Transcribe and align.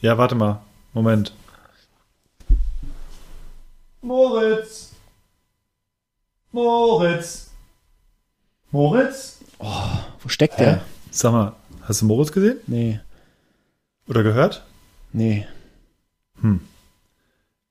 Ja, 0.00 0.18
warte 0.18 0.34
mal. 0.34 0.60
Moment. 0.92 1.32
Moritz! 4.02 4.92
Moritz! 6.52 7.50
Moritz? 8.70 9.38
Oh, 9.58 9.98
wo 10.20 10.28
steckt 10.28 10.58
der? 10.60 10.82
Sag 11.10 11.32
mal, 11.32 11.52
hast 11.82 12.02
du 12.02 12.06
Moritz 12.06 12.30
gesehen? 12.32 12.58
Nee, 12.66 13.00
Oder 14.08 14.22
gehört? 14.22 14.64
nee. 15.12 15.46
Hm. 16.42 16.60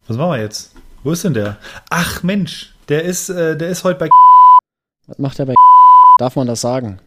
Was 0.07 0.17
machen 0.17 0.31
wir 0.31 0.41
jetzt? 0.41 0.73
Wo 1.03 1.11
ist 1.11 1.23
denn 1.23 1.35
der? 1.35 1.57
Ach 1.91 2.23
Mensch, 2.23 2.73
der 2.89 3.03
ist, 3.03 3.29
äh, 3.29 3.55
der 3.55 3.69
ist 3.69 3.83
heute 3.83 3.99
bei. 3.99 4.09
Was 5.05 5.19
macht 5.19 5.37
er 5.39 5.45
bei 5.45 5.53
Darf 6.17 6.35
man 6.35 6.47
das 6.47 6.61
sagen? 6.61 6.99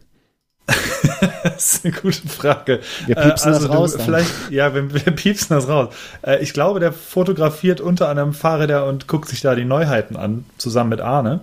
Das 1.43 1.73
ist 1.73 1.85
eine 1.85 1.93
gute 1.93 2.27
Frage. 2.27 2.79
Wir 3.05 3.15
piepsen 3.15 3.51
das 3.51 3.63
du, 3.63 3.69
raus 3.71 3.93
dann. 3.93 4.05
Vielleicht, 4.05 4.51
ja, 4.51 4.73
wir, 4.73 4.93
wir 4.93 5.11
piepsen 5.13 5.55
das 5.55 5.67
raus. 5.67 5.93
Äh, 6.21 6.41
ich 6.43 6.53
glaube, 6.53 6.79
der 6.79 6.93
fotografiert 6.93 7.81
unter 7.81 8.09
anderem 8.09 8.33
Fahrräder 8.33 8.85
und 8.87 9.07
guckt 9.07 9.29
sich 9.29 9.41
da 9.41 9.55
die 9.55 9.65
Neuheiten 9.65 10.15
an, 10.15 10.45
zusammen 10.57 10.89
mit 10.91 11.01
Arne. 11.01 11.41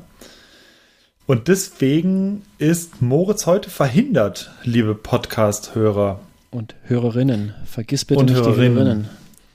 Und 1.27 1.48
deswegen 1.48 2.42
ist 2.59 3.02
Moritz 3.02 3.46
heute 3.46 3.69
verhindert, 3.69 4.52
liebe 4.62 4.95
Podcast-Hörer. 4.95 6.20
Und 6.50 6.74
Hörerinnen. 6.84 7.55
Vergiss 7.66 8.05
bitte 8.05 8.20
Und 8.20 8.27
nicht 8.30 8.36
Hörerinnen. 8.36 8.74
die 8.74 8.80
Hörerinnen. 8.80 9.08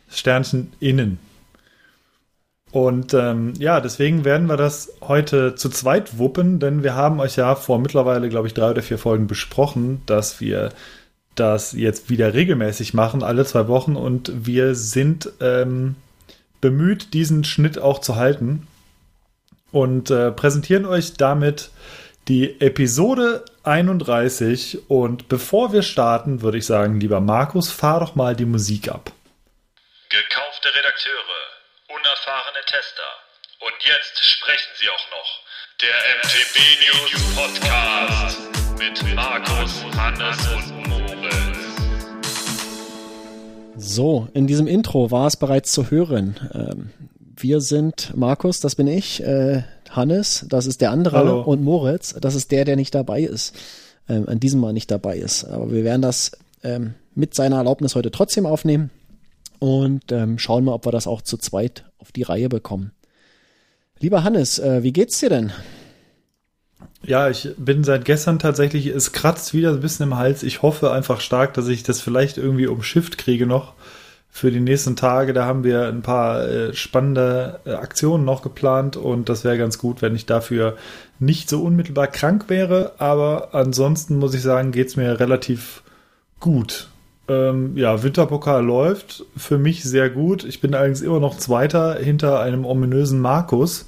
Sternchen 0.09 0.73
innen. 0.79 1.19
Und 2.71 3.13
ähm, 3.13 3.53
ja, 3.57 3.81
deswegen 3.81 4.23
werden 4.23 4.47
wir 4.47 4.55
das 4.55 4.93
heute 5.01 5.55
zu 5.55 5.69
zweit 5.69 6.17
wuppen, 6.17 6.59
denn 6.59 6.83
wir 6.83 6.95
haben 6.95 7.19
euch 7.19 7.35
ja 7.35 7.55
vor 7.55 7.79
mittlerweile, 7.79 8.29
glaube 8.29 8.47
ich, 8.47 8.53
drei 8.53 8.71
oder 8.71 8.81
vier 8.81 8.97
Folgen 8.97 9.27
besprochen, 9.27 10.01
dass 10.05 10.39
wir 10.39 10.69
das 11.35 11.73
jetzt 11.73 12.09
wieder 12.09 12.33
regelmäßig 12.33 12.93
machen, 12.93 13.23
alle 13.23 13.45
zwei 13.45 13.67
Wochen. 13.67 13.95
Und 13.95 14.31
wir 14.45 14.75
sind 14.75 15.29
ähm, 15.41 15.95
bemüht, 16.61 17.13
diesen 17.13 17.43
Schnitt 17.43 17.77
auch 17.77 17.99
zu 17.99 18.15
halten. 18.15 18.67
Und 19.71 20.11
äh, 20.11 20.31
präsentieren 20.31 20.85
euch 20.85 21.13
damit 21.13 21.71
die 22.27 22.61
Episode 22.61 23.43
31. 23.63 24.89
Und 24.89 25.27
bevor 25.27 25.73
wir 25.73 25.81
starten, 25.81 26.41
würde 26.41 26.57
ich 26.57 26.65
sagen, 26.65 26.99
lieber 26.99 27.19
Markus, 27.19 27.71
fahr 27.71 27.99
doch 27.99 28.15
mal 28.15 28.35
die 28.35 28.45
Musik 28.45 28.89
ab. 28.89 29.11
Gekaufte 30.09 30.69
Redakteure, 30.75 31.30
unerfahrene 32.21 32.63
Tester. 32.65 33.03
Und 33.61 33.73
jetzt 33.85 34.23
sprechen 34.23 34.71
sie 34.79 34.89
auch 34.89 35.09
noch. 35.11 35.41
Der 35.81 35.95
MTB 36.17 36.55
News 36.85 37.35
Podcast 37.35 38.39
mit 38.77 39.15
Markus, 39.15 39.83
Hannes 39.97 40.37
und 40.53 40.87
Moritz. 40.87 41.57
So, 43.77 44.27
in 44.33 44.47
diesem 44.47 44.67
Intro 44.67 45.11
war 45.11 45.27
es 45.27 45.37
bereits 45.37 45.71
zu 45.71 45.89
hören. 45.89 46.39
Ähm, 46.53 46.91
wir 47.37 47.61
sind 47.61 48.15
Markus, 48.15 48.59
das 48.59 48.75
bin 48.75 48.87
ich, 48.87 49.23
äh, 49.23 49.63
Hannes, 49.89 50.45
das 50.47 50.67
ist 50.67 50.81
der 50.81 50.91
andere 50.91 51.17
Hallo. 51.17 51.41
und 51.41 51.63
Moritz, 51.63 52.15
das 52.19 52.35
ist 52.35 52.51
der, 52.51 52.65
der 52.65 52.75
nicht 52.75 52.93
dabei 52.93 53.21
ist. 53.21 53.55
Ähm, 54.07 54.29
an 54.29 54.39
diesem 54.39 54.59
Mal 54.59 54.73
nicht 54.73 54.91
dabei 54.91 55.17
ist. 55.17 55.45
Aber 55.45 55.71
wir 55.71 55.83
werden 55.83 56.01
das 56.01 56.31
ähm, 56.63 56.93
mit 57.15 57.33
seiner 57.33 57.57
Erlaubnis 57.57 57.95
heute 57.95 58.11
trotzdem 58.11 58.45
aufnehmen 58.45 58.91
und 59.61 60.11
ähm, 60.11 60.39
schauen 60.39 60.65
mal, 60.65 60.73
ob 60.73 60.87
wir 60.87 60.91
das 60.91 61.05
auch 61.05 61.21
zu 61.21 61.37
zweit 61.37 61.85
auf 61.99 62.11
die 62.11 62.23
Reihe 62.23 62.49
bekommen. 62.49 62.93
Lieber 63.99 64.23
Hannes, 64.23 64.57
äh, 64.57 64.81
wie 64.81 64.91
geht's 64.91 65.19
dir 65.19 65.29
denn? 65.29 65.51
Ja, 67.03 67.29
ich 67.29 67.49
bin 67.57 67.83
seit 67.83 68.03
gestern 68.03 68.39
tatsächlich, 68.39 68.87
es 68.87 69.11
kratzt 69.11 69.53
wieder 69.53 69.69
ein 69.69 69.79
bisschen 69.79 70.07
im 70.07 70.17
Hals. 70.17 70.41
Ich 70.41 70.63
hoffe 70.63 70.91
einfach 70.91 71.21
stark, 71.21 71.53
dass 71.53 71.67
ich 71.67 71.83
das 71.83 72.01
vielleicht 72.01 72.39
irgendwie 72.39 72.65
umschifft 72.65 73.19
kriege 73.19 73.45
noch 73.45 73.73
für 74.31 74.49
die 74.49 74.59
nächsten 74.59 74.95
Tage. 74.95 75.31
Da 75.31 75.45
haben 75.45 75.63
wir 75.63 75.87
ein 75.87 76.01
paar 76.01 76.47
äh, 76.47 76.73
spannende 76.73 77.59
äh, 77.65 77.73
Aktionen 77.73 78.25
noch 78.25 78.41
geplant 78.41 78.97
und 78.97 79.29
das 79.29 79.43
wäre 79.43 79.59
ganz 79.59 79.77
gut, 79.77 80.01
wenn 80.01 80.15
ich 80.15 80.25
dafür 80.25 80.75
nicht 81.19 81.49
so 81.49 81.61
unmittelbar 81.61 82.07
krank 82.07 82.45
wäre. 82.47 82.93
Aber 82.97 83.53
ansonsten 83.53 84.17
muss 84.17 84.33
ich 84.33 84.41
sagen, 84.41 84.71
geht's 84.71 84.95
mir 84.95 85.19
relativ 85.19 85.83
gut. 86.39 86.90
Ähm, 87.31 87.77
ja, 87.77 88.03
Winterpokal 88.03 88.63
läuft 88.65 89.23
für 89.37 89.57
mich 89.57 89.83
sehr 89.83 90.09
gut. 90.09 90.43
Ich 90.43 90.59
bin 90.59 90.73
allerdings 90.75 91.01
immer 91.01 91.19
noch 91.19 91.37
Zweiter 91.37 91.95
hinter 91.99 92.39
einem 92.41 92.65
ominösen 92.65 93.19
Markus. 93.19 93.85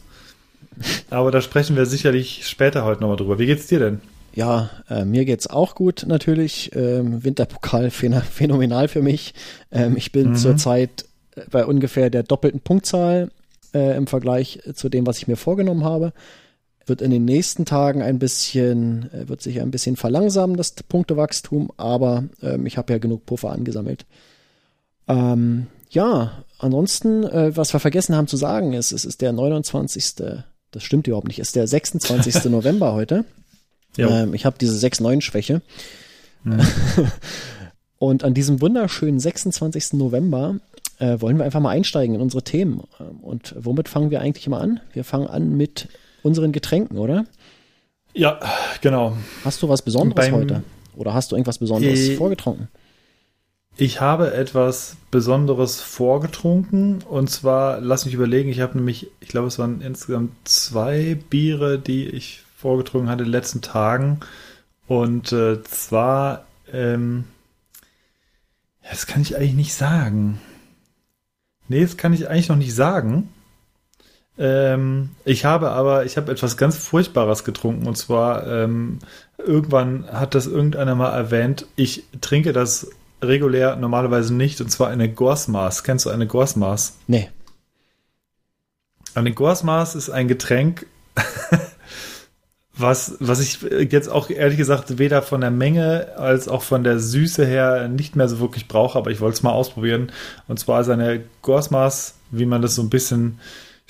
Aber 1.10 1.30
da 1.32 1.42
sprechen 1.42 1.76
wir 1.76 1.86
sicherlich 1.86 2.48
später 2.48 2.84
heute 2.86 3.02
nochmal 3.02 3.18
drüber. 3.18 3.38
Wie 3.40 3.46
geht's 3.46 3.68
dir 3.68 3.80
denn? 3.80 4.02
Ja, 4.34 4.70
äh, 4.90 5.06
mir 5.06 5.26
geht's 5.26 5.48
auch 5.48 5.76
gut 5.76 6.06
natürlich. 6.08 6.72
Ähm, 6.76 7.24
Winterpokal 7.24 7.88
phäno- 7.92 8.22
phänomenal 8.22 8.88
für 8.88 9.02
mich. 9.02 9.34
Ähm, 9.72 9.96
ich 9.98 10.12
bin 10.12 10.30
Mhm. 10.32 10.36
zurzeit 10.36 11.06
äh, 11.36 11.42
bei 11.52 11.66
ungefähr 11.66 12.10
der 12.10 12.24
doppelten 12.24 12.60
Punktzahl 12.62 13.30
äh, 13.74 13.96
im 13.98 14.08
Vergleich 14.08 14.60
zu 14.74 14.90
dem, 14.90 15.06
was 15.06 15.18
ich 15.20 15.28
mir 15.28 15.38
vorgenommen 15.38 15.84
habe. 15.84 16.14
Wird 16.86 17.02
in 17.02 17.12
den 17.12 17.26
nächsten 17.26 17.66
Tagen 17.66 18.02
ein 18.02 18.20
bisschen, 18.20 19.10
äh, 19.14 19.30
wird 19.30 19.42
sich 19.42 19.62
ein 19.62 19.72
bisschen 19.72 19.96
verlangsamen, 19.96 20.58
das 20.58 20.74
Punktewachstum, 20.74 21.72
aber 21.78 22.26
ähm, 22.42 22.66
ich 22.66 22.78
habe 22.78 22.94
ja 22.94 23.00
genug 23.00 23.26
Puffer 23.26 23.52
angesammelt. 23.52 24.06
Ähm, 25.08 25.68
ja, 25.90 26.44
ansonsten, 26.60 27.24
äh, 27.24 27.56
was 27.56 27.74
wir 27.74 27.80
vergessen 27.80 28.16
haben 28.16 28.28
zu 28.28 28.38
sagen, 28.38 28.74
ist, 28.74 28.92
es 28.92 29.06
ist 29.06 29.22
der 29.22 29.32
29. 29.32 30.16
Das 30.72 30.84
stimmt 30.84 31.08
überhaupt 31.08 31.28
nicht, 31.28 31.40
es 31.40 31.50
ist 31.50 31.56
der 31.56 31.68
26. 31.68 32.46
November 32.46 32.94
heute. 32.94 33.26
Ähm, 33.98 34.34
ich 34.34 34.46
habe 34.46 34.58
diese 34.60 34.76
6-9-Schwäche. 34.86 35.62
Und 38.00 38.24
an 38.24 38.34
diesem 38.34 38.60
wunderschönen 38.60 39.20
26. 39.20 39.94
November 39.94 40.60
äh, 41.00 41.22
wollen 41.22 41.38
wir 41.38 41.46
einfach 41.46 41.60
mal 41.60 41.70
einsteigen 41.70 42.16
in 42.16 42.22
unsere 42.22 42.44
Themen. 42.44 42.82
Und 43.22 43.56
womit 43.58 43.88
fangen 43.88 44.12
wir 44.12 44.20
eigentlich 44.20 44.48
immer 44.48 44.60
an? 44.60 44.82
Wir 44.92 45.04
fangen 45.04 45.28
an 45.28 45.56
mit 45.56 45.88
unseren 46.24 46.52
Getränken, 46.52 46.98
oder? 46.98 47.26
Ja, 48.14 48.40
genau. 48.82 49.18
Hast 49.44 49.62
du 49.62 49.70
was 49.70 49.82
Besonderes 49.82 50.26
Beim- 50.26 50.34
heute? 50.36 50.64
Oder 50.96 51.14
hast 51.14 51.32
du 51.32 51.36
irgendwas 51.36 51.58
Besonderes 51.58 52.00
Äh, 52.10 52.16
vorgetrunken? 52.16 52.68
Ich 53.76 54.00
habe 54.02 54.34
etwas 54.36 54.98
Besonderes 55.10 55.82
vorgetrunken 55.82 57.02
und 57.10 57.30
zwar, 57.32 57.82
lass 57.82 58.06
mich 58.06 58.14
überlegen, 58.14 58.50
ich 58.50 58.60
habe 58.62 58.78
nämlich, 58.78 59.08
ich 59.20 59.30
glaube, 59.30 59.48
es 59.48 59.58
waren 59.58 59.82
insgesamt 59.82 60.32
zwei 60.48 61.16
Biere, 61.30 61.80
die 61.80 62.08
ich 62.08 62.44
vorgetrunken 62.56 63.10
hatte 63.10 63.24
in 63.24 63.30
den 63.30 63.32
letzten 63.32 63.62
Tagen. 63.62 64.20
Und 64.88 65.32
äh, 65.32 65.64
zwar, 65.64 66.46
ähm, 66.72 67.24
das 68.90 69.08
kann 69.08 69.24
ich 69.24 69.36
eigentlich 69.36 69.54
nicht 69.56 69.74
sagen. 69.74 70.40
Nee, 71.68 71.82
das 71.82 71.98
kann 71.98 72.14
ich 72.14 72.30
eigentlich 72.30 72.50
noch 72.50 72.58
nicht 72.58 72.76
sagen. 72.76 73.30
Ähm, 74.38 75.12
ich 75.26 75.46
habe 75.46 75.72
aber, 75.72 76.06
ich 76.06 76.18
habe 76.18 76.32
etwas 76.32 76.58
ganz 76.58 76.78
Furchtbares 76.78 77.44
getrunken 77.44 77.88
und 77.88 77.98
zwar 77.98 78.48
ähm, 78.48 79.00
irgendwann 79.38 80.08
hat 80.12 80.34
das 80.34 80.48
irgendeiner 80.48 80.96
mal 80.96 81.12
erwähnt. 81.12 81.68
Ich 81.76 82.04
trinke 82.22 82.52
das 82.54 82.90
regulär 83.22 83.76
normalerweise 83.76 84.34
nicht 84.34 84.60
und 84.62 84.70
zwar 84.70 84.90
eine 84.90 85.10
Gorsmaß. 85.10 85.84
Kennst 85.84 86.06
du 86.06 86.10
eine 86.10 86.28
Gorsmaß? 86.28 86.98
Nee. 87.08 87.30
Eine 89.16 89.32
Gorsmaß 89.32 89.94
ist 89.96 90.10
ein 90.10 90.28
Getränk, 90.28 90.88
was, 92.76 93.16
was 93.20 93.40
ich 93.40 93.62
jetzt 93.92 94.10
auch 94.10 94.32
ehrlich 94.32 94.58
gesagt 94.58 94.98
weder 94.98 95.22
von 95.22 95.42
der 95.42 95.52
Menge 95.52 96.18
als 96.18 96.48
auch 96.48 96.64
von 96.64 96.84
der 96.84 96.98
Süße 96.98 97.46
her 97.46 97.88
nicht 97.88 98.16
mehr 98.16 98.28
so 98.28 98.40
wirklich 98.40 98.68
brauche, 98.68 98.98
aber 98.98 99.12
ich 99.12 99.22
wollte 99.22 99.36
es 99.36 99.44
mal 99.44 99.52
ausprobieren. 99.52 100.12
Und 100.48 100.60
zwar 100.60 100.82
ist 100.82 100.90
eine 100.90 101.24
Gorsmaß, 101.44 102.16
wie 102.32 102.48
man 102.48 102.64
das 102.64 102.74
so 102.74 102.82
ein 102.82 102.90
bisschen 102.90 103.40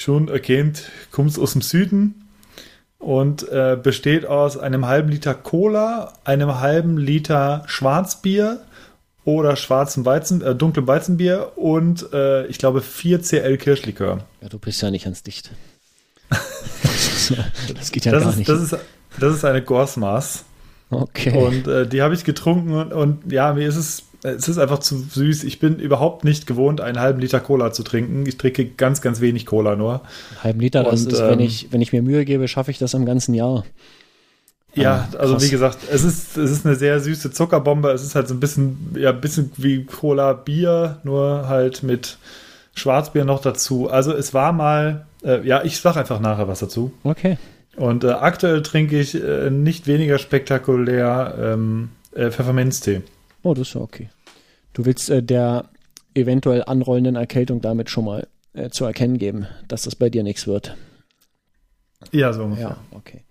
schon 0.03 0.27
erkennt, 0.27 0.83
kommt 1.11 1.37
aus 1.39 1.53
dem 1.53 1.61
Süden 1.61 2.27
und 2.99 3.47
äh, 3.49 3.77
besteht 3.81 4.25
aus 4.25 4.57
einem 4.57 4.85
halben 4.85 5.09
Liter 5.09 5.33
Cola, 5.33 6.13
einem 6.23 6.59
halben 6.59 6.97
Liter 6.97 7.63
Schwarzbier 7.67 8.61
oder 9.25 9.55
schwarzem 9.55 10.05
Weizen, 10.05 10.41
äh, 10.41 10.55
dunklem 10.55 10.87
Weizenbier 10.87 11.53
und 11.55 12.11
äh, 12.13 12.45
ich 12.47 12.57
glaube 12.57 12.81
4 12.81 13.21
CL 13.21 13.57
Kirschlikör. 13.57 14.25
Ja, 14.41 14.49
du 14.49 14.59
bist 14.59 14.81
ja 14.81 14.91
nicht 14.91 15.05
ans 15.05 15.23
Dicht. 15.23 15.51
das 16.29 17.91
geht 17.91 18.05
ja 18.05 18.11
Das 18.11 18.23
gar 18.23 18.31
ist, 18.31 18.37
nicht. 18.37 18.49
das, 18.49 18.61
ist, 18.61 18.77
das 19.19 19.35
ist 19.35 19.45
eine 19.45 19.61
Gorsmaß. 19.61 20.43
okay. 20.89 21.37
Und 21.37 21.67
äh, 21.67 21.87
die 21.87 22.01
habe 22.01 22.13
ich 22.13 22.23
getrunken 22.23 22.73
und, 22.73 22.91
und 22.93 23.31
ja, 23.31 23.53
mir 23.53 23.67
ist 23.67 23.77
es, 23.77 24.03
es 24.23 24.47
ist 24.47 24.57
einfach 24.57 24.79
zu 24.79 24.97
süß. 24.97 25.43
Ich 25.43 25.59
bin 25.59 25.79
überhaupt 25.79 26.23
nicht 26.23 26.47
gewohnt, 26.47 26.81
einen 26.81 26.99
halben 26.99 27.19
Liter 27.19 27.39
Cola 27.39 27.71
zu 27.71 27.83
trinken. 27.83 28.25
Ich 28.25 28.37
trinke 28.37 28.65
ganz, 28.65 29.01
ganz 29.01 29.21
wenig 29.21 29.45
Cola 29.45 29.75
nur. 29.75 30.01
Einen 30.31 30.43
halben 30.43 30.59
Liter, 30.61 30.83
das 30.83 31.05
und, 31.05 31.13
ist, 31.13 31.21
wenn 31.21 31.39
ähm, 31.39 31.45
ich, 31.45 31.67
wenn 31.71 31.81
ich 31.81 31.91
mir 31.91 32.01
Mühe 32.01 32.23
gebe, 32.25 32.47
schaffe 32.47 32.71
ich 32.71 32.79
das 32.79 32.93
im 32.93 33.05
ganzen 33.05 33.33
Jahr. 33.33 33.65
Ja, 34.75 35.09
Ah, 35.13 35.17
also 35.17 35.41
wie 35.41 35.49
gesagt, 35.49 35.77
es 35.91 36.03
ist, 36.03 36.35
es 36.37 36.49
ist 36.49 36.65
eine 36.65 36.75
sehr 36.75 36.99
süße 36.99 37.31
Zuckerbombe. 37.31 37.91
Es 37.91 38.03
ist 38.03 38.15
halt 38.15 38.27
so 38.27 38.33
ein 38.33 38.39
bisschen, 38.39 38.95
ja, 38.97 39.11
ein 39.11 39.21
bisschen 39.21 39.51
wie 39.57 39.83
Cola 39.83 40.33
Bier, 40.33 40.99
nur 41.03 41.47
halt 41.47 41.83
mit 41.83 42.17
Schwarzbier 42.73 43.25
noch 43.25 43.41
dazu. 43.41 43.89
Also 43.89 44.13
es 44.13 44.33
war 44.33 44.51
mal, 44.51 45.05
äh, 45.23 45.45
ja, 45.45 45.63
ich 45.63 45.79
sag 45.79 45.95
einfach 45.97 46.19
nachher 46.19 46.47
was 46.47 46.59
dazu. 46.59 46.91
Okay. 47.03 47.37
Und 47.75 48.03
äh, 48.03 48.11
aktuell 48.11 48.63
trinke 48.63 48.99
ich 48.99 49.21
äh, 49.21 49.49
nicht 49.49 49.85
weniger 49.85 50.17
spektakulär 50.17 51.35
ähm, 51.39 51.89
äh, 52.15 52.31
Pfefferminztee. 52.31 53.01
Oh, 53.43 53.53
das 53.53 53.67
ist 53.69 53.73
ja 53.75 53.81
okay. 53.81 54.09
Du 54.73 54.85
willst 54.85 55.09
äh, 55.09 55.21
der 55.21 55.69
eventuell 56.15 56.63
anrollenden 56.65 57.15
Erkältung 57.15 57.61
damit 57.61 57.89
schon 57.89 58.05
mal 58.05 58.27
äh, 58.53 58.69
zu 58.69 58.85
erkennen 58.85 59.17
geben, 59.17 59.47
dass 59.67 59.83
das 59.83 59.95
bei 59.95 60.09
dir 60.09 60.23
nichts 60.23 60.47
wird. 60.47 60.75
Ja, 62.11 62.33
so 62.33 62.43
ungefähr. 62.43 62.69
Ja, 62.69 62.77
okay. 62.91 63.21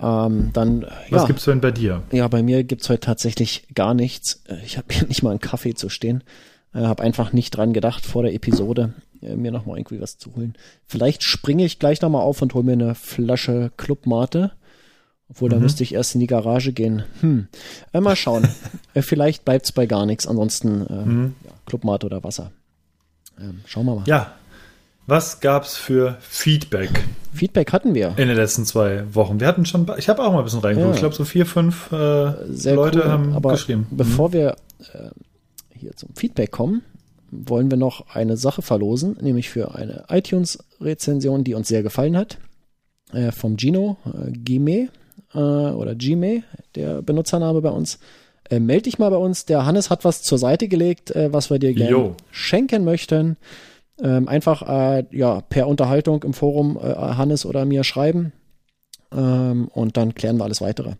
Ähm, 0.00 0.50
dann, 0.52 0.82
Was 1.10 1.22
ja, 1.22 1.26
gibt's 1.26 1.44
denn 1.44 1.60
bei 1.60 1.70
dir? 1.70 2.02
ja, 2.10 2.26
bei 2.28 2.42
mir 2.42 2.64
gibt's 2.64 2.88
heute 2.88 3.00
tatsächlich 3.00 3.66
gar 3.74 3.94
nichts. 3.94 4.42
Äh, 4.48 4.56
Ich 4.64 4.76
habe 4.78 4.88
hier 4.92 5.06
nicht 5.08 5.22
mal 5.22 5.30
einen 5.30 5.40
Kaffee 5.40 5.74
zu 5.74 5.88
stehen. 5.88 6.24
Äh, 6.74 6.80
habe 6.80 7.02
einfach 7.02 7.32
nicht 7.32 7.50
dran 7.56 7.72
gedacht, 7.72 8.04
vor 8.04 8.22
der 8.22 8.34
Episode 8.34 8.94
äh, 9.20 9.36
mir 9.36 9.52
noch 9.52 9.66
mal 9.66 9.76
irgendwie 9.78 10.00
was 10.00 10.18
zu 10.18 10.34
holen. 10.34 10.54
Vielleicht 10.86 11.22
springe 11.22 11.64
ich 11.64 11.78
gleich 11.78 12.00
noch 12.00 12.10
mal 12.10 12.20
auf 12.22 12.42
und 12.42 12.54
hole 12.54 12.64
mir 12.64 12.72
eine 12.72 12.94
Flasche 12.94 13.70
Clubmate. 13.76 14.52
Obwohl, 15.32 15.48
da 15.50 15.56
Mhm. 15.56 15.62
müsste 15.62 15.82
ich 15.82 15.94
erst 15.94 16.14
in 16.14 16.20
die 16.20 16.26
Garage 16.26 16.72
gehen. 16.72 17.02
Hm. 17.20 17.48
Äh, 17.92 18.00
mal 18.00 18.16
schauen. 18.16 18.46
äh, 18.94 19.02
vielleicht 19.02 19.44
bleibt's 19.44 19.72
bei 19.72 19.86
gar 19.86 20.06
nichts. 20.06 20.26
Ansonsten 20.26 20.86
äh, 20.86 20.92
Mhm. 21.04 21.34
ja, 21.44 21.50
Clubmate 21.66 22.06
oder 22.06 22.22
Wasser. 22.22 22.50
Ähm, 23.40 23.60
schauen 23.66 23.86
wir 23.86 23.94
mal. 23.96 24.04
Ja. 24.06 24.32
Was 25.08 25.40
gab's 25.40 25.76
für 25.76 26.16
Feedback 26.20 27.02
Feedback 27.34 27.72
hatten 27.72 27.92
wir. 27.94 28.10
in 28.18 28.28
den 28.28 28.36
letzten 28.36 28.64
zwei 28.64 29.02
Wochen? 29.14 29.40
Wir 29.40 29.48
hatten 29.48 29.66
schon, 29.66 29.90
ich 29.98 30.08
habe 30.08 30.22
auch 30.22 30.32
mal 30.32 30.38
ein 30.38 30.44
bisschen 30.44 30.60
reingeguckt. 30.60 30.90
Ja. 30.90 30.94
Ich 30.94 31.00
glaube, 31.00 31.14
so 31.16 31.24
vier, 31.24 31.44
fünf 31.44 31.90
äh, 31.90 31.96
Leute 32.74 33.00
cool. 33.02 33.08
haben 33.10 33.34
Aber 33.34 33.50
geschrieben. 33.52 33.86
Mhm. 33.90 33.96
Bevor 33.96 34.32
wir 34.32 34.50
äh, 34.92 35.08
hier 35.76 35.92
zum 35.96 36.10
Feedback 36.14 36.52
kommen, 36.52 36.82
wollen 37.32 37.68
wir 37.70 37.78
noch 37.78 38.14
eine 38.14 38.36
Sache 38.36 38.62
verlosen, 38.62 39.16
nämlich 39.20 39.48
für 39.50 39.74
eine 39.74 40.04
iTunes-Rezension, 40.08 41.42
die 41.44 41.54
uns 41.54 41.66
sehr 41.68 41.82
gefallen 41.82 42.16
hat, 42.16 42.38
äh, 43.12 43.32
vom 43.32 43.56
Gino 43.58 43.96
äh, 44.06 44.30
Gime 44.30 44.88
äh, 45.34 45.38
oder 45.38 45.94
Gime, 45.94 46.42
der 46.74 47.02
Benutzername 47.02 47.60
bei 47.60 47.70
uns. 47.70 47.98
Äh, 48.48 48.60
meld 48.60 48.86
dich 48.86 48.98
mal 48.98 49.10
bei 49.10 49.16
uns. 49.16 49.46
Der 49.46 49.64
Hannes 49.64 49.90
hat 49.90 50.04
was 50.04 50.22
zur 50.22 50.38
Seite 50.38 50.68
gelegt, 50.68 51.10
äh, 51.10 51.32
was 51.32 51.50
wir 51.50 51.58
dir 51.58 51.74
gerne 51.74 52.14
schenken 52.30 52.84
möchten. 52.84 53.36
Ähm, 54.00 54.28
einfach 54.28 54.62
äh, 54.68 55.04
ja 55.10 55.42
per 55.42 55.68
Unterhaltung 55.68 56.22
im 56.22 56.32
Forum 56.32 56.76
äh, 56.76 56.94
Hannes 56.94 57.46
oder 57.46 57.64
mir 57.64 57.84
schreiben 57.84 58.32
ähm, 59.12 59.68
und 59.68 59.96
dann 59.96 60.14
klären 60.14 60.38
wir 60.38 60.44
alles 60.44 60.60
weitere. 60.60 60.94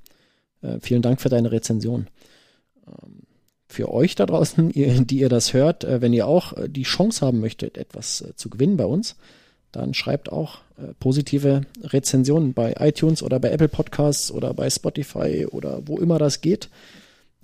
Äh, 0.62 0.78
vielen 0.80 1.02
Dank 1.02 1.20
für 1.20 1.28
deine 1.28 1.50
Rezension. 1.52 2.08
Ähm, 2.86 3.22
für 3.66 3.90
euch 3.90 4.14
da 4.14 4.26
draußen, 4.26 4.70
ihr, 4.74 5.00
die 5.00 5.20
ihr 5.20 5.28
das 5.28 5.52
hört, 5.52 5.84
äh, 5.84 6.00
wenn 6.00 6.12
ihr 6.12 6.26
auch 6.26 6.52
äh, 6.56 6.68
die 6.68 6.82
Chance 6.82 7.24
haben 7.24 7.40
möchtet, 7.40 7.78
etwas 7.78 8.20
äh, 8.20 8.36
zu 8.36 8.50
gewinnen 8.50 8.76
bei 8.76 8.86
uns, 8.86 9.16
dann 9.72 9.94
schreibt 9.94 10.30
auch 10.30 10.58
positive 11.00 11.62
Rezensionen 11.82 12.54
bei 12.54 12.74
iTunes 12.78 13.22
oder 13.22 13.40
bei 13.40 13.50
Apple 13.50 13.68
Podcasts 13.68 14.30
oder 14.30 14.54
bei 14.54 14.68
Spotify 14.70 15.46
oder 15.50 15.82
wo 15.86 15.98
immer 15.98 16.18
das 16.18 16.40
geht. 16.40 16.68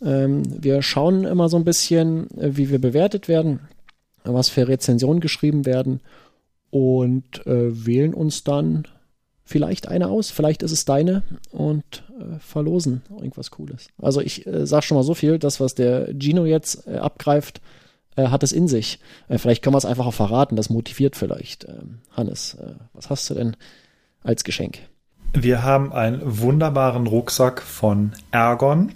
Ähm, 0.03 0.43
wir 0.63 0.83
schauen 0.83 1.25
immer 1.25 1.49
so 1.49 1.57
ein 1.57 1.65
bisschen, 1.65 2.31
äh, 2.39 2.57
wie 2.57 2.71
wir 2.71 2.81
bewertet 2.81 3.29
werden, 3.29 3.61
was 4.25 4.49
für 4.49 4.69
Rezensionen 4.69 5.21
geschrieben 5.21 5.67
werden 5.67 6.01
und 6.71 7.47
äh, 7.47 7.87
wählen 7.87 8.15
uns 8.15 8.45
dann 8.45 8.87
vielleicht 9.45 9.89
eine 9.89 10.09
aus, 10.09 10.31
vielleicht 10.31 10.63
ist 10.63 10.73
es 10.73 10.85
deine 10.85 11.23
und 11.51 12.05
äh, 12.21 12.39
verlosen 12.39 13.03
irgendwas 13.11 13.51
Cooles. 13.51 13.89
Also 14.01 14.21
ich 14.21 14.47
äh, 14.47 14.67
sag 14.67 14.85
schon 14.85 14.97
mal 14.97 15.05
so 15.05 15.15
viel, 15.15 15.39
das, 15.39 15.59
was 15.59 15.75
der 15.75 16.13
Gino 16.19 16.45
jetzt 16.45 16.87
äh, 16.87 16.97
abgreift, 16.97 17.63
äh, 18.19 18.29
hat 18.29 18.43
es 18.43 18.53
in 18.53 18.69
sich. 18.69 18.99
Äh, 19.29 19.39
vielleicht 19.39 19.63
können 19.63 19.75
wir 19.75 19.79
es 19.79 19.87
einfach 19.87 20.07
auch 20.07 20.15
verraten, 20.15 20.57
das 20.57 20.71
motiviert 20.71 21.17
vielleicht. 21.17 21.65
Ähm, 21.65 21.99
Hannes, 22.11 22.55
äh, 22.55 22.75
was 22.93 23.11
hast 23.11 23.31
du 23.31 23.35
denn 23.35 23.57
als 24.23 24.45
Geschenk? 24.45 24.81
Wir 25.33 25.63
haben 25.63 25.93
einen 25.93 26.21
wunderbaren 26.25 27.07
Rucksack 27.07 27.63
von 27.63 28.13
Ergon. 28.31 28.93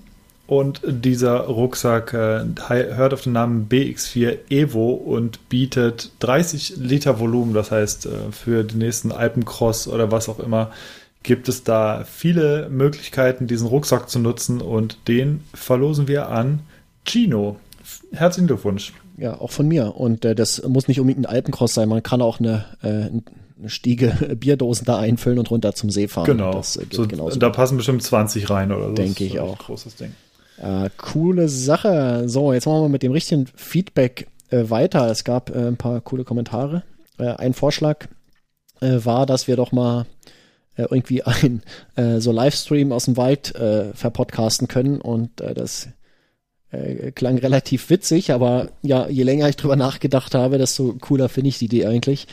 Und 0.49 0.83
dieser 0.85 1.47
Rucksack 1.47 2.13
äh, 2.13 2.45
hört 2.69 3.15
auf 3.15 3.23
den 3.23 3.33
Namen 3.33 3.69
BX4 3.71 4.51
Evo 4.51 4.91
und 4.91 5.49
bietet 5.49 6.11
30 6.19 6.77
Liter 6.77 7.21
Volumen. 7.21 7.55
Das 7.55 7.71
heißt, 7.71 8.07
äh, 8.07 8.33
für 8.33 8.65
den 8.65 8.79
nächsten 8.79 9.13
Alpencross 9.13 9.89
oder 9.89 10.11
was 10.11 10.29
auch 10.29 10.41
immer 10.41 10.71
gibt 11.23 11.49
es 11.49 11.63
da 11.63 12.05
viele 12.05 12.69
Möglichkeiten, 12.69 13.47
diesen 13.47 13.69
Rucksack 13.69 14.11
zu 14.11 14.19
nutzen. 14.19 14.61
Und 14.61 14.99
den 15.09 15.45
verlosen 15.55 16.09
wir 16.09 16.29
an 16.29 16.61
Gino. 17.07 17.57
Herzlichen 18.13 18.49
Glückwunsch. 18.49 18.93
Ja, 19.17 19.41
auch 19.41 19.51
von 19.51 19.69
mir. 19.69 19.97
Und 19.97 20.25
äh, 20.25 20.35
das 20.35 20.63
muss 20.67 20.89
nicht 20.89 21.01
unbedingt 21.01 21.27
ein 21.27 21.33
Alpencross 21.33 21.75
sein, 21.75 21.89
man 21.89 22.03
kann 22.03 22.23
auch 22.23 22.41
eine, 22.41 22.65
äh, 22.83 22.87
eine 22.89 23.69
Stiege 23.69 24.37
Bierdosen 24.37 24.85
da 24.85 24.99
einfüllen 24.99 25.39
und 25.39 25.51
runter 25.51 25.75
zum 25.75 25.91
See 25.91 26.09
fahren. 26.09 26.27
Genau. 26.27 26.53
Das 26.53 26.77
äh, 26.77 26.87
so, 26.91 27.07
da 27.07 27.51
passen 27.51 27.77
bestimmt 27.77 28.03
20 28.03 28.49
rein 28.51 28.73
oder 28.73 28.89
so. 28.89 28.95
Denke 28.95 29.13
Das 29.13 29.21
ist 29.21 29.27
ich 29.35 29.41
ein 29.41 29.49
auch. 29.49 29.59
Großes 29.59 29.97
Ding. 29.97 30.13
Äh, 30.59 30.91
coole 30.97 31.49
Sache. 31.49 32.25
So, 32.27 32.53
jetzt 32.53 32.67
machen 32.67 32.83
wir 32.83 32.89
mit 32.89 33.03
dem 33.03 33.13
richtigen 33.13 33.47
Feedback 33.55 34.29
äh, 34.51 34.71
weiter. 34.71 35.11
Es 35.11 35.25
gab 35.25 35.51
äh, 35.51 35.67
ein 35.69 35.77
paar 35.77 36.01
coole 36.01 36.25
Kommentare. 36.25 36.83
Äh, 37.19 37.29
ein 37.35 37.55
Vorschlag 37.55 38.07
äh, 38.81 38.99
war, 39.05 39.27
dass 39.27 39.49
wir 39.49 39.57
doch 39.57 39.73
mal 39.73 40.07
äh, 40.77 40.83
irgendwie 40.83 41.23
ein 41.23 41.63
äh, 41.97 42.21
so 42.21 42.33
Livestream 42.33 42.93
aus 42.93 43.07
dem 43.07 43.17
Wald 43.17 43.55
äh, 43.55 43.93
verpodcasten 43.95 44.69
können 44.69 45.01
und 45.01 45.41
äh, 45.41 45.55
das 45.55 45.89
äh, 46.73 47.13
klang 47.13 47.39
relativ 47.39 47.89
witzig, 47.91 48.33
aber 48.33 48.71
ja, 48.83 49.09
je 49.09 49.23
länger 49.23 49.49
ich 49.49 49.57
drüber 49.57 49.77
nachgedacht 49.77 50.35
habe, 50.35 50.59
desto 50.59 50.95
cooler 51.01 51.29
finde 51.29 51.49
ich 51.51 51.59
die 51.59 51.67
Idee 51.67 51.87
eigentlich. 51.87 52.27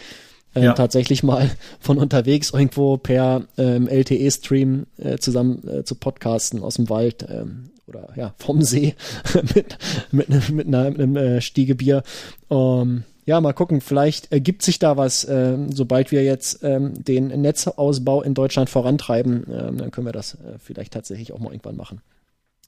Äh, 0.55 0.63
Ja. 0.63 0.73
Tatsächlich 0.73 1.21
mal 1.21 1.49
von 1.79 1.97
unterwegs 1.99 2.51
irgendwo 2.51 2.97
per 2.97 3.43
ähm, 3.57 3.87
LTE-Stream 3.87 4.87
äh, 4.97 5.17
zusammen 5.17 5.67
äh, 5.67 5.83
zu 5.83 5.93
podcasten 5.95 6.63
aus 6.63 6.75
dem 6.75 6.89
Wald 6.89 7.25
ähm, 7.29 7.69
oder 7.87 8.09
ja 8.15 8.33
vom 8.37 8.61
See 8.63 8.95
mit 9.55 9.77
mit, 10.11 10.29
ne- 10.29 10.41
mit, 10.51 10.67
einer, 10.67 10.89
mit 10.89 10.99
einem 10.99 11.15
äh, 11.17 11.41
Stiege 11.41 11.75
Bier. 11.75 12.01
Ähm, 12.49 13.03
ja, 13.25 13.39
mal 13.41 13.53
gucken, 13.53 13.79
vielleicht 13.79 14.31
ergibt 14.31 14.63
sich 14.63 14.79
da 14.79 14.97
was, 14.97 15.23
ähm, 15.29 15.71
sobald 15.71 16.11
wir 16.11 16.23
jetzt 16.23 16.63
ähm, 16.63 16.93
den 17.03 17.27
Netzausbau 17.27 18.23
in 18.23 18.33
Deutschland 18.33 18.71
vorantreiben, 18.71 19.45
ähm, 19.51 19.77
dann 19.77 19.91
können 19.91 20.07
wir 20.07 20.13
das 20.13 20.33
äh, 20.33 20.57
vielleicht 20.57 20.93
tatsächlich 20.93 21.31
auch 21.31 21.37
mal 21.39 21.51
irgendwann 21.51 21.75
machen. 21.77 22.01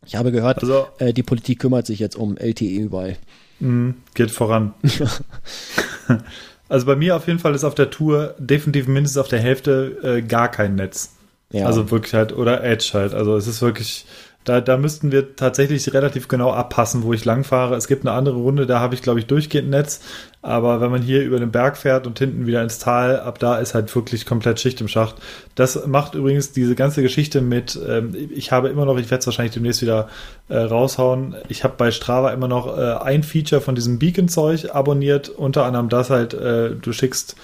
Ich 0.05 0.15
habe 0.15 0.31
gehört, 0.31 0.61
Also, 0.61 0.87
äh, 0.99 1.13
die 1.13 1.23
Politik 1.23 1.59
kümmert 1.59 1.85
sich 1.85 1.99
jetzt 1.99 2.15
um 2.15 2.37
LTE 2.37 2.65
überall. 2.65 3.17
mh, 3.59 3.93
geht 4.15 4.31
voran. 4.31 4.73
also 6.69 6.85
bei 6.85 6.95
mir 6.95 7.15
auf 7.15 7.27
jeden 7.27 7.39
Fall 7.39 7.53
ist 7.55 7.63
auf 7.63 7.75
der 7.75 7.89
Tour 7.89 8.35
definitiv 8.39 8.87
mindestens 8.87 9.17
auf 9.19 9.27
der 9.27 9.39
Hälfte 9.39 9.97
äh, 10.03 10.21
gar 10.21 10.49
kein 10.49 10.75
Netz. 10.75 11.13
Ja, 11.51 11.65
Also 11.65 11.91
wirklich 11.91 12.13
halt, 12.13 12.33
oder 12.33 12.63
Edge 12.63 12.91
halt. 12.93 13.13
Also 13.13 13.35
es 13.35 13.45
ist 13.47 13.61
wirklich, 13.61 14.05
da, 14.43 14.59
da 14.59 14.77
müssten 14.77 15.11
wir 15.11 15.35
tatsächlich 15.35 15.93
relativ 15.93 16.27
genau 16.27 16.51
abpassen, 16.51 17.03
wo 17.03 17.13
ich 17.13 17.25
lang 17.25 17.43
fahre. 17.43 17.75
Es 17.75 17.87
gibt 17.87 18.05
eine 18.05 18.15
andere 18.15 18.37
Runde, 18.37 18.65
da 18.65 18.79
habe 18.79 18.95
ich, 18.95 19.01
glaube 19.01 19.19
ich, 19.19 19.27
durchgehend 19.27 19.69
Netz. 19.69 20.01
Aber 20.41 20.81
wenn 20.81 20.89
man 20.89 21.03
hier 21.03 21.23
über 21.23 21.39
den 21.39 21.51
Berg 21.51 21.77
fährt 21.77 22.07
und 22.07 22.17
hinten 22.17 22.47
wieder 22.47 22.63
ins 22.63 22.79
Tal, 22.79 23.19
ab 23.19 23.37
da 23.37 23.59
ist 23.59 23.75
halt 23.75 23.93
wirklich 23.95 24.25
komplett 24.25 24.59
Schicht 24.59 24.81
im 24.81 24.87
Schacht. 24.87 25.15
Das 25.53 25.85
macht 25.85 26.15
übrigens 26.15 26.51
diese 26.51 26.73
ganze 26.73 27.03
Geschichte 27.03 27.41
mit, 27.41 27.79
ähm, 27.87 28.15
ich 28.31 28.51
habe 28.51 28.69
immer 28.69 28.85
noch, 28.85 28.97
ich 28.97 29.11
werde 29.11 29.19
es 29.19 29.27
wahrscheinlich 29.27 29.53
demnächst 29.53 29.83
wieder 29.83 30.09
äh, 30.49 30.57
raushauen, 30.57 31.35
ich 31.47 31.63
habe 31.63 31.75
bei 31.77 31.91
Strava 31.91 32.31
immer 32.31 32.47
noch 32.47 32.75
äh, 32.75 32.81
ein 33.03 33.21
Feature 33.21 33.61
von 33.61 33.75
diesem 33.75 33.99
Beacon-Zeug 33.99 34.73
abonniert, 34.73 35.29
unter 35.29 35.65
anderem 35.65 35.89
das 35.89 36.09
halt, 36.09 36.33
äh, 36.33 36.71
du 36.71 36.91
schickst 36.91 37.35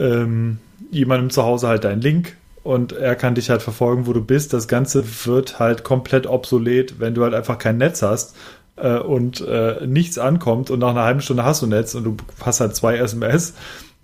ähm, 0.00 0.58
jemandem 0.90 1.30
zu 1.30 1.44
Hause 1.44 1.68
halt 1.68 1.84
deinen 1.84 2.00
Link 2.00 2.36
und 2.64 2.92
er 2.92 3.14
kann 3.14 3.34
dich 3.36 3.50
halt 3.50 3.62
verfolgen, 3.62 4.06
wo 4.06 4.12
du 4.12 4.24
bist. 4.24 4.52
Das 4.52 4.66
Ganze 4.66 5.04
wird 5.26 5.60
halt 5.60 5.84
komplett 5.84 6.26
obsolet, 6.26 6.98
wenn 6.98 7.14
du 7.14 7.22
halt 7.22 7.34
einfach 7.34 7.58
kein 7.58 7.76
Netz 7.76 8.02
hast 8.02 8.34
äh, 8.76 8.98
und 8.98 9.42
äh, 9.42 9.86
nichts 9.86 10.18
ankommt 10.18 10.70
und 10.70 10.80
nach 10.80 10.90
einer 10.90 11.04
halben 11.04 11.20
Stunde 11.20 11.44
hast 11.44 11.62
du 11.62 11.66
Netz 11.66 11.94
und 11.94 12.04
du 12.04 12.16
hast 12.40 12.60
halt 12.60 12.74
zwei 12.74 12.96
SMS, 12.96 13.52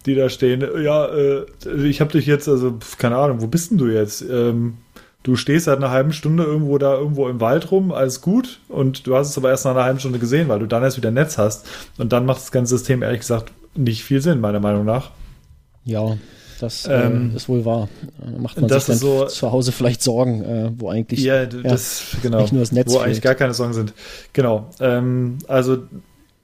die 0.04 0.14
da 0.14 0.28
stehen. 0.28 0.62
Ja, 0.82 1.06
äh, 1.06 1.46
ich 1.82 2.02
habe 2.02 2.12
dich 2.12 2.26
jetzt, 2.26 2.48
also 2.48 2.78
keine 2.98 3.16
Ahnung, 3.16 3.40
wo 3.40 3.46
bist 3.46 3.70
denn 3.70 3.78
du 3.78 3.86
jetzt? 3.86 4.22
Ähm, 4.22 4.76
du 5.22 5.36
stehst 5.36 5.64
seit 5.64 5.78
einer 5.78 5.90
halben 5.90 6.12
Stunde 6.12 6.44
irgendwo 6.44 6.76
da 6.76 6.94
irgendwo 6.94 7.28
im 7.28 7.40
Wald 7.40 7.70
rum, 7.70 7.92
alles 7.92 8.20
gut 8.20 8.60
und 8.68 9.06
du 9.06 9.16
hast 9.16 9.30
es 9.30 9.38
aber 9.38 9.48
erst 9.48 9.64
nach 9.64 9.72
einer 9.72 9.84
halben 9.84 10.00
Stunde 10.00 10.18
gesehen, 10.18 10.48
weil 10.48 10.58
du 10.58 10.66
dann 10.66 10.82
erst 10.82 10.98
wieder 10.98 11.10
Netz 11.10 11.38
hast 11.38 11.66
und 11.96 12.12
dann 12.12 12.26
macht 12.26 12.42
das 12.42 12.52
ganze 12.52 12.76
System 12.76 13.02
ehrlich 13.02 13.20
gesagt 13.20 13.52
nicht 13.74 14.04
viel 14.04 14.20
Sinn, 14.20 14.40
meiner 14.40 14.60
Meinung 14.60 14.84
nach. 14.84 15.12
ja, 15.84 16.16
das 16.62 16.86
Ähm, 16.90 17.30
äh, 17.32 17.36
ist 17.36 17.48
wohl 17.48 17.64
wahr. 17.64 17.88
Da 18.18 18.38
macht 18.38 18.60
man 18.60 18.68
sich 18.70 18.84
dann 18.84 18.96
so- 18.96 19.26
zu 19.26 19.50
Hause 19.52 19.72
vielleicht 19.72 20.02
Sorgen, 20.02 20.42
äh, 20.44 20.70
wo 20.76 20.88
eigentlich 20.90 21.20
Ja, 21.22 21.46
das, 21.46 22.04
genau. 22.22 22.40
nicht 22.42 22.52
nur 22.52 22.60
das 22.60 22.72
Netz 22.72 22.92
Wo 22.92 22.98
eigentlich 22.98 23.14
fehlt. 23.16 23.22
gar 23.24 23.34
keine 23.34 23.54
Sorgen 23.54 23.72
sind. 23.72 23.92
Genau. 24.32 24.66
Ähm, 24.80 25.38
also, 25.48 25.78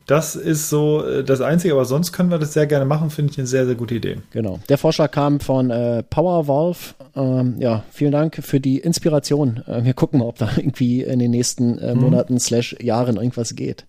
das 0.07 0.37
ist 0.37 0.71
so 0.71 1.05
äh, 1.05 1.25
das 1.25 1.41
Einzige, 1.41 1.75
aber 1.75 1.85
sonst 1.85 2.13
können 2.13 2.31
wir 2.31 2.39
das 2.39 2.53
sehr 2.53 2.67
gerne 2.67 2.85
machen, 2.85 3.11
finde 3.11 3.33
ich 3.33 3.39
eine 3.39 3.47
sehr, 3.49 3.67
sehr 3.67 3.75
gute 3.75 3.97
Idee. 3.97 4.19
Genau. 4.31 4.61
Der 4.69 4.79
Vorschlag 4.79 5.11
kam 5.11 5.41
von 5.41 5.71
äh, 5.71 6.03
Powervalve. 6.05 6.79
Ähm, 7.17 7.57
ja, 7.59 7.83
vielen 7.91 8.13
Dank 8.13 8.37
für 8.43 8.61
die 8.61 8.79
Inspiration. 8.79 9.63
Äh, 9.67 9.85
wir 9.85 9.95
gucken 9.95 10.21
mal, 10.21 10.27
ob 10.27 10.39
da 10.39 10.49
irgendwie 10.57 11.03
in 11.03 11.19
den 11.19 11.33
nächsten 11.33 11.79
äh, 11.79 11.95
Monaten 11.97 12.39
slash 12.39 12.77
Jahren 12.81 13.17
irgendwas 13.17 13.57
geht. 13.57 13.85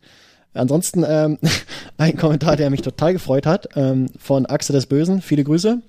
Ansonsten 0.54 1.06
ähm, 1.08 1.38
ein 1.98 2.18
Kommentar, 2.18 2.56
der 2.56 2.70
mich 2.70 2.82
total 2.82 3.14
gefreut 3.14 3.46
hat, 3.46 3.70
ähm, 3.76 4.08
von 4.20 4.46
Axel 4.46 4.74
des 4.74 4.86
Bösen. 4.86 5.22
Viele 5.22 5.44
Grüße. 5.44 5.82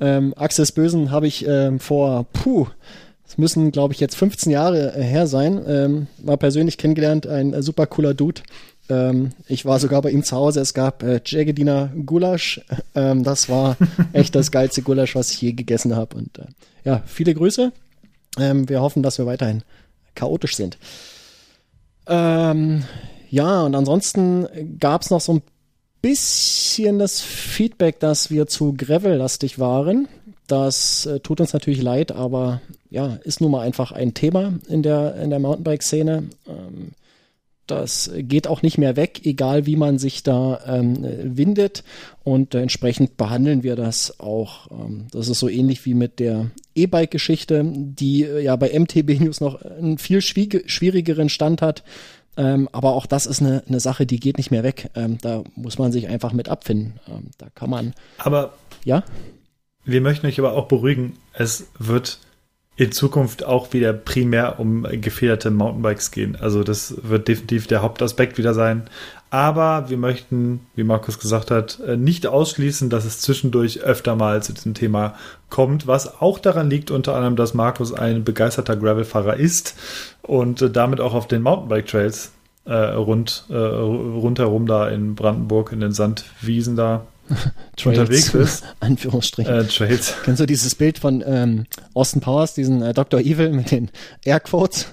Ähm, 0.00 0.34
Axel 0.36 0.62
des 0.62 0.72
Bösen 0.72 1.10
habe 1.10 1.26
ich 1.26 1.46
ähm, 1.46 1.80
vor, 1.80 2.26
puh, 2.32 2.66
es 3.26 3.38
müssen, 3.38 3.72
glaube 3.72 3.94
ich, 3.94 4.00
jetzt 4.00 4.16
15 4.16 4.52
Jahre 4.52 4.94
äh, 4.94 5.02
her 5.02 5.26
sein, 5.26 5.62
ähm, 5.66 6.06
mal 6.22 6.36
persönlich 6.36 6.78
kennengelernt. 6.78 7.26
Ein 7.26 7.52
äh, 7.52 7.62
super 7.62 7.86
cooler 7.86 8.14
Dude. 8.14 8.42
Ähm, 8.88 9.30
ich 9.48 9.64
war 9.64 9.80
sogar 9.80 10.02
bei 10.02 10.10
ihm 10.10 10.22
zu 10.24 10.36
Hause. 10.36 10.60
Es 10.60 10.74
gab 10.74 11.02
äh, 11.02 11.20
Jägediner 11.24 11.90
Gulasch. 12.04 12.60
Ähm, 12.96 13.24
das 13.24 13.48
war 13.48 13.76
echt 14.12 14.36
das 14.36 14.52
geilste 14.52 14.80
Gulasch, 14.82 15.16
was 15.16 15.32
ich 15.32 15.42
je 15.42 15.50
gegessen 15.50 15.96
habe. 15.96 16.16
Und 16.16 16.38
äh, 16.38 16.44
ja, 16.84 17.02
viele 17.06 17.34
Grüße. 17.34 17.72
Ähm, 18.38 18.68
wir 18.68 18.82
hoffen, 18.82 19.02
dass 19.02 19.18
wir 19.18 19.26
weiterhin 19.26 19.64
chaotisch 20.14 20.54
sind. 20.54 20.78
Ähm, 22.06 22.84
ja, 23.34 23.62
und 23.62 23.74
ansonsten 23.74 24.78
gab 24.78 25.02
es 25.02 25.10
noch 25.10 25.20
so 25.20 25.34
ein 25.34 25.42
bisschen 26.00 27.00
das 27.00 27.20
Feedback, 27.20 27.98
dass 27.98 28.30
wir 28.30 28.46
zu 28.46 28.74
Gravel-lastig 28.74 29.58
waren. 29.58 30.06
Das 30.46 31.04
äh, 31.06 31.18
tut 31.18 31.40
uns 31.40 31.52
natürlich 31.52 31.82
leid, 31.82 32.12
aber 32.12 32.60
ja, 32.90 33.18
ist 33.24 33.40
nun 33.40 33.50
mal 33.50 33.62
einfach 33.62 33.90
ein 33.90 34.14
Thema 34.14 34.52
in 34.68 34.84
der, 34.84 35.16
in 35.16 35.30
der 35.30 35.40
Mountainbike-Szene. 35.40 36.28
Ähm, 36.46 36.92
das 37.66 38.12
geht 38.16 38.46
auch 38.46 38.62
nicht 38.62 38.78
mehr 38.78 38.94
weg, 38.94 39.22
egal 39.24 39.66
wie 39.66 39.74
man 39.74 39.98
sich 39.98 40.22
da 40.22 40.60
ähm, 40.68 40.98
windet. 41.36 41.82
Und 42.22 42.54
entsprechend 42.54 43.16
behandeln 43.16 43.64
wir 43.64 43.74
das 43.74 44.20
auch. 44.20 44.70
Ähm, 44.70 45.08
das 45.10 45.26
ist 45.26 45.40
so 45.40 45.48
ähnlich 45.48 45.84
wie 45.86 45.94
mit 45.94 46.20
der 46.20 46.52
E-Bike-Geschichte, 46.76 47.64
die 47.64 48.22
äh, 48.22 48.44
ja 48.44 48.54
bei 48.54 48.78
MTB 48.78 49.18
News 49.18 49.40
noch 49.40 49.60
einen 49.60 49.98
viel 49.98 50.20
schwierigeren 50.20 51.28
Stand 51.28 51.62
hat. 51.62 51.82
Ähm, 52.36 52.68
aber 52.72 52.94
auch 52.94 53.06
das 53.06 53.26
ist 53.26 53.40
eine, 53.40 53.62
eine 53.68 53.80
Sache, 53.80 54.06
die 54.06 54.18
geht 54.18 54.38
nicht 54.38 54.50
mehr 54.50 54.62
weg. 54.62 54.90
Ähm, 54.94 55.18
da 55.20 55.44
muss 55.54 55.78
man 55.78 55.92
sich 55.92 56.08
einfach 56.08 56.32
mit 56.32 56.48
abfinden. 56.48 57.00
Ähm, 57.08 57.30
da 57.38 57.46
kann 57.54 57.70
man. 57.70 57.94
Aber 58.18 58.54
ja. 58.84 59.04
Wir 59.84 60.00
möchten 60.00 60.26
euch 60.26 60.38
aber 60.38 60.54
auch 60.54 60.66
beruhigen. 60.66 61.16
Es 61.32 61.66
wird 61.78 62.18
in 62.76 62.90
Zukunft 62.90 63.44
auch 63.44 63.72
wieder 63.72 63.92
primär 63.92 64.58
um 64.58 64.82
gefederte 64.82 65.50
Mountainbikes 65.50 66.10
gehen. 66.10 66.36
Also 66.36 66.64
das 66.64 66.94
wird 67.02 67.28
definitiv 67.28 67.66
der 67.68 67.82
Hauptaspekt 67.82 68.36
wieder 68.36 68.52
sein. 68.52 68.88
Aber 69.34 69.90
wir 69.90 69.96
möchten, 69.96 70.60
wie 70.76 70.84
Markus 70.84 71.18
gesagt 71.18 71.50
hat, 71.50 71.80
äh, 71.80 71.96
nicht 71.96 72.24
ausschließen, 72.24 72.88
dass 72.88 73.04
es 73.04 73.18
zwischendurch 73.20 73.80
öfter 73.80 74.14
mal 74.14 74.40
zu 74.44 74.52
diesem 74.52 74.74
Thema 74.74 75.16
kommt, 75.50 75.88
was 75.88 76.20
auch 76.20 76.38
daran 76.38 76.70
liegt, 76.70 76.92
unter 76.92 77.16
anderem, 77.16 77.34
dass 77.34 77.52
Markus 77.52 77.92
ein 77.92 78.22
begeisterter 78.22 78.76
Gravelfahrer 78.76 79.34
ist 79.34 79.74
und 80.22 80.62
äh, 80.62 80.70
damit 80.70 81.00
auch 81.00 81.14
auf 81.14 81.26
den 81.26 81.42
Mountainbike-Trails 81.42 82.30
äh, 82.66 82.74
rund, 82.74 83.46
äh, 83.50 83.56
rundherum 83.56 84.68
da 84.68 84.88
in 84.88 85.16
Brandenburg 85.16 85.72
in 85.72 85.80
den 85.80 85.90
Sandwiesen 85.90 86.76
da 86.76 87.04
Trails, 87.76 87.98
unterwegs 87.98 88.34
ist. 88.34 88.64
Anführungsstrichen. 88.80 89.52
Äh, 89.52 89.64
Trails. 89.64 90.14
Kennst 90.24 90.40
du 90.40 90.46
dieses 90.46 90.74
Bild 90.74 90.98
von 90.98 91.22
ähm, 91.26 91.64
Austin 91.94 92.20
Powers, 92.20 92.54
diesen 92.54 92.82
äh, 92.82 92.92
Dr. 92.94 93.20
Evil 93.20 93.50
mit 93.50 93.70
den 93.70 93.90
Airquotes? 94.24 94.88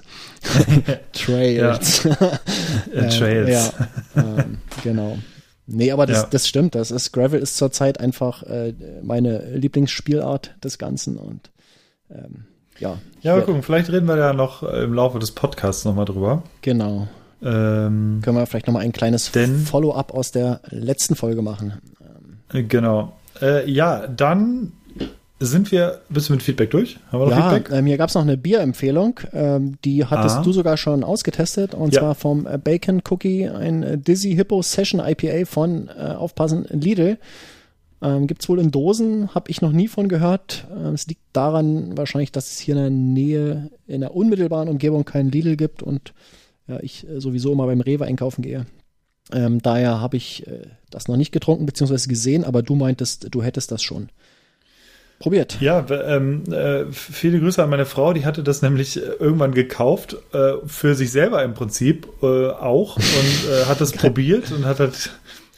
Trails. 1.12 2.04
äh, 2.04 3.08
Trails. 3.08 3.50
Ja, 3.50 3.88
ähm, 4.16 4.58
genau. 4.82 5.18
Nee, 5.66 5.92
aber 5.92 6.06
das, 6.06 6.22
ja. 6.22 6.28
das 6.30 6.48
stimmt. 6.48 6.74
Das 6.74 6.90
ist, 6.90 7.12
Gravel 7.12 7.40
ist 7.40 7.56
zurzeit 7.56 8.00
einfach 8.00 8.42
äh, 8.42 8.74
meine 9.02 9.54
Lieblingsspielart 9.54 10.56
des 10.62 10.78
Ganzen 10.78 11.16
und 11.16 11.50
ähm, 12.10 12.46
ja. 12.78 12.98
Ja, 13.22 13.36
mal 13.36 13.42
gucken, 13.42 13.62
vielleicht 13.62 13.90
reden 13.90 14.06
wir 14.06 14.16
ja 14.16 14.32
noch 14.32 14.62
äh, 14.62 14.82
im 14.82 14.92
Laufe 14.94 15.18
des 15.18 15.30
Podcasts 15.32 15.84
nochmal 15.84 16.04
drüber. 16.04 16.42
Genau. 16.62 17.06
Ähm, 17.42 18.20
Können 18.22 18.36
wir 18.36 18.46
vielleicht 18.46 18.66
nochmal 18.66 18.82
ein 18.82 18.92
kleines 18.92 19.28
Follow-up 19.64 20.14
aus 20.14 20.30
der 20.30 20.60
letzten 20.70 21.16
Folge 21.16 21.42
machen. 21.42 21.74
Genau. 22.52 23.12
Äh, 23.40 23.70
ja, 23.70 24.06
dann 24.06 24.72
sind 25.40 25.72
wir, 25.72 26.00
bist 26.08 26.28
du 26.28 26.34
mit 26.34 26.42
Feedback 26.42 26.70
durch? 26.70 26.98
Haben 27.10 27.20
wir 27.20 27.26
noch 27.26 27.36
ja, 27.36 27.50
Feedback? 27.50 27.76
Ähm, 27.76 27.86
hier 27.86 27.96
gab 27.96 28.08
es 28.08 28.14
noch 28.14 28.22
eine 28.22 28.36
Bierempfehlung, 28.36 29.20
ähm, 29.32 29.76
die 29.84 30.04
hattest 30.04 30.36
Aha. 30.36 30.42
du 30.42 30.52
sogar 30.52 30.76
schon 30.76 31.04
ausgetestet 31.04 31.74
und 31.74 31.94
ja. 31.94 32.00
zwar 32.00 32.14
vom 32.14 32.46
äh, 32.46 32.58
Bacon 32.58 33.02
Cookie, 33.10 33.48
ein 33.48 33.82
äh, 33.82 33.98
Dizzy 33.98 34.34
Hippo 34.34 34.62
Session 34.62 35.00
IPA 35.00 35.46
von, 35.46 35.88
äh, 35.88 36.12
aufpassen, 36.12 36.66
Lidl. 36.70 37.18
Ähm, 38.00 38.26
Gibt 38.26 38.42
es 38.42 38.48
wohl 38.48 38.58
in 38.58 38.70
Dosen, 38.70 39.34
habe 39.34 39.50
ich 39.50 39.62
noch 39.62 39.72
nie 39.72 39.88
von 39.88 40.08
gehört. 40.08 40.66
Ähm, 40.72 40.94
es 40.94 41.06
liegt 41.06 41.22
daran 41.32 41.96
wahrscheinlich, 41.96 42.32
dass 42.32 42.52
es 42.52 42.58
hier 42.58 42.76
in 42.76 42.80
der 42.80 42.90
Nähe, 42.90 43.70
in 43.86 44.00
der 44.00 44.14
unmittelbaren 44.14 44.68
Umgebung 44.68 45.04
keinen 45.04 45.30
Lidl 45.30 45.56
gibt 45.56 45.82
und 45.82 46.12
ja, 46.68 46.78
ich 46.80 47.08
äh, 47.08 47.20
sowieso 47.20 47.52
immer 47.52 47.66
beim 47.66 47.80
Rewe 47.80 48.04
einkaufen 48.04 48.42
gehe. 48.42 48.66
Ähm, 49.32 49.62
daher 49.62 50.00
habe 50.00 50.16
ich 50.16 50.46
äh, 50.46 50.66
das 50.90 51.08
noch 51.08 51.16
nicht 51.16 51.32
getrunken 51.32 51.66
bzw. 51.66 52.08
gesehen, 52.08 52.44
aber 52.44 52.62
du 52.62 52.74
meintest, 52.74 53.34
du 53.34 53.42
hättest 53.42 53.72
das 53.72 53.82
schon 53.82 54.10
probiert. 55.22 55.58
Ja, 55.60 55.86
ähm, 55.88 56.52
äh, 56.52 56.84
viele 56.90 57.38
Grüße 57.38 57.62
an 57.62 57.70
meine 57.70 57.86
Frau, 57.86 58.12
die 58.12 58.26
hatte 58.26 58.42
das 58.42 58.60
nämlich 58.60 58.96
äh, 58.96 59.00
irgendwann 59.00 59.52
gekauft, 59.52 60.16
äh, 60.32 60.54
für 60.66 60.94
sich 60.94 61.12
selber 61.12 61.42
im 61.44 61.54
Prinzip 61.54 62.08
äh, 62.22 62.48
auch 62.50 62.96
und 62.96 63.50
äh, 63.50 63.64
hat 63.66 63.80
das 63.80 63.92
probiert 63.92 64.50
und 64.52 64.66
hat 64.66 64.80
halt 64.80 65.12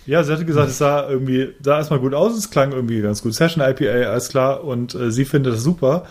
ja, 0.07 0.23
sie 0.23 0.35
hatte 0.35 0.45
gesagt, 0.45 0.69
es 0.69 0.76
sah 0.76 1.09
irgendwie, 1.09 1.54
sah 1.62 1.78
erstmal 1.78 1.99
gut 1.99 2.12
aus, 2.12 2.37
es 2.37 2.50
klang 2.50 2.73
irgendwie 2.73 3.00
ganz 3.00 3.23
gut. 3.23 3.33
Session 3.33 3.64
IPA, 3.66 4.11
alles 4.11 4.28
klar, 4.28 4.62
und 4.62 4.95
sie 5.09 5.25
findet 5.25 5.54
das 5.54 5.62
super. 5.62 6.04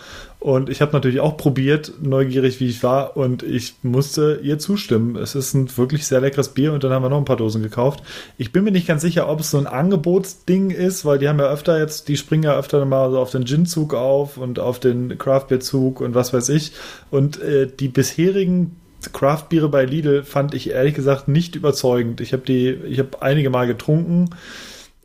Und 0.44 0.68
ich 0.68 0.82
habe 0.82 0.92
natürlich 0.92 1.20
auch 1.20 1.38
probiert, 1.38 1.94
neugierig 2.02 2.60
wie 2.60 2.68
ich 2.68 2.82
war, 2.82 3.16
und 3.16 3.42
ich 3.42 3.76
musste 3.82 4.40
ihr 4.42 4.58
zustimmen. 4.58 5.16
Es 5.16 5.34
ist 5.34 5.54
ein 5.54 5.74
wirklich 5.78 6.06
sehr 6.06 6.20
leckeres 6.20 6.50
Bier 6.50 6.74
und 6.74 6.84
dann 6.84 6.92
haben 6.92 7.02
wir 7.02 7.08
noch 7.08 7.16
ein 7.16 7.24
paar 7.24 7.38
Dosen 7.38 7.62
gekauft. 7.62 8.02
Ich 8.36 8.52
bin 8.52 8.62
mir 8.62 8.70
nicht 8.70 8.86
ganz 8.86 9.00
sicher, 9.00 9.26
ob 9.30 9.40
es 9.40 9.50
so 9.50 9.56
ein 9.56 9.66
Angebotsding 9.66 10.68
ist, 10.68 11.06
weil 11.06 11.18
die 11.18 11.30
haben 11.30 11.38
ja 11.38 11.50
öfter 11.50 11.78
jetzt, 11.78 12.08
die 12.08 12.18
springen 12.18 12.42
ja 12.42 12.58
öfter 12.58 12.84
mal 12.84 13.10
so 13.10 13.20
auf 13.20 13.30
den 13.30 13.46
Gin-Zug 13.46 13.94
auf 13.94 14.36
und 14.36 14.58
auf 14.58 14.78
den 14.80 15.16
Craft-Beer-Zug 15.16 16.02
und 16.02 16.14
was 16.14 16.34
weiß 16.34 16.50
ich. 16.50 16.72
Und 17.10 17.40
äh, 17.40 17.66
die 17.66 17.88
bisherigen 17.88 18.76
Craft-Biere 19.14 19.70
bei 19.70 19.86
Lidl 19.86 20.24
fand 20.24 20.52
ich 20.52 20.68
ehrlich 20.68 20.92
gesagt 20.92 21.26
nicht 21.26 21.56
überzeugend. 21.56 22.20
Ich 22.20 22.34
habe 22.34 22.42
die, 22.46 22.68
ich 22.68 22.98
habe 22.98 23.22
einige 23.22 23.48
Mal 23.48 23.66
getrunken. 23.66 24.28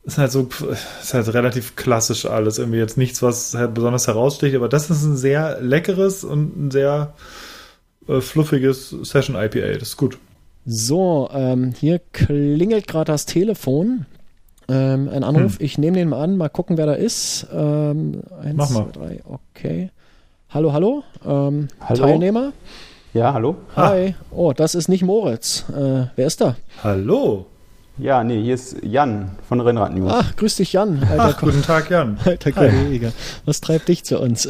Ist 0.04 0.18
halt 0.18 0.32
so, 0.32 0.48
ist 1.02 1.14
halt 1.14 1.34
relativ 1.34 1.76
klassisch 1.76 2.26
alles. 2.26 2.58
Irgendwie 2.58 2.80
jetzt 2.80 2.98
nichts, 2.98 3.22
was 3.22 3.54
halt 3.54 3.74
besonders 3.74 4.08
heraussticht, 4.08 4.56
aber 4.56 4.70
das 4.70 4.90
ist 4.90 5.04
ein 5.04 5.18
sehr 5.18 5.60
leckeres 5.62 6.24
und 6.24 6.58
ein 6.58 6.72
sehr 6.72 7.14
äh, 8.08 8.22
fluffiges 8.22 8.90
Session 8.90 9.36
IPA. 9.36 9.74
Das 9.74 9.90
ist 9.90 9.98
gut. 9.98 10.18
So, 10.66 11.30
ähm, 11.34 11.74
hier 11.78 12.00
klingelt 12.12 12.88
gerade 12.88 13.12
das 13.12 13.26
Telefon. 13.26 14.06
Ähm, 14.68 15.10
ein 15.10 15.24
Anruf, 15.24 15.58
hm. 15.58 15.66
ich 15.66 15.78
nehme 15.78 15.98
den 15.98 16.10
mal 16.10 16.24
an, 16.24 16.38
mal 16.38 16.50
gucken, 16.50 16.78
wer 16.78 16.86
da 16.86 16.94
ist. 16.94 17.48
Ähm, 17.52 18.22
eins, 18.42 18.56
Mach 18.56 18.70
mal. 18.70 18.86
Zwei, 18.94 19.00
drei, 19.00 19.22
okay. 19.26 19.90
Hallo, 20.50 20.74
hallo. 20.74 21.04
Ähm, 21.26 21.68
hallo. 21.82 22.02
Teilnehmer. 22.02 22.54
Ja, 23.14 23.34
hallo. 23.34 23.56
Hi. 23.76 24.14
Oh, 24.30 24.54
das 24.54 24.76
ist 24.76 24.88
nicht 24.88 25.04
Moritz. 25.04 25.66
Äh, 25.70 26.08
wer 26.16 26.28
ist 26.28 26.42
da? 26.42 26.56
Hallo. 26.84 27.48
Ja, 28.00 28.24
nee, 28.24 28.42
hier 28.42 28.54
ist 28.54 28.78
Jan 28.82 29.32
von 29.48 29.60
Rennrad 29.60 29.94
News. 29.94 30.12
Ach, 30.14 30.36
grüß 30.38 30.56
dich, 30.56 30.72
Jan. 30.72 31.04
Alter, 31.04 31.36
Ach, 31.36 31.42
guten 31.42 31.62
Tag, 31.62 31.90
Jan. 31.90 32.18
Alter 32.26 32.54
Kollege. 32.54 33.12
Was 33.44 33.60
treibt 33.60 33.90
dich 33.90 34.06
zu 34.06 34.20
uns? 34.20 34.48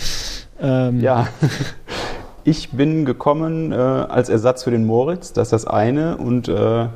ähm. 0.60 1.00
Ja, 1.00 1.28
ich 2.44 2.70
bin 2.70 3.04
gekommen 3.04 3.72
äh, 3.72 3.74
als 3.74 4.30
Ersatz 4.30 4.64
für 4.64 4.70
den 4.70 4.86
Moritz, 4.86 5.34
das 5.34 5.48
ist 5.48 5.52
das 5.52 5.66
eine. 5.66 6.16
Und 6.16 6.48
äh, 6.48 6.86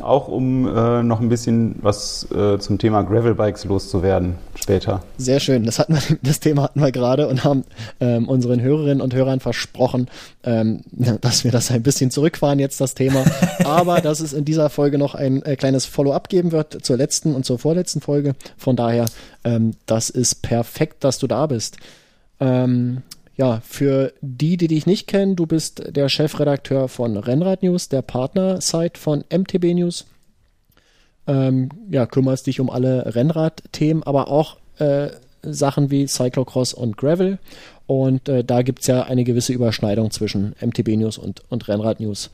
auch 0.00 0.28
um 0.28 0.66
äh, 0.66 1.02
noch 1.02 1.20
ein 1.20 1.28
bisschen 1.28 1.76
was 1.82 2.26
äh, 2.32 2.58
zum 2.58 2.78
Thema 2.78 3.02
Gravelbikes 3.02 3.66
loszuwerden 3.66 4.36
später. 4.72 5.02
Sehr 5.18 5.40
schön. 5.40 5.64
Das, 5.64 5.78
hatten 5.78 5.94
wir, 5.94 6.18
das 6.22 6.40
Thema 6.40 6.64
hatten 6.64 6.80
wir 6.80 6.92
gerade 6.92 7.28
und 7.28 7.44
haben 7.44 7.64
ähm, 8.00 8.28
unseren 8.28 8.60
Hörerinnen 8.60 9.00
und 9.00 9.14
Hörern 9.14 9.40
versprochen, 9.40 10.08
ähm, 10.44 10.80
dass 10.90 11.44
wir 11.44 11.50
das 11.50 11.70
ein 11.70 11.82
bisschen 11.82 12.10
zurückfahren 12.10 12.58
jetzt, 12.58 12.80
das 12.80 12.94
Thema. 12.94 13.24
Aber 13.64 14.00
dass 14.00 14.20
es 14.20 14.32
in 14.32 14.44
dieser 14.44 14.70
Folge 14.70 14.98
noch 14.98 15.14
ein 15.14 15.42
äh, 15.42 15.56
kleines 15.56 15.84
Follow-up 15.86 16.28
geben 16.28 16.52
wird 16.52 16.84
zur 16.84 16.96
letzten 16.96 17.34
und 17.34 17.44
zur 17.44 17.58
vorletzten 17.58 18.00
Folge. 18.00 18.34
Von 18.56 18.76
daher, 18.76 19.06
ähm, 19.44 19.72
das 19.86 20.10
ist 20.10 20.42
perfekt, 20.42 21.04
dass 21.04 21.18
du 21.18 21.26
da 21.26 21.46
bist. 21.46 21.76
Ähm, 22.40 23.02
ja, 23.36 23.60
für 23.64 24.12
die, 24.20 24.56
die 24.56 24.68
dich 24.68 24.86
nicht 24.86 25.06
kennen, 25.06 25.36
du 25.36 25.46
bist 25.46 25.82
der 25.96 26.08
Chefredakteur 26.08 26.88
von 26.88 27.16
Rennrad 27.16 27.62
News, 27.62 27.88
der 27.88 28.02
Partner-Site 28.02 28.98
von 28.98 29.24
MTB 29.30 29.74
News. 29.74 30.06
Ähm, 31.26 31.68
ja, 31.88 32.06
kümmerst 32.06 32.46
dich 32.46 32.60
um 32.60 32.68
alle 32.68 33.14
Rennrad-Themen, 33.14 34.02
aber 34.02 34.28
auch 34.28 34.56
äh, 34.82 35.10
Sachen 35.42 35.90
wie 35.90 36.06
Cyclocross 36.06 36.72
und 36.72 36.96
Gravel. 36.96 37.38
Und 37.86 38.28
äh, 38.28 38.44
da 38.44 38.62
gibt 38.62 38.80
es 38.80 38.86
ja 38.86 39.02
eine 39.02 39.24
gewisse 39.24 39.52
Überschneidung 39.52 40.10
zwischen 40.10 40.54
MTB 40.60 40.96
News 40.96 41.18
und, 41.18 41.42
und 41.48 41.68
Rennrad 41.68 42.00
News. 42.00 42.30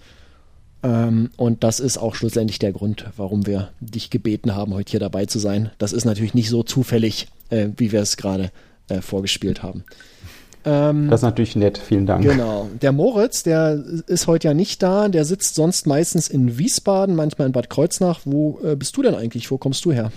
Ähm, 0.83 1.31
und 1.37 1.65
das 1.65 1.81
ist 1.81 1.99
auch 1.99 2.15
schlussendlich 2.15 2.59
der 2.59 2.73
Grund, 2.73 3.07
warum 3.17 3.47
wir 3.47 3.71
dich 3.81 4.11
gebeten 4.11 4.55
haben, 4.55 4.75
heute 4.75 4.91
hier 4.91 5.01
dabei 5.01 5.27
zu 5.27 5.39
sein. 5.39 5.71
Das 5.79 5.93
ist 5.93 6.05
natürlich 6.05 6.35
nicht 6.35 6.51
so 6.51 6.63
zufällig, 6.63 7.29
äh, 7.51 7.69
wie 7.77 7.93
wir 7.93 8.01
es 8.01 8.17
gerade 8.17 8.51
äh, 8.89 9.01
vorgespielt 9.01 9.63
haben. 9.63 9.85
Ähm, 10.65 11.09
das 11.09 11.21
ist 11.21 11.25
natürlich 11.25 11.57
nett, 11.57 11.79
vielen 11.79 12.07
Dank. 12.07 12.25
Genau. 12.25 12.69
Der 12.81 12.93
Moritz, 12.93 13.43
der 13.43 13.83
ist 14.07 14.27
heute 14.27 14.49
ja 14.49 14.55
nicht 14.55 14.83
da, 14.83 15.09
der 15.09 15.25
sitzt 15.25 15.55
sonst 15.55 15.87
meistens 15.87 16.29
in 16.29 16.59
Wiesbaden, 16.59 17.17
manchmal 17.17 17.47
in 17.47 17.53
Bad 17.53 17.71
Kreuznach. 17.71 18.21
Wo 18.25 18.61
äh, 18.63 18.77
bist 18.77 18.97
du 18.97 19.03
denn 19.03 19.15
eigentlich? 19.15 19.51
Wo 19.51 19.59
kommst 19.59 19.85
du 19.85 19.93
her? 19.93 20.13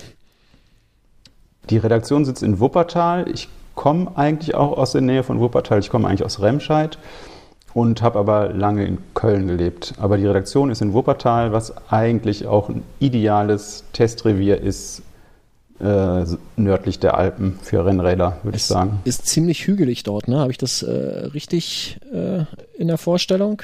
Die 1.69 1.77
Redaktion 1.77 2.25
sitzt 2.25 2.43
in 2.43 2.59
Wuppertal. 2.59 3.29
Ich 3.29 3.47
komme 3.75 4.11
eigentlich 4.15 4.55
auch 4.55 4.77
aus 4.77 4.91
der 4.91 5.01
Nähe 5.01 5.23
von 5.23 5.39
Wuppertal. 5.39 5.79
Ich 5.79 5.89
komme 5.89 6.07
eigentlich 6.07 6.25
aus 6.25 6.41
Remscheid. 6.41 6.97
und 7.73 8.01
habe 8.01 8.19
aber 8.19 8.49
lange 8.51 8.83
in 8.85 8.97
Köln 9.13 9.47
gelebt. 9.47 9.93
Aber 9.97 10.17
die 10.17 10.25
Redaktion 10.27 10.69
ist 10.71 10.81
in 10.81 10.91
Wuppertal, 10.91 11.53
was 11.53 11.73
eigentlich 11.89 12.45
auch 12.45 12.67
ein 12.67 12.83
ideales 12.99 13.85
Testrevier 13.93 14.59
ist, 14.59 15.03
äh, 15.79 16.25
nördlich 16.57 16.99
der 16.99 17.15
Alpen 17.17 17.57
für 17.63 17.85
Rennräder, 17.85 18.37
würde 18.43 18.57
ich 18.57 18.65
sagen. 18.65 18.99
Ist 19.05 19.25
ziemlich 19.25 19.65
hügelig 19.67 20.03
dort, 20.03 20.27
ne? 20.27 20.39
Habe 20.39 20.51
ich 20.51 20.57
das 20.57 20.83
äh, 20.83 20.91
richtig 21.33 21.97
äh, 22.11 22.43
in 22.77 22.87
der 22.89 22.97
Vorstellung? 22.97 23.61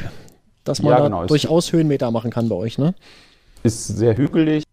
Dass 0.63 0.81
man 0.81 0.91
Ja, 0.93 0.97
da 0.99 1.03
genau. 1.03 1.23
Es- 1.23 1.27
durchaus 1.27 1.73
Höhenmeter 1.73 2.09
machen 2.11 2.31
kann 2.31 2.47
bei 2.47 2.55
euch, 2.55 2.77
ne? 2.77 2.95
Ist 3.63 3.87
sehr 3.87 4.15
hügelig. 4.15 4.63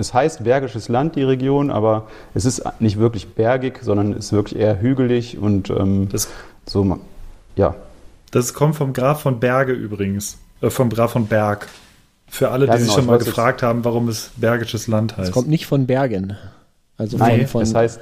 Es 0.00 0.14
heißt 0.14 0.42
Bergisches 0.44 0.88
Land, 0.88 1.14
die 1.16 1.22
Region, 1.22 1.70
aber 1.70 2.06
es 2.34 2.44
ist 2.46 2.62
nicht 2.80 2.98
wirklich 2.98 3.34
bergig, 3.34 3.78
sondern 3.82 4.14
ist 4.14 4.32
wirklich 4.32 4.58
eher 4.58 4.80
hügelig 4.80 5.38
und 5.38 5.70
ähm, 5.70 6.08
Das, 6.10 6.28
so, 6.66 6.98
ja. 7.56 7.74
das 8.30 8.54
kommt 8.54 8.76
vom 8.76 8.92
Graf 8.92 9.20
von 9.20 9.38
Berge 9.38 9.72
übrigens. 9.72 10.38
Äh, 10.62 10.70
vom 10.70 10.88
Graf 10.90 11.12
von 11.12 11.26
Berg. 11.26 11.68
Für 12.28 12.50
alle, 12.50 12.66
Ja, 12.66 12.72
die 12.76 12.78
sich 12.82 12.88
genau, 12.88 12.94
schon 12.96 13.04
ich 13.04 13.10
mal 13.10 13.18
gefragt 13.18 13.62
haben, 13.62 13.84
warum 13.84 14.08
es 14.08 14.30
Bergisches 14.36 14.86
Land 14.86 15.12
Es 15.12 15.18
heißt. 15.18 15.32
kommt 15.32 15.48
nicht 15.48 15.66
von 15.66 15.86
Bergen. 15.86 16.36
Also 16.96 17.16
Nein, 17.18 17.46
von, 17.46 17.62
es 17.62 17.72
von 17.72 17.80
heißt 17.80 18.00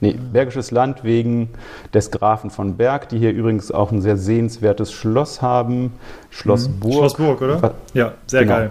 nee, 0.00 0.12
Bergisches 0.32 0.70
Land 0.70 1.02
wegen 1.02 1.48
des 1.94 2.10
Grafen 2.10 2.50
von 2.50 2.76
Berg, 2.76 3.08
die 3.08 3.18
hier 3.18 3.32
übrigens 3.32 3.70
auch 3.72 3.90
ein 3.90 4.02
sehr 4.02 4.16
sehenswertes 4.18 4.92
Schloss 4.92 5.40
haben. 5.42 5.92
Schloss 6.30 6.68
Burg. 6.68 6.92
Mhm. 6.92 6.98
Schlossburg, 6.98 7.42
oder? 7.42 7.74
Ja, 7.94 8.12
sehr 8.26 8.42
Genau. 8.42 8.54
geil. 8.54 8.70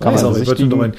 Kann 0.00 0.14
man 0.14 0.24
Also, 0.24 0.38
besichtigen. 0.38 0.78
mal- 0.78 0.92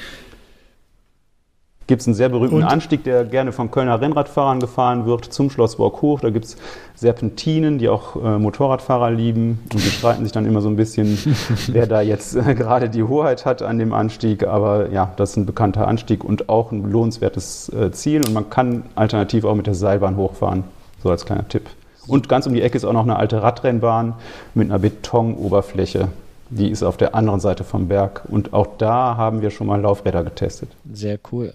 Gibt 1.86 2.02
es 2.02 2.06
einen 2.06 2.14
sehr 2.14 2.28
berühmten 2.28 2.54
Und- 2.58 2.62
Anstieg, 2.62 3.02
der 3.02 3.24
gerne 3.24 3.50
von 3.50 3.72
Kölner 3.72 4.00
Rennradfahrern 4.00 4.60
gefahren 4.60 5.06
wird, 5.06 5.24
zum 5.24 5.50
Schloss 5.50 5.74
Burg 5.74 6.00
hoch. 6.02 6.20
Da 6.20 6.30
gibt 6.30 6.44
es 6.44 6.56
Serpentinen, 6.94 7.78
die 7.78 7.88
auch 7.88 8.14
äh, 8.14 8.38
Motorradfahrer 8.38 9.10
lieben. 9.10 9.58
Und 9.72 9.74
die 9.84 9.90
streiten 9.90 10.22
sich 10.22 10.30
dann 10.30 10.46
immer 10.46 10.60
so 10.60 10.68
ein 10.68 10.76
bisschen, 10.76 11.18
wer 11.66 11.88
da 11.88 12.00
jetzt 12.00 12.36
äh, 12.36 12.54
gerade 12.54 12.88
die 12.90 13.02
Hoheit 13.02 13.44
hat 13.44 13.62
an 13.62 13.80
dem 13.80 13.92
Anstieg. 13.92 14.46
Aber 14.46 14.90
ja, 14.90 15.12
das 15.16 15.30
ist 15.30 15.36
ein 15.38 15.46
bekannter 15.46 15.88
Anstieg 15.88 16.22
und 16.22 16.48
auch 16.48 16.70
ein 16.70 16.88
lohnenswertes 16.92 17.70
äh, 17.70 17.90
Ziel. 17.90 18.24
Und 18.24 18.34
man 18.34 18.50
kann 18.50 18.84
alternativ 18.94 19.44
auch 19.44 19.56
mit 19.56 19.66
der 19.66 19.74
Seilbahn 19.74 20.16
hochfahren. 20.16 20.62
So 21.02 21.10
als 21.10 21.24
kleiner 21.26 21.48
Tipp. 21.48 21.68
Und 22.06 22.28
ganz 22.28 22.46
um 22.46 22.54
die 22.54 22.62
Ecke 22.62 22.76
ist 22.76 22.84
auch 22.84 22.92
noch 22.92 23.02
eine 23.02 23.16
alte 23.16 23.42
Radrennbahn 23.42 24.14
mit 24.54 24.68
einer 24.70 24.78
Betonoberfläche. 24.78 26.06
Die 26.50 26.68
ist 26.68 26.82
auf 26.82 26.96
der 26.96 27.14
anderen 27.14 27.38
Seite 27.38 27.62
vom 27.62 27.86
Berg. 27.86 28.22
Und 28.28 28.52
auch 28.52 28.76
da 28.76 29.16
haben 29.16 29.40
wir 29.40 29.50
schon 29.50 29.68
mal 29.68 29.80
Laufräder 29.80 30.24
getestet. 30.24 30.68
sehr 30.92 31.18
cool. 31.30 31.54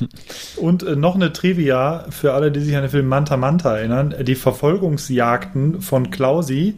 Und 0.56 0.82
äh, 0.82 0.96
noch 0.96 1.14
eine 1.14 1.32
Trivia 1.32 2.06
für 2.10 2.32
alle, 2.32 2.50
die 2.50 2.60
sich 2.60 2.74
an 2.74 2.82
den 2.82 2.90
Film 2.90 3.06
Manta 3.06 3.36
Manta 3.36 3.76
erinnern. 3.76 4.14
Die 4.22 4.34
Verfolgungsjagden 4.34 5.80
von 5.80 6.10
Klausi, 6.10 6.74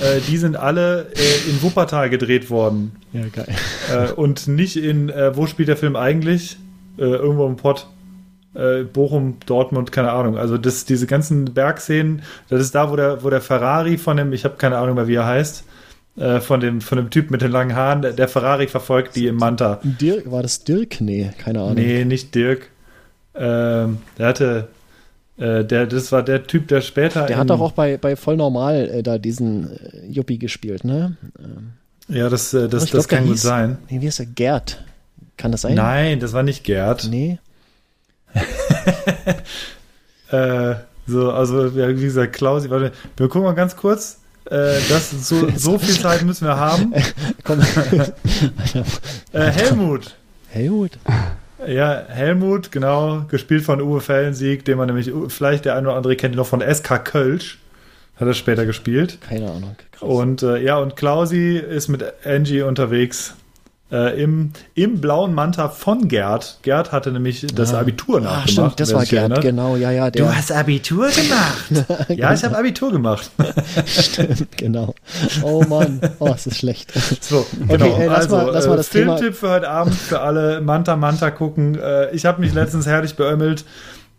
äh, 0.00 0.20
die 0.26 0.38
sind 0.38 0.56
alle 0.56 1.08
äh, 1.14 1.50
in 1.50 1.62
Wuppertal 1.62 2.08
gedreht 2.08 2.48
worden. 2.48 2.92
Ja, 3.12 3.26
geil. 3.30 3.54
Äh, 3.92 4.12
und 4.12 4.48
nicht 4.48 4.76
in, 4.76 5.10
äh, 5.10 5.36
wo 5.36 5.46
spielt 5.46 5.68
der 5.68 5.76
Film 5.76 5.96
eigentlich? 5.96 6.56
Äh, 6.96 7.02
irgendwo 7.02 7.46
im 7.46 7.56
Pott. 7.56 7.88
Äh, 8.54 8.84
Bochum, 8.84 9.36
Dortmund, 9.44 9.92
keine 9.92 10.12
Ahnung. 10.12 10.38
Also 10.38 10.56
das, 10.56 10.86
diese 10.86 11.06
ganzen 11.06 11.52
Bergszenen, 11.52 12.22
das 12.48 12.60
ist 12.60 12.74
da, 12.74 12.90
wo 12.90 12.96
der, 12.96 13.22
wo 13.22 13.28
der 13.30 13.40
Ferrari 13.40 13.98
von 13.98 14.16
dem, 14.16 14.32
ich 14.32 14.44
habe 14.44 14.56
keine 14.56 14.78
Ahnung 14.78 14.94
mehr, 14.94 15.08
wie 15.08 15.14
er 15.14 15.26
heißt, 15.26 15.64
äh, 16.16 16.40
von 16.40 16.60
dem, 16.60 16.80
von 16.80 16.98
dem 16.98 17.10
Typ 17.10 17.30
mit 17.30 17.40
den 17.42 17.50
langen 17.52 17.74
Haaren, 17.74 18.02
der, 18.02 18.12
der 18.12 18.28
Ferrari 18.28 18.66
verfolgt 18.68 19.16
die 19.16 19.26
im 19.26 19.36
Manta. 19.36 19.80
Dirk, 19.82 20.30
war 20.30 20.42
das 20.42 20.64
Dirk? 20.64 21.00
Nee, 21.00 21.30
keine 21.38 21.60
Ahnung. 21.60 21.74
Nee, 21.74 22.04
nicht 22.04 22.34
Dirk. 22.34 22.68
Ähm, 23.34 23.98
der 24.18 24.26
hatte, 24.26 24.68
äh, 25.38 25.64
der, 25.64 25.86
das 25.86 26.12
war 26.12 26.22
der 26.22 26.46
Typ, 26.46 26.68
der 26.68 26.82
später. 26.82 27.26
Der 27.26 27.38
hat 27.38 27.48
doch 27.48 27.60
auch 27.60 27.72
bei, 27.72 27.96
bei 27.96 28.14
Voll 28.16 28.36
Normal 28.36 28.90
äh, 28.90 29.02
da 29.02 29.16
diesen 29.18 29.70
äh, 29.76 30.06
Yuppie 30.06 30.38
gespielt, 30.38 30.84
ne? 30.84 31.16
Ja, 32.08 32.28
das, 32.28 32.52
äh, 32.52 32.68
das, 32.68 32.82
das 32.82 32.90
glaub, 32.90 33.08
der 33.08 33.18
kann 33.18 33.26
gut 33.28 33.36
hieß- 33.36 33.40
sein. 33.40 33.78
Nee, 33.88 34.00
wie 34.02 34.06
ist 34.06 34.20
er? 34.20 34.26
Gerd. 34.26 34.84
Kann 35.38 35.50
das 35.50 35.62
sein? 35.62 35.74
Nein, 35.76 36.20
das 36.20 36.34
war 36.34 36.42
nicht 36.42 36.62
Gerd. 36.64 37.08
Nee. 37.10 37.38
Äh, 40.30 40.76
so, 41.06 41.30
also, 41.30 41.76
wie 41.76 41.94
gesagt, 42.00 42.32
Klausi, 42.32 42.70
warte, 42.70 42.92
wir 43.16 43.28
gucken 43.28 43.42
mal 43.42 43.52
ganz 43.54 43.76
kurz. 43.76 44.20
Äh, 44.52 44.80
das, 44.90 45.10
so, 45.10 45.48
so 45.56 45.78
viel 45.78 45.98
Zeit 45.98 46.22
müssen 46.24 46.46
wir 46.46 46.56
haben. 46.56 46.92
Komm. 47.44 47.60
Äh, 49.32 49.50
Helmut. 49.50 50.14
Helmut. 50.48 50.90
Ja, 51.66 52.02
Helmut, 52.06 52.70
genau, 52.70 53.24
gespielt 53.30 53.64
von 53.64 53.80
Uwe 53.80 54.02
Fellensieg, 54.02 54.66
den 54.66 54.76
man 54.76 54.88
nämlich, 54.88 55.10
vielleicht 55.28 55.64
der 55.64 55.76
eine 55.76 55.88
oder 55.88 55.96
andere 55.96 56.16
kennt 56.16 56.34
noch 56.34 56.46
von 56.46 56.60
SK 56.60 57.02
Kölsch. 57.02 57.60
Hat 58.16 58.28
er 58.28 58.34
später 58.34 58.66
gespielt. 58.66 59.18
Keine 59.22 59.50
Ahnung. 59.50 59.76
Krass. 59.92 60.02
Und 60.02 60.42
äh, 60.42 60.58
ja, 60.58 60.76
und 60.76 60.96
Klausi 60.96 61.56
ist 61.56 61.88
mit 61.88 62.04
Angie 62.26 62.60
unterwegs 62.60 63.34
äh, 63.92 64.22
im, 64.22 64.52
im 64.74 65.00
blauen 65.00 65.34
Manta 65.34 65.68
von 65.68 66.08
Gerd. 66.08 66.58
Gerd 66.62 66.92
hatte 66.92 67.12
nämlich 67.12 67.46
das 67.54 67.74
Abitur 67.74 68.18
ah, 68.18 68.20
nachgemacht. 68.22 68.50
stimmt, 68.50 68.80
das 68.80 68.94
war 68.94 69.04
Gerd, 69.04 69.12
erinnert. 69.20 69.42
genau, 69.42 69.76
ja, 69.76 69.90
ja. 69.90 70.10
Der, 70.10 70.24
Du 70.24 70.34
hast 70.34 70.50
Abitur 70.50 71.08
gemacht. 71.10 72.08
ja, 72.08 72.32
ich 72.32 72.42
habe 72.42 72.56
Abitur 72.56 72.90
gemacht. 72.90 73.30
Stimmt, 73.86 74.56
genau. 74.56 74.94
Oh 75.42 75.62
Mann, 75.68 76.00
oh, 76.18 76.32
es 76.34 76.46
ist 76.46 76.56
schlecht. 76.56 76.90
So, 77.22 77.46
genau. 77.68 77.84
ey, 77.98 78.06
lass 78.06 78.16
also, 78.24 78.36
mal- 78.36 78.50
lass 78.52 78.66
mal 78.66 78.74
äh, 78.74 78.76
das 78.78 78.88
Thema- 78.88 79.16
Filmtipp 79.18 79.38
für 79.38 79.50
heute 79.50 79.68
Abend 79.68 79.94
für 79.94 80.20
alle 80.20 80.60
Manta 80.62 80.96
Manta 80.96 81.30
gucken. 81.30 81.78
Äh, 81.78 82.10
ich 82.14 82.24
habe 82.24 82.40
mich 82.40 82.54
letztens 82.54 82.86
herrlich 82.86 83.14
beömmelt, 83.16 83.64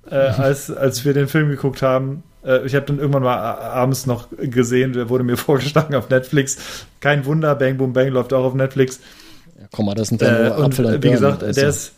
äh, 0.09 0.15
als, 0.15 0.69
als 0.69 1.03
wir 1.03 1.13
den 1.13 1.27
Film 1.27 1.49
geguckt 1.49 1.81
haben. 1.81 2.21
Äh, 2.45 2.65
ich 2.65 2.75
habe 2.75 2.85
dann 2.85 2.99
irgendwann 2.99 3.23
mal 3.23 3.37
abends 3.37 4.05
noch 4.05 4.27
gesehen, 4.37 4.93
der 4.93 5.09
wurde 5.09 5.23
mir 5.23 5.37
vorgeschlagen 5.37 5.95
auf 5.95 6.09
Netflix. 6.09 6.85
Kein 6.99 7.25
Wunder, 7.25 7.55
Bang 7.55 7.77
Boom 7.77 7.93
Bang 7.93 8.09
läuft 8.09 8.33
auch 8.33 8.43
auf 8.45 8.53
Netflix. 8.53 8.99
Komm 9.73 9.87
mal, 9.87 9.95
das 9.95 10.07
sind 10.07 10.21
ja 10.21 10.27
Äh, 10.29 10.43
nur 10.49 10.57
und 10.59 10.63
Apfel 10.65 10.85
und 10.85 10.91
äh, 10.91 10.95
wie 10.95 10.99
Birnen, 10.99 11.15
gesagt, 11.17 11.43
also. 11.43 11.59
der 11.59 11.69
ist, 11.69 11.91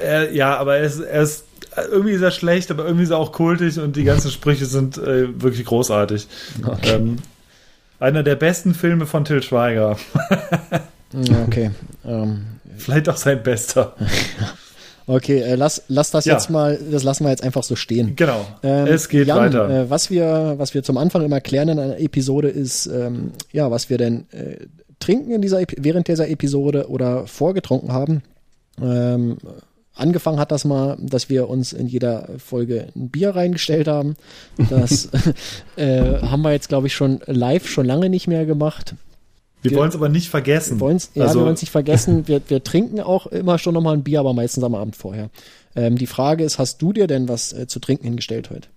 äh, 0.00 0.32
ja, 0.36 0.56
aber 0.56 0.76
er 0.76 0.84
ist, 0.84 1.00
er 1.00 1.22
ist, 1.22 1.44
irgendwie 1.90 2.12
ist 2.12 2.22
er 2.22 2.30
schlecht, 2.30 2.70
aber 2.70 2.84
irgendwie 2.84 3.04
ist 3.04 3.10
er 3.10 3.18
auch 3.18 3.32
kultig 3.32 3.78
und 3.80 3.96
die 3.96 4.04
ganzen 4.04 4.30
Sprüche 4.30 4.66
sind 4.66 4.98
äh, 4.98 5.40
wirklich 5.42 5.64
großartig. 5.66 6.28
Okay. 6.64 6.94
Ähm, 6.94 7.16
einer 7.98 8.22
der 8.22 8.36
besten 8.36 8.74
Filme 8.74 9.06
von 9.06 9.24
Till 9.24 9.42
Schweiger. 9.42 9.96
Okay. 11.46 11.70
Ähm, 12.06 12.42
Vielleicht 12.76 13.08
auch 13.08 13.16
sein 13.16 13.42
bester. 13.42 13.94
okay, 15.06 15.40
äh, 15.40 15.54
lass, 15.54 15.82
lass 15.88 16.10
das 16.10 16.24
Ja. 16.24 16.34
jetzt 16.34 16.50
mal, 16.50 16.78
das 16.90 17.02
lassen 17.02 17.24
wir 17.24 17.30
jetzt 17.30 17.42
einfach 17.42 17.62
so 17.62 17.76
stehen. 17.76 18.14
Genau. 18.16 18.46
Ähm, 18.62 18.86
es 18.86 19.08
geht 19.08 19.26
Jan, 19.26 19.38
weiter. 19.38 19.68
Äh, 19.68 19.90
was, 19.90 20.10
wir, 20.10 20.54
was 20.56 20.72
wir 20.72 20.82
zum 20.82 20.96
Anfang 20.96 21.22
immer 21.24 21.40
klären 21.40 21.68
in 21.68 21.78
einer 21.78 21.98
Episode 21.98 22.48
ist, 22.48 22.86
ähm, 22.86 23.32
ja, 23.52 23.70
was 23.70 23.90
wir 23.90 23.98
denn 23.98 24.26
äh, 24.32 24.56
trinken 25.00 25.32
in 25.32 25.42
dieser 25.42 25.60
während 25.76 26.06
dieser 26.08 26.28
Episode 26.28 26.88
oder 26.88 27.26
vorgetrunken 27.26 27.92
haben. 27.92 28.22
Ähm, 28.80 29.38
angefangen 29.94 30.38
hat 30.38 30.52
das 30.52 30.64
mal, 30.64 30.96
dass 31.00 31.28
wir 31.28 31.48
uns 31.48 31.72
in 31.72 31.86
jeder 31.88 32.28
Folge 32.38 32.88
ein 32.94 33.08
Bier 33.10 33.30
reingestellt 33.34 33.88
haben. 33.88 34.14
Das 34.70 35.08
äh, 35.76 36.20
haben 36.22 36.42
wir 36.42 36.52
jetzt, 36.52 36.68
glaube 36.68 36.86
ich, 36.86 36.94
schon 36.94 37.20
live 37.26 37.66
schon 37.68 37.86
lange 37.86 38.08
nicht 38.08 38.28
mehr 38.28 38.46
gemacht. 38.46 38.94
wir 39.62 39.72
wir- 39.72 39.78
wollen 39.78 39.88
es 39.90 39.94
aber 39.96 40.08
nicht 40.08 40.28
vergessen. 40.30 40.76
Wir 40.76 40.80
wollen's, 40.80 41.10
ja, 41.14 41.24
Also- 41.24 41.40
wir 41.40 41.44
wollen 41.44 41.54
es 41.54 41.62
nicht 41.62 41.70
vergessen. 41.72 42.26
Wir, 42.28 42.40
wir 42.48 42.62
trinken 42.64 43.00
auch 43.00 43.26
immer 43.26 43.58
schon 43.58 43.74
nochmal 43.74 43.94
ein 43.94 44.02
Bier, 44.04 44.20
aber 44.20 44.32
meistens 44.32 44.64
am 44.64 44.74
Abend 44.74 44.96
vorher. 44.96 45.28
Ähm, 45.76 45.96
die 45.98 46.06
Frage 46.06 46.44
ist, 46.44 46.58
hast 46.58 46.80
du 46.82 46.92
dir 46.92 47.06
denn 47.06 47.28
was 47.28 47.52
äh, 47.52 47.66
zu 47.66 47.78
trinken 47.80 48.04
hingestellt 48.04 48.50
heute? 48.50 48.68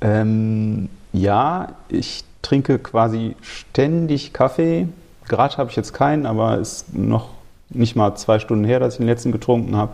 Ähm, 0.00 0.88
ja, 1.12 1.74
ich 1.88 2.24
trinke 2.42 2.78
quasi 2.78 3.34
ständig 3.40 4.32
Kaffee. 4.32 4.88
Gerade 5.28 5.56
habe 5.56 5.70
ich 5.70 5.76
jetzt 5.76 5.92
keinen, 5.92 6.26
aber 6.26 6.58
ist 6.58 6.94
noch 6.94 7.28
nicht 7.70 7.96
mal 7.96 8.14
zwei 8.14 8.38
Stunden 8.38 8.64
her, 8.64 8.80
dass 8.80 8.94
ich 8.94 8.98
den 8.98 9.06
letzten 9.06 9.32
getrunken 9.32 9.76
habe. 9.76 9.92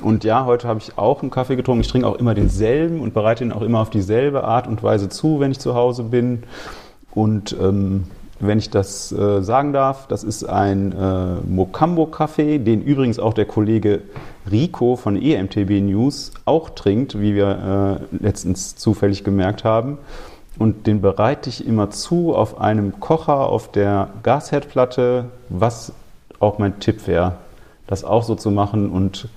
Und 0.00 0.24
ja, 0.24 0.44
heute 0.44 0.68
habe 0.68 0.80
ich 0.80 0.98
auch 0.98 1.22
einen 1.22 1.30
Kaffee 1.30 1.56
getrunken. 1.56 1.82
Ich 1.82 1.88
trinke 1.88 2.06
auch 2.06 2.16
immer 2.16 2.34
denselben 2.34 3.00
und 3.00 3.14
bereite 3.14 3.44
ihn 3.44 3.52
auch 3.52 3.62
immer 3.62 3.80
auf 3.80 3.90
dieselbe 3.90 4.44
Art 4.44 4.66
und 4.66 4.82
Weise 4.82 5.08
zu, 5.08 5.40
wenn 5.40 5.52
ich 5.52 5.58
zu 5.58 5.74
Hause 5.74 6.04
bin. 6.04 6.42
Und 7.14 7.56
ähm, 7.60 8.04
wenn 8.40 8.58
ich 8.58 8.70
das 8.70 9.12
äh, 9.12 9.42
sagen 9.42 9.72
darf, 9.72 10.08
das 10.08 10.24
ist 10.24 10.44
ein 10.44 10.92
äh, 10.92 11.34
Mocambo-Kaffee, 11.48 12.58
den 12.58 12.82
übrigens 12.82 13.20
auch 13.20 13.34
der 13.34 13.44
Kollege 13.44 14.00
Rico 14.50 14.96
von 14.96 15.20
EMTB 15.20 15.80
News 15.80 16.32
auch 16.44 16.70
trinkt, 16.70 17.20
wie 17.20 17.36
wir 17.36 18.00
äh, 18.10 18.16
letztens 18.24 18.74
zufällig 18.74 19.22
gemerkt 19.22 19.62
haben. 19.62 19.98
Und 20.58 20.86
den 20.86 21.00
bereite 21.00 21.48
ich 21.48 21.66
immer 21.66 21.90
zu 21.90 22.34
auf 22.34 22.60
einem 22.60 23.00
Kocher 23.00 23.46
auf 23.48 23.70
der 23.70 24.10
Gasherdplatte, 24.22 25.26
was 25.48 25.92
auch 26.40 26.58
mein 26.58 26.78
Tipp 26.80 27.06
wäre, 27.06 27.36
das 27.86 28.04
auch 28.04 28.22
so 28.22 28.34
zu 28.34 28.50
machen. 28.50 28.90
Und 28.90 29.28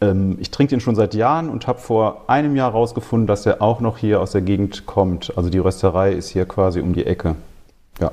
ähm, 0.00 0.38
ich 0.40 0.50
trinke 0.50 0.70
den 0.70 0.80
schon 0.80 0.94
seit 0.94 1.14
Jahren 1.14 1.48
und 1.48 1.66
habe 1.66 1.78
vor 1.78 2.24
einem 2.28 2.56
Jahr 2.56 2.72
herausgefunden, 2.72 3.26
dass 3.26 3.44
er 3.44 3.60
auch 3.60 3.80
noch 3.80 3.98
hier 3.98 4.20
aus 4.20 4.32
der 4.32 4.40
Gegend 4.40 4.86
kommt. 4.86 5.36
Also 5.36 5.50
die 5.50 5.58
Rösterei 5.58 6.12
ist 6.12 6.28
hier 6.28 6.46
quasi 6.46 6.80
um 6.80 6.94
die 6.94 7.04
Ecke. 7.06 7.36
Ja. 8.00 8.10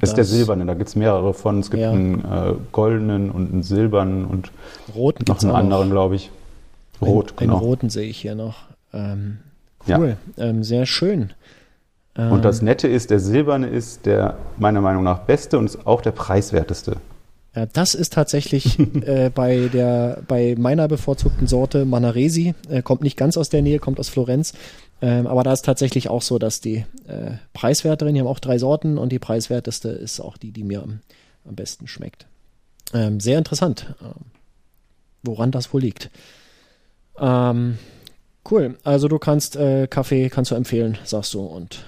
Das 0.00 0.10
ist 0.10 0.16
der 0.16 0.24
silberne, 0.24 0.66
da 0.66 0.74
gibt 0.74 0.88
es 0.88 0.96
mehrere 0.96 1.32
von. 1.32 1.60
Es 1.60 1.70
gibt 1.70 1.80
Ja. 1.82 1.92
einen 1.92 2.24
äh, 2.24 2.54
goldenen 2.72 3.30
und 3.30 3.52
einen 3.52 3.62
silbernen 3.62 4.24
und 4.24 4.50
Roten 4.96 5.24
noch 5.28 5.40
einen 5.40 5.52
anderen, 5.52 5.90
glaube 5.90 6.16
ich. 6.16 6.30
Rot, 7.00 7.30
einen, 7.30 7.36
genau. 7.36 7.58
einen 7.58 7.64
roten 7.64 7.88
sehe 7.88 8.08
ich 8.08 8.18
hier 8.18 8.34
noch. 8.34 8.56
Ähm, 8.92 9.38
Ja. 9.86 9.98
cool, 9.98 10.16
ähm, 10.38 10.64
sehr 10.64 10.86
schön. 10.86 11.30
Ähm, 12.16 12.32
und 12.32 12.44
das 12.44 12.62
Nette 12.62 12.88
ist, 12.88 13.10
der 13.10 13.20
silberne 13.20 13.68
ist 13.68 14.06
der 14.06 14.36
meiner 14.58 14.80
Meinung 14.80 15.04
nach 15.04 15.20
beste 15.20 15.58
und 15.58 15.66
ist 15.66 15.86
auch 15.86 16.00
der 16.00 16.12
preiswerteste. 16.12 16.96
Ja, 17.54 17.66
das 17.66 17.94
ist 17.94 18.12
tatsächlich 18.12 18.78
äh, 19.06 19.30
bei 19.34 19.68
der 19.72 20.22
bei 20.26 20.54
meiner 20.58 20.88
bevorzugten 20.88 21.46
Sorte 21.46 21.84
Manaresi. 21.84 22.54
Äh, 22.68 22.82
kommt 22.82 23.02
nicht 23.02 23.16
ganz 23.16 23.36
aus 23.36 23.48
der 23.48 23.62
Nähe, 23.62 23.78
kommt 23.78 24.00
aus 24.00 24.08
Florenz. 24.08 24.54
Ähm, 25.00 25.26
aber 25.26 25.42
da 25.42 25.52
ist 25.52 25.64
tatsächlich 25.64 26.08
auch 26.08 26.22
so, 26.22 26.38
dass 26.38 26.60
die 26.60 26.84
äh, 27.08 27.32
preiswerteren, 27.52 28.14
die 28.14 28.20
haben 28.20 28.28
auch 28.28 28.38
drei 28.38 28.58
Sorten 28.58 28.98
und 28.98 29.10
die 29.10 29.18
preiswerteste 29.18 29.88
ist 29.88 30.20
auch 30.20 30.36
die, 30.36 30.52
die 30.52 30.62
mir 30.62 30.82
am, 30.82 31.00
am 31.44 31.56
besten 31.56 31.88
schmeckt. 31.88 32.26
Ähm, 32.94 33.20
sehr 33.20 33.38
interessant, 33.38 33.94
ähm, 34.00 34.26
woran 35.22 35.50
das 35.50 35.72
wohl 35.74 35.80
liegt. 35.80 36.10
Ähm, 37.18 37.78
cool. 38.50 38.78
Also 38.84 39.08
du 39.08 39.18
kannst 39.18 39.56
äh, 39.56 39.88
Kaffee 39.88 40.28
kannst 40.28 40.52
du 40.52 40.54
empfehlen, 40.54 40.98
sagst 41.04 41.34
du 41.34 41.40
und 41.40 41.84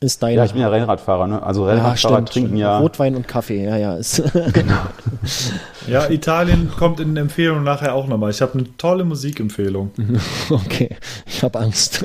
ist 0.00 0.22
dein. 0.22 0.34
Ja, 0.34 0.44
ich 0.44 0.52
bin 0.52 0.60
ja 0.60 0.68
Rennradfahrer, 0.68 1.26
ne? 1.26 1.42
Also 1.42 1.66
Rennradfahrer 1.66 2.18
ja, 2.18 2.24
trinken 2.24 2.56
ja. 2.56 2.78
Rotwein 2.78 3.16
und 3.16 3.26
Kaffee, 3.26 3.64
ja, 3.64 3.76
ja. 3.76 3.96
Ist 3.96 4.22
genau. 4.52 4.74
ja, 5.86 6.10
Italien 6.10 6.70
kommt 6.76 7.00
in 7.00 7.16
Empfehlung 7.16 7.64
nachher 7.64 7.94
auch 7.94 8.06
nochmal. 8.06 8.30
Ich 8.30 8.42
habe 8.42 8.54
eine 8.54 8.76
tolle 8.76 9.04
Musikempfehlung. 9.04 9.90
Okay, 10.50 10.90
ich 11.26 11.42
habe 11.42 11.58
Angst. 11.58 12.04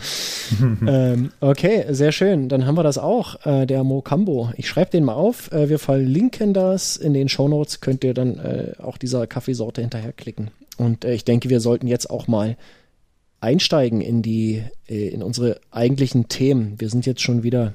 ähm, 0.86 1.30
okay, 1.40 1.84
sehr 1.90 2.12
schön. 2.12 2.48
Dann 2.48 2.66
haben 2.66 2.76
wir 2.76 2.82
das 2.82 2.98
auch, 2.98 3.44
äh, 3.46 3.66
der 3.66 3.84
Mocambo. 3.84 4.50
Ich 4.56 4.68
schreibe 4.68 4.90
den 4.90 5.04
mal 5.04 5.14
auf. 5.14 5.52
Äh, 5.52 5.68
wir 5.68 5.78
verlinken 5.78 6.54
das 6.54 6.96
in 6.96 7.14
den 7.14 7.28
Shownotes. 7.28 7.80
Könnt 7.80 8.04
ihr 8.04 8.14
dann 8.14 8.38
äh, 8.38 8.72
auch 8.82 8.96
dieser 8.96 9.26
Kaffeesorte 9.26 9.80
hinterher 9.80 10.12
klicken. 10.12 10.50
Und 10.76 11.04
äh, 11.04 11.12
ich 11.12 11.24
denke, 11.24 11.50
wir 11.50 11.60
sollten 11.60 11.86
jetzt 11.86 12.10
auch 12.10 12.26
mal 12.26 12.56
einsteigen 13.40 14.00
in 14.00 14.22
die, 14.22 14.62
äh, 14.88 15.08
in 15.08 15.22
unsere 15.22 15.60
eigentlichen 15.70 16.28
Themen. 16.28 16.74
Wir 16.78 16.88
sind 16.88 17.06
jetzt 17.06 17.22
schon 17.22 17.42
wieder 17.42 17.74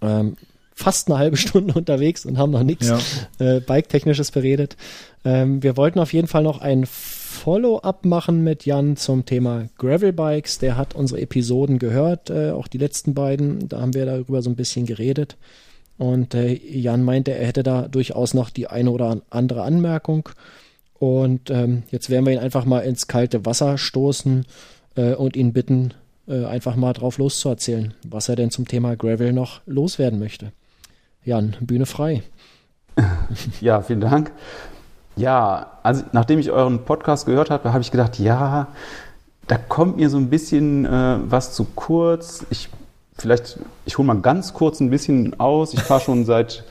ähm, 0.00 0.36
fast 0.74 1.08
eine 1.08 1.18
halbe 1.18 1.36
Stunde 1.38 1.74
unterwegs 1.74 2.24
und 2.24 2.38
haben 2.38 2.52
noch 2.52 2.62
nichts 2.62 2.88
ja. 2.88 2.98
äh, 3.38 3.60
Bike-Technisches 3.60 4.30
beredet. 4.30 4.76
Ähm, 5.24 5.62
wir 5.62 5.76
wollten 5.76 5.98
auf 5.98 6.12
jeden 6.12 6.28
Fall 6.28 6.42
noch 6.42 6.60
ein 6.60 6.86
Follow-up 6.86 8.04
machen 8.04 8.42
mit 8.42 8.64
Jan 8.64 8.96
zum 8.96 9.24
Thema 9.24 9.66
Gravel-Bikes. 9.78 10.58
Der 10.58 10.76
hat 10.76 10.94
unsere 10.94 11.20
Episoden 11.20 11.78
gehört, 11.78 12.30
äh, 12.30 12.50
auch 12.50 12.66
die 12.66 12.78
letzten 12.78 13.14
beiden. 13.14 13.68
Da 13.68 13.80
haben 13.80 13.94
wir 13.94 14.06
darüber 14.06 14.42
so 14.42 14.50
ein 14.50 14.56
bisschen 14.56 14.86
geredet. 14.86 15.36
Und 15.98 16.34
äh, 16.34 16.54
Jan 16.54 17.02
meinte, 17.02 17.32
er 17.32 17.46
hätte 17.46 17.62
da 17.62 17.86
durchaus 17.86 18.32
noch 18.32 18.48
die 18.48 18.66
eine 18.66 18.90
oder 18.90 19.20
andere 19.28 19.62
Anmerkung. 19.62 20.30
Und 21.00 21.48
ähm, 21.50 21.84
jetzt 21.90 22.10
werden 22.10 22.26
wir 22.26 22.34
ihn 22.34 22.38
einfach 22.38 22.66
mal 22.66 22.80
ins 22.80 23.06
kalte 23.06 23.46
Wasser 23.46 23.78
stoßen 23.78 24.44
äh, 24.96 25.14
und 25.14 25.34
ihn 25.34 25.54
bitten, 25.54 25.94
äh, 26.28 26.44
einfach 26.44 26.76
mal 26.76 26.92
drauf 26.92 27.16
loszuerzählen, 27.16 27.94
was 28.06 28.28
er 28.28 28.36
denn 28.36 28.50
zum 28.50 28.68
Thema 28.68 28.96
Gravel 28.96 29.32
noch 29.32 29.62
loswerden 29.64 30.18
möchte. 30.18 30.52
Jan, 31.24 31.56
Bühne 31.60 31.86
frei. 31.86 32.22
Ja, 33.62 33.80
vielen 33.80 34.02
Dank. 34.02 34.30
Ja, 35.16 35.78
also 35.82 36.04
nachdem 36.12 36.38
ich 36.38 36.50
euren 36.50 36.84
Podcast 36.84 37.24
gehört 37.24 37.48
habe, 37.48 37.72
habe 37.72 37.80
ich 37.80 37.90
gedacht, 37.90 38.18
ja, 38.18 38.68
da 39.46 39.56
kommt 39.56 39.96
mir 39.96 40.10
so 40.10 40.18
ein 40.18 40.28
bisschen 40.28 40.84
äh, 40.84 41.16
was 41.24 41.54
zu 41.54 41.64
kurz. 41.74 42.44
Ich 42.50 42.68
vielleicht, 43.20 43.58
ich 43.84 43.98
hole 43.98 44.06
mal 44.06 44.18
ganz 44.20 44.54
kurz 44.54 44.80
ein 44.80 44.90
bisschen 44.90 45.38
aus. 45.38 45.74
Ich 45.74 45.80
fahre 45.80 46.00
schon 46.00 46.24
seit, 46.24 46.64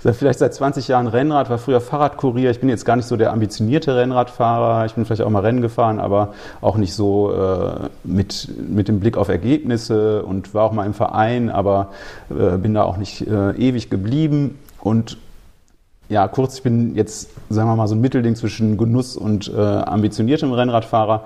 vielleicht 0.00 0.38
seit 0.38 0.54
20 0.54 0.88
Jahren 0.88 1.06
Rennrad, 1.06 1.50
war 1.50 1.58
früher 1.58 1.80
Fahrradkurier. 1.80 2.50
Ich 2.50 2.60
bin 2.60 2.68
jetzt 2.68 2.84
gar 2.84 2.96
nicht 2.96 3.06
so 3.06 3.16
der 3.16 3.32
ambitionierte 3.32 3.96
Rennradfahrer. 3.96 4.86
Ich 4.86 4.94
bin 4.94 5.04
vielleicht 5.04 5.22
auch 5.22 5.30
mal 5.30 5.40
Rennen 5.40 5.60
gefahren, 5.60 6.00
aber 6.00 6.34
auch 6.60 6.76
nicht 6.76 6.94
so 6.94 7.32
äh, 7.32 7.88
mit, 8.02 8.48
mit 8.68 8.88
dem 8.88 9.00
Blick 9.00 9.16
auf 9.16 9.28
Ergebnisse 9.28 10.24
und 10.24 10.54
war 10.54 10.64
auch 10.64 10.72
mal 10.72 10.86
im 10.86 10.94
Verein, 10.94 11.50
aber 11.50 11.92
äh, 12.30 12.56
bin 12.56 12.74
da 12.74 12.84
auch 12.84 12.96
nicht 12.96 13.26
äh, 13.26 13.52
ewig 13.52 13.90
geblieben. 13.90 14.58
Und 14.80 15.18
ja, 16.08 16.28
kurz, 16.28 16.56
ich 16.56 16.62
bin 16.62 16.94
jetzt, 16.94 17.30
sagen 17.48 17.68
wir 17.68 17.76
mal, 17.76 17.88
so 17.88 17.94
ein 17.94 18.00
Mittelding 18.00 18.36
zwischen 18.36 18.76
Genuss 18.76 19.16
und 19.16 19.52
äh, 19.54 19.60
ambitioniertem 19.60 20.52
Rennradfahrer. 20.52 21.24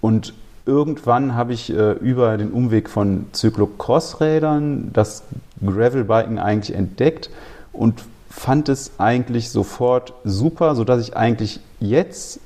Und 0.00 0.34
irgendwann 0.66 1.34
habe 1.34 1.52
ich 1.52 1.70
äh, 1.72 1.92
über 1.92 2.36
den 2.36 2.50
Umweg 2.50 2.88
von 2.88 3.26
Cyclocross-Rädern 3.32 4.90
das 4.92 5.24
Gravelbiken 5.64 6.38
eigentlich 6.38 6.76
entdeckt 6.76 7.30
und 7.72 8.02
fand 8.28 8.68
es 8.68 8.92
eigentlich 8.98 9.50
sofort 9.50 10.14
super, 10.24 10.74
sodass 10.74 11.00
ich 11.06 11.16
eigentlich 11.16 11.60
jetzt 11.80 12.40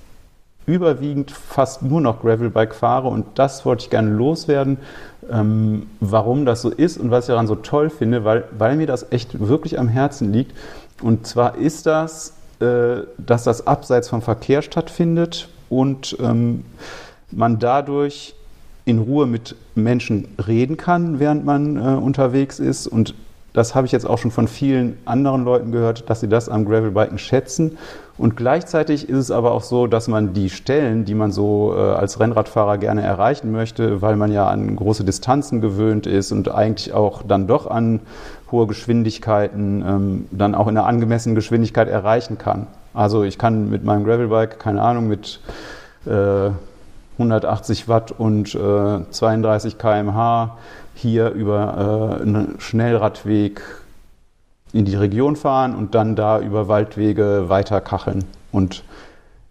überwiegend 0.66 1.30
fast 1.30 1.82
nur 1.82 2.00
noch 2.00 2.22
Gravelbike 2.22 2.74
fahre 2.74 3.08
und 3.08 3.26
das 3.38 3.64
wollte 3.64 3.84
ich 3.84 3.90
gerne 3.90 4.10
loswerden, 4.10 4.78
ähm, 5.30 5.86
warum 6.00 6.44
das 6.44 6.62
so 6.62 6.70
ist 6.70 6.98
und 6.98 7.10
was 7.10 7.24
ich 7.24 7.28
daran 7.28 7.46
so 7.46 7.54
toll 7.54 7.88
finde, 7.90 8.24
weil, 8.24 8.44
weil 8.58 8.76
mir 8.76 8.86
das 8.86 9.12
echt 9.12 9.38
wirklich 9.38 9.78
am 9.78 9.88
Herzen 9.88 10.32
liegt. 10.32 10.56
Und 11.02 11.26
zwar 11.26 11.56
ist 11.56 11.86
das, 11.86 12.34
äh, 12.60 13.02
dass 13.18 13.44
das 13.44 13.66
abseits 13.66 14.08
vom 14.08 14.22
Verkehr 14.22 14.62
stattfindet 14.62 15.48
und 15.68 16.16
ähm, 16.20 16.64
man 17.30 17.58
dadurch 17.58 18.34
in 18.84 18.98
Ruhe 18.98 19.26
mit 19.26 19.56
Menschen 19.74 20.28
reden 20.46 20.76
kann, 20.76 21.18
während 21.18 21.44
man 21.44 21.76
äh, 21.76 21.80
unterwegs 21.96 22.60
ist. 22.60 22.86
Und 22.86 23.14
das 23.52 23.74
habe 23.74 23.86
ich 23.86 23.92
jetzt 23.92 24.06
auch 24.06 24.18
schon 24.18 24.30
von 24.30 24.48
vielen 24.48 24.98
anderen 25.06 25.44
Leuten 25.44 25.72
gehört, 25.72 26.08
dass 26.08 26.20
sie 26.20 26.28
das 26.28 26.48
am 26.48 26.64
Gravelbiken 26.64 27.18
schätzen. 27.18 27.78
Und 28.18 28.36
gleichzeitig 28.36 29.08
ist 29.08 29.16
es 29.16 29.30
aber 29.30 29.52
auch 29.52 29.62
so, 29.62 29.86
dass 29.86 30.08
man 30.08 30.34
die 30.34 30.50
Stellen, 30.50 31.04
die 31.04 31.14
man 31.14 31.32
so 31.32 31.74
äh, 31.76 31.80
als 31.80 32.20
Rennradfahrer 32.20 32.78
gerne 32.78 33.02
erreichen 33.02 33.50
möchte, 33.52 34.02
weil 34.02 34.16
man 34.16 34.30
ja 34.30 34.46
an 34.46 34.76
große 34.76 35.04
Distanzen 35.04 35.60
gewöhnt 35.60 36.06
ist 36.06 36.32
und 36.32 36.50
eigentlich 36.50 36.92
auch 36.94 37.22
dann 37.22 37.46
doch 37.46 37.66
an 37.66 38.00
hohe 38.52 38.66
Geschwindigkeiten, 38.66 39.84
ähm, 39.86 40.26
dann 40.30 40.54
auch 40.54 40.68
in 40.68 40.76
einer 40.76 40.86
angemessenen 40.86 41.34
Geschwindigkeit 41.34 41.88
erreichen 41.88 42.38
kann. 42.38 42.66
Also 42.94 43.24
ich 43.24 43.36
kann 43.36 43.68
mit 43.68 43.84
meinem 43.84 44.04
Gravelbike, 44.04 44.58
keine 44.58 44.80
Ahnung, 44.80 45.08
mit 45.08 45.40
äh, 46.06 46.50
180 47.18 47.88
Watt 47.88 48.12
und 48.12 48.54
äh, 48.54 49.10
32 49.10 49.78
km/h 49.78 50.56
hier 50.94 51.30
über 51.30 52.18
äh, 52.18 52.22
einen 52.22 52.56
Schnellradweg 52.58 53.62
in 54.72 54.84
die 54.84 54.96
Region 54.96 55.36
fahren 55.36 55.74
und 55.74 55.94
dann 55.94 56.16
da 56.16 56.40
über 56.40 56.68
Waldwege 56.68 57.48
weiter 57.48 57.80
kacheln. 57.80 58.24
Und 58.52 58.84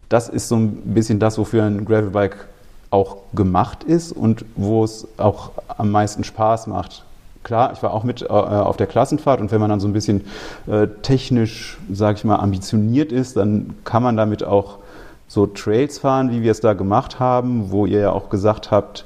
das 0.09 0.29
ist 0.29 0.47
so 0.47 0.55
ein 0.55 0.93
bisschen 0.93 1.19
das, 1.19 1.37
wofür 1.37 1.63
ein 1.63 1.85
Gravelbike 1.85 2.47
auch 2.91 3.17
gemacht 3.33 3.83
ist 3.83 4.11
und 4.11 4.45
wo 4.55 4.83
es 4.83 5.07
auch 5.17 5.51
am 5.77 5.91
meisten 5.91 6.23
Spaß 6.23 6.67
macht. 6.67 7.03
Klar, 7.43 7.73
ich 7.73 7.83
war 7.83 7.93
auch 7.93 8.03
mit 8.03 8.21
äh, 8.23 8.25
auf 8.27 8.77
der 8.77 8.87
Klassenfahrt 8.87 9.39
und 9.39 9.51
wenn 9.51 9.59
man 9.59 9.69
dann 9.69 9.79
so 9.79 9.87
ein 9.87 9.93
bisschen 9.93 10.25
äh, 10.67 10.87
technisch, 11.01 11.77
sage 11.91 12.17
ich 12.17 12.23
mal, 12.23 12.37
ambitioniert 12.37 13.11
ist, 13.11 13.37
dann 13.37 13.75
kann 13.83 14.01
man 14.01 14.17
damit 14.17 14.43
auch 14.43 14.79
so 15.27 15.47
Trails 15.47 15.99
fahren, 15.99 16.31
wie 16.31 16.43
wir 16.43 16.51
es 16.51 16.61
da 16.61 16.73
gemacht 16.73 17.19
haben, 17.19 17.71
wo 17.71 17.85
ihr 17.85 17.99
ja 17.99 18.11
auch 18.11 18.29
gesagt 18.29 18.71
habt, 18.71 19.05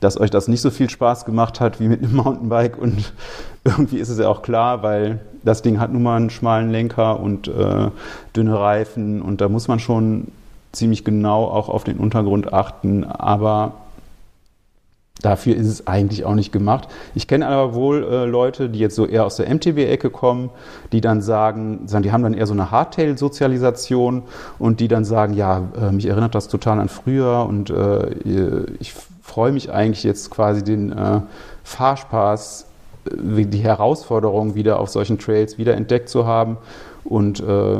dass 0.00 0.20
euch 0.20 0.30
das 0.30 0.48
nicht 0.48 0.60
so 0.60 0.70
viel 0.70 0.90
Spaß 0.90 1.24
gemacht 1.24 1.60
hat 1.60 1.80
wie 1.80 1.88
mit 1.88 2.02
einem 2.02 2.16
Mountainbike. 2.16 2.78
Und 2.78 3.12
irgendwie 3.64 3.98
ist 3.98 4.10
es 4.10 4.18
ja 4.18 4.28
auch 4.28 4.42
klar, 4.42 4.82
weil 4.82 5.20
das 5.42 5.62
Ding 5.62 5.80
hat 5.80 5.92
nun 5.92 6.02
mal 6.02 6.16
einen 6.16 6.30
schmalen 6.30 6.70
Lenker 6.70 7.20
und 7.20 7.48
äh, 7.48 7.90
dünne 8.36 8.58
Reifen 8.58 9.22
und 9.22 9.40
da 9.40 9.48
muss 9.48 9.68
man 9.68 9.78
schon 9.78 10.28
ziemlich 10.72 11.04
genau 11.04 11.44
auch 11.44 11.68
auf 11.68 11.84
den 11.84 11.98
Untergrund 11.98 12.52
achten. 12.52 13.04
Aber 13.04 13.74
Dafür 15.24 15.56
ist 15.56 15.68
es 15.68 15.86
eigentlich 15.86 16.26
auch 16.26 16.34
nicht 16.34 16.52
gemacht. 16.52 16.88
Ich 17.14 17.26
kenne 17.26 17.46
aber 17.46 17.74
wohl 17.74 18.04
äh, 18.04 18.26
Leute, 18.26 18.68
die 18.68 18.78
jetzt 18.78 18.94
so 18.94 19.06
eher 19.06 19.24
aus 19.24 19.36
der 19.36 19.48
MTB-Ecke 19.48 20.10
kommen, 20.10 20.50
die 20.92 21.00
dann 21.00 21.22
sagen, 21.22 21.86
die 21.86 22.12
haben 22.12 22.22
dann 22.22 22.34
eher 22.34 22.46
so 22.46 22.52
eine 22.52 22.70
Hardtail-Sozialisation 22.70 24.24
und 24.58 24.80
die 24.80 24.88
dann 24.88 25.06
sagen, 25.06 25.32
ja, 25.32 25.62
äh, 25.80 25.92
mich 25.92 26.04
erinnert 26.04 26.34
das 26.34 26.48
total 26.48 26.78
an 26.78 26.90
früher 26.90 27.46
und 27.48 27.70
äh, 27.70 28.10
ich 28.78 28.92
freue 29.22 29.50
mich 29.50 29.72
eigentlich 29.72 30.04
jetzt 30.04 30.30
quasi 30.30 30.62
den 30.62 30.92
äh, 30.92 31.20
Fahrspaß, 31.62 32.66
äh, 33.06 33.44
die 33.46 33.60
Herausforderung 33.60 34.54
wieder 34.54 34.78
auf 34.78 34.90
solchen 34.90 35.18
Trails 35.18 35.56
wieder 35.56 35.72
entdeckt 35.72 36.10
zu 36.10 36.26
haben 36.26 36.58
und 37.02 37.40
äh, 37.40 37.78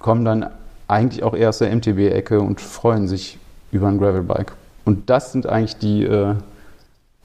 kommen 0.00 0.24
dann 0.24 0.46
eigentlich 0.88 1.24
auch 1.24 1.34
eher 1.34 1.50
aus 1.50 1.58
der 1.58 1.76
MTB-Ecke 1.76 2.40
und 2.40 2.58
freuen 2.58 3.06
sich 3.06 3.38
über 3.70 3.88
ein 3.88 3.98
Gravelbike. 3.98 4.52
Und 4.86 5.10
das 5.10 5.32
sind 5.32 5.46
eigentlich 5.46 5.76
die 5.76 6.08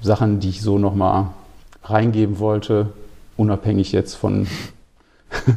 Sachen, 0.06 0.40
die 0.40 0.50
ich 0.50 0.62
so 0.62 0.78
nochmal 0.80 1.28
reingeben 1.84 2.40
wollte, 2.40 2.94
unabhängig 3.38 3.92
jetzt 3.92 4.16
von, 4.16 4.48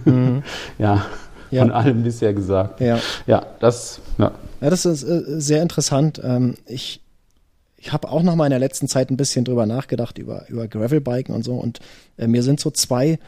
mhm. 0.04 0.42
ja, 0.78 1.06
ja, 1.50 1.62
von 1.62 1.70
allem 1.70 2.02
bisher 2.02 2.34
gesagt. 2.34 2.80
Ja, 2.80 2.98
ja 3.26 3.46
das, 3.60 4.00
ja. 4.18 4.32
ja 4.60 4.70
das 4.70 4.84
ist 4.84 5.04
äh, 5.04 5.22
sehr 5.40 5.62
interessant. 5.62 6.20
Ähm, 6.22 6.56
ich 6.66 7.00
ich 7.80 7.92
habe 7.92 8.10
auch 8.10 8.22
noch 8.22 8.34
mal 8.34 8.46
in 8.46 8.50
der 8.50 8.58
letzten 8.58 8.88
Zeit 8.88 9.10
ein 9.10 9.16
bisschen 9.16 9.44
drüber 9.44 9.64
nachgedacht, 9.64 10.18
über, 10.18 10.48
über 10.48 10.66
Gravelbiken 10.66 11.34
und 11.34 11.44
so. 11.44 11.54
Und 11.54 11.78
äh, 12.16 12.26
mir 12.26 12.42
sind 12.42 12.58
so 12.58 12.70
zwei, 12.70 13.18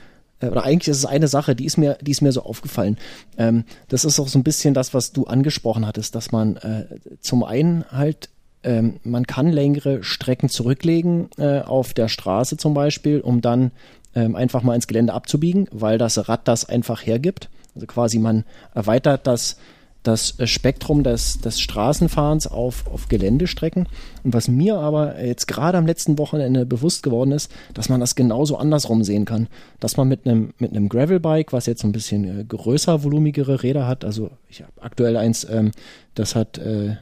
äh, 0.40 0.48
oder 0.48 0.64
eigentlich 0.64 0.88
ist 0.88 0.98
es 0.98 1.06
eine 1.06 1.28
Sache, 1.28 1.54
die 1.54 1.64
ist 1.64 1.78
mir, 1.78 1.96
die 2.00 2.10
ist 2.10 2.20
mir 2.20 2.32
so 2.32 2.42
aufgefallen. 2.42 2.98
Ähm, 3.38 3.64
das 3.88 4.04
ist 4.04 4.18
auch 4.18 4.28
so 4.28 4.38
ein 4.38 4.44
bisschen 4.44 4.74
das, 4.74 4.92
was 4.92 5.12
du 5.12 5.24
angesprochen 5.24 5.86
hattest, 5.86 6.16
dass 6.16 6.32
man 6.32 6.56
äh, 6.56 6.86
zum 7.20 7.44
einen 7.44 7.84
halt 7.92 8.28
ähm, 8.62 9.00
man 9.04 9.26
kann 9.26 9.48
längere 9.48 10.02
Strecken 10.02 10.48
zurücklegen 10.48 11.28
äh, 11.38 11.60
auf 11.60 11.94
der 11.94 12.08
Straße 12.08 12.56
zum 12.56 12.74
Beispiel, 12.74 13.20
um 13.20 13.40
dann 13.40 13.70
ähm, 14.14 14.36
einfach 14.36 14.62
mal 14.62 14.74
ins 14.74 14.86
Gelände 14.86 15.12
abzubiegen, 15.12 15.68
weil 15.72 15.98
das 15.98 16.28
Rad 16.28 16.48
das 16.48 16.68
einfach 16.68 17.04
hergibt. 17.06 17.48
Also 17.74 17.86
quasi 17.86 18.18
man 18.18 18.44
erweitert 18.74 19.26
das 19.26 19.56
das 20.02 20.34
Spektrum 20.44 21.02
des, 21.02 21.40
des 21.40 21.60
Straßenfahrens 21.60 22.46
auf, 22.46 22.86
auf 22.86 23.08
Geländestrecken. 23.08 23.86
Und 24.24 24.32
was 24.32 24.48
mir 24.48 24.78
aber 24.78 25.22
jetzt 25.22 25.46
gerade 25.46 25.76
am 25.76 25.86
letzten 25.86 26.18
Wochenende 26.18 26.64
bewusst 26.64 27.02
geworden 27.02 27.32
ist, 27.32 27.52
dass 27.74 27.88
man 27.88 28.00
das 28.00 28.14
genauso 28.14 28.56
andersrum 28.56 29.04
sehen 29.04 29.26
kann. 29.26 29.48
Dass 29.78 29.96
man 29.96 30.08
mit 30.08 30.26
einem, 30.26 30.54
mit 30.58 30.70
einem 30.70 30.88
Gravelbike, 30.88 31.52
was 31.52 31.66
jetzt 31.66 31.84
ein 31.84 31.92
bisschen 31.92 32.40
äh, 32.40 32.44
größer, 32.44 33.04
volumigere 33.04 33.62
Räder 33.62 33.86
hat, 33.86 34.04
also 34.04 34.30
ich 34.48 34.62
habe 34.62 34.72
aktuell 34.80 35.16
eins, 35.16 35.46
ähm, 35.50 35.72
das 36.14 36.34
hat 36.34 36.56
äh, 36.56 36.96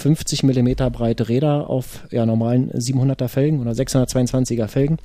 50 0.00 0.42
Millimeter 0.44 0.90
breite 0.90 1.28
Räder 1.28 1.68
auf 1.68 2.06
ja, 2.10 2.24
normalen 2.24 2.70
700er 2.72 3.28
Felgen 3.28 3.60
oder 3.60 3.72
622er 3.72 4.66
Felgen, 4.66 4.98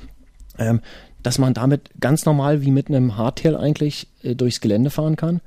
ähm, 0.58 0.81
dass 1.21 1.38
man 1.38 1.53
damit 1.53 1.89
ganz 1.99 2.25
normal 2.25 2.62
wie 2.62 2.71
mit 2.71 2.88
einem 2.88 3.17
Hardtail 3.17 3.58
eigentlich 3.58 4.08
äh, 4.23 4.36
durchs 4.36 4.62
Gelände 4.62 4.89
fahren 4.89 5.15
kann, 5.17 5.41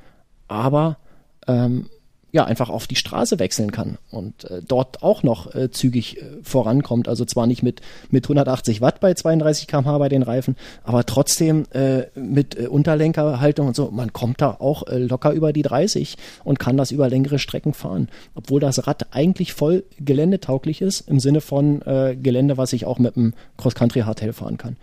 aber 0.48 0.98
ähm, 1.46 1.88
ja, 2.30 2.44
einfach 2.44 2.68
auf 2.68 2.86
die 2.86 2.96
Straße 2.96 3.38
wechseln 3.38 3.72
kann 3.72 3.96
und 4.10 4.44
äh, 4.44 4.60
dort 4.66 5.02
auch 5.02 5.22
noch 5.22 5.54
äh, 5.54 5.70
zügig 5.70 6.18
äh, 6.18 6.24
vorankommt. 6.42 7.08
Also 7.08 7.24
zwar 7.24 7.46
nicht 7.46 7.62
mit, 7.62 7.80
mit 8.10 8.26
180 8.26 8.80
Watt 8.82 9.00
bei 9.00 9.14
32 9.14 9.66
kmh 9.66 9.96
bei 9.96 10.10
den 10.10 10.22
Reifen, 10.22 10.56
aber 10.84 11.06
trotzdem 11.06 11.64
äh, 11.72 12.02
mit 12.14 12.58
äh, 12.58 12.66
Unterlenkerhaltung 12.66 13.68
und 13.68 13.76
so, 13.76 13.90
man 13.90 14.12
kommt 14.12 14.42
da 14.42 14.56
auch 14.58 14.86
äh, 14.86 14.98
locker 14.98 15.32
über 15.32 15.54
die 15.54 15.62
30 15.62 16.16
und 16.44 16.58
kann 16.58 16.76
das 16.76 16.90
über 16.90 17.08
längere 17.08 17.38
Strecken 17.38 17.72
fahren. 17.72 18.08
Obwohl 18.34 18.60
das 18.60 18.86
Rad 18.86 19.14
eigentlich 19.14 19.54
voll 19.54 19.84
geländetauglich 19.98 20.82
ist, 20.82 21.08
im 21.08 21.20
Sinne 21.20 21.40
von 21.40 21.80
Gelände, 21.80 22.56
was 22.56 22.72
ich 22.72 22.84
auch 22.84 22.98
mit 22.98 23.16
einem 23.16 23.34
Cross-Country-Hardtail 23.56 24.32
fahren 24.32 24.58
kann. 24.58 24.76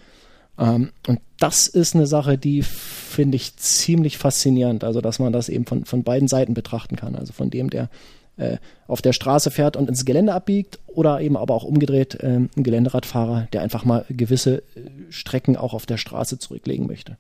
Ähm, 0.58 0.92
und 1.08 1.20
das 1.40 1.68
ist 1.68 1.96
eine 1.96 2.08
Sache, 2.08 2.38
die 2.38 2.62
finde 2.62 3.36
ich 3.36 3.56
ziemlich 3.58 4.18
faszinierend, 4.18 4.84
also 4.84 5.02
dass 5.02 5.20
man 5.20 5.34
das 5.34 5.50
eben 5.50 5.66
von, 5.66 5.86
von 5.86 6.04
beiden 6.04 6.28
Seiten 6.28 6.54
betrachten 6.54 6.96
kann. 6.96 7.16
Also 7.16 7.34
von 7.34 7.50
dem, 7.50 7.70
der 7.70 7.90
äh, 8.38 8.58
auf 8.88 9.02
der 9.02 9.14
Straße 9.14 9.52
fährt 9.52 9.78
und 9.78 9.90
ins 9.90 10.06
Gelände 10.06 10.34
abbiegt 10.34 10.80
oder 10.88 11.22
eben 11.22 11.38
aber 11.38 11.54
auch 11.54 11.64
umgedreht 11.64 12.16
äh, 12.16 12.38
ein 12.38 12.50
Geländeradfahrer, 12.56 13.48
der 13.54 13.62
einfach 13.62 13.86
mal 13.86 14.06
gewisse 14.10 14.58
äh, 14.58 14.64
Strecken 15.10 15.58
auch 15.58 15.74
auf 15.74 15.86
der 15.86 15.98
Straße 15.98 16.40
zurücklegen 16.40 16.88
möchte. 16.88 17.18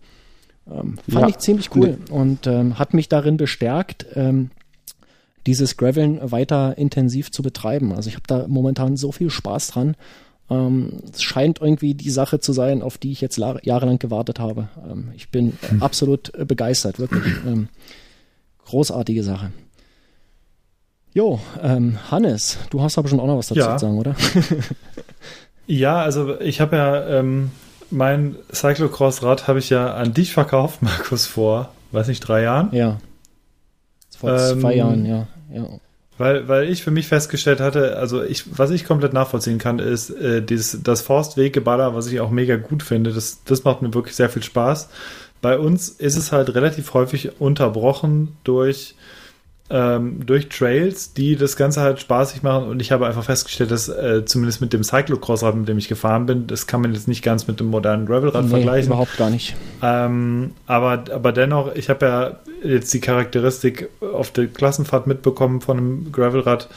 Ähm, 0.69 0.97
fand 1.09 1.21
ja. 1.21 1.27
ich 1.29 1.37
ziemlich 1.37 1.75
cool 1.75 1.97
nee. 1.99 2.11
und 2.11 2.47
ähm, 2.47 2.79
hat 2.79 2.93
mich 2.93 3.07
darin 3.07 3.37
bestärkt, 3.37 4.05
ähm, 4.15 4.49
dieses 5.45 5.77
Graveln 5.77 6.19
weiter 6.31 6.77
intensiv 6.77 7.31
zu 7.31 7.43
betreiben. 7.43 7.93
Also 7.93 8.09
ich 8.09 8.15
habe 8.15 8.25
da 8.27 8.47
momentan 8.47 8.97
so 8.97 9.11
viel 9.11 9.29
Spaß 9.29 9.67
dran 9.67 9.95
ähm, 10.49 11.01
es 11.11 11.23
scheint 11.23 11.61
irgendwie 11.61 11.95
die 11.95 12.11
Sache 12.11 12.39
zu 12.39 12.53
sein, 12.53 12.81
auf 12.81 12.97
die 12.97 13.11
ich 13.11 13.21
jetzt 13.21 13.37
jahrelang 13.37 13.99
gewartet 13.99 14.39
habe. 14.39 14.69
Ähm, 14.89 15.11
ich 15.15 15.29
bin 15.29 15.57
hm. 15.67 15.81
absolut 15.81 16.33
äh, 16.35 16.45
begeistert, 16.45 16.99
wirklich. 16.99 17.23
Ähm, 17.45 17.67
großartige 18.65 19.23
Sache. 19.23 19.51
Jo, 21.13 21.39
ähm, 21.61 21.97
Hannes, 22.09 22.57
du 22.71 22.81
hast 22.81 22.97
aber 22.97 23.07
schon 23.07 23.19
auch 23.19 23.27
noch 23.27 23.37
was 23.37 23.47
dazu 23.47 23.59
ja. 23.59 23.77
zu 23.77 23.85
sagen, 23.85 23.99
oder? 23.99 24.15
ja, 25.67 26.01
also 26.01 26.39
ich 26.41 26.59
habe 26.59 26.75
ja 26.75 27.19
ähm, 27.19 27.51
mein 27.91 28.35
Cyclocross-Rad 28.51 29.47
habe 29.47 29.59
ich 29.59 29.69
ja 29.69 29.93
an 29.93 30.13
dich 30.13 30.33
verkauft, 30.33 30.81
Markus, 30.81 31.25
vor, 31.27 31.69
weiß 31.91 32.07
nicht, 32.07 32.21
drei 32.21 32.41
Jahren? 32.41 32.69
Ja. 32.73 32.97
Vor 34.17 34.37
zwei 34.37 34.73
ähm, 34.73 34.77
Jahren, 34.77 35.05
ja. 35.05 35.27
ja. 35.53 35.67
Weil, 36.17 36.47
weil 36.47 36.69
ich 36.69 36.81
für 36.81 36.91
mich 36.91 37.07
festgestellt 37.07 37.59
hatte, 37.59 37.97
also 37.97 38.23
ich, 38.23 38.57
was 38.57 38.71
ich 38.71 38.85
komplett 38.85 39.11
nachvollziehen 39.11 39.57
kann, 39.57 39.79
ist 39.79 40.09
äh, 40.11 40.41
dieses, 40.41 40.81
das 40.81 41.01
Forstweggeballer, 41.01 41.93
was 41.93 42.07
ich 42.07 42.21
auch 42.21 42.29
mega 42.29 42.55
gut 42.55 42.83
finde. 42.83 43.11
Das, 43.11 43.43
das 43.43 43.65
macht 43.65 43.81
mir 43.81 43.93
wirklich 43.93 44.15
sehr 44.15 44.29
viel 44.29 44.43
Spaß. 44.43 44.89
Bei 45.41 45.59
uns 45.59 45.89
ist 45.89 46.15
es 46.15 46.31
halt 46.31 46.55
relativ 46.55 46.93
häufig 46.93 47.41
unterbrochen 47.41 48.37
durch 48.45 48.95
ähm, 49.69 50.25
durch 50.25 50.49
Trails, 50.49 51.13
die 51.13 51.35
das 51.35 51.55
Ganze 51.55 51.81
halt 51.81 51.99
spaßig 51.99 52.43
machen. 52.43 52.67
Und 52.67 52.81
ich 52.81 52.91
habe 52.91 53.07
einfach 53.07 53.23
festgestellt, 53.23 53.71
dass 53.71 53.89
äh, 53.89 54.23
zumindest 54.23 54.61
mit 54.61 54.73
dem 54.73 54.83
Cyclocross-Rad, 54.83 55.55
mit 55.55 55.67
dem 55.67 55.77
ich 55.79 55.87
gefahren 55.87 56.27
bin, 56.27 56.45
das 56.45 56.67
kann 56.67 56.81
man 56.81 56.93
jetzt 56.93 57.07
nicht 57.07 57.23
ganz 57.23 57.47
mit 57.47 57.59
dem 57.59 57.67
modernen 57.67 58.05
Gravelrad 58.05 58.43
nee, 58.43 58.51
vergleichen. 58.51 58.91
überhaupt 58.91 59.17
gar 59.17 59.31
nicht. 59.31 59.55
Ähm, 59.81 60.51
aber, 60.67 61.05
aber 61.11 61.31
dennoch, 61.31 61.73
ich 61.73 61.89
habe 61.89 62.05
ja 62.05 62.39
jetzt 62.63 62.93
die 62.93 62.99
Charakteristik 62.99 63.89
auf 64.01 64.31
der 64.31 64.47
Klassenfahrt 64.47 65.07
mitbekommen 65.07 65.61
von 65.61 65.77
einem 65.77 66.11
Gravelrad. 66.11 66.69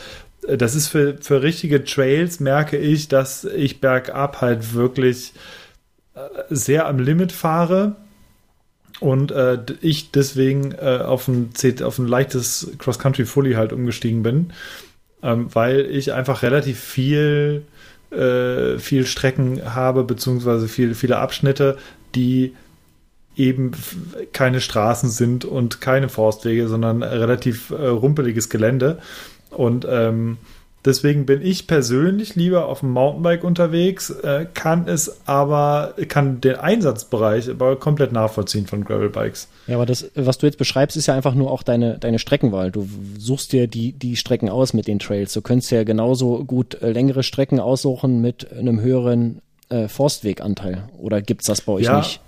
Das 0.48 0.74
ist 0.74 0.88
für, 0.88 1.18
für 1.20 1.42
richtige 1.42 1.84
Trails, 1.84 2.40
merke 2.40 2.78
ich, 2.78 3.08
dass 3.08 3.44
ich 3.44 3.82
bergab 3.82 4.40
halt 4.40 4.72
wirklich 4.72 5.34
äh, 6.14 6.20
sehr 6.48 6.86
am 6.86 6.98
Limit 6.98 7.32
fahre 7.32 7.96
und 9.00 9.30
äh, 9.30 9.58
ich 9.80 10.10
deswegen 10.10 10.72
äh, 10.72 11.02
auf, 11.04 11.28
ein, 11.28 11.50
auf 11.82 11.98
ein 11.98 12.08
leichtes 12.08 12.72
Cross-Country-Fully 12.78 13.54
halt 13.54 13.72
umgestiegen 13.72 14.22
bin, 14.22 14.52
ähm, 15.22 15.48
weil 15.52 15.80
ich 15.80 16.12
einfach 16.12 16.42
relativ 16.42 16.80
viel, 16.80 17.64
äh, 18.10 18.78
viel 18.78 19.06
Strecken 19.06 19.74
habe, 19.74 20.04
beziehungsweise 20.04 20.68
viel, 20.68 20.94
viele 20.94 21.18
Abschnitte, 21.18 21.78
die 22.14 22.54
eben 23.36 23.70
keine 24.32 24.60
Straßen 24.60 25.10
sind 25.10 25.44
und 25.44 25.80
keine 25.80 26.08
Forstwege, 26.08 26.66
sondern 26.66 27.04
relativ 27.04 27.70
äh, 27.70 27.86
rumpeliges 27.86 28.48
Gelände. 28.48 28.98
Und 29.50 29.86
ähm, 29.88 30.38
Deswegen 30.84 31.26
bin 31.26 31.42
ich 31.42 31.66
persönlich 31.66 32.36
lieber 32.36 32.66
auf 32.66 32.80
dem 32.80 32.92
Mountainbike 32.92 33.42
unterwegs, 33.42 34.10
äh, 34.10 34.46
kann 34.54 34.86
es 34.86 35.26
aber, 35.26 35.94
kann 36.08 36.40
den 36.40 36.54
Einsatzbereich 36.54 37.50
aber 37.50 37.76
komplett 37.76 38.12
nachvollziehen 38.12 38.66
von 38.66 38.84
Gravelbikes. 38.84 39.48
Ja, 39.66 39.74
aber 39.74 39.86
das, 39.86 40.08
was 40.14 40.38
du 40.38 40.46
jetzt 40.46 40.58
beschreibst, 40.58 40.96
ist 40.96 41.06
ja 41.06 41.14
einfach 41.14 41.34
nur 41.34 41.50
auch 41.50 41.64
deine, 41.64 41.98
deine 41.98 42.20
Streckenwahl. 42.20 42.70
Du 42.70 42.88
suchst 43.18 43.52
dir 43.52 43.66
die, 43.66 43.92
die 43.92 44.16
Strecken 44.16 44.48
aus 44.48 44.72
mit 44.72 44.86
den 44.86 45.00
Trails. 45.00 45.32
Du 45.32 45.42
könntest 45.42 45.72
ja 45.72 45.82
genauso 45.82 46.44
gut 46.44 46.80
äh, 46.80 46.92
längere 46.92 47.24
Strecken 47.24 47.58
aussuchen 47.58 48.20
mit 48.20 48.50
einem 48.52 48.80
höheren 48.80 49.42
äh, 49.70 49.88
Forstweganteil. 49.88 50.88
Oder 50.96 51.22
gibt's 51.22 51.46
das 51.46 51.60
bei 51.62 51.72
euch 51.72 51.84
ja, 51.84 51.98
nicht? 51.98 52.20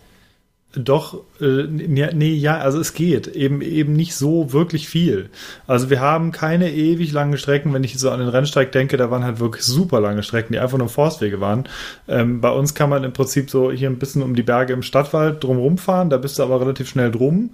Doch, 0.73 1.25
äh, 1.41 1.65
nee, 1.67 2.33
ja, 2.35 2.59
also 2.59 2.79
es 2.79 2.95
geht. 2.95 3.27
Eben, 3.27 3.61
eben 3.61 3.93
nicht 3.93 4.15
so 4.15 4.53
wirklich 4.53 4.89
viel. 4.89 5.29
Also 5.67 5.91
wir 5.91 6.01
haben 6.01 6.31
keine 6.31 6.73
ewig 6.73 7.11
langen 7.11 7.37
Strecken. 7.39 7.75
Wenn 7.75 7.83
ich 7.83 7.99
so 7.99 8.09
an 8.11 8.21
den 8.21 8.29
Rennsteig 8.29 8.71
denke, 8.71 8.97
da 8.97 9.11
waren 9.11 9.25
halt 9.25 9.41
wirklich 9.41 9.65
super 9.65 10.01
lange 10.01 10.23
Strecken, 10.23 10.53
die 10.53 10.61
einfach 10.61 10.79
nur 10.79 10.89
Forstwege 10.89 11.41
waren. 11.41 11.65
Ähm, 12.07 12.41
bei 12.41 12.51
uns 12.51 12.75
kann 12.77 12.89
man 12.89 13.03
im 13.03 13.13
Prinzip 13.13 13.51
so 13.51 13.73
hier 13.73 13.91
ein 13.91 13.99
bisschen 13.99 14.23
um 14.23 14.37
die 14.37 14.45
Berge 14.45 14.73
im 14.73 14.83
Stadtwald 14.83 15.43
drumherum 15.43 15.77
fahren. 15.77 16.09
Da 16.09 16.19
bist 16.19 16.39
du 16.39 16.45
aber 16.45 16.61
relativ 16.61 16.89
schnell 16.89 17.11
drum. 17.11 17.51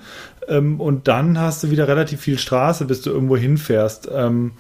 Ähm, 0.47 0.79
und 0.79 1.09
dann 1.09 1.41
hast 1.41 1.65
du 1.65 1.71
wieder 1.71 1.89
relativ 1.89 2.21
viel 2.21 2.39
Straße, 2.39 2.85
bis 2.85 3.01
du 3.01 3.11
irgendwo 3.11 3.39
hinfährst. 3.39 4.11
Ähm, 4.13 4.53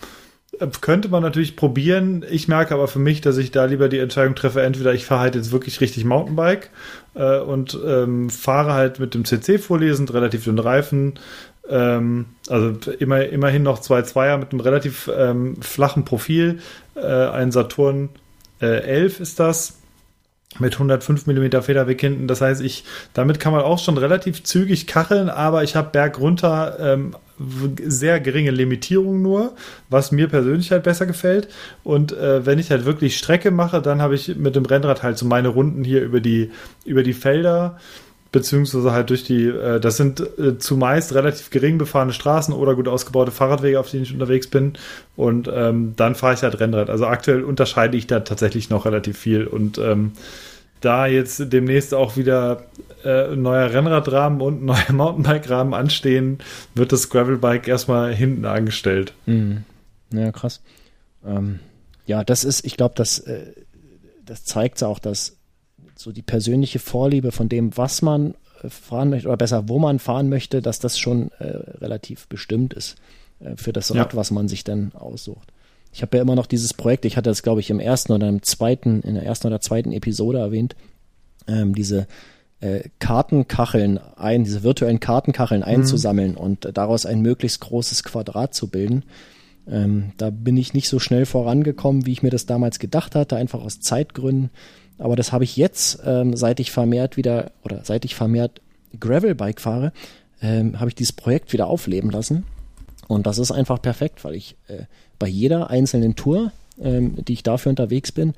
könnte 0.80 1.08
man 1.08 1.22
natürlich 1.22 1.56
probieren. 1.56 2.24
Ich 2.30 2.48
merke 2.48 2.74
aber 2.74 2.88
für 2.88 2.98
mich, 2.98 3.20
dass 3.20 3.36
ich 3.36 3.50
da 3.50 3.66
lieber 3.66 3.88
die 3.88 3.98
Entscheidung 3.98 4.34
treffe, 4.34 4.62
entweder 4.62 4.94
ich 4.94 5.04
fahre 5.04 5.20
halt 5.20 5.34
jetzt 5.34 5.52
wirklich 5.52 5.80
richtig 5.80 6.04
Mountainbike 6.04 6.70
äh, 7.16 7.38
und 7.38 7.78
ähm, 7.84 8.30
fahre 8.30 8.74
halt 8.74 9.00
mit 9.00 9.14
dem 9.14 9.24
CC 9.24 9.58
vorlesend, 9.58 10.12
relativ 10.12 10.44
dünnen 10.44 10.58
Reifen. 10.58 11.14
Ähm, 11.68 12.26
also 12.48 12.76
immer, 12.92 13.24
immerhin 13.26 13.62
noch 13.62 13.80
zwei 13.80 14.02
Zweier 14.02 14.38
mit 14.38 14.52
einem 14.52 14.60
relativ 14.60 15.10
ähm, 15.14 15.60
flachen 15.60 16.04
Profil. 16.04 16.60
Äh, 16.94 17.00
ein 17.06 17.50
Saturn 17.50 18.10
äh, 18.60 18.66
11 18.66 19.20
ist 19.20 19.40
das 19.40 19.78
mit 20.58 20.74
105 20.74 21.26
mm 21.26 21.60
Federweg 21.62 22.00
hinten. 22.00 22.28
Das 22.28 22.40
heißt, 22.40 22.62
ich 22.62 22.84
damit 23.14 23.40
kann 23.40 23.52
man 23.52 23.62
auch 23.62 23.78
schon 23.78 23.98
relativ 23.98 24.44
zügig 24.44 24.86
kacheln, 24.86 25.28
aber 25.28 25.64
ich 25.64 25.76
habe 25.76 25.90
bergunter 25.90 26.76
ähm, 26.80 27.16
sehr 27.38 28.20
geringe 28.20 28.50
Limitierung 28.50 29.22
nur, 29.22 29.54
was 29.88 30.12
mir 30.12 30.28
persönlich 30.28 30.70
halt 30.72 30.84
besser 30.84 31.06
gefällt. 31.06 31.48
Und 31.84 32.12
äh, 32.12 32.44
wenn 32.46 32.58
ich 32.58 32.70
halt 32.70 32.84
wirklich 32.84 33.16
Strecke 33.16 33.50
mache, 33.50 33.82
dann 33.82 34.00
habe 34.00 34.14
ich 34.14 34.36
mit 34.36 34.56
dem 34.56 34.64
Rennrad 34.64 35.02
halt 35.02 35.18
so 35.18 35.26
meine 35.26 35.48
Runden 35.48 35.84
hier 35.84 36.02
über 36.02 36.20
die 36.20 36.50
über 36.84 37.02
die 37.02 37.12
Felder 37.14 37.78
beziehungsweise 38.32 38.92
halt 38.92 39.08
durch 39.08 39.24
die, 39.24 39.46
äh, 39.46 39.80
das 39.80 39.96
sind 39.96 40.20
äh, 40.38 40.58
zumeist 40.58 41.14
relativ 41.14 41.48
gering 41.48 41.78
befahrene 41.78 42.12
Straßen 42.12 42.52
oder 42.52 42.74
gut 42.74 42.86
ausgebaute 42.86 43.30
Fahrradwege, 43.30 43.80
auf 43.80 43.90
denen 43.90 44.02
ich 44.02 44.12
unterwegs 44.12 44.48
bin. 44.48 44.74
Und 45.16 45.48
ähm, 45.52 45.94
dann 45.96 46.14
fahre 46.14 46.34
ich 46.34 46.42
halt 46.42 46.60
Rennrad. 46.60 46.90
Also 46.90 47.06
aktuell 47.06 47.42
unterscheide 47.44 47.96
ich 47.96 48.06
da 48.06 48.20
tatsächlich 48.20 48.68
noch 48.68 48.84
relativ 48.84 49.16
viel. 49.18 49.46
Und 49.46 49.78
ähm, 49.78 50.12
da 50.82 51.06
jetzt 51.06 51.50
demnächst 51.50 51.94
auch 51.94 52.16
wieder 52.18 52.64
äh, 53.06 53.36
neuer 53.36 53.72
Rennradrahmen 53.72 54.40
und 54.40 54.64
neuer 54.64 54.84
Mountainbike-Rahmen 54.92 55.74
anstehen, 55.74 56.38
wird 56.74 56.92
das 56.92 57.08
Gravelbike 57.08 57.68
erstmal 57.68 58.14
hinten 58.14 58.44
angestellt. 58.44 59.12
Mhm. 59.26 59.64
Ja, 60.12 60.32
krass. 60.32 60.60
Ähm, 61.24 61.60
ja, 62.06 62.24
das 62.24 62.44
ist, 62.44 62.64
ich 62.64 62.76
glaube, 62.76 62.94
das, 62.96 63.18
äh, 63.20 63.52
das 64.24 64.44
zeigt 64.44 64.82
auch, 64.82 64.98
dass 64.98 65.36
so 65.96 66.12
die 66.12 66.22
persönliche 66.22 66.78
Vorliebe 66.78 67.32
von 67.32 67.48
dem, 67.48 67.76
was 67.76 68.02
man 68.02 68.34
äh, 68.62 68.68
fahren 68.68 69.10
möchte, 69.10 69.28
oder 69.28 69.36
besser, 69.36 69.68
wo 69.68 69.78
man 69.78 69.98
fahren 69.98 70.28
möchte, 70.28 70.60
dass 70.60 70.78
das 70.78 70.98
schon 70.98 71.30
äh, 71.38 71.46
relativ 71.78 72.28
bestimmt 72.28 72.74
ist 72.74 72.96
äh, 73.40 73.56
für 73.56 73.72
das 73.72 73.94
Rad, 73.94 74.12
ja. 74.12 74.16
was 74.18 74.30
man 74.30 74.48
sich 74.48 74.64
dann 74.64 74.92
aussucht. 74.94 75.52
ich 75.92 76.02
habe 76.02 76.16
ja 76.16 76.22
immer 76.22 76.36
noch 76.36 76.46
dieses 76.46 76.74
Projekt, 76.74 77.04
ich 77.04 77.16
hatte 77.16 77.30
das, 77.30 77.42
glaube 77.42 77.60
ich, 77.60 77.70
im 77.70 77.80
ersten 77.80 78.12
oder 78.12 78.28
im 78.28 78.42
zweiten, 78.42 79.00
in 79.02 79.14
der 79.14 79.24
ersten 79.24 79.46
oder 79.46 79.60
zweiten 79.60 79.92
Episode 79.92 80.38
erwähnt, 80.38 80.76
ähm, 81.48 81.74
diese 81.74 82.06
äh, 82.60 82.88
Kartenkacheln 82.98 83.98
ein, 84.16 84.44
diese 84.44 84.62
virtuellen 84.62 85.00
Kartenkacheln 85.00 85.60
mhm. 85.60 85.66
einzusammeln 85.68 86.36
und 86.36 86.68
daraus 86.74 87.06
ein 87.06 87.20
möglichst 87.20 87.60
großes 87.60 88.02
Quadrat 88.02 88.54
zu 88.54 88.68
bilden. 88.68 89.04
Ähm, 89.68 90.12
da 90.16 90.30
bin 90.30 90.56
ich 90.56 90.74
nicht 90.74 90.88
so 90.88 90.98
schnell 90.98 91.26
vorangekommen, 91.26 92.06
wie 92.06 92.12
ich 92.12 92.22
mir 92.22 92.30
das 92.30 92.46
damals 92.46 92.78
gedacht 92.78 93.14
hatte, 93.14 93.36
einfach 93.36 93.60
aus 93.60 93.80
Zeitgründen. 93.80 94.50
Aber 94.98 95.16
das 95.16 95.32
habe 95.32 95.44
ich 95.44 95.56
jetzt, 95.56 96.00
ähm, 96.06 96.36
seit 96.36 96.60
ich 96.60 96.70
vermehrt 96.70 97.16
wieder 97.16 97.50
oder 97.64 97.84
seit 97.84 98.04
ich 98.04 98.14
vermehrt 98.14 98.62
Gravelbike 98.98 99.60
fahre, 99.60 99.92
ähm, 100.40 100.78
habe 100.78 100.88
ich 100.88 100.94
dieses 100.94 101.12
Projekt 101.12 101.52
wieder 101.52 101.66
aufleben 101.66 102.10
lassen. 102.10 102.44
Und 103.08 103.26
das 103.26 103.38
ist 103.38 103.50
einfach 103.50 103.80
perfekt, 103.82 104.24
weil 104.24 104.34
ich 104.34 104.56
äh, 104.68 104.84
bei 105.18 105.28
jeder 105.28 105.70
einzelnen 105.70 106.16
Tour, 106.16 106.52
ähm, 106.80 107.16
die 107.24 107.34
ich 107.34 107.42
dafür 107.42 107.70
unterwegs 107.70 108.12
bin, 108.12 108.34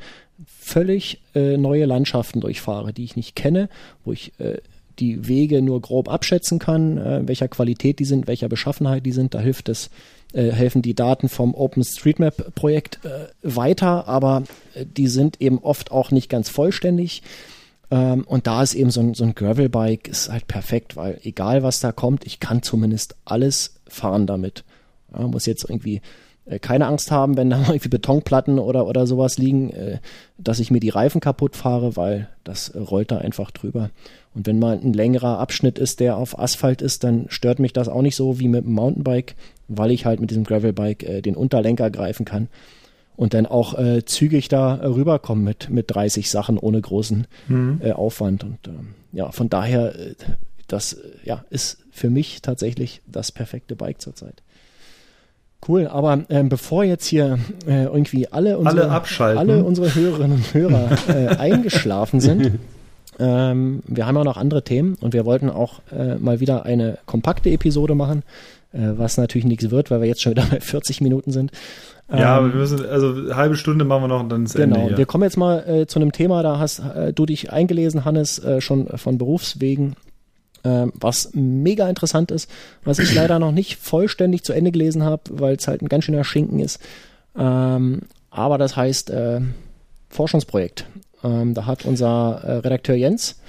völlig 0.47 1.21
äh, 1.35 1.57
neue 1.57 1.87
Landschaften 1.87 2.41
durchfahre, 2.41 2.93
die 2.93 3.05
ich 3.05 3.17
nicht 3.17 3.35
kenne, 3.35 3.69
wo 4.05 4.13
ich 4.13 4.39
äh, 4.39 4.59
die 4.99 5.29
Wege 5.29 5.63
nur 5.63 5.81
grob 5.81 6.09
abschätzen 6.09 6.59
kann, 6.59 6.99
äh, 6.99 7.27
welcher 7.27 7.49
Qualität 7.49 7.99
die 7.99 8.05
sind, 8.05 8.27
welcher 8.27 8.49
Beschaffenheit 8.49 9.07
die 9.07 9.13
sind. 9.13 9.35
Da 9.35 9.41
hilft 9.41 9.69
es, 9.69 9.91
äh, 10.33 10.51
helfen 10.51 10.83
die 10.83 10.95
Daten 10.95 11.29
vom 11.29 11.55
OpenStreetMap-Projekt 11.55 13.01
äh, 13.05 13.29
weiter, 13.43 14.09
aber 14.09 14.45
äh, 14.75 14.85
die 14.85 15.09
sind 15.09 15.41
eben 15.41 15.59
oft 15.59 15.91
auch 15.91 16.11
nicht 16.11 16.29
ganz 16.29 16.49
vollständig. 16.49 17.23
Ähm, 17.91 18.25
und 18.25 18.47
da 18.47 18.63
ist 18.63 18.75
eben 18.75 18.91
so 18.91 19.01
ein, 19.01 19.15
so 19.15 19.25
ein 19.25 19.35
Gravelbike 19.35 20.09
ist 20.09 20.31
halt 20.31 20.47
perfekt, 20.47 20.97
weil 20.97 21.19
egal 21.23 21.63
was 21.63 21.81
da 21.81 21.93
kommt, 21.93 22.27
ich 22.27 22.41
kann 22.41 22.63
zumindest 22.63 23.17
alles 23.25 23.81
fahren 23.87 24.27
damit. 24.27 24.65
Ja, 25.13 25.27
muss 25.27 25.47
jetzt 25.47 25.69
irgendwie 25.69 26.03
keine 26.59 26.87
Angst 26.87 27.11
haben, 27.11 27.37
wenn 27.37 27.51
da 27.51 27.59
irgendwie 27.61 27.89
Betonplatten 27.89 28.59
oder, 28.59 28.87
oder 28.87 29.07
sowas 29.07 29.39
liegen, 29.39 29.71
äh, 29.71 29.99
dass 30.39 30.61
ich 30.61 30.71
mir 30.71 30.81
die 30.81 30.89
Reifen 30.89 31.21
kaputt 31.21 31.57
fahre, 31.57 31.97
weil 31.97 32.29
das 32.45 32.71
äh, 32.71 32.79
rollt 32.79 33.11
da 33.11 33.19
einfach 33.19 33.51
drüber. 33.51 33.91
Und 34.35 34.47
wenn 34.47 34.59
mal 34.59 34.79
ein 34.79 34.93
längerer 34.93 35.39
Abschnitt 35.39 35.79
ist, 35.79 36.01
der 36.01 36.17
auf 36.17 36.39
Asphalt 36.39 36.83
ist, 36.83 37.05
dann 37.05 37.27
stört 37.29 37.59
mich 37.59 37.73
das 37.73 37.89
auch 37.89 38.03
nicht 38.03 38.17
so 38.17 38.39
wie 38.39 38.49
mit 38.49 38.65
dem 38.65 38.73
Mountainbike, 38.73 39.35
weil 39.69 39.91
ich 39.91 40.07
halt 40.07 40.21
mit 40.21 40.31
diesem 40.31 40.45
Gravelbike 40.45 41.03
äh, 41.03 41.23
den 41.23 41.37
Unterlenker 41.37 41.91
greifen 41.91 42.25
kann 42.25 42.49
und 43.19 43.35
dann 43.35 43.47
auch 43.47 43.77
äh, 43.77 44.05
zügig 44.05 44.49
da 44.49 44.77
äh, 44.77 44.87
rüberkommen 44.87 45.43
mit, 45.43 45.71
mit 45.71 45.91
30 45.91 46.31
Sachen 46.31 46.57
ohne 46.57 46.81
großen 46.81 47.27
mhm. 47.49 47.81
äh, 47.83 47.91
Aufwand. 47.91 48.45
Und 48.45 48.69
ähm, 48.69 48.95
ja, 49.13 49.33
von 49.33 49.51
daher, 49.51 49.99
äh, 49.99 50.15
das 50.69 50.99
ja, 51.25 51.45
ist 51.51 51.79
für 51.91 52.11
mich 52.11 52.43
tatsächlich 52.43 53.03
das 53.07 53.33
perfekte 53.33 53.75
Bike 53.75 54.01
zurzeit. 54.01 54.43
Cool, 55.67 55.89
aber 55.89 56.21
ähm, 56.29 56.49
bevor 56.49 56.85
jetzt 56.85 57.07
hier 57.07 57.39
äh, 57.67 57.85
irgendwie 57.85 58.29
alle 58.29 58.59
unsere, 58.59 58.91
alle, 58.91 59.39
alle 59.39 59.65
unsere 59.65 59.95
Hörerinnen 59.95 60.37
und 60.37 60.55
Hörer 60.55 60.91
äh, 61.09 61.27
eingeschlafen 61.39 62.21
sind, 62.21 62.59
ähm, 63.19 63.83
wir 63.87 64.07
haben 64.07 64.17
auch 64.17 64.25
noch 64.25 64.37
andere 64.37 64.63
Themen 64.63 64.97
und 65.01 65.15
wir 65.15 65.25
wollten 65.25 65.51
auch 65.51 65.81
äh, 65.91 66.15
mal 66.17 66.41
wieder 66.41 66.65
eine 66.65 66.99
kompakte 67.07 67.51
Episode 67.51 67.97
machen, 67.97 68.23
äh, 68.73 68.79
was 68.97 69.17
natürlich 69.17 69.47
nichts 69.47 69.71
wird, 69.71 69.91
weil 69.91 70.01
wir 70.01 70.09
jetzt 70.09 70.23
schon 70.23 70.33
wieder 70.33 70.47
bei 70.49 70.61
40 70.61 71.01
Minuten 71.01 71.33
sind. 71.33 71.51
Ja, 72.11 72.39
ähm, 72.39 72.53
wir 72.53 72.61
müssen, 72.61 72.87
also 72.87 73.13
eine 73.13 73.37
halbe 73.37 73.57
Stunde 73.57 73.85
machen 73.85 74.05
wir 74.05 74.09
noch 74.09 74.21
und 74.21 74.31
dann 74.31 74.45
ist 74.45 74.55
genau, 74.55 74.77
Ende. 74.77 74.87
Genau, 74.87 74.99
wir 74.99 75.07
kommen 75.07 75.25
jetzt 75.25 75.37
mal 75.37 75.69
äh, 75.69 75.87
zu 75.87 75.99
einem 75.99 76.13
Thema, 76.13 76.43
da 76.43 76.59
hast 76.59 76.79
äh, 76.79 77.13
du 77.13 77.27
dich 77.27 77.53
eingelesen, 77.53 78.05
Hannes, 78.05 78.39
äh, 78.39 78.61
schon 78.61 78.87
von 78.97 79.19
Berufswegen 79.19 79.97
was 80.95 81.31
mega 81.35 81.89
interessant 81.89 82.31
ist, 82.31 82.51
was 82.85 82.99
ich 82.99 83.15
leider 83.15 83.39
noch 83.39 83.53
nicht 83.53 83.77
vollständig 83.77 84.45
zu 84.45 84.53
Ende 84.53 84.73
gelesen 84.73 85.03
habe, 85.03 85.23
weil 85.31 85.57
es 85.57 85.69
halt 85.69 85.83
ein 85.83 85.89
ganz 85.89 86.05
schöner 86.05 86.25
Schinken 86.25 86.61
ist. 86.61 86.81
Ähm, 87.37 88.03
aber 88.31 88.59
das 88.59 88.77
heißt 88.77 89.11
äh, 89.11 89.41
Forschungsprojekt. 90.09 90.87
Ähm, 91.23 91.55
da 91.55 91.67
hat 91.67 91.85
unser 91.85 92.41
äh, 92.45 92.53
Redakteur 92.59 92.97
Jens 92.97 93.41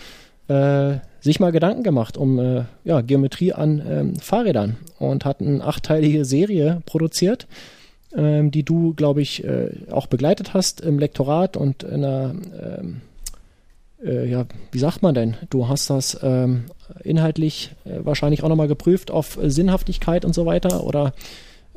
äh, 0.48 0.96
sich 1.22 1.40
mal 1.40 1.52
Gedanken 1.52 1.84
gemacht 1.84 2.18
um 2.18 2.40
äh, 2.40 2.64
ja, 2.84 3.02
Geometrie 3.02 3.54
an 3.54 3.82
ähm, 3.88 4.16
Fahrrädern 4.16 4.78
und 4.98 5.26
hat 5.26 5.42
eine 5.42 5.64
achteilige 5.64 6.26
Serie 6.26 6.82
produziert, 6.86 7.48
ähm, 8.16 8.52
die 8.52 8.64
du, 8.64 8.94
glaube 8.94 9.22
ich, 9.22 9.44
auch 9.92 10.08
begleitet 10.08 10.54
hast 10.54 10.82
im 10.82 11.00
Lektorat 11.00 11.58
und 11.58 11.84
in 11.84 12.04
ähm, 12.04 13.02
äh, 14.04 14.30
ja, 14.30 14.46
wie 14.72 14.80
sagt 14.80 15.02
man 15.02 15.14
denn? 15.14 15.38
Du 15.50 15.68
hast 15.68 15.90
das 15.90 16.20
ähm, 16.22 16.66
inhaltlich 17.04 17.72
äh, 17.86 18.00
wahrscheinlich 18.04 18.44
auch 18.44 18.50
nochmal 18.50 18.68
geprüft 18.68 19.12
auf 19.12 19.38
Sinnhaftigkeit 19.42 20.26
und 20.26 20.34
so 20.34 20.46
weiter 20.46 20.84
oder 20.84 21.14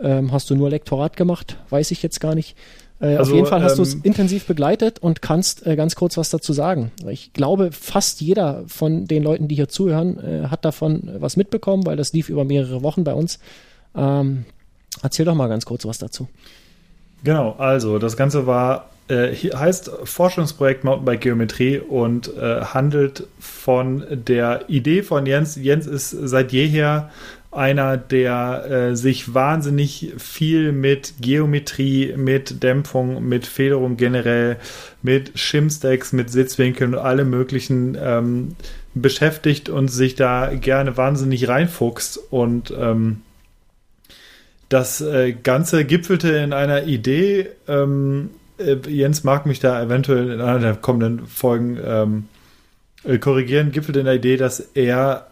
ähm, 0.01 0.33
hast 0.33 0.51
du 0.51 0.55
nur 0.55 0.71
Lektorat 0.71 1.17
gemacht? 1.17 1.59
Weiß 1.71 1.91
ich 1.91 2.03
jetzt 2.03 2.21
gar 2.21 2.35
nicht. 2.35 2.57
Äh, 3.01 3.17
also, 3.17 3.33
auf 3.33 3.37
jeden 3.37 3.47
Fall 3.47 3.63
hast 3.63 3.73
ähm, 3.73 3.77
du 3.77 3.83
es 3.83 3.95
intensiv 3.95 4.47
begleitet 4.47 4.99
und 5.01 5.23
kannst 5.23 5.67
äh, 5.67 5.77
ganz 5.77 5.95
kurz 5.97 6.17
was 6.17 6.31
dazu 6.31 6.53
sagen. 6.53 6.93
Ich 7.09 7.33
glaube, 7.33 7.73
fast 7.73 8.21
jeder 8.21 8.65
von 8.67 9.07
den 9.07 9.23
Leuten, 9.23 9.49
die 9.49 9.57
hier 9.57 9.69
zuhören, 9.69 10.19
äh, 10.19 10.49
hat 10.49 10.65
davon 10.65 11.11
was 11.19 11.37
mitbekommen, 11.37 11.85
weil 11.87 11.97
das 11.97 12.13
lief 12.13 12.29
über 12.29 12.45
mehrere 12.45 12.83
Wochen 12.83 13.05
bei 13.05 13.15
uns. 13.15 13.39
Ähm, 13.95 14.45
erzähl 15.03 15.27
doch 15.27 15.35
mal 15.35 15.49
ganz 15.49 15.65
kurz 15.65 15.85
was 15.85 15.99
dazu. 15.99 16.29
Genau, 17.25 17.53
also 17.59 17.99
das 17.99 18.17
Ganze 18.17 18.47
war 18.47 18.91
äh, 19.13 19.35
heißt 19.35 19.91
Forschungsprojekt 20.05 20.85
Mountainbike 20.85 21.21
Geometrie 21.21 21.79
und 21.79 22.35
äh, 22.37 22.63
handelt 22.63 23.29
von 23.39 24.05
der 24.11 24.65
Idee 24.69 25.03
von 25.03 25.27
Jens. 25.27 25.57
Jens 25.57 25.87
ist 25.87 26.11
seit 26.11 26.53
jeher 26.53 27.11
einer, 27.51 27.99
der 27.99 28.65
äh, 28.71 28.97
sich 28.97 29.35
wahnsinnig 29.35 30.15
viel 30.17 30.73
mit 30.73 31.15
Geometrie, 31.21 32.15
mit 32.17 32.63
Dämpfung, 32.63 33.29
mit 33.29 33.47
Federung 33.47 33.99
generell, 33.99 34.57
mit 35.03 35.39
Shimstacks, 35.39 36.13
mit 36.15 36.31
Sitzwinkeln 36.31 36.95
und 36.95 37.01
allem 37.01 37.29
möglichen 37.29 37.97
ähm, 38.01 38.57
beschäftigt 38.95 39.69
und 39.69 39.89
sich 39.89 40.15
da 40.15 40.55
gerne 40.55 40.97
wahnsinnig 40.97 41.47
reinfuchst 41.49 42.19
und 42.31 42.73
ähm, 42.79 43.21
das 44.71 45.03
äh, 45.03 45.33
Ganze 45.33 45.85
gipfelte 45.85 46.31
in 46.31 46.55
einer 46.55 46.85
Idee, 46.85 47.49
ähm, 47.69 48.31
äh, 48.31 48.42
Jens 48.89 49.25
mag 49.25 49.47
mich 49.47 49.61
da 49.61 49.83
eventuell 49.83 50.31
in 50.31 50.41
einer 50.41 50.59
der 50.59 50.75
kommenden 50.75 51.27
Folgen 51.27 51.79
ähm, 51.85 52.25
äh, 53.05 53.19
korrigieren, 53.19 53.73
gipfelt 53.73 53.97
in 53.97 54.05
der 54.05 54.15
Idee, 54.15 54.37
dass 54.37 54.61
er 54.75 55.27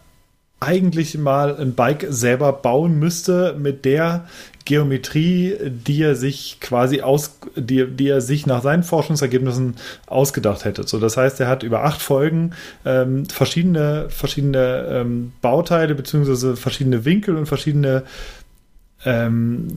eigentlich 0.60 1.16
mal 1.16 1.56
ein 1.56 1.74
Bike 1.74 2.06
selber 2.10 2.52
bauen 2.52 2.98
müsste 2.98 3.56
mit 3.58 3.86
der 3.86 4.26
Geometrie, 4.66 5.56
die 5.64 6.02
er 6.02 6.14
sich 6.14 6.58
quasi 6.60 7.00
aus, 7.00 7.38
die, 7.56 7.86
die 7.86 8.08
er 8.08 8.20
sich 8.20 8.46
nach 8.46 8.62
seinen 8.62 8.82
Forschungsergebnissen 8.82 9.76
ausgedacht 10.06 10.66
hätte. 10.66 10.86
So, 10.86 11.00
das 11.00 11.16
heißt, 11.16 11.40
er 11.40 11.48
hat 11.48 11.62
über 11.62 11.84
acht 11.84 12.02
Folgen 12.02 12.52
ähm, 12.84 13.24
verschiedene, 13.26 14.06
verschiedene 14.10 14.86
ähm, 14.90 15.32
Bauteile 15.40 15.94
beziehungsweise 15.94 16.56
verschiedene 16.56 17.06
Winkel 17.06 17.36
und 17.36 17.46
verschiedene 17.46 18.04
ähm, 19.04 19.68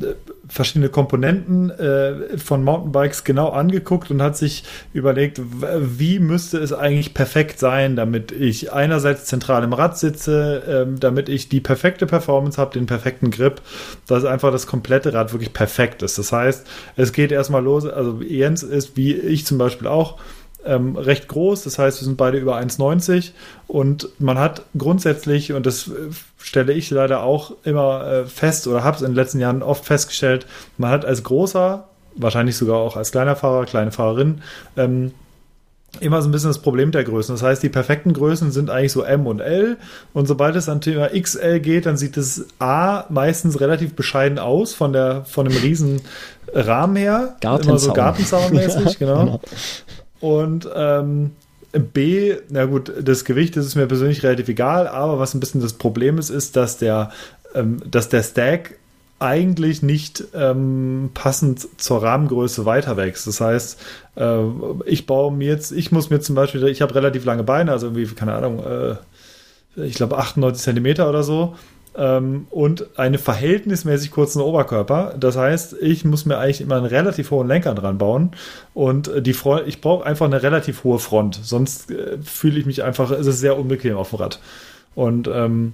verschiedene 0.50 0.90
Komponenten 0.90 1.70
äh, 1.70 2.38
von 2.38 2.64
Mountainbikes 2.64 3.24
genau 3.24 3.50
angeguckt 3.50 4.12
und 4.12 4.22
hat 4.22 4.36
sich 4.36 4.66
überlegt, 4.94 5.42
wie 5.80 6.20
müsste 6.20 6.58
es 6.58 6.74
eigentlich 6.74 7.14
perfekt 7.14 7.58
sein, 7.60 7.96
damit 7.96 8.34
ich 8.34 8.74
einerseits 8.74 9.26
zentral 9.26 9.64
im 9.64 9.72
Rad 9.72 9.98
sitze, 9.98 10.64
ähm, 10.68 11.00
damit 11.00 11.30
ich 11.30 11.48
die 11.48 11.62
perfekte 11.62 12.06
Performance 12.06 12.60
habe, 12.60 12.74
den 12.74 12.86
perfekten 12.86 13.32
Grip, 13.32 13.62
dass 14.08 14.26
einfach 14.26 14.52
das 14.52 14.68
komplette 14.68 15.14
Rad 15.14 15.32
wirklich 15.32 15.54
perfekt 15.54 16.04
ist. 16.04 16.18
Das 16.18 16.34
heißt, 16.34 16.68
es 16.98 17.14
geht 17.14 17.32
erstmal 17.32 17.64
los, 17.64 17.86
also 17.86 18.22
Jens 18.22 18.62
ist 18.64 18.98
wie 18.98 19.14
ich 19.14 19.46
zum 19.46 19.58
Beispiel 19.58 19.88
auch 19.88 20.18
ähm, 20.66 20.96
recht 20.96 21.28
groß. 21.28 21.64
Das 21.64 21.80
heißt, 21.80 22.02
wir 22.02 22.06
sind 22.06 22.18
beide 22.18 22.38
über 22.38 22.58
1,90 22.58 23.32
und 23.68 24.10
man 24.20 24.38
hat 24.38 24.64
grundsätzlich, 24.78 25.54
und 25.54 25.66
das 25.66 25.88
äh, 25.88 25.92
stelle 26.38 26.74
ich 26.74 26.90
leider 26.90 27.24
auch 27.24 27.54
immer 27.64 28.06
äh, 28.06 28.26
fest 28.26 28.68
oder 28.68 28.84
habe 28.84 28.98
es 28.98 29.02
in 29.02 29.10
den 29.10 29.16
letzten 29.16 29.40
Jahren 29.40 29.62
oft 29.62 29.86
festgestellt, 29.86 30.46
man 30.78 30.92
hat 30.92 31.06
als 31.06 31.24
großer, 31.24 31.88
wahrscheinlich 32.16 32.58
sogar 32.58 32.78
auch 32.78 32.96
als 32.96 33.12
kleiner 33.12 33.36
Fahrer, 33.36 33.66
kleine 33.66 33.92
Fahrerin, 33.92 34.42
ähm, 34.78 35.12
immer 36.00 36.22
so 36.22 36.30
ein 36.30 36.32
bisschen 36.32 36.50
das 36.50 36.60
Problem 36.60 36.92
der 36.92 37.04
Größen. 37.04 37.36
Das 37.36 37.44
heißt, 37.44 37.62
die 37.62 37.70
perfekten 37.70 38.14
Größen 38.14 38.52
sind 38.52 38.70
eigentlich 38.70 38.92
so 38.92 39.04
M 39.04 39.28
und 39.28 39.40
L. 39.40 39.78
Und 40.14 40.28
sobald 40.28 40.56
es 40.56 40.68
an 40.68 40.82
Thema 40.82 41.10
XL 41.10 41.60
geht, 41.60 41.86
dann 41.86 41.98
sieht 41.98 42.18
das 42.18 42.46
A 42.60 43.06
meistens 43.10 43.60
relativ 43.60 43.96
bescheiden 43.96 44.40
aus 44.40 44.74
von 44.74 44.92
der 44.92 45.24
von 45.26 45.48
einem 45.48 45.58
riesen 45.58 46.02
Rahmen 46.52 46.96
her. 46.96 47.36
Gartenzaun. 47.42 47.70
Immer 47.70 47.80
so 47.80 47.94
Gartenzaunmäßig, 47.94 49.00
genau. 49.00 49.20
genau. 49.20 49.42
Und 50.24 50.70
ähm, 50.74 51.32
B, 51.74 52.38
na 52.48 52.64
gut, 52.64 52.94
das 52.98 53.26
Gewicht 53.26 53.58
das 53.58 53.66
ist 53.66 53.76
mir 53.76 53.88
persönlich 53.88 54.24
relativ 54.24 54.48
egal, 54.48 54.88
aber 54.88 55.20
was 55.20 55.34
ein 55.34 55.42
bisschen 55.42 55.60
das 55.60 55.74
Problem 55.74 56.18
ist, 56.18 56.30
ist, 56.30 56.56
dass 56.56 56.78
der, 56.78 57.12
ähm, 57.54 57.82
dass 57.86 58.08
der 58.08 58.24
Stack 58.24 58.76
eigentlich 59.20 59.84
nicht 59.84 60.24
ähm, 60.34 61.12
passend 61.14 61.68
zur 61.76 62.02
Rahmengröße 62.04 62.64
weiter 62.64 62.96
wächst. 62.96 63.28
Das 63.28 63.42
heißt, 63.42 63.82
äh, 64.16 64.38
ich 64.86 65.06
baue 65.08 65.34
mir 65.34 65.50
jetzt, 65.50 65.74
ich 65.74 65.92
muss 65.92 66.10
mir 66.10 66.22
zum 66.22 66.36
Beispiel, 66.36 66.66
ich 66.68 66.82
habe 66.82 66.96
relativ 66.96 67.26
lange 67.26 67.44
Beine, 67.44 67.74
also 67.74 67.88
irgendwie, 67.88 68.06
keine 68.16 68.34
Ahnung, 68.34 68.64
äh, 68.64 68.96
ich 69.76 69.96
glaube 69.96 70.18
98 70.18 70.64
Zentimeter 70.64 71.10
oder 71.10 71.24
so. 71.24 71.56
Ähm, 71.98 72.48
und 72.50 72.98
einen 72.98 73.18
verhältnismäßig 73.18 74.12
kurzen 74.12 74.42
Oberkörper. 74.42 75.16
Das 75.20 75.38
heißt, 75.38 75.76
ich 75.82 76.06
muss 76.06 76.26
mir 76.26 76.38
eigentlich 76.38 76.62
immer 76.62 76.78
einen 76.78 76.86
relativ 76.86 77.32
hohen 77.32 77.48
Lenker 77.48 77.74
dran 77.76 77.98
bauen 77.98 78.32
und 78.74 79.08
äh, 79.08 79.22
die 79.22 79.34
Front, 79.34 79.68
ich 79.68 79.82
brauche 79.82 80.06
einfach 80.06 80.26
eine 80.26 80.44
relativ 80.44 80.84
hohe 80.84 81.00
Front, 81.00 81.40
sonst 81.44 81.92
äh, 81.92 82.18
fühle 82.22 82.60
ich 82.60 82.66
mich 82.66 82.84
einfach, 82.84 83.12
es 83.12 83.28
ist 83.28 83.40
sehr 83.40 83.58
unbequem 83.58 83.98
auf 83.98 84.10
dem 84.10 84.20
Rad. 84.20 84.40
Und 84.96 85.28
ähm, 85.28 85.74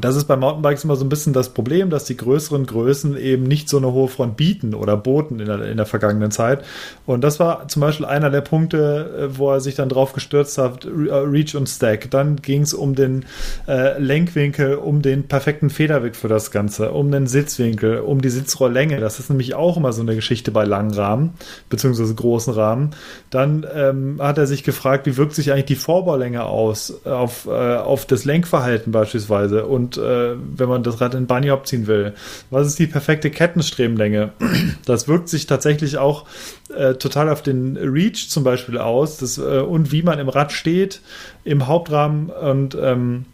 das 0.00 0.16
ist 0.16 0.24
bei 0.24 0.36
Mountainbikes 0.36 0.84
immer 0.84 0.96
so 0.96 1.04
ein 1.04 1.08
bisschen 1.08 1.32
das 1.32 1.50
Problem, 1.50 1.90
dass 1.90 2.04
die 2.04 2.16
größeren 2.16 2.66
Größen 2.66 3.16
eben 3.16 3.44
nicht 3.44 3.68
so 3.68 3.78
eine 3.78 3.92
hohe 3.92 4.08
Front 4.08 4.36
bieten 4.36 4.74
oder 4.74 4.96
boten 4.96 5.40
in 5.40 5.46
der, 5.46 5.62
in 5.62 5.76
der 5.76 5.86
vergangenen 5.86 6.30
Zeit. 6.30 6.64
Und 7.06 7.22
das 7.22 7.40
war 7.40 7.68
zum 7.68 7.80
Beispiel 7.80 8.06
einer 8.06 8.30
der 8.30 8.40
Punkte, 8.40 9.30
äh, 9.32 9.38
wo 9.38 9.50
er 9.50 9.60
sich 9.60 9.74
dann 9.74 9.88
drauf 9.88 10.12
gestürzt 10.12 10.58
hat, 10.58 10.84
äh, 10.84 10.88
Reach 10.88 11.54
und 11.54 11.68
Stack. 11.68 12.10
Dann 12.10 12.36
ging 12.36 12.62
es 12.62 12.74
um 12.74 12.94
den 12.94 13.24
äh, 13.68 13.98
Lenkwinkel, 13.98 14.76
um 14.76 15.02
den 15.02 15.28
perfekten 15.28 15.70
Federweg 15.70 16.16
für 16.16 16.28
das 16.28 16.50
Ganze, 16.50 16.92
um 16.92 17.10
den 17.10 17.26
Sitzwinkel, 17.26 18.00
um 18.00 18.20
die 18.20 18.30
Sitzrohrlänge. 18.30 19.00
Das 19.00 19.18
ist 19.18 19.30
nämlich 19.30 19.54
auch 19.54 19.76
immer 19.76 19.92
so 19.92 20.02
eine 20.02 20.14
Geschichte 20.14 20.50
bei 20.50 20.64
langen 20.64 20.92
Rahmen, 20.92 21.34
beziehungsweise 21.70 22.14
großen 22.14 22.52
Rahmen. 22.52 22.90
Dann 23.30 23.66
ähm, 23.74 24.20
hat 24.20 24.38
er 24.38 24.46
sich 24.46 24.64
gefragt, 24.64 25.06
wie 25.06 25.16
wirkt 25.16 25.34
sich 25.34 25.52
eigentlich 25.52 25.66
die 25.66 25.76
Vorbaulänge 25.76 26.44
aus 26.44 27.04
auf, 27.04 27.46
äh, 27.46 27.76
auf 27.76 28.06
das 28.06 28.24
Lenkverhalten 28.24 28.92
beispielsweise 28.92 29.66
und 29.66 29.85
und 29.86 29.96
äh, 29.98 30.36
wenn 30.36 30.68
man 30.68 30.82
das 30.82 31.00
Rad 31.00 31.14
in 31.14 31.26
Bunny 31.26 31.50
abziehen 31.50 31.86
will. 31.86 32.14
Was 32.50 32.66
ist 32.66 32.78
die 32.78 32.86
perfekte 32.86 33.30
Kettenstrebenlänge? 33.30 34.32
Das 34.84 35.08
wirkt 35.08 35.28
sich 35.28 35.46
tatsächlich 35.46 35.98
auch 35.98 36.26
äh, 36.74 36.94
total 36.94 37.28
auf 37.28 37.42
den 37.42 37.76
Reach 37.76 38.28
zum 38.28 38.44
Beispiel 38.44 38.78
aus 38.78 39.16
das, 39.18 39.38
äh, 39.38 39.60
und 39.60 39.90
wie 39.90 40.02
man 40.02 40.18
im 40.18 40.28
Rad 40.28 40.52
steht, 40.52 41.00
im 41.44 41.66
Hauptrahmen 41.66 42.30
und 42.30 42.76
ähm, 42.80 43.26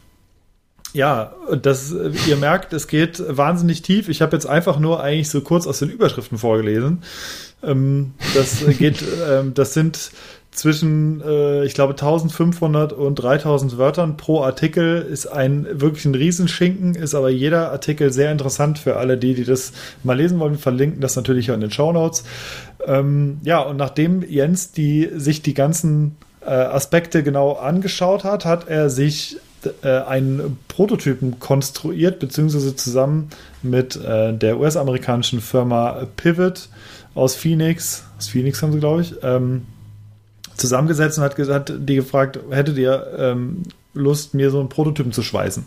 ja, 0.95 1.33
das, 1.63 1.95
ihr 2.27 2.37
merkt, 2.37 2.75
es 2.75 2.87
geht 2.87 3.23
wahnsinnig 3.27 3.81
tief. 3.81 4.11
Ich 4.11 4.21
habe 4.21 4.37
jetzt 4.37 4.45
einfach 4.45 4.79
nur 4.79 5.03
eigentlich 5.03 5.31
so 5.31 5.41
kurz 5.41 5.67
aus 5.67 5.79
den 5.79 5.89
Überschriften 5.89 6.37
vorgelesen. 6.37 7.03
Ähm, 7.63 8.13
das 8.35 8.65
geht, 8.79 9.03
ähm, 9.29 9.55
das 9.55 9.73
sind 9.73 10.11
zwischen, 10.53 11.23
äh, 11.23 11.65
ich 11.65 11.75
glaube, 11.75 11.93
1500 11.93 12.93
und 12.93 13.17
3000 13.17 13.79
Wörtern 13.79 14.17
pro 14.17 14.43
Artikel 14.43 15.01
ist 15.01 15.27
ein 15.27 15.67
wirklich 15.73 16.05
ein 16.05 16.15
Riesenschinken, 16.15 16.95
ist 16.95 17.15
aber 17.15 17.31
jeder 17.31 17.73
Artikel 17.73 18.13
sehr 18.13 18.31
interessant 18.31 18.79
für 18.79 18.97
alle 18.97 19.17
die, 19.17 19.35
die 19.35 19.45
das 19.45 19.73
mal 20.05 20.17
lesen 20.17 20.39
wollen. 20.39 20.53
Wir 20.53 20.59
verlinken 20.59 21.01
das 21.01 21.17
natürlich 21.17 21.51
auch 21.51 21.55
in 21.55 21.63
den 21.63 21.71
Show 21.71 21.93
Notes. 21.93 22.25
Ähm, 22.87 23.41
ja, 23.43 23.61
und 23.61 23.79
nachdem 23.79 24.23
Jens 24.23 24.73
die, 24.73 25.09
sich 25.15 25.41
die 25.41 25.55
ganzen 25.55 26.17
äh, 26.43 26.51
Aspekte 26.51 27.23
genau 27.23 27.53
angeschaut 27.53 28.25
hat, 28.25 28.45
hat 28.45 28.69
er 28.69 28.91
sich 28.91 29.39
äh, 29.83 29.89
einen 29.89 30.59
Prototypen 30.69 31.39
konstruiert, 31.39 32.19
beziehungsweise 32.19 32.77
zusammen 32.77 33.31
mit 33.63 33.97
äh, 33.97 34.35
der 34.35 34.59
US-amerikanischen 34.59 35.41
Firma 35.41 36.07
Pivot 36.17 36.69
aus 37.15 37.35
Phoenix, 37.37 38.05
aus 38.19 38.29
Phoenix 38.29 38.63
haben 38.63 38.73
sie, 38.73 38.81
glaube 38.81 39.03
ich, 39.03 39.15
ähm, 39.23 39.67
zusammengesetzt 40.63 41.19
und 41.19 41.25
hat, 41.25 41.39
hat 41.39 41.73
die 41.77 41.97
gefragt, 41.97 42.39
hättet 42.51 42.79
ihr 42.79 43.07
ähm, 43.19 43.65
Lust, 43.93 44.33
mir 44.33 44.51
so 44.51 44.61
einen 44.61 44.71
Prototypen 44.71 45.13
zu 45.13 45.23
schweißen? 45.23 45.67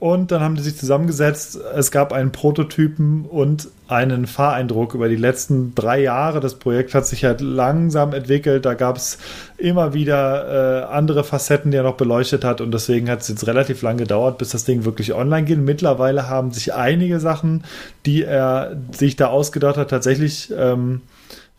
Und 0.00 0.32
dann 0.32 0.40
haben 0.40 0.56
die 0.56 0.62
sich 0.62 0.78
zusammengesetzt. 0.78 1.58
Es 1.76 1.90
gab 1.90 2.14
einen 2.14 2.32
Prototypen 2.32 3.26
und 3.26 3.68
einen 3.86 4.26
Fahreindruck 4.26 4.94
über 4.94 5.10
die 5.10 5.16
letzten 5.16 5.74
drei 5.74 6.00
Jahre. 6.00 6.40
Das 6.40 6.54
Projekt 6.54 6.94
hat 6.94 7.06
sich 7.06 7.26
halt 7.26 7.42
langsam 7.42 8.14
entwickelt. 8.14 8.64
Da 8.64 8.72
gab 8.72 8.96
es 8.96 9.18
immer 9.58 9.92
wieder 9.92 10.84
äh, 10.84 10.84
andere 10.86 11.22
Facetten, 11.22 11.70
die 11.70 11.76
er 11.76 11.82
noch 11.82 11.98
beleuchtet 11.98 12.46
hat. 12.46 12.62
Und 12.62 12.72
deswegen 12.72 13.10
hat 13.10 13.20
es 13.20 13.28
jetzt 13.28 13.46
relativ 13.46 13.82
lang 13.82 13.98
gedauert, 13.98 14.38
bis 14.38 14.48
das 14.48 14.64
Ding 14.64 14.86
wirklich 14.86 15.12
online 15.12 15.44
geht. 15.44 15.58
Mittlerweile 15.58 16.30
haben 16.30 16.50
sich 16.50 16.72
einige 16.72 17.20
Sachen, 17.20 17.64
die 18.06 18.22
er 18.22 18.78
sich 18.92 19.16
da 19.16 19.26
ausgedacht 19.26 19.76
hat, 19.76 19.90
tatsächlich 19.90 20.50
ähm, 20.56 21.02
äh, 21.04 21.09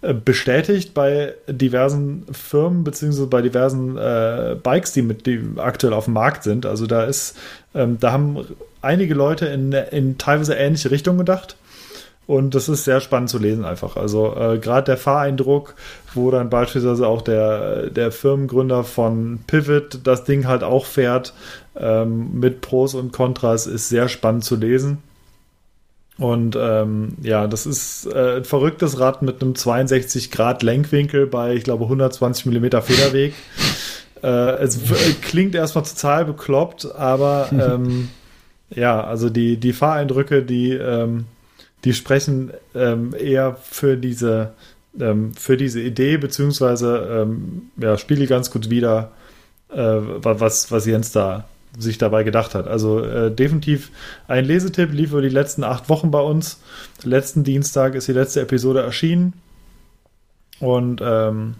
bestätigt 0.02 0.94
bei 0.96 1.36
diversen 1.48 2.26
Firmen 2.32 2.84
beziehungsweise 2.84 3.28
bei 3.28 3.42
diversen 3.42 3.98
äh, 3.98 4.56
Bikes, 4.62 4.94
die 4.94 5.04
mit 5.04 5.28
die 5.28 5.40
aktuell 5.58 5.94
auf 5.94 6.06
dem 6.06 6.16
Markt 6.16 6.44
sind. 6.44 6.66
Also 6.66 6.88
da 6.88 7.04
ist, 7.04 7.38
ähm, 7.76 7.98
da 8.00 8.12
haben 8.12 8.46
einige 8.82 9.14
Leute 9.14 9.46
in, 9.46 9.72
in 9.72 10.18
teilweise 10.18 10.56
ähnliche 10.56 10.90
Richtungen 10.90 11.20
gedacht. 11.20 11.56
Und 12.26 12.56
das 12.56 12.70
ist 12.70 12.86
sehr 12.86 13.02
spannend 13.02 13.30
zu 13.30 13.40
lesen 13.40 13.66
einfach. 13.66 13.98
Also 13.98 14.36
äh, 14.36 14.58
gerade 14.58 14.86
der 14.86 14.98
Fahreindruck, 14.98 15.76
wo 16.14 16.32
dann 16.32 16.50
beispielsweise 16.50 17.06
auch 17.06 17.22
der, 17.22 17.90
der 17.90 18.12
Firmengründer 18.12 18.84
von 18.84 19.40
Pivot 19.48 20.00
das 20.04 20.24
Ding 20.24 20.48
halt 20.48 20.64
auch 20.64 20.86
fährt, 20.86 21.34
ähm, 21.76 22.40
mit 22.40 22.62
Pros 22.62 22.94
und 22.94 23.12
Kontras, 23.12 23.68
ist 23.68 23.90
sehr 23.90 24.08
spannend 24.08 24.46
zu 24.46 24.56
lesen. 24.56 25.00
Und 26.22 26.56
ähm, 26.56 27.14
ja, 27.24 27.48
das 27.48 27.66
ist 27.66 28.06
äh, 28.06 28.38
ein 28.38 28.44
verrücktes 28.44 29.00
Rad 29.00 29.24
mit 29.24 29.42
einem 29.42 29.56
62 29.56 30.30
Grad 30.30 30.62
Lenkwinkel 30.62 31.26
bei, 31.26 31.56
ich 31.56 31.64
glaube, 31.64 31.86
120 31.86 32.46
Millimeter 32.46 32.84
Federweg. 32.84 33.34
äh, 34.24 34.54
es 34.58 34.80
klingt 35.24 35.56
erstmal 35.56 35.84
total 35.84 36.26
bekloppt, 36.26 36.94
aber 36.94 37.50
ähm, 37.52 38.10
ja, 38.70 39.04
also 39.04 39.32
die, 39.32 39.58
die 39.58 39.74
Fahreindrücke, 39.74 40.44
die, 40.44 40.74
ähm, 40.74 41.26
die 41.86 41.94
sprechen 41.94 42.52
ähm, 42.76 43.16
eher 43.18 43.56
für 43.56 43.98
diese, 43.98 44.54
ähm, 45.00 45.34
für 45.34 45.58
diese 45.58 45.82
Idee, 45.82 46.18
beziehungsweise 46.18 47.24
ähm, 47.24 47.72
ja, 47.78 47.98
spiegel 47.98 48.28
ganz 48.28 48.52
gut 48.52 48.70
wieder, 48.70 49.12
äh, 49.70 49.98
was, 50.22 50.72
was 50.72 50.86
Jens 50.86 51.14
da 51.14 51.46
sich 51.78 51.98
dabei 51.98 52.24
gedacht 52.24 52.56
hat. 52.56 52.68
Also 52.68 53.04
äh, 53.04 53.32
definitiv 53.32 53.92
ein 54.28 54.46
Lesetipp, 54.46 54.92
lief 54.92 55.12
über 55.12 55.22
die 55.22 55.30
letzten 55.30 55.64
acht 55.64 55.90
Wochen 55.90 56.12
bei 56.12 56.22
uns. 56.22 56.60
Letzten 57.04 57.44
Dienstag 57.44 57.96
ist 57.96 58.08
die 58.08 58.14
letzte 58.14 58.42
Episode 58.42 58.82
erschienen. 58.82 59.34
Und 60.60 61.02
ähm, 61.04 61.56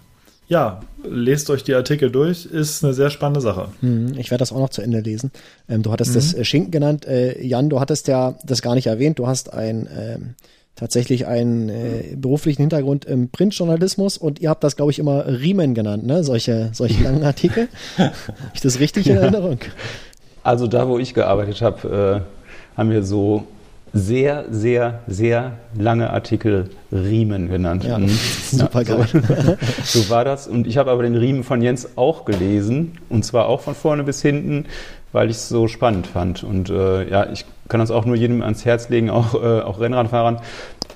ja, 0.48 0.80
lest 1.02 1.48
euch 1.50 1.64
die 1.64 1.74
Artikel 1.74 2.10
durch, 2.10 2.46
ist 2.46 2.84
eine 2.84 2.92
sehr 2.92 3.10
spannende 3.10 3.40
Sache. 3.40 3.68
Hm, 3.80 4.14
ich 4.18 4.30
werde 4.30 4.42
das 4.42 4.52
auch 4.52 4.58
noch 4.58 4.68
zu 4.68 4.82
Ende 4.82 5.00
lesen. 5.00 5.30
Ähm, 5.68 5.82
du 5.82 5.90
hattest 5.90 6.10
mhm. 6.10 6.14
das 6.14 6.34
äh, 6.34 6.44
Schinken 6.44 6.70
genannt. 6.70 7.06
Äh, 7.06 7.42
Jan, 7.42 7.70
du 7.70 7.80
hattest 7.80 8.06
ja 8.06 8.36
das 8.44 8.62
gar 8.62 8.74
nicht 8.74 8.86
erwähnt. 8.86 9.18
Du 9.18 9.26
hast 9.26 9.52
ein 9.52 9.88
ähm, 9.96 10.34
tatsächlich 10.76 11.26
einen 11.26 11.68
äh, 11.68 12.16
beruflichen 12.16 12.62
Hintergrund 12.62 13.04
im 13.04 13.28
Printjournalismus 13.28 14.18
und 14.18 14.40
ihr 14.40 14.50
habt 14.50 14.64
das, 14.64 14.76
glaube 14.76 14.92
ich, 14.92 14.98
immer 14.98 15.26
Riemen 15.26 15.74
genannt, 15.74 16.04
ne? 16.06 16.24
Solche, 16.24 16.70
solche 16.72 17.02
langen 17.04 17.24
Artikel. 17.24 17.68
Habe 17.98 18.12
ich 18.54 18.60
das 18.60 18.80
richtig 18.80 19.08
in 19.08 19.16
Erinnerung? 19.16 19.58
Also 20.42 20.66
da, 20.66 20.88
wo 20.88 20.98
ich 20.98 21.14
gearbeitet 21.14 21.62
habe, 21.62 22.24
äh, 22.74 22.76
haben 22.78 22.90
wir 22.90 23.02
so 23.02 23.46
sehr, 23.92 24.46
sehr, 24.50 25.00
sehr 25.06 25.58
lange 25.74 26.10
Artikel 26.10 26.70
Riemen 26.90 27.48
genannt. 27.48 27.84
Ja, 27.84 27.98
mhm. 27.98 28.08
super 28.50 28.84
geil. 28.84 29.06
So, 29.12 29.20
so, 30.00 30.10
war 30.10 30.24
das. 30.24 30.48
Und 30.48 30.66
ich 30.66 30.78
habe 30.78 30.90
aber 30.90 31.02
den 31.02 31.14
Riemen 31.14 31.44
von 31.44 31.60
Jens 31.60 31.90
auch 31.96 32.24
gelesen. 32.24 32.98
Und 33.08 33.24
zwar 33.24 33.46
auch 33.46 33.60
von 33.60 33.74
vorne 33.74 34.02
bis 34.04 34.22
hinten, 34.22 34.66
weil 35.12 35.28
ich 35.28 35.36
es 35.36 35.48
so 35.48 35.68
spannend 35.68 36.06
fand. 36.06 36.42
Und 36.42 36.70
äh, 36.70 37.08
ja, 37.08 37.30
ich 37.30 37.44
kann 37.72 37.80
das 37.80 37.90
auch 37.90 38.04
nur 38.04 38.16
jedem 38.16 38.42
ans 38.42 38.66
Herz 38.66 38.90
legen, 38.90 39.08
auch, 39.08 39.32
äh, 39.32 39.62
auch 39.62 39.80
Rennradfahrern, 39.80 40.40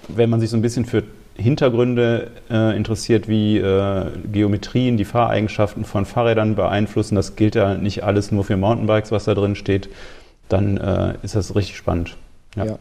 wenn 0.08 0.28
man 0.28 0.40
sich 0.40 0.50
so 0.50 0.58
ein 0.58 0.62
bisschen 0.62 0.84
für 0.84 1.04
Hintergründe 1.34 2.30
äh, 2.50 2.76
interessiert, 2.76 3.28
wie 3.28 3.56
äh, 3.56 4.10
Geometrien, 4.30 4.98
die 4.98 5.06
Fahreigenschaften 5.06 5.86
von 5.86 6.04
Fahrrädern 6.04 6.54
beeinflussen. 6.54 7.14
Das 7.14 7.34
gilt 7.34 7.54
ja 7.54 7.76
nicht 7.76 8.04
alles 8.04 8.30
nur 8.30 8.44
für 8.44 8.58
Mountainbikes, 8.58 9.10
was 9.10 9.24
da 9.24 9.32
drin 9.32 9.54
steht. 9.54 9.88
Dann 10.50 10.76
äh, 10.76 11.14
ist 11.22 11.34
das 11.34 11.56
richtig 11.56 11.78
spannend. 11.78 12.14
Ja. 12.56 12.66
ja. 12.66 12.78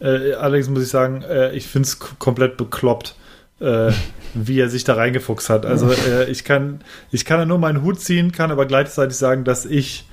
Äh, 0.00 0.34
allerdings 0.34 0.68
muss 0.68 0.84
ich 0.84 0.90
sagen, 0.90 1.22
äh, 1.22 1.50
ich 1.50 1.66
finde 1.66 1.88
es 1.88 1.98
komplett 1.98 2.56
bekloppt, 2.56 3.16
äh, 3.58 3.90
wie 4.34 4.60
er 4.60 4.68
sich 4.68 4.84
da 4.84 4.94
reingefuchst 4.94 5.50
hat. 5.50 5.66
Also 5.66 5.92
ich 6.28 6.44
kann, 6.44 6.82
ich 7.10 7.24
kann 7.24 7.40
da 7.40 7.46
nur 7.46 7.58
meinen 7.58 7.82
Hut 7.82 8.00
ziehen, 8.00 8.30
kann 8.30 8.52
aber 8.52 8.66
gleichzeitig 8.66 9.16
sagen, 9.16 9.42
dass 9.42 9.66
ich 9.66 10.04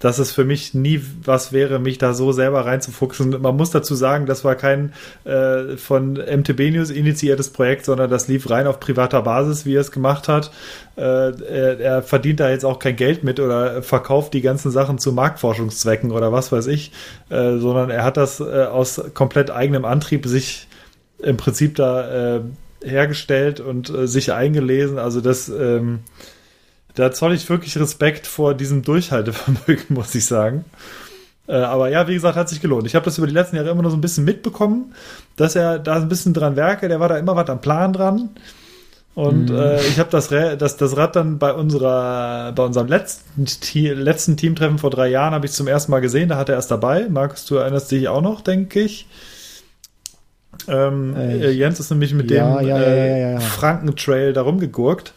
dass 0.00 0.18
es 0.18 0.32
für 0.32 0.44
mich 0.44 0.72
nie 0.74 1.00
was 1.24 1.52
wäre, 1.52 1.78
mich 1.78 1.98
da 1.98 2.14
so 2.14 2.32
selber 2.32 2.64
reinzufuchsen. 2.64 3.40
Man 3.40 3.56
muss 3.56 3.70
dazu 3.70 3.94
sagen, 3.94 4.24
das 4.24 4.44
war 4.44 4.56
kein 4.56 4.94
äh, 5.24 5.76
von 5.76 6.14
MTB 6.14 6.72
News 6.72 6.90
initiiertes 6.90 7.50
Projekt, 7.50 7.84
sondern 7.84 8.10
das 8.10 8.26
lief 8.26 8.48
rein 8.48 8.66
auf 8.66 8.80
privater 8.80 9.20
Basis, 9.22 9.66
wie 9.66 9.76
er 9.76 9.82
es 9.82 9.92
gemacht 9.92 10.26
hat. 10.26 10.50
Äh, 10.96 11.02
er, 11.02 11.80
er, 11.80 12.02
verdient 12.02 12.40
da 12.40 12.48
jetzt 12.48 12.64
auch 12.64 12.78
kein 12.78 12.96
Geld 12.96 13.24
mit 13.24 13.40
oder 13.40 13.82
verkauft 13.82 14.32
die 14.32 14.40
ganzen 14.40 14.70
Sachen 14.70 14.98
zu 14.98 15.12
Marktforschungszwecken 15.12 16.10
oder 16.12 16.32
was 16.32 16.50
weiß 16.50 16.66
ich, 16.68 16.92
äh, 17.28 17.58
sondern 17.58 17.90
er 17.90 18.02
hat 18.02 18.16
das 18.16 18.40
äh, 18.40 18.64
aus 18.64 19.02
komplett 19.12 19.50
eigenem 19.50 19.84
Antrieb 19.84 20.26
sich 20.26 20.66
im 21.18 21.36
Prinzip 21.36 21.74
da 21.74 22.36
äh, 22.36 22.40
hergestellt 22.82 23.60
und 23.60 23.90
äh, 23.90 24.06
sich 24.08 24.32
eingelesen. 24.32 24.98
Also 24.98 25.20
das 25.20 25.50
ähm, 25.50 26.00
da 26.94 27.12
zoll 27.12 27.34
ich 27.34 27.48
wirklich 27.48 27.78
Respekt 27.78 28.26
vor 28.26 28.54
diesem 28.54 28.82
Durchhaltevermögen, 28.82 29.86
muss 29.88 30.14
ich 30.14 30.26
sagen. 30.26 30.64
Äh, 31.46 31.56
aber 31.56 31.88
ja, 31.88 32.06
wie 32.08 32.14
gesagt, 32.14 32.36
hat 32.36 32.48
sich 32.48 32.60
gelohnt. 32.60 32.86
Ich 32.86 32.94
habe 32.94 33.04
das 33.04 33.18
über 33.18 33.26
die 33.26 33.34
letzten 33.34 33.56
Jahre 33.56 33.70
immer 33.70 33.82
nur 33.82 33.90
so 33.90 33.96
ein 33.96 34.00
bisschen 34.00 34.24
mitbekommen, 34.24 34.94
dass 35.36 35.56
er 35.56 35.78
da 35.78 35.96
ein 35.96 36.08
bisschen 36.08 36.34
dran 36.34 36.56
werke. 36.56 36.88
Der 36.88 37.00
war 37.00 37.08
da 37.08 37.18
immer 37.18 37.36
was 37.36 37.48
am 37.48 37.60
Plan 37.60 37.92
dran. 37.92 38.30
Und 39.14 39.50
mhm. 39.50 39.56
äh, 39.56 39.80
ich 39.80 39.98
habe 39.98 40.10
das, 40.10 40.28
das, 40.28 40.76
das 40.76 40.96
Rad 40.96 41.16
dann 41.16 41.38
bei 41.38 41.52
unserer, 41.52 42.52
bei 42.52 42.62
unserem 42.62 42.86
letzten, 42.86 43.44
letzten 43.74 44.36
Teamtreffen 44.36 44.78
vor 44.78 44.90
drei 44.90 45.08
Jahren 45.08 45.34
habe 45.34 45.46
ich 45.46 45.52
zum 45.52 45.66
ersten 45.66 45.90
Mal 45.90 46.00
gesehen. 46.00 46.28
Da 46.28 46.36
hat 46.36 46.48
er 46.48 46.54
erst 46.54 46.70
dabei. 46.70 47.08
Markus, 47.08 47.44
du 47.46 47.56
erinnerst 47.56 47.90
dich 47.90 48.08
auch 48.08 48.22
noch, 48.22 48.40
denke 48.40 48.80
ich. 48.80 49.08
Ähm, 50.68 51.16
äh, 51.16 51.50
Jens 51.50 51.80
ist 51.80 51.90
nämlich 51.90 52.14
mit 52.14 52.30
ja, 52.30 52.58
dem 52.58 52.68
ja, 52.68 52.78
äh, 52.78 53.32
ja, 53.32 53.40
Frankentrail 53.40 54.32
da 54.32 54.42
rumgegurkt. 54.42 55.12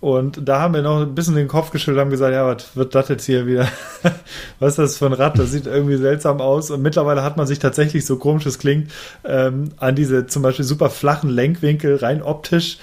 Und 0.00 0.48
da 0.48 0.60
haben 0.60 0.72
wir 0.72 0.80
noch 0.80 1.02
ein 1.02 1.14
bisschen 1.14 1.34
den 1.34 1.48
Kopf 1.48 1.70
geschüttelt 1.70 1.98
und 1.98 2.00
haben 2.00 2.10
gesagt, 2.10 2.32
ja, 2.32 2.46
was 2.46 2.74
wird 2.74 2.94
das 2.94 3.08
jetzt 3.08 3.26
hier 3.26 3.46
wieder? 3.46 3.68
was 4.58 4.70
ist 4.70 4.78
das 4.78 4.96
für 4.96 5.06
ein 5.06 5.12
Rad? 5.12 5.38
Das 5.38 5.50
sieht 5.50 5.66
irgendwie 5.66 5.96
seltsam 5.96 6.40
aus. 6.40 6.70
Und 6.70 6.80
mittlerweile 6.80 7.22
hat 7.22 7.36
man 7.36 7.46
sich 7.46 7.58
tatsächlich, 7.58 8.06
so 8.06 8.16
komisch 8.16 8.46
es 8.46 8.58
klingt, 8.58 8.90
ähm, 9.24 9.72
an 9.76 9.94
diese 9.96 10.26
zum 10.26 10.42
Beispiel 10.42 10.64
super 10.64 10.88
flachen 10.88 11.28
Lenkwinkel 11.28 11.96
rein 11.96 12.22
optisch 12.22 12.78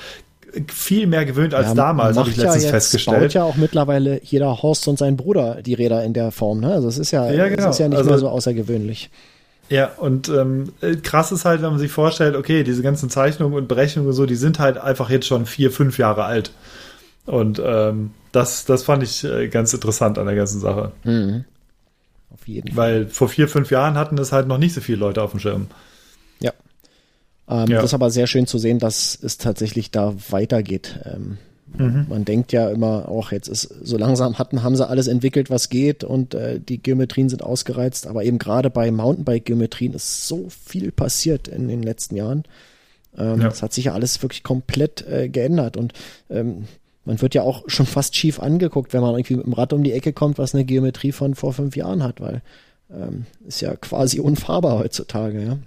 viel 0.72 1.08
mehr 1.08 1.26
gewöhnt 1.26 1.54
als 1.54 1.70
ja, 1.70 1.74
damals, 1.76 2.18
habe 2.18 2.30
ich 2.30 2.38
letztens 2.38 2.64
ja 2.64 2.70
festgestellt. 2.70 3.20
baut 3.20 3.34
ja 3.34 3.44
auch 3.44 3.56
mittlerweile 3.56 4.22
jeder 4.24 4.62
Horst 4.62 4.88
und 4.88 4.98
sein 4.98 5.18
Bruder 5.18 5.62
die 5.62 5.74
Räder 5.74 6.04
in 6.04 6.14
der 6.14 6.32
Form. 6.32 6.62
Ne? 6.62 6.72
Also 6.72 6.88
es 6.88 6.98
ist 6.98 7.12
ja, 7.12 7.30
ja, 7.32 7.48
genau. 7.50 7.70
ist 7.70 7.80
ja 7.80 7.88
nicht 7.88 7.98
also, 7.98 8.10
mehr 8.10 8.20
so 8.20 8.30
außergewöhnlich. 8.30 9.10
Ja, 9.70 9.92
und 9.98 10.30
ähm, 10.30 10.72
krass 11.04 11.32
ist 11.32 11.44
halt, 11.44 11.62
wenn 11.62 11.72
man 11.72 11.80
sich 11.80 11.92
vorstellt, 11.92 12.36
okay, 12.36 12.64
diese 12.64 12.82
ganzen 12.82 13.10
Zeichnungen 13.10 13.58
und 13.58 13.68
Berechnungen 13.68 14.08
und 14.08 14.16
so, 14.16 14.26
die 14.26 14.36
sind 14.36 14.60
halt 14.60 14.78
einfach 14.78 15.10
jetzt 15.10 15.28
schon 15.28 15.46
vier, 15.46 15.72
fünf 15.72 15.98
Jahre 15.98 16.24
alt. 16.24 16.52
Und 17.28 17.62
ähm, 17.64 18.12
das, 18.32 18.66
das 18.66 18.84
fand 18.84 19.04
ich 19.04 19.24
äh, 19.24 19.50
ganz 19.50 19.74
interessant 19.74 20.18
an 20.18 20.26
der 20.26 20.36
ganzen 20.36 20.62
Sache. 20.62 20.94
Mhm. 21.04 21.44
Auf 22.30 22.48
jeden 22.48 22.74
Fall. 22.74 22.78
Weil 22.78 23.08
vor 23.08 23.28
vier, 23.28 23.50
fünf 23.50 23.70
Jahren 23.70 23.96
hatten 23.96 24.18
es 24.18 24.32
halt 24.32 24.48
noch 24.48 24.58
nicht 24.58 24.74
so 24.74 24.82
viele 24.82 25.00
Leute 25.00 25.22
auf 25.22 25.32
dem 25.32 25.40
Schirm. 25.42 25.68
Ja. 26.40 26.54
Ähm, 27.50 27.68
ja. 27.68 27.76
Das 27.82 27.86
ist 27.86 27.94
aber 27.94 28.12
sehr 28.12 28.28
schön 28.28 28.48
zu 28.48 28.58
sehen, 28.58 28.80
dass 28.80 29.18
es 29.22 29.38
tatsächlich 29.38 29.92
da 29.92 30.14
weitergeht. 30.30 31.02
Ähm, 31.04 31.38
mhm. 31.78 32.06
Man 32.08 32.24
denkt 32.24 32.54
ja 32.54 32.70
immer, 32.70 33.10
auch 33.10 33.34
jetzt 33.34 33.50
ist 33.50 33.64
so 33.64 33.98
langsam 33.98 34.40
hatten, 34.40 34.64
haben 34.64 34.78
sie 34.78 34.88
alles 34.88 35.08
entwickelt, 35.08 35.50
was 35.50 35.68
geht 35.68 36.06
und 36.06 36.34
äh, 36.34 36.62
die 36.62 36.82
Geometrien 36.82 37.28
sind 37.28 37.44
ausgereizt. 37.44 38.08
Aber 38.08 38.24
eben 38.24 38.40
gerade 38.40 38.70
bei 38.70 38.90
Mountainbike-Geometrien 38.90 39.94
ist 39.94 40.30
so 40.30 40.48
viel 40.50 40.94
passiert 40.94 41.50
in 41.50 41.68
den 41.68 41.84
letzten 41.84 42.16
Jahren. 42.16 42.46
Ähm, 43.18 43.42
ja. 43.42 43.50
Das 43.50 43.62
hat 43.62 43.74
sich 43.74 43.86
ja 43.86 43.94
alles 43.94 44.22
wirklich 44.22 44.44
komplett 44.44 45.06
äh, 45.06 45.28
geändert 45.28 45.76
und 45.76 45.92
ähm, 46.30 46.68
man 47.08 47.22
wird 47.22 47.34
ja 47.34 47.42
auch 47.42 47.64
schon 47.68 47.86
fast 47.86 48.18
schief 48.18 48.42
angeguckt, 48.42 48.92
wenn 48.92 49.00
man 49.02 49.16
irgendwie 49.16 49.38
mit 49.38 49.46
dem 49.46 49.54
Rad 49.54 49.72
um 49.72 49.82
die 49.82 49.94
Ecke 49.94 50.12
kommt, 50.12 50.38
was 50.38 50.54
eine 50.54 50.66
Geometrie 50.66 51.14
von 51.14 51.36
vor 51.36 51.54
fünf 51.54 51.78
Jahren 51.78 52.04
hat, 52.04 52.20
weil 52.20 52.42
ähm, 52.92 53.26
ist 53.48 53.62
ja 53.62 53.76
quasi 53.78 54.20
unfahrbar 54.20 54.78
heutzutage, 54.78 55.42
ja. 55.42 55.58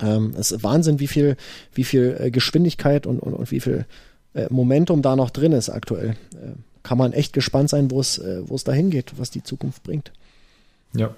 Ähm, 0.00 0.34
es 0.38 0.50
ist 0.50 0.62
Wahnsinn, 0.62 0.98
wie 0.98 1.06
viel, 1.06 1.36
wie 1.74 1.84
viel 1.84 2.16
äh, 2.18 2.30
Geschwindigkeit 2.30 3.06
und, 3.06 3.20
und, 3.20 3.34
und 3.34 3.50
wie 3.50 3.60
viel 3.60 3.84
äh, 4.32 4.46
Momentum 4.48 5.02
da 5.02 5.16
noch 5.16 5.28
drin 5.28 5.52
ist 5.52 5.68
aktuell. 5.68 6.16
Äh, 6.32 6.54
kann 6.82 6.96
man 6.96 7.12
echt 7.12 7.34
gespannt 7.34 7.68
sein, 7.68 7.90
wo 7.90 8.00
es, 8.00 8.16
äh, 8.16 8.40
wo 8.48 8.54
es 8.54 8.64
dahin 8.64 8.88
geht, 8.88 9.18
was 9.18 9.30
die 9.30 9.42
Zukunft 9.42 9.82
bringt. 9.82 10.12
Ja. 10.94 11.14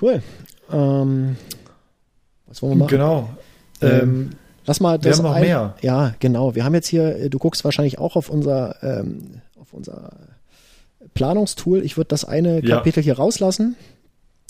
Cool. 0.00 0.22
Ähm, 0.72 1.36
was 2.46 2.62
wollen 2.62 2.72
wir 2.72 2.76
machen? 2.78 2.88
Genau. 2.88 3.28
Ähm, 3.82 4.00
ähm 4.00 4.30
Lass 4.68 4.80
mal 4.80 4.98
das. 4.98 5.04
Wir 5.04 5.12
haben 5.16 5.22
noch 5.22 5.32
ein, 5.32 5.42
mehr. 5.42 5.74
Ja, 5.80 6.14
genau. 6.20 6.54
Wir 6.54 6.64
haben 6.64 6.74
jetzt 6.74 6.88
hier, 6.88 7.16
äh, 7.16 7.30
du 7.30 7.38
guckst 7.38 7.64
wahrscheinlich 7.64 7.98
auch 7.98 8.16
auf 8.16 8.28
unser, 8.28 8.76
ähm, 8.82 9.40
auf 9.58 9.72
unser 9.72 10.12
Planungstool. 11.14 11.82
Ich 11.82 11.96
würde 11.96 12.08
das 12.08 12.26
eine 12.26 12.62
ja. 12.62 12.76
Kapitel 12.76 13.02
hier 13.02 13.16
rauslassen. 13.16 13.76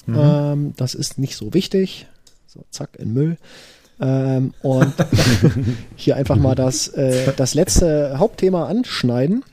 Mhm. 0.06 0.18
Ähm, 0.18 0.74
das 0.76 0.94
ist 0.94 1.18
nicht 1.18 1.36
so 1.36 1.54
wichtig. 1.54 2.06
So, 2.48 2.64
zack, 2.70 2.96
in 2.98 3.14
Müll. 3.14 3.36
Ähm, 4.00 4.54
und 4.62 4.92
hier 5.96 6.16
einfach 6.16 6.36
mal 6.36 6.56
das, 6.56 6.88
äh, 6.88 7.32
das 7.36 7.54
letzte 7.54 8.18
Hauptthema 8.18 8.66
anschneiden. 8.66 9.44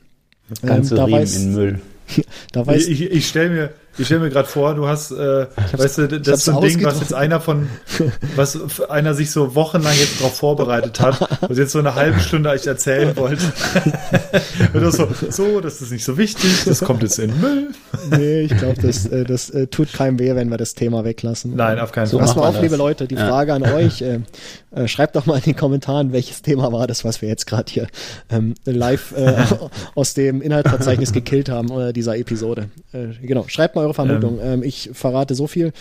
Das 0.48 0.62
ganze 0.62 0.96
ähm, 0.96 1.04
Riemen 1.04 1.32
in 1.32 1.54
Müll. 1.54 1.80
Da 2.52 2.66
weiß 2.66 2.86
ich, 2.86 3.02
ich, 3.02 3.10
ich 3.10 3.28
stelle 3.28 3.50
mir, 3.50 3.70
ich 3.98 4.06
stelle 4.06 4.20
mir 4.20 4.30
gerade 4.30 4.48
vor, 4.48 4.74
du 4.74 4.86
hast, 4.86 5.10
äh, 5.10 5.46
weißt 5.72 5.98
du, 5.98 6.08
das 6.20 6.38
ist 6.38 6.44
so 6.46 6.58
ein 6.58 6.60
Ding, 6.60 6.84
was 6.84 7.00
jetzt 7.00 7.14
einer 7.14 7.40
von, 7.40 7.68
was 8.34 8.80
einer 8.90 9.14
sich 9.14 9.30
so 9.30 9.54
wochenlang 9.54 9.94
jetzt 9.94 10.20
drauf 10.20 10.36
vorbereitet 10.36 11.00
hat 11.00 11.42
und 11.48 11.56
jetzt 11.56 11.72
so 11.72 11.78
eine 11.78 11.94
halbe 11.94 12.20
Stunde 12.20 12.50
euch 12.50 12.66
erzählen 12.66 13.16
wollte. 13.16 13.44
und 14.74 14.82
du 14.82 14.90
so, 14.90 15.08
so, 15.30 15.60
das 15.60 15.80
ist 15.80 15.92
nicht 15.92 16.04
so 16.04 16.18
wichtig, 16.18 16.64
das 16.64 16.80
kommt 16.80 17.02
jetzt 17.02 17.18
in 17.18 17.30
den 17.30 17.40
Müll. 17.40 17.68
nee, 18.10 18.40
ich 18.42 18.56
glaube, 18.56 18.80
das, 18.82 19.06
äh, 19.06 19.24
das 19.24 19.50
äh, 19.50 19.66
tut 19.66 19.92
keinem 19.92 20.18
weh, 20.18 20.34
wenn 20.34 20.48
wir 20.48 20.58
das 20.58 20.74
Thema 20.74 21.04
weglassen. 21.04 21.56
Nein, 21.56 21.78
auf 21.78 21.92
keinen 21.92 22.06
Fall. 22.06 22.10
So, 22.10 22.18
pass 22.18 22.36
mal 22.36 22.48
auf, 22.48 22.60
liebe 22.60 22.76
Leute, 22.76 23.06
die 23.06 23.14
ja. 23.14 23.28
Frage 23.28 23.54
an 23.54 23.62
euch, 23.74 24.02
äh, 24.02 24.20
äh, 24.72 24.88
schreibt 24.88 25.16
doch 25.16 25.24
mal 25.24 25.36
in 25.36 25.42
den 25.42 25.56
Kommentaren, 25.56 26.12
welches 26.12 26.42
Thema 26.42 26.70
war 26.72 26.86
das, 26.86 27.04
was 27.04 27.22
wir 27.22 27.28
jetzt 27.28 27.46
gerade 27.46 27.72
hier 27.72 27.86
ähm, 28.30 28.54
live 28.64 29.12
äh, 29.16 29.42
aus 29.94 30.14
dem 30.14 30.42
Inhaltsverzeichnis 30.42 31.12
gekillt 31.12 31.48
haben 31.48 31.70
oder 31.70 31.92
dieser 31.92 32.16
Episode. 32.18 32.68
Äh, 32.92 33.08
genau, 33.22 33.46
schreibt 33.48 33.74
mal 33.74 33.85
eure 33.86 33.94
Vermutung. 33.94 34.38
Ähm, 34.40 34.54
ähm, 34.54 34.62
ich 34.62 34.90
verrate 34.92 35.34
so 35.34 35.46
viel. 35.46 35.72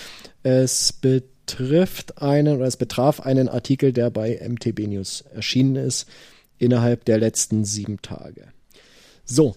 Es 0.44 0.94
betrifft 0.94 2.22
einen 2.22 2.58
oder 2.58 2.66
es 2.66 2.78
betraf 2.78 3.20
einen 3.20 3.50
Artikel, 3.50 3.94
der 3.94 4.10
bei 4.10 4.40
MTB 4.48 4.88
News 4.88 5.24
erschienen 5.34 5.76
ist 5.76 6.08
innerhalb 6.58 7.06
der 7.06 7.18
letzten 7.18 7.66
sieben 7.66 8.02
Tage. 8.02 8.44
So. 9.26 9.56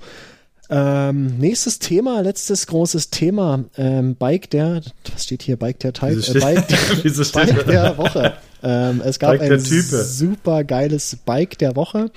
Ähm, 0.70 1.38
nächstes 1.38 1.78
Thema, 1.78 2.20
letztes 2.20 2.66
großes 2.66 3.08
Thema, 3.08 3.64
ähm, 3.78 4.16
Bike 4.16 4.50
der, 4.50 4.82
was 5.10 5.24
steht 5.24 5.42
hier, 5.42 5.56
Bike 5.56 5.78
der 5.78 5.94
Type, 5.94 6.20
äh, 6.20 6.40
Bike, 6.40 6.68
Bike 7.32 7.66
der 7.66 7.96
Woche. 7.96 8.34
Ähm, 8.62 9.00
es 9.02 9.18
gab 9.18 9.40
ein 9.40 9.58
super 9.60 10.64
geiles 10.64 11.16
Bike 11.24 11.56
der 11.56 11.74
Woche. 11.74 12.10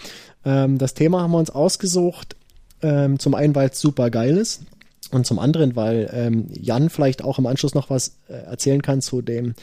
Ähm, 0.44 0.78
das 0.78 0.96
Thema 0.96 1.22
haben 1.22 1.32
wir 1.32 1.38
uns 1.38 1.50
ausgesucht, 1.50 2.36
ähm, 2.82 3.20
zum 3.20 3.36
einen, 3.36 3.56
weil 3.56 3.70
es 3.70 3.80
super 3.80 4.10
geil 4.10 4.36
ist 4.36 4.64
und 5.14 5.26
zum 5.26 5.39
anderen, 5.39 5.76
weil 5.76 6.09
ähm, 6.14 6.47
Jan 6.51 6.89
vielleicht 6.89 7.24
auch 7.24 7.39
im 7.39 7.47
Anschluss 7.47 7.74
noch 7.74 7.89
was 7.89 8.18
äh, 8.30 8.34
erzählen 8.34 8.82
kann 8.82 9.01
zu 9.01 9.22
dem 9.22 9.55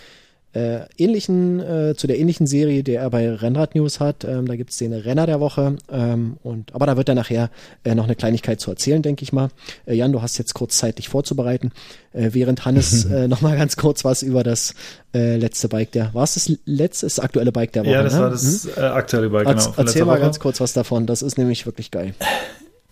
äh, 0.55 0.81
ähnlichen, 0.97 1.61
äh, 1.61 1.95
zu 1.95 2.07
der 2.07 2.19
ähnlichen 2.19 2.47
Serie, 2.47 2.83
die 2.83 2.95
er 2.95 3.11
bei 3.11 3.31
Rennrad 3.31 3.75
News 3.75 4.01
hat. 4.01 4.25
Ähm, 4.25 4.47
da 4.47 4.57
gibt 4.57 4.71
es 4.71 4.79
den 4.79 4.95
Renner 4.95 5.27
der 5.27 5.41
Woche. 5.41 5.77
Ähm, 5.91 6.39
und, 6.43 6.75
aber 6.75 6.87
da 6.87 6.97
wird 6.97 7.09
er 7.09 7.15
nachher 7.15 7.51
äh, 7.85 7.95
noch 7.95 8.05
eine 8.05 8.17
Kleinigkeit 8.17 8.61
zu 8.61 8.71
erzählen, 8.71 9.03
denke 9.03 9.23
ich 9.23 9.33
mal. 9.33 9.51
Äh, 9.87 9.95
Jan, 9.95 10.13
du 10.13 10.23
hast 10.23 10.39
jetzt 10.39 10.55
kurz 10.55 10.79
Zeit, 10.79 10.99
dich 10.99 11.11
vorzubereiten. 11.11 11.71
Äh, 12.13 12.31
während 12.33 12.65
Hannes 12.65 13.05
äh, 13.11 13.29
noch 13.29 13.43
mal 13.43 13.57
ganz 13.57 13.77
kurz 13.77 14.07
was 14.07 14.23
über 14.23 14.43
das 14.43 14.75
äh, 15.15 15.37
letzte 15.37 15.69
Bike 15.69 15.93
der, 15.93 16.15
war 16.15 16.25
es 16.25 16.35
das 16.35 16.51
letzte, 16.65 17.07
das 17.07 17.21
aktuelle 17.21 17.53
Bike 17.53 17.73
der 17.73 17.85
Woche? 17.85 17.93
Ja, 17.93 18.03
das 18.03 18.15
ne? 18.15 18.21
war 18.21 18.31
das 18.31 18.65
hm? 18.65 18.71
äh, 18.77 18.87
aktuelle 18.87 19.29
Bike, 19.29 19.47
genau. 19.47 19.75
Erzähl 19.77 20.05
mal 20.07 20.13
Woche. 20.13 20.21
ganz 20.21 20.41
kurz 20.41 20.61
was 20.61 20.73
davon. 20.73 21.07
Das 21.07 21.21
ist 21.21 21.37
nämlich 21.37 21.67
wirklich 21.67 21.91
geil. 21.91 22.15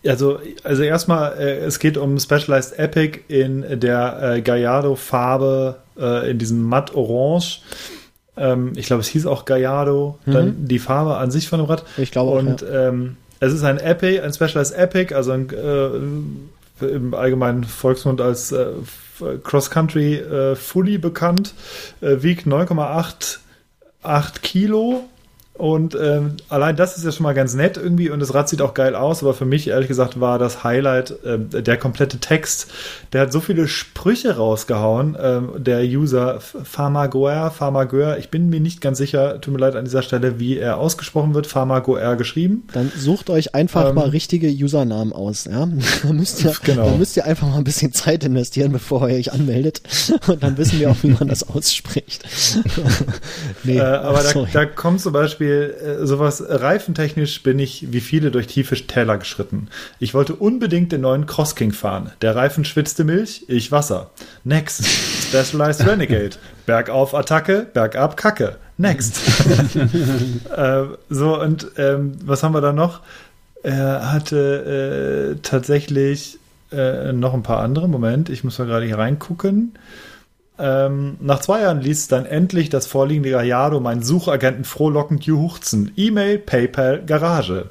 Also, 0.09 0.41
also 0.65 0.83
erstmal, 0.83 1.39
äh, 1.39 1.59
es 1.59 1.79
geht 1.79 1.97
um 1.97 2.19
Specialized 2.19 2.79
Epic 2.79 3.21
in 3.29 3.81
der 3.81 4.37
äh, 4.37 4.41
Gallardo-Farbe, 4.43 5.77
äh, 5.99 6.31
in 6.31 6.39
diesem 6.39 6.63
matt 6.63 6.95
Orange. 6.95 7.61
Ähm, 8.37 8.73
ich 8.77 8.87
glaube, 8.87 9.01
es 9.01 9.09
hieß 9.09 9.27
auch 9.27 9.45
Gallardo, 9.45 10.19
mhm. 10.27 10.33
dann 10.33 10.69
die 10.69 10.79
Farbe 10.79 11.17
an 11.17 11.31
sich 11.31 11.49
von 11.49 11.61
dem 11.61 11.67
Rad. 11.67 11.85
Ich 11.97 12.11
glaube 12.11 12.33
auch. 12.33 12.39
Und 12.39 12.63
ja. 12.63 12.89
ähm, 12.89 13.17
es 13.41 13.53
ist 13.53 13.65
ein 13.65 13.79
Epic, 13.79 14.21
ein 14.21 14.33
Specialized 14.33 14.77
Epic, 14.77 15.15
also 15.15 15.33
ein, 15.33 15.49
äh, 15.51 16.85
im 16.87 17.15
allgemeinen 17.15 17.65
Volksmund 17.65 18.21
als 18.21 18.53
äh, 18.53 18.67
Cross-Country 19.43 20.17
äh, 20.17 20.57
Fully 20.57 20.99
bekannt, 20.99 21.55
wiegt 22.01 22.47
9,88 22.47 24.41
Kilo 24.43 25.05
und 25.59 25.97
ähm, 26.01 26.37
allein 26.49 26.77
das 26.77 26.97
ist 26.97 27.05
ja 27.05 27.13
schon 27.13 27.25
mal 27.25 27.35
ganz 27.35 27.55
nett 27.55 27.77
irgendwie 27.77 28.11
und 28.11 28.21
das 28.21 28.35
Rad 28.35 28.49
sieht 28.49 28.61
auch 28.61 28.75
geil 28.75 28.95
aus, 28.95 29.23
aber 29.23 29.33
für 29.33 29.47
mich 29.47 29.69
ehrlich 29.69 29.89
gesagt 29.89 30.21
war 30.21 30.39
das 30.39 30.65
Highlight 30.65 31.15
äh, 31.25 31.39
der 31.39 31.77
komplette 31.79 32.19
Text. 32.19 32.69
Der 33.13 33.23
hat 33.23 33.33
so 33.33 33.41
viele 33.41 33.67
Sprüche 33.67 34.37
rausgehauen, 34.37 35.17
ähm, 35.21 35.51
der 35.57 35.83
User 35.83 36.41
Pharmagoer, 36.41 37.51
Pharmagoer, 37.51 38.19
ich 38.19 38.31
bin 38.31 38.51
mir 38.51 38.61
nicht 38.61 38.81
ganz 38.81 38.99
sicher, 38.99 39.41
tut 39.41 39.55
mir 39.55 39.61
leid 39.61 39.77
an 39.77 39.85
dieser 39.85 40.03
Stelle, 40.03 40.39
wie 40.39 40.59
er 40.59 40.79
ausgesprochen 40.79 41.35
wird, 41.35 41.47
Pharmagoer 41.47 42.17
geschrieben. 42.17 42.65
Dann 42.73 42.93
sucht 42.95 43.31
euch 43.31 43.55
einfach 43.55 43.89
ähm, 43.89 43.95
mal 43.95 44.09
richtige 44.09 44.49
Usernamen 44.49 45.13
aus, 45.13 45.47
ja. 45.47 45.67
da, 46.03 46.13
müsst 46.13 46.45
ihr, 46.45 46.55
genau. 46.63 46.91
da 46.91 46.97
müsst 46.97 47.17
ihr 47.17 47.25
einfach 47.25 47.49
mal 47.49 47.57
ein 47.59 47.65
bisschen 47.65 47.93
Zeit 47.93 48.25
investieren, 48.25 48.73
bevor 48.73 49.09
ihr 49.09 49.17
euch 49.17 49.33
anmeldet 49.33 49.81
und 50.27 50.43
dann 50.43 50.59
wissen 50.59 50.81
wir 50.81 50.91
auch, 50.91 50.97
wie 51.03 51.11
man 51.11 51.29
das 51.29 51.49
ausspricht. 51.49 52.25
nee, 53.65 53.79
äh, 53.79 53.81
aber 53.81 54.23
da, 54.23 54.47
da 54.53 54.67
kommt 54.67 55.01
zum 55.01 55.13
Beispiel 55.13 55.46
Beispiel 55.47 56.01
äh, 56.03 56.07
sowas 56.07 56.43
reifentechnisch 56.47 57.43
bin 57.43 57.59
ich 57.59 57.93
wie 57.93 58.01
viele 58.01 58.31
durch 58.31 58.47
tiefe 58.47 58.75
Täler 58.75 59.19
geschritten. 59.19 59.69
Ich 59.99 60.15
wollte 60.15 60.35
unbedingt 60.35 60.93
den 60.93 61.03
neuen 61.03 61.27
Cross 61.27 61.55
King 61.55 61.73
fahren. 61.73 62.11
Der 62.21 62.35
Reifen 62.35 62.65
schwitzte 62.65 63.05
Milch, 63.05 63.45
ich 63.49 63.71
Wasser. 63.73 64.11
Next. 64.45 64.85
Specialized 64.87 65.87
Renegade. 65.87 66.37
Bergauf 66.67 67.15
Attacke, 67.15 67.67
bergab 67.73 68.17
Kacke. 68.17 68.57
Next. 68.77 69.21
äh, 70.57 70.83
so, 71.09 71.41
und 71.41 71.69
ähm, 71.79 72.13
was 72.25 72.43
haben 72.43 72.55
wir 72.55 72.61
da 72.61 72.73
noch? 72.73 73.01
Er 73.63 74.13
hatte 74.13 75.37
äh, 75.37 75.41
tatsächlich 75.43 76.39
äh, 76.73 77.13
noch 77.13 77.35
ein 77.35 77.43
paar 77.43 77.61
andere. 77.61 77.89
Moment, 77.89 78.29
ich 78.29 78.45
muss 78.45 78.59
mal 78.59 78.67
gerade 78.67 78.87
hier 78.87 78.99
reingucken. 78.99 79.75
Ähm, 80.59 81.17
nach 81.21 81.41
zwei 81.41 81.63
Jahren 81.63 81.81
ließ 81.81 82.09
dann 82.09 82.27
endlich 82.27 82.71
das 82.71 82.87
vorliegende 82.87 83.31
Gallardo 83.31 83.81
meinen 83.81 84.03
Suchagenten 84.03 84.65
frohlockend 84.65 85.25
juchzen. 85.25 85.93
E-Mail, 85.97 86.39
PayPal, 86.39 87.03
Garage. 87.05 87.71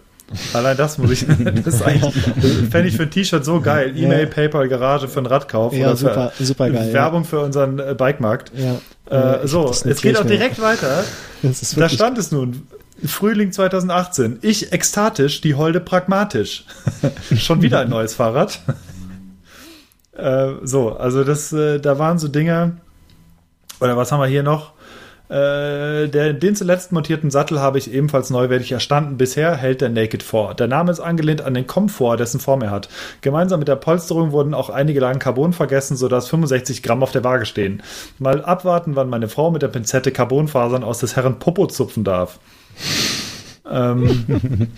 Allein 0.54 0.76
das 0.76 0.98
muss 0.98 1.12
ich, 1.12 1.26
das 1.64 1.82
fände 1.82 2.88
ich 2.88 2.96
für 2.96 3.04
ein 3.04 3.12
T-Shirt 3.12 3.46
so 3.46 3.62
geil. 3.62 3.94
E-Mail, 3.96 4.24
ja. 4.24 4.26
PayPal, 4.26 4.68
Garage 4.68 5.08
für 5.08 5.20
einen 5.20 5.28
Radkauf. 5.28 5.74
Ja, 5.74 5.96
super, 5.96 6.32
super 6.40 6.70
geil. 6.70 6.94
Werbung 6.94 7.24
ja. 7.24 7.30
für 7.30 7.40
unseren 7.42 7.80
äh, 7.80 7.96
Bikemarkt. 7.98 8.52
Ja. 8.56 9.42
Äh, 9.42 9.48
so, 9.48 9.70
es 9.70 10.02
geht 10.02 10.18
auch 10.18 10.26
direkt 10.26 10.62
weiter. 10.62 11.04
da 11.78 11.90
stand 11.90 12.18
es 12.18 12.32
nun. 12.32 12.68
Frühling 13.06 13.52
2018. 13.52 14.40
Ich 14.42 14.72
ekstatisch, 14.72 15.42
die 15.42 15.56
Holde 15.56 15.80
pragmatisch. 15.80 16.66
Schon 17.38 17.62
wieder 17.62 17.82
ein 17.82 17.90
neues 17.90 18.16
Fahrrad. 18.16 18.62
Äh, 20.16 20.54
so, 20.64 20.96
also 20.96 21.24
das, 21.24 21.54
äh, 21.54 21.80
da 21.80 22.00
waren 22.00 22.18
so 22.18 22.28
Dinge. 22.28 22.78
Oder 23.80 23.98
was 23.98 24.12
haben 24.12 24.22
wir 24.22 24.28
hier 24.28 24.44
noch? 24.44 24.74
Äh, 25.28 26.08
der, 26.08 26.34
den 26.34 26.56
zuletzt 26.56 26.92
montierten 26.92 27.32
Sattel 27.32 27.60
habe 27.60 27.80
ich 27.80 27.92
ebenfalls 27.92 28.30
neuwertig 28.30 28.72
erstanden. 28.72 29.18
Bisher 29.18 29.56
hält 29.56 29.82
der 29.82 29.90
Naked 29.90 30.22
4. 30.22 30.54
Der 30.54 30.68
Name 30.68 30.92
ist 30.92 31.00
angelehnt 31.00 31.42
an 31.42 31.56
den 31.56 31.66
Komfort, 31.66 32.18
dessen 32.18 32.40
Form 32.40 32.62
er 32.62 32.70
hat. 32.70 32.90
Gemeinsam 33.22 33.60
mit 33.60 33.68
der 33.68 33.76
Polsterung 33.76 34.32
wurden 34.32 34.54
auch 34.54 34.70
einige 34.70 35.00
Lagen 35.00 35.20
Carbon 35.20 35.52
vergessen, 35.52 35.98
sodass 35.98 36.28
65 36.30 36.84
Gramm 36.84 37.02
auf 37.02 37.12
der 37.12 37.24
Waage 37.24 37.48
stehen. 37.48 37.82
Mal 38.20 38.46
abwarten, 38.46 38.96
wann 38.96 39.10
meine 39.10 39.28
Frau 39.28 39.50
mit 39.50 39.64
der 39.64 39.70
Pinzette 39.70 40.12
Carbonfasern 40.12 40.84
aus 40.84 41.00
des 41.00 41.16
Herren 41.16 41.40
Popo 41.40 41.66
zupfen 41.66 42.04
darf. 42.04 42.40
ähm, 43.70 44.26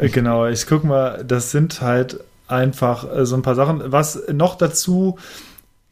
äh, 0.00 0.08
genau, 0.08 0.46
ich 0.46 0.66
guck 0.66 0.84
mal, 0.84 1.22
das 1.28 1.50
sind 1.50 1.82
halt 1.82 2.20
einfach 2.48 3.10
äh, 3.14 3.26
so 3.26 3.36
ein 3.36 3.42
paar 3.42 3.54
Sachen. 3.54 3.80
Was 3.92 4.22
noch 4.32 4.56
dazu 4.56 5.18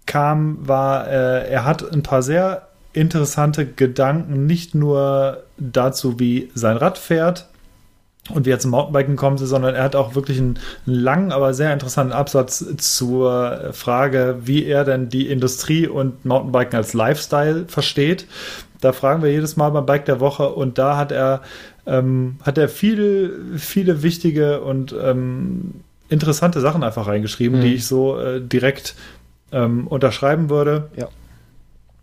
kam, 0.07 0.67
war, 0.67 1.07
äh, 1.09 1.49
er 1.49 1.65
hat 1.65 1.93
ein 1.93 2.03
paar 2.03 2.23
sehr 2.23 2.69
interessante 2.93 3.67
Gedanken, 3.67 4.47
nicht 4.47 4.75
nur 4.75 5.45
dazu, 5.59 6.19
wie 6.19 6.51
sein 6.55 6.77
Rad 6.77 6.99
fährt 6.99 7.47
und 8.35 8.47
wie 8.47 8.51
er 8.51 8.59
zum 8.59 8.73
Mountainbiken 8.73 9.17
kommt, 9.17 9.39
sondern 9.39 9.75
er 9.75 9.85
hat 9.85 9.97
auch 9.97 10.15
wirklich 10.15 10.39
einen 10.39 10.59
langen, 10.85 11.33
aber 11.33 11.55
sehr 11.55 11.73
interessanten 11.73 12.13
Absatz 12.13 12.65
zur 12.77 13.71
Frage, 13.73 14.39
wie 14.43 14.65
er 14.65 14.85
denn 14.85 15.09
die 15.09 15.29
Industrie 15.29 15.87
und 15.87 16.25
Mountainbiken 16.25 16.77
als 16.77 16.93
Lifestyle 16.93 17.67
versteht. 17.69 18.27
Da 18.81 18.93
fragen 18.93 19.23
wir 19.23 19.31
jedes 19.31 19.57
Mal 19.57 19.71
beim 19.71 19.87
Bike 19.87 20.07
der 20.07 20.21
Woche 20.21 20.49
und 20.49 20.79
da 20.79 20.97
hat 20.97 21.13
er, 21.13 21.43
ähm, 21.87 22.39
hat 22.43 22.59
er 22.59 22.69
viele, 22.69 23.31
viele 23.57 24.03
wichtige 24.03 24.61
und 24.61 24.95
ähm, 25.01 25.83
interessante 26.11 26.61
Sachen 26.61 26.83
einfach 26.83 27.07
reingeschrieben, 27.07 27.59
mhm. 27.59 27.63
die 27.63 27.75
ich 27.75 27.87
so 27.87 28.19
äh, 28.19 28.41
direkt 28.41 28.95
ähm, 29.53 29.87
unterschreiben 29.87 30.51
würde. 30.51 30.89
Ja. 30.97 31.09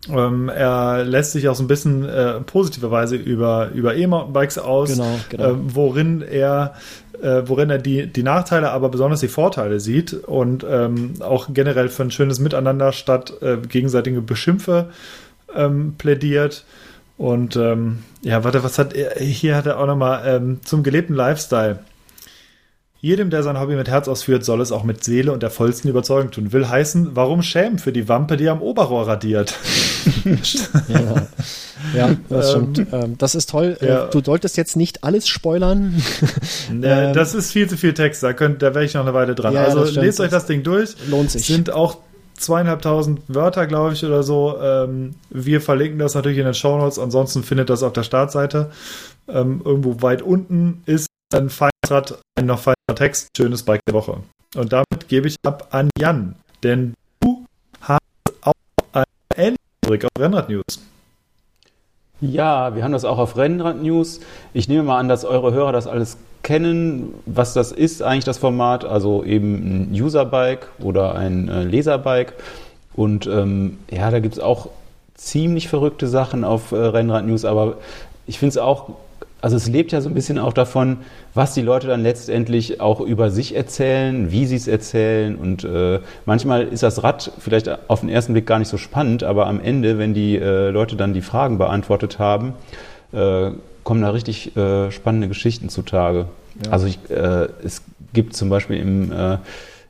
Ähm, 0.08 0.48
er 0.48 1.04
lässt 1.04 1.32
sich 1.32 1.48
auch 1.48 1.54
so 1.54 1.62
ein 1.62 1.68
bisschen 1.68 2.08
äh, 2.08 2.40
positiverweise 2.40 3.16
über, 3.16 3.70
über 3.74 3.94
E-Mountainbikes 3.94 4.58
aus, 4.58 4.90
genau, 4.90 5.18
genau. 5.28 5.50
Äh, 5.50 5.54
worin 5.74 6.22
er 6.22 6.74
äh, 7.20 7.42
worin 7.46 7.70
er 7.70 7.78
die, 7.78 8.06
die 8.06 8.22
Nachteile, 8.22 8.70
aber 8.70 8.88
besonders 8.88 9.20
die 9.20 9.28
Vorteile 9.28 9.80
sieht 9.80 10.12
und 10.12 10.64
ähm, 10.68 11.14
auch 11.20 11.48
generell 11.52 11.88
für 11.88 12.04
ein 12.04 12.10
schönes 12.10 12.38
Miteinander 12.38 12.92
statt 12.92 13.34
äh, 13.42 13.56
gegenseitige 13.56 14.20
Beschimpfe 14.20 14.90
ähm, 15.54 15.94
plädiert. 15.98 16.64
Und 17.16 17.56
ähm, 17.56 18.04
ja, 18.22 18.44
warte, 18.44 18.62
was 18.62 18.78
hat 18.78 18.94
er? 18.94 19.18
Hier 19.18 19.56
hat 19.56 19.66
er 19.66 19.80
auch 19.80 19.86
nochmal 19.86 20.22
ähm, 20.26 20.60
zum 20.64 20.84
gelebten 20.84 21.14
Lifestyle. 21.14 21.80
Jedem, 23.00 23.30
der 23.30 23.44
sein 23.44 23.60
Hobby 23.60 23.76
mit 23.76 23.88
Herz 23.88 24.08
ausführt, 24.08 24.44
soll 24.44 24.60
es 24.60 24.72
auch 24.72 24.82
mit 24.82 25.04
Seele 25.04 25.32
und 25.32 25.40
der 25.40 25.50
vollsten 25.50 25.88
Überzeugung 25.88 26.32
tun. 26.32 26.52
Will 26.52 26.68
heißen, 26.68 27.14
warum 27.14 27.42
schämen 27.42 27.78
für 27.78 27.92
die 27.92 28.08
Wampe, 28.08 28.36
die 28.36 28.48
am 28.48 28.60
Oberrohr 28.60 29.06
radiert? 29.06 29.54
ja, 30.88 31.28
ja 31.94 32.16
das 32.28 32.50
stimmt. 32.50 32.78
Ähm, 32.78 32.86
ähm, 32.90 33.18
das 33.18 33.36
ist 33.36 33.50
toll. 33.50 33.76
Äh, 33.80 33.86
ja. 33.86 34.06
Du 34.06 34.20
solltest 34.20 34.56
jetzt 34.56 34.76
nicht 34.76 35.04
alles 35.04 35.28
spoilern. 35.28 36.02
ähm, 36.70 37.12
das 37.14 37.34
ist 37.34 37.52
viel 37.52 37.68
zu 37.68 37.76
viel 37.76 37.94
Text. 37.94 38.24
Da, 38.24 38.32
könnt, 38.32 38.62
da 38.62 38.74
wäre 38.74 38.84
ich 38.84 38.94
noch 38.94 39.02
eine 39.02 39.14
Weile 39.14 39.36
dran. 39.36 39.54
Ja, 39.54 39.66
also 39.66 39.84
lest 40.00 40.18
euch 40.18 40.30
das 40.30 40.46
Ding 40.46 40.64
durch. 40.64 40.96
Lohnt 41.08 41.30
sich. 41.30 41.46
Sind 41.46 41.70
auch 41.70 41.98
zweieinhalbtausend 42.36 43.20
Wörter, 43.28 43.68
glaube 43.68 43.92
ich, 43.92 44.04
oder 44.04 44.24
so. 44.24 44.58
Ähm, 44.60 45.14
wir 45.30 45.60
verlinken 45.60 46.00
das 46.00 46.16
natürlich 46.16 46.38
in 46.38 46.46
den 46.46 46.54
Show 46.54 46.76
Notes. 46.76 46.98
Ansonsten 46.98 47.44
findet 47.44 47.70
das 47.70 47.84
auf 47.84 47.92
der 47.92 48.02
Startseite. 48.02 48.72
Ähm, 49.28 49.62
irgendwo 49.64 50.02
weit 50.02 50.20
unten 50.20 50.82
ist 50.84 51.06
ein 51.34 51.50
Feinrad, 51.50 52.20
ein 52.36 52.46
noch 52.46 52.58
feiner 52.58 52.94
Text, 52.94 53.28
schönes 53.36 53.62
Bike 53.62 53.80
der 53.86 53.94
Woche. 53.94 54.20
Und 54.54 54.72
damit 54.72 55.08
gebe 55.08 55.28
ich 55.28 55.36
ab 55.44 55.68
an 55.70 55.90
Jan, 55.98 56.34
denn 56.62 56.94
du 57.20 57.44
hast 57.80 58.00
auch 58.40 58.52
eine 58.92 59.04
ähnliche 59.36 60.06
auf 60.06 60.20
Rennrad 60.22 60.48
News. 60.48 60.80
Ja, 62.20 62.74
wir 62.74 62.82
haben 62.82 62.92
das 62.92 63.04
auch 63.04 63.18
auf 63.18 63.36
Rennrad 63.36 63.80
News. 63.82 64.20
Ich 64.52 64.68
nehme 64.68 64.82
mal 64.82 64.98
an, 64.98 65.08
dass 65.08 65.24
eure 65.24 65.52
Hörer 65.52 65.72
das 65.72 65.86
alles 65.86 66.16
kennen, 66.42 67.14
was 67.26 67.52
das 67.52 67.72
ist 67.72 68.02
eigentlich 68.02 68.24
das 68.24 68.38
Format, 68.38 68.84
also 68.84 69.22
eben 69.22 69.92
ein 69.92 70.00
Userbike 70.00 70.68
oder 70.80 71.14
ein 71.14 71.48
äh, 71.48 71.62
Leserbike. 71.62 72.32
Und 72.94 73.26
ähm, 73.26 73.78
ja, 73.90 74.10
da 74.10 74.18
gibt 74.18 74.34
es 74.34 74.40
auch 74.40 74.70
ziemlich 75.14 75.68
verrückte 75.68 76.08
Sachen 76.08 76.42
auf 76.44 76.72
äh, 76.72 76.76
Rennrad 76.76 77.26
News, 77.26 77.44
aber 77.44 77.76
ich 78.26 78.38
finde 78.38 78.50
es 78.50 78.58
auch 78.58 78.90
also 79.40 79.56
es 79.56 79.68
lebt 79.68 79.92
ja 79.92 80.00
so 80.00 80.08
ein 80.08 80.14
bisschen 80.14 80.38
auch 80.38 80.52
davon, 80.52 80.98
was 81.34 81.54
die 81.54 81.62
Leute 81.62 81.86
dann 81.86 82.02
letztendlich 82.02 82.80
auch 82.80 83.00
über 83.00 83.30
sich 83.30 83.54
erzählen, 83.54 84.32
wie 84.32 84.46
sie 84.46 84.56
es 84.56 84.66
erzählen. 84.66 85.36
Und 85.36 85.64
äh, 85.64 86.00
manchmal 86.26 86.66
ist 86.66 86.82
das 86.82 87.02
Rad 87.02 87.30
vielleicht 87.38 87.70
auf 87.88 88.00
den 88.00 88.08
ersten 88.08 88.32
Blick 88.32 88.46
gar 88.46 88.58
nicht 88.58 88.68
so 88.68 88.78
spannend, 88.78 89.22
aber 89.22 89.46
am 89.46 89.60
Ende, 89.60 89.98
wenn 89.98 90.12
die 90.12 90.36
äh, 90.36 90.70
Leute 90.70 90.96
dann 90.96 91.14
die 91.14 91.22
Fragen 91.22 91.58
beantwortet 91.58 92.18
haben, 92.18 92.54
äh, 93.12 93.50
kommen 93.84 94.02
da 94.02 94.10
richtig 94.10 94.56
äh, 94.56 94.90
spannende 94.90 95.28
Geschichten 95.28 95.68
zutage. 95.68 96.26
Ja. 96.64 96.72
Also 96.72 96.86
ich, 96.86 96.98
äh, 97.08 97.48
es 97.64 97.82
gibt 98.12 98.34
zum 98.34 98.48
Beispiel 98.48 98.78
im 98.78 99.12
äh, 99.12 99.38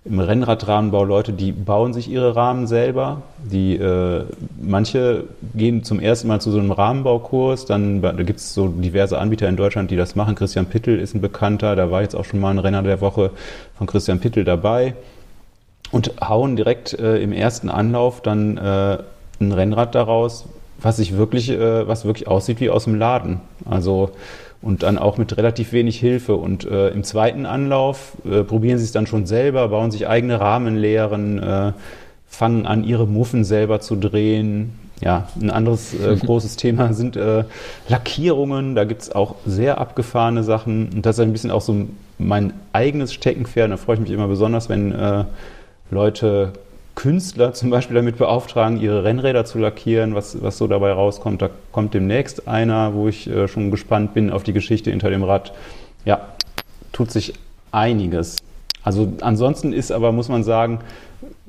im 0.09 0.21
Rennradrahmenbau 0.21 1.05
Leute, 1.05 1.33
die 1.33 1.53
bauen 1.53 1.93
sich 1.93 2.11
ihre 2.11 2.35
Rahmen 2.35 2.67
selber. 2.67 3.23
Die, 3.39 3.77
äh, 3.77 4.25
manche 4.61 5.25
gehen 5.55 5.85
zum 5.85 6.01
ersten 6.01 6.29
Mal 6.29 6.41
zu 6.41 6.51
so 6.51 6.59
einem 6.59 6.73
Rahmenbaukurs. 6.73 7.67
Dann 7.67 8.01
da 8.01 8.13
gibt 8.13 8.41
es 8.41 8.55
so 8.55 8.69
diverse 8.69 9.19
Anbieter 9.19 9.49
in 9.49 9.57
Deutschland, 9.57 9.91
die 9.91 9.97
das 9.97 10.17
machen. 10.17 10.35
Christian 10.35 10.67
Pittel 10.67 10.99
ist 10.99 11.15
ein 11.15 11.21
Bekannter. 11.21 11.77
Da 11.77 11.91
war 11.91 12.03
jetzt 12.03 12.15
auch 12.15 12.25
schon 12.25 12.41
mal 12.41 12.51
ein 12.51 12.59
Renner 12.59 12.83
der 12.83 13.01
Woche 13.01 13.31
von 13.77 13.87
Christian 13.87 14.21
Pittel 14.21 14.45
dabei. 14.45 14.95
Und 15.91 16.13
hauen 16.21 16.57
direkt 16.57 16.95
äh, 16.99 17.19
im 17.19 17.33
ersten 17.33 17.69
Anlauf 17.69 18.23
dann 18.23 18.57
äh, 18.57 18.99
ein 19.41 19.53
Rennrad 19.53 19.95
daraus, 19.95 20.47
was 20.81 20.97
sich 20.97 21.17
wirklich, 21.17 21.51
äh, 21.51 21.87
was 21.87 22.05
wirklich 22.05 22.29
aussieht 22.29 22.61
wie 22.61 22.71
aus 22.71 22.85
dem 22.85 22.95
Laden. 22.95 23.41
Also 23.69 24.11
und 24.61 24.83
dann 24.83 24.99
auch 24.99 25.19
mit 25.19 25.37
relativ 25.37 25.73
wenig 25.73 25.99
Hilfe. 25.99 26.37
Und 26.37 26.65
äh, 26.65 26.89
im 26.89 27.05
zweiten 27.05 27.47
Anlauf 27.47 28.13
äh, 28.25 28.43
probieren 28.43 28.79
sie 28.79 28.85
es 28.85 28.93
dann 28.93 29.07
schon 29.07 29.27
selber, 29.27 29.69
bauen 29.69 29.91
sich 29.91 30.09
eigene 30.09 30.41
Rahmenlehren, 30.41 31.39
äh, 31.43 31.73
fangen 32.29 32.67
an, 32.67 32.85
ihre 32.85 33.07
Muffen 33.07 33.45
selber 33.45 33.81
zu 33.81 33.97
drehen. 33.97 34.79
Ja, 35.01 35.29
ein 35.41 35.51
anderes 35.51 35.95
äh, 35.95 36.17
großes 36.21 36.57
Thema 36.57 36.93
sind 36.93 37.17
äh, 37.17 37.45
Lackierungen. 37.89 38.75
Da 38.75 38.85
gibt 38.85 39.03
es 39.03 39.15
auch 39.15 39.37
sehr 39.47 39.79
abgefahrene 39.79 40.43
Sachen. 40.43 40.91
Und 40.93 41.07
das 41.07 41.19
ist 41.19 41.25
ein 41.25 41.33
bisschen 41.33 41.53
auch 41.53 41.63
so 41.63 41.87
mein 42.19 42.53
eigenes 42.73 43.13
Steckenpferd. 43.15 43.71
Da 43.71 43.77
freue 43.77 43.97
ich 43.97 44.03
mich 44.03 44.11
immer 44.11 44.27
besonders, 44.27 44.69
wenn 44.69 44.93
äh, 44.93 45.25
Leute 45.91 46.53
Künstler 46.99 47.55
zum 47.55 47.71
Beispiel 47.71 47.95
damit 47.95 48.19
beauftragen, 48.19 48.81
ihre 48.81 49.05
Rennräder 49.05 49.45
zu 49.45 49.61
lackieren, 49.61 50.17
was, 50.17 50.43
was 50.43 50.59
so 50.59 50.67
dabei 50.67 50.91
rauskommt. 50.91 51.41
Da 51.41 51.49
kommt 51.71 51.95
demnächst 51.95 52.49
einer, 52.49 52.93
wo 52.93 53.07
ich 53.07 53.31
äh, 53.31 53.47
schon 53.47 53.71
gespannt 53.71 54.15
bin 54.15 54.33
auf 54.33 54.43
die 54.43 54.53
Geschichte 54.53 54.91
hinter 54.91 55.09
dem 55.09 55.23
Rad. 55.23 55.53
Ja, 56.05 56.27
tut 56.91 57.13
sich 57.13 57.35
einiges. 57.71 58.39
Also 58.83 59.13
ansonsten 59.21 59.73
ist 59.73 59.93
aber, 59.93 60.11
muss 60.11 60.29
man 60.29 60.43
sagen, 60.43 60.81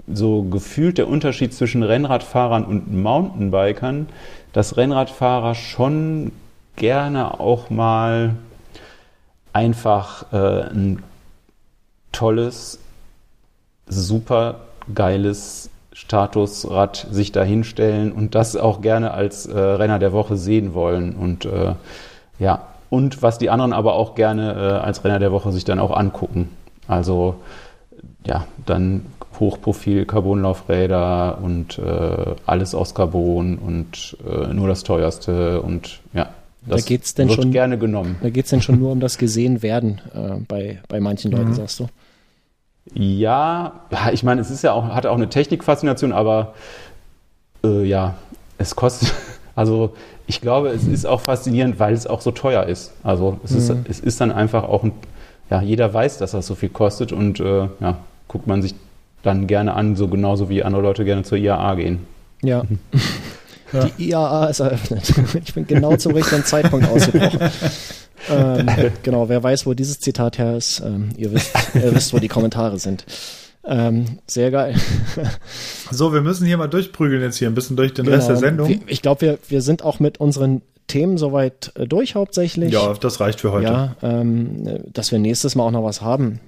so 0.06 0.44
gefühlt 0.44 1.00
der 1.00 1.08
Unterschied 1.08 1.52
zwischen 1.52 1.82
Rennradfahrern 1.82 2.64
und 2.64 2.94
Mountainbikern, 2.94 4.08
dass 4.54 4.78
Rennradfahrer 4.78 5.56
schon 5.56 6.32
gerne 6.76 7.40
auch 7.40 7.72
mal 7.72 8.36
einfach 9.52 10.32
äh, 10.32 10.70
ein 10.70 11.02
tolles, 12.12 12.78
super 13.88 14.60
geiles 14.94 15.70
Statusrad 15.94 17.08
sich 17.12 17.32
da 17.32 17.44
hinstellen 17.44 18.12
und 18.12 18.36
das 18.36 18.56
auch 18.56 18.82
gerne 18.82 19.12
als 19.12 19.46
äh, 19.46 19.58
Renner 19.60 20.00
der 20.00 20.14
Woche 20.14 20.38
sehen 20.38 20.74
wollen. 20.74 21.16
Und 21.16 21.46
äh, 21.46 21.74
ja, 22.40 22.68
und 22.90 23.22
was 23.22 23.38
die 23.38 23.50
anderen 23.50 23.74
aber 23.74 23.96
auch 23.96 24.16
gerne 24.16 24.54
äh, 24.54 24.86
als 24.86 25.04
Renner 25.04 25.20
der 25.20 25.32
Woche 25.32 25.52
sich 25.52 25.66
dann 25.66 25.80
auch 25.80 25.96
angucken. 25.96 26.50
Also 26.88 27.36
ja, 28.26 28.46
dann 28.66 29.06
Hochprofil 29.40 30.06
Carbonlaufräder 30.06 31.40
und 31.42 31.80
äh, 31.80 32.36
alles 32.46 32.76
aus 32.76 32.94
Carbon 32.94 33.58
und 33.58 34.18
äh, 34.26 34.54
nur 34.54 34.68
das 34.68 34.84
teuerste 34.84 35.62
und 35.62 36.00
ja. 36.14 36.30
Das 36.66 36.84
da 36.84 36.88
geht's 36.88 37.14
denn 37.16 37.30
wird 37.30 37.42
schon, 37.42 37.52
gerne 37.52 37.78
genommen. 37.78 38.18
Da 38.22 38.30
geht 38.30 38.46
es 38.46 38.52
denn 38.52 38.62
schon 38.62 38.80
nur 38.80 38.92
um 38.92 39.00
das 39.00 39.18
Gesehen-Werden 39.18 40.02
äh, 40.14 40.42
bei, 40.46 40.80
bei 40.90 41.00
manchen 41.00 41.32
Leuten, 41.32 41.52
mhm. 41.52 41.56
sagst 41.56 41.80
du? 41.80 41.88
Ja, 42.94 43.82
ich 44.12 44.24
meine, 44.24 44.42
es 44.42 44.50
ist 44.50 44.64
ja 44.64 44.74
auch, 44.74 44.90
hat 44.90 45.06
auch 45.06 45.16
eine 45.16 45.30
Technikfaszination, 45.30 46.12
aber 46.12 46.54
Äh, 47.64 47.84
ja, 47.84 48.16
es 48.58 48.76
kostet, 48.76 49.14
also 49.56 49.94
ich 50.28 50.42
glaube, 50.42 50.70
es 50.70 50.86
ist 50.86 51.06
auch 51.06 51.22
faszinierend, 51.22 51.80
weil 51.80 51.94
es 51.94 52.08
auch 52.08 52.22
so 52.22 52.32
teuer 52.32 52.64
ist. 52.64 52.94
Also 53.04 53.40
es, 53.44 53.52
mhm. 53.52 53.58
ist, 53.58 53.90
es 53.90 54.00
ist 54.00 54.22
dann 54.22 54.32
einfach 54.32 54.64
auch 54.64 54.84
ein, 54.84 54.92
ja, 55.50 55.62
jeder 55.62 55.94
weiß, 55.94 56.20
dass 56.20 56.32
das 56.32 56.46
so 56.46 56.56
viel 56.56 56.70
kostet 56.70 57.12
und 57.12 57.40
äh, 57.40 57.68
ja, 57.80 57.98
guckt 58.28 58.48
man 58.48 58.62
sich 58.62 58.76
dann 59.24 59.48
gerne 59.48 59.74
an, 59.74 59.96
so 59.96 60.08
genauso 60.08 60.50
wie 60.50 60.64
andere 60.64 60.82
Leute 60.82 61.04
gerne 61.04 61.24
zur 61.24 61.38
IAA 61.38 61.76
gehen. 61.76 62.08
Ja. 62.42 62.64
ja. 63.74 63.86
Die 63.98 64.10
IAA 64.10 64.46
ist 64.46 64.60
eröffnet. 64.60 65.14
Ich 65.44 65.54
bin 65.54 65.68
genau 65.68 65.96
zum 65.98 66.14
richtigen 66.14 66.46
Zeitpunkt 66.46 66.88
ausgebrochen. 66.92 67.40
Ähm, 68.30 68.68
genau, 69.04 69.30
wer 69.30 69.42
weiß, 69.42 69.66
wo 69.66 69.74
dieses 69.74 70.00
Zitat 70.00 70.38
her 70.38 70.58
ist, 70.58 70.82
ähm, 70.82 71.10
ihr, 71.18 71.34
wisst, 71.34 71.56
ihr 71.74 71.94
wisst, 71.96 72.14
wo 72.14 72.20
die 72.20 72.28
Kommentare 72.28 72.80
sind. 72.80 73.06
Ähm, 73.66 74.20
sehr 74.26 74.52
geil. 74.52 74.76
so, 75.92 76.14
wir 76.14 76.22
müssen 76.22 76.46
hier 76.48 76.58
mal 76.58 76.68
durchprügeln 76.68 77.22
jetzt 77.22 77.38
hier 77.38 77.48
ein 77.48 77.56
bisschen 77.56 77.76
durch 77.76 77.94
den 77.94 78.06
genau. 78.06 78.18
Rest 78.18 78.30
der 78.30 78.38
Sendung. 78.38 78.82
Ich 78.88 79.02
glaube, 79.02 79.22
wir, 79.22 79.40
wir 79.48 79.62
sind 79.62 79.84
auch 79.84 80.00
mit 80.00 80.20
unseren 80.20 80.62
Themen 80.88 81.18
soweit 81.18 81.72
äh, 81.76 81.88
durch 81.88 82.16
hauptsächlich. 82.16 82.74
Ja, 82.74 82.94
das 82.94 83.20
reicht 83.20 83.42
für 83.42 83.52
heute. 83.52 83.66
Ja, 83.66 83.96
ähm, 84.02 84.84
dass 84.92 85.12
wir 85.12 85.20
nächstes 85.20 85.56
Mal 85.56 85.64
auch 85.64 85.72
noch 85.72 85.84
was 85.84 86.02
haben. 86.02 86.40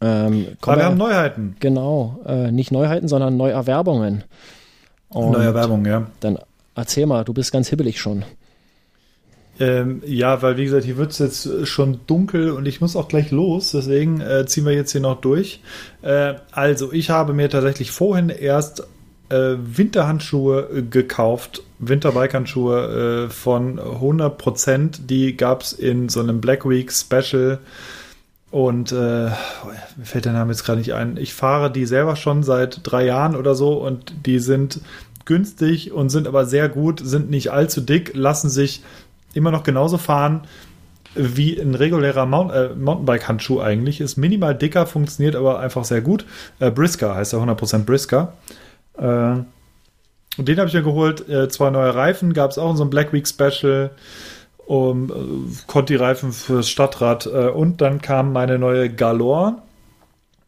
Ähm, 0.00 0.48
Aber 0.60 0.76
wir 0.76 0.84
haben 0.84 0.96
Neuheiten. 0.96 1.56
Genau, 1.60 2.20
äh, 2.26 2.50
nicht 2.50 2.72
Neuheiten, 2.72 3.08
sondern 3.08 3.36
Neuerwerbungen. 3.36 4.24
Und 5.08 5.32
Neuerwerbung, 5.32 5.86
ja. 5.86 6.06
Dann 6.20 6.38
erzähl 6.74 7.06
mal, 7.06 7.24
du 7.24 7.32
bist 7.32 7.52
ganz 7.52 7.68
hibbelig 7.68 8.00
schon. 8.00 8.24
Ähm, 9.60 10.02
ja, 10.04 10.42
weil 10.42 10.56
wie 10.56 10.64
gesagt, 10.64 10.84
hier 10.84 10.96
wird 10.96 11.12
es 11.12 11.18
jetzt 11.18 11.68
schon 11.68 12.00
dunkel 12.06 12.50
und 12.50 12.66
ich 12.66 12.80
muss 12.80 12.96
auch 12.96 13.06
gleich 13.06 13.30
los, 13.30 13.70
deswegen 13.70 14.20
äh, 14.20 14.46
ziehen 14.46 14.64
wir 14.64 14.72
jetzt 14.72 14.92
hier 14.92 15.00
noch 15.00 15.20
durch. 15.20 15.60
Äh, 16.02 16.34
also, 16.50 16.92
ich 16.92 17.10
habe 17.10 17.34
mir 17.34 17.48
tatsächlich 17.48 17.92
vorhin 17.92 18.30
erst 18.30 18.84
äh, 19.28 19.56
Winterhandschuhe 19.58 20.84
gekauft, 20.90 21.62
Winterbike-Handschuhe 21.78 23.26
äh, 23.26 23.30
von 23.30 23.78
100%. 23.78 25.06
Die 25.06 25.36
gab 25.36 25.62
es 25.62 25.72
in 25.72 26.08
so 26.08 26.20
einem 26.20 26.40
Black 26.40 26.68
Week 26.68 26.92
Special 26.92 27.58
und 28.50 28.92
äh, 28.92 28.96
mir 29.26 29.34
fällt 30.04 30.26
der 30.26 30.32
Name 30.32 30.52
jetzt 30.52 30.64
gerade 30.64 30.78
nicht 30.78 30.94
ein. 30.94 31.16
Ich 31.16 31.34
fahre 31.34 31.72
die 31.72 31.86
selber 31.86 32.16
schon 32.16 32.42
seit 32.42 32.80
drei 32.84 33.04
Jahren 33.04 33.34
oder 33.34 33.54
so 33.54 33.74
und 33.74 34.12
die 34.26 34.38
sind 34.38 34.80
günstig 35.24 35.92
und 35.92 36.10
sind 36.10 36.28
aber 36.28 36.44
sehr 36.46 36.68
gut, 36.68 37.00
sind 37.02 37.30
nicht 37.30 37.50
allzu 37.50 37.80
dick, 37.80 38.12
lassen 38.14 38.50
sich 38.50 38.82
immer 39.34 39.50
noch 39.50 39.62
genauso 39.62 39.98
fahren 39.98 40.42
wie 41.14 41.58
ein 41.60 41.74
regulärer 41.74 42.26
Mount, 42.26 42.52
äh, 42.52 42.70
Mountainbike-Handschuh 42.74 43.60
eigentlich. 43.60 44.00
Ist 44.00 44.16
minimal 44.16 44.54
dicker, 44.54 44.86
funktioniert 44.86 45.36
aber 45.36 45.60
einfach 45.60 45.84
sehr 45.84 46.00
gut. 46.00 46.24
Äh, 46.58 46.70
Brisker 46.70 47.14
heißt 47.14 47.34
er, 47.34 47.40
100% 47.40 47.84
Brisker. 47.84 48.32
Äh, 48.96 49.36
den 50.36 50.58
habe 50.58 50.66
ich 50.66 50.74
mir 50.74 50.82
geholt. 50.82 51.28
Äh, 51.28 51.48
zwei 51.48 51.70
neue 51.70 51.94
Reifen 51.94 52.32
gab 52.32 52.50
es 52.50 52.58
auch 52.58 52.70
in 52.70 52.76
so 52.76 52.82
einem 52.82 52.90
Black 52.90 53.12
Week 53.12 53.26
Special 53.28 53.90
um 54.66 55.10
äh, 55.10 55.66
Conti-Reifen 55.66 56.32
fürs 56.32 56.68
Stadtrad 56.68 57.26
äh, 57.26 57.48
und 57.48 57.80
dann 57.80 58.00
kam 58.00 58.32
meine 58.32 58.58
neue 58.58 58.90
Galore. 58.90 59.58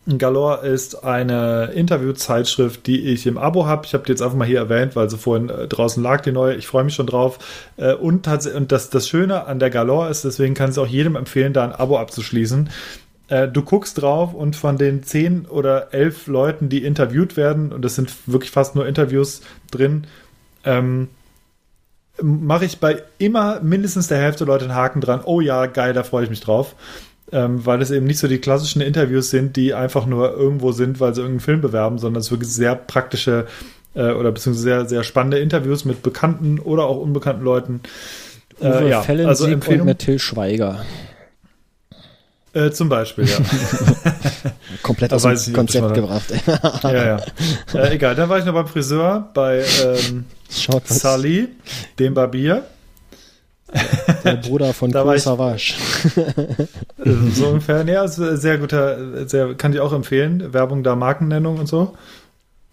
Galore 0.07 0.65
ist 0.67 1.03
eine 1.03 1.73
Interviewzeitschrift, 1.75 2.87
die 2.87 3.07
ich 3.07 3.27
im 3.27 3.39
Abo 3.39 3.67
habe. 3.67 3.87
Ich 3.87 3.95
habe 3.95 4.05
die 4.05 4.13
jetzt 4.13 4.23
einfach 4.23 4.37
mal 4.37 4.47
hier 4.47 4.59
erwähnt, 4.59 4.95
weil 4.95 5.11
sie 5.11 5.19
vorhin 5.19 5.49
äh, 5.49 5.67
draußen 5.67 6.03
lag, 6.03 6.21
die 6.21 6.31
neue. 6.31 6.55
Ich 6.55 6.69
freue 6.69 6.85
mich 6.85 6.95
schon 6.95 7.07
drauf. 7.07 7.39
Äh, 7.77 7.95
und, 7.95 8.29
und 8.29 8.73
das, 8.73 8.91
das 8.91 9.09
Schöne 9.09 9.47
an 9.47 9.59
der 9.59 9.71
Galore 9.71 10.09
ist, 10.09 10.25
deswegen 10.25 10.55
kann 10.55 10.71
ich 10.71 10.77
es 10.77 10.79
auch 10.79 10.87
jedem 10.87 11.17
empfehlen, 11.17 11.53
da 11.53 11.65
ein 11.65 11.73
Abo 11.73 11.99
abzuschließen. 11.99 12.71
Äh, 13.29 13.49
du 13.49 13.63
guckst 13.63 14.01
drauf 14.01 14.33
und 14.33 14.55
von 14.55 14.79
den 14.79 15.03
zehn 15.03 15.47
oder 15.47 15.93
elf 15.93 16.29
Leuten, 16.29 16.69
die 16.69 16.85
interviewt 16.85 17.37
werden, 17.37 17.73
und 17.73 17.85
das 17.85 17.97
sind 17.97 18.13
wirklich 18.27 18.53
fast 18.53 18.77
nur 18.77 18.87
Interviews 18.87 19.43
drin, 19.73 20.07
ähm, 20.65 21.09
mache 22.23 22.65
ich 22.65 22.79
bei 22.79 23.03
immer 23.19 23.61
mindestens 23.61 24.07
der 24.07 24.19
Hälfte 24.19 24.45
Leute 24.45 24.65
einen 24.67 24.75
Haken 24.75 25.01
dran. 25.01 25.21
Oh 25.25 25.41
ja, 25.41 25.67
geil, 25.67 25.93
da 25.93 26.03
freue 26.03 26.25
ich 26.25 26.31
mich 26.31 26.41
drauf. 26.41 26.75
Ähm, 27.33 27.67
weil 27.67 27.83
es 27.83 27.91
eben 27.91 28.07
nicht 28.07 28.19
so 28.19 28.29
die 28.29 28.39
klassischen 28.39 28.81
Interviews 28.81 29.31
sind, 29.31 29.57
die 29.57 29.75
einfach 29.75 30.07
nur 30.07 30.33
irgendwo 30.37 30.71
sind, 30.71 31.01
weil 31.01 31.13
sie 31.13 31.23
irgendeinen 31.23 31.41
Film 31.41 31.61
bewerben, 31.61 31.99
sondern 31.99 32.21
es 32.21 32.31
wirklich 32.31 32.53
sehr 32.53 32.77
praktische 32.77 33.47
äh, 33.95 34.13
oder 34.13 34.31
beziehungsweise 34.31 34.63
sehr, 34.63 34.87
sehr 34.87 35.05
spannende 35.05 35.39
Interviews 35.39 35.85
mit 35.85 36.03
bekannten 36.03 36.61
oder 36.61 36.85
auch 36.85 36.99
unbekannten 36.99 37.43
Leuten. 37.43 37.81
Äh, 38.61 38.69
Uwe 38.69 38.89
ja, 38.89 39.03
Fellensieb 39.03 39.29
also 39.29 39.47
Empfehlung. 39.47 39.81
und 39.81 39.87
mit 39.87 39.99
Till 39.99 40.19
Schweiger. 40.19 40.85
Äh, 42.53 42.71
zum 42.71 42.89
Beispiel, 42.89 43.27
ja. 43.27 43.37
Komplett 44.83 45.13
aus 45.13 45.23
dem 45.23 45.53
Konzept 45.53 45.93
gebracht. 45.93 46.33
ja, 46.85 46.93
ja. 46.93 47.21
Äh, 47.75 47.97
egal, 47.97 48.15
dann 48.15 48.31
war 48.31 48.39
ich 48.39 48.47
noch 48.47 48.55
beim 48.55 48.67
Friseur 48.67 49.29
bei 49.35 49.63
ähm, 49.85 50.25
Sully, 50.49 51.49
dem 51.99 52.15
Barbier. 52.15 52.65
Der 54.25 54.37
Bruder 54.37 54.73
von 54.73 54.91
Cool 54.95 55.19
Savage. 55.19 55.75
so 57.33 57.47
ungefähr. 57.49 57.85
Ja, 57.87 58.07
sehr 58.09 58.59
guter, 58.59 59.27
sehr, 59.29 59.55
kann 59.55 59.73
ich 59.73 59.81
auch 59.81 59.93
empfehlen. 59.93 60.53
Werbung 60.53 60.83
da, 60.83 60.97
Markennennung 60.97 61.59
und 61.59 61.67
so. 61.67 61.95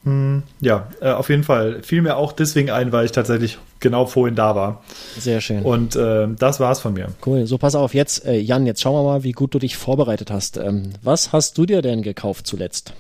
Hm, 0.04 0.44
ja, 0.60 0.88
äh, 1.02 1.12
auf 1.12 1.30
jeden 1.30 1.44
Fall. 1.44 1.82
Fiel 1.82 2.02
mir 2.02 2.18
auch 2.18 2.34
deswegen 2.34 2.70
ein, 2.70 2.92
weil 2.92 3.06
ich 3.06 3.14
tatsächlich 3.14 3.58
genau 3.80 4.06
vorhin 4.06 4.36
da 4.36 4.56
war. 4.56 4.84
Sehr 5.18 5.40
schön. 5.40 5.64
Und 5.64 5.96
äh, 5.96 6.28
das 6.38 6.60
war's 6.60 6.80
von 6.82 6.94
mir. 6.94 7.08
Cool. 7.26 7.48
So, 7.48 7.58
pass 7.58 7.76
auf, 7.76 7.94
jetzt, 7.94 8.26
äh, 8.26 8.38
Jan, 8.38 8.66
jetzt 8.66 8.82
schauen 8.82 8.96
wir 8.96 9.04
mal, 9.04 9.24
wie 9.24 9.32
gut 9.32 9.54
du 9.54 9.60
dich 9.60 9.78
vorbereitet 9.78 10.30
hast. 10.30 10.58
Ähm, 10.58 10.90
was 11.02 11.32
hast 11.32 11.58
du 11.58 11.66
dir 11.66 11.82
denn 11.82 12.02
gekauft 12.02 12.48
zuletzt? 12.48 12.94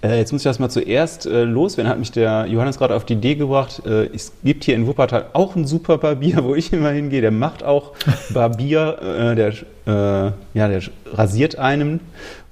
Äh, 0.00 0.18
jetzt 0.18 0.32
muss 0.32 0.42
ich 0.42 0.44
das 0.44 0.60
mal 0.60 0.68
zuerst 0.68 1.26
äh, 1.26 1.42
loswerden. 1.42 1.90
Hat 1.90 1.98
mich 1.98 2.12
der 2.12 2.46
Johannes 2.46 2.78
gerade 2.78 2.94
auf 2.94 3.04
die 3.04 3.14
Idee 3.14 3.34
gebracht. 3.34 3.82
Äh, 3.84 4.06
es 4.14 4.32
gibt 4.44 4.64
hier 4.64 4.76
in 4.76 4.86
Wuppertal 4.86 5.26
auch 5.32 5.56
einen 5.56 5.66
super 5.66 5.98
Barbier, 5.98 6.44
wo 6.44 6.54
ich 6.54 6.72
immer 6.72 6.90
hingehe. 6.90 7.20
Der 7.20 7.32
macht 7.32 7.64
auch 7.64 7.92
Barbier. 8.32 8.98
Äh, 9.02 9.34
der, 9.34 9.48
äh, 9.86 10.32
ja, 10.54 10.68
der 10.68 10.82
rasiert 11.12 11.58
einem 11.58 12.00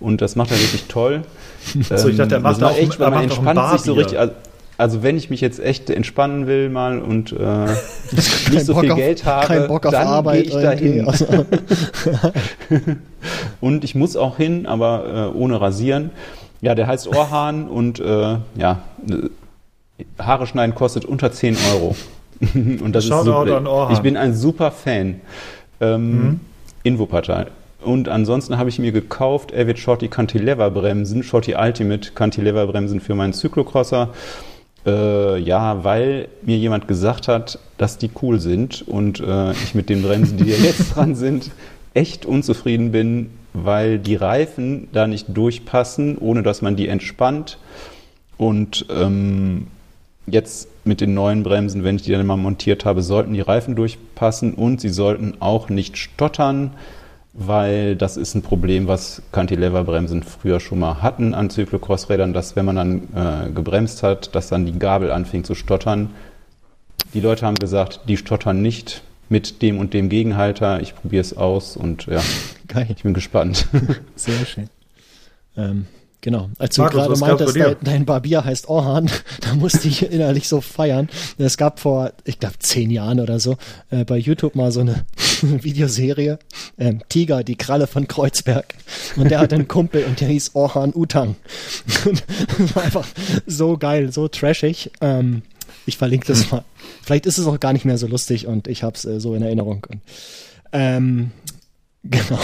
und 0.01 0.21
das 0.21 0.35
macht 0.35 0.51
er 0.51 0.59
wirklich 0.59 0.85
toll. 0.89 1.23
Also 1.91 2.09
ich 2.09 2.17
dachte, 2.17 2.29
der 2.29 2.41
macht, 2.41 2.63
auch, 2.63 2.77
echt, 2.77 2.97
man 3.01 3.25
entspannt 3.25 3.73
sich 3.73 3.81
so 3.81 3.95
richtig. 3.95 4.17
Also, 4.17 4.35
also 4.79 5.03
wenn 5.03 5.17
ich 5.17 5.31
mich 5.31 5.41
jetzt 5.41 5.59
echt 5.59 5.91
entspannen 5.91 6.47
will 6.47 6.69
mal 6.69 7.01
und 7.01 7.33
äh, 7.33 7.67
nicht 8.53 8.65
so 8.65 8.75
Bock 8.75 8.83
viel 8.83 8.93
auf, 8.93 8.99
Geld 8.99 9.25
habe, 9.25 9.69
dann 9.91 10.25
gehe 10.25 10.43
ich 10.43 10.53
da 10.53 10.71
hin. 10.71 11.09
Also. 11.09 11.27
und 13.61 13.83
ich 13.83 13.97
muss 13.97 14.17
auch 14.17 14.37
hin, 14.37 14.67
aber 14.67 15.33
äh, 15.35 15.37
ohne 15.37 15.61
rasieren. 15.61 16.11
Ja, 16.61 16.75
der 16.75 16.87
heißt 16.87 17.09
Ohrhahn 17.09 17.69
und 17.69 18.01
äh, 18.01 18.39
ja, 18.57 18.83
Haare 20.19 20.47
schneiden 20.47 20.75
kostet 20.75 21.05
unter 21.05 21.33
10 21.33 21.57
Euro. 21.73 21.97
und 22.55 22.93
das 22.93 23.05
ist 23.05 23.11
super. 23.11 23.91
Ich 23.93 24.01
bin 24.01 24.17
ein 24.17 24.35
super 24.35 24.71
Fan. 24.71 25.21
Ähm, 25.81 26.11
mhm. 26.11 26.41
In 26.83 26.99
Wuppertal. 26.99 27.51
Und 27.83 28.09
ansonsten 28.09 28.59
habe 28.59 28.69
ich 28.69 28.79
mir 28.79 28.93
gekauft 28.93 29.55
Avid 29.55 29.79
Shorty 29.79 30.09
Cantilever 30.09 30.71
Bremsen, 30.71 31.23
Shorty 31.23 31.55
Ultimate 31.55 32.13
Cantilever 32.13 32.67
Bremsen 32.67 33.01
für 33.01 33.15
meinen 33.15 33.33
Cyclocrosser. 33.33 34.11
Äh, 34.87 35.39
ja, 35.39 35.85
weil 35.85 36.29
mir 36.43 36.57
jemand 36.57 36.89
gesagt 36.89 37.29
hat, 37.29 37.59
dass 37.77 37.99
die 37.99 38.11
cool 38.23 38.41
sind 38.41 38.87
und 38.87 39.21
äh, 39.21 39.53
ich 39.53 39.75
mit 39.75 39.89
den 39.89 40.03
Bremsen, 40.03 40.39
die 40.39 40.45
jetzt 40.45 40.91
dran 40.95 41.15
sind, 41.15 41.51
echt 41.95 42.25
unzufrieden 42.25 42.93
bin, 42.93 43.31
weil 43.65 43.99
die 43.99 44.17
Reifen 44.17 44.89
da 44.93 45.07
nicht 45.07 45.27
durchpassen, 45.29 46.19
ohne 46.19 46.43
dass 46.43 46.61
man 46.61 46.77
die 46.77 46.89
entspannt. 46.89 47.59
Und 48.37 48.85
ähm, 48.91 49.69
jetzt 50.27 50.69
mit 50.85 51.01
den 51.01 51.15
neuen 51.15 51.43
Bremsen, 51.43 51.83
wenn 51.83 51.97
ich 51.97 52.03
die 52.03 52.13
dann 52.13 52.27
mal 52.27 52.37
montiert 52.37 52.85
habe, 52.85 53.03
sollten 53.03 53.33
die 53.33 53.41
Reifen 53.41 53.75
durchpassen 53.75 54.53
und 54.53 54.81
sie 54.81 54.91
sollten 54.91 55.35
auch 55.41 55.71
nicht 55.71 55.97
stottern, 55.97 56.75
weil 57.33 57.97
das 57.97 58.19
ist 58.19 58.35
ein 58.35 58.43
Problem, 58.43 58.89
was 58.89 59.23
Cantilever-Bremsen 59.33 60.23
früher 60.23 60.61
schon 60.61 60.79
mal 60.79 61.01
hatten 61.01 61.33
an 61.33 61.49
Cyclocross-Rädern, 61.49 62.35
dass 62.35 62.57
wenn 62.57 62.67
man 62.67 62.77
dann 62.77 63.03
äh, 63.15 63.51
gebremst 63.53 64.03
hat, 64.03 64.35
dass 64.35 64.49
dann 64.49 64.67
die 64.67 64.79
Gabel 64.79 65.11
anfing 65.11 65.45
zu 65.45 65.55
stottern. 65.55 66.11
Die 67.15 67.21
Leute 67.21 67.47
haben 67.47 67.57
gesagt, 67.57 68.01
die 68.07 68.19
stottern 68.19 68.61
nicht 68.61 69.03
mit 69.29 69.63
dem 69.63 69.79
und 69.79 69.95
dem 69.95 70.09
Gegenhalter. 70.09 70.81
Ich 70.81 70.95
probiere 70.95 71.21
es 71.21 71.37
aus 71.37 71.77
und 71.77 72.07
ja, 72.07 72.23
Geil. 72.69 72.87
ich 72.95 73.03
bin 73.03 73.15
gespannt. 73.15 73.67
Sehr 74.17 74.45
schön. 74.47 74.69
Ähm, 75.57 75.87
genau. 76.21 76.51
Als 76.59 76.77
du 76.77 76.83
Markus, 76.83 77.01
gerade 77.01 77.19
meintest, 77.19 77.57
dein, 77.57 77.77
dein, 77.83 78.05
Barbier 78.05 78.45
heißt 78.45 78.69
Orhan, 78.69 79.11
da 79.41 79.55
musste 79.55 79.89
ich 79.89 80.11
innerlich 80.11 80.49
so 80.49 80.61
feiern. 80.61 81.09
Es 81.39 81.57
gab 81.57 81.81
vor, 81.81 82.13
ich 82.25 82.39
glaube, 82.39 82.59
zehn 82.59 82.91
Jahren 82.91 83.21
oder 83.21 83.41
so, 83.41 83.57
äh, 83.91 84.05
bei 84.05 84.19
YouTube 84.19 84.55
mal 84.55 84.71
so 84.71 84.81
eine 84.81 85.05
Videoserie, 85.43 86.39
ähm, 86.79 87.03
Tiger, 87.09 87.43
die 87.43 87.57
Kralle 87.57 87.87
von 87.87 88.07
Kreuzberg. 88.07 88.75
Und 89.17 89.31
der 89.31 89.41
hat 89.41 89.53
einen 89.53 89.69
Kumpel 89.69 90.05
und 90.05 90.21
der 90.21 90.29
hieß 90.29 90.51
Orhan 90.55 90.93
Utang. 90.95 91.37
das 92.05 92.75
war 92.75 92.83
einfach 92.85 93.07
so 93.47 93.77
geil, 93.77 94.13
so 94.13 94.29
trashig. 94.29 94.91
Ähm, 95.01 95.43
ich 95.87 95.97
verlinke 95.97 96.27
das 96.27 96.51
mal. 96.51 96.65
Vielleicht 97.03 97.27
ist 97.27 97.39
es 97.39 97.47
auch 97.47 97.59
gar 97.61 97.73
nicht 97.73 97.85
mehr 97.85 97.99
so 97.99 98.07
lustig 98.07 98.47
und 98.47 98.69
ich 98.69 98.83
habe 98.83 98.97
es 98.97 99.05
äh, 99.05 99.21
so 99.21 99.35
in 99.35 99.43
Erinnerung. 99.43 99.87
Und, 99.89 100.01
ähm, 100.73 101.31
genau. 102.05 102.41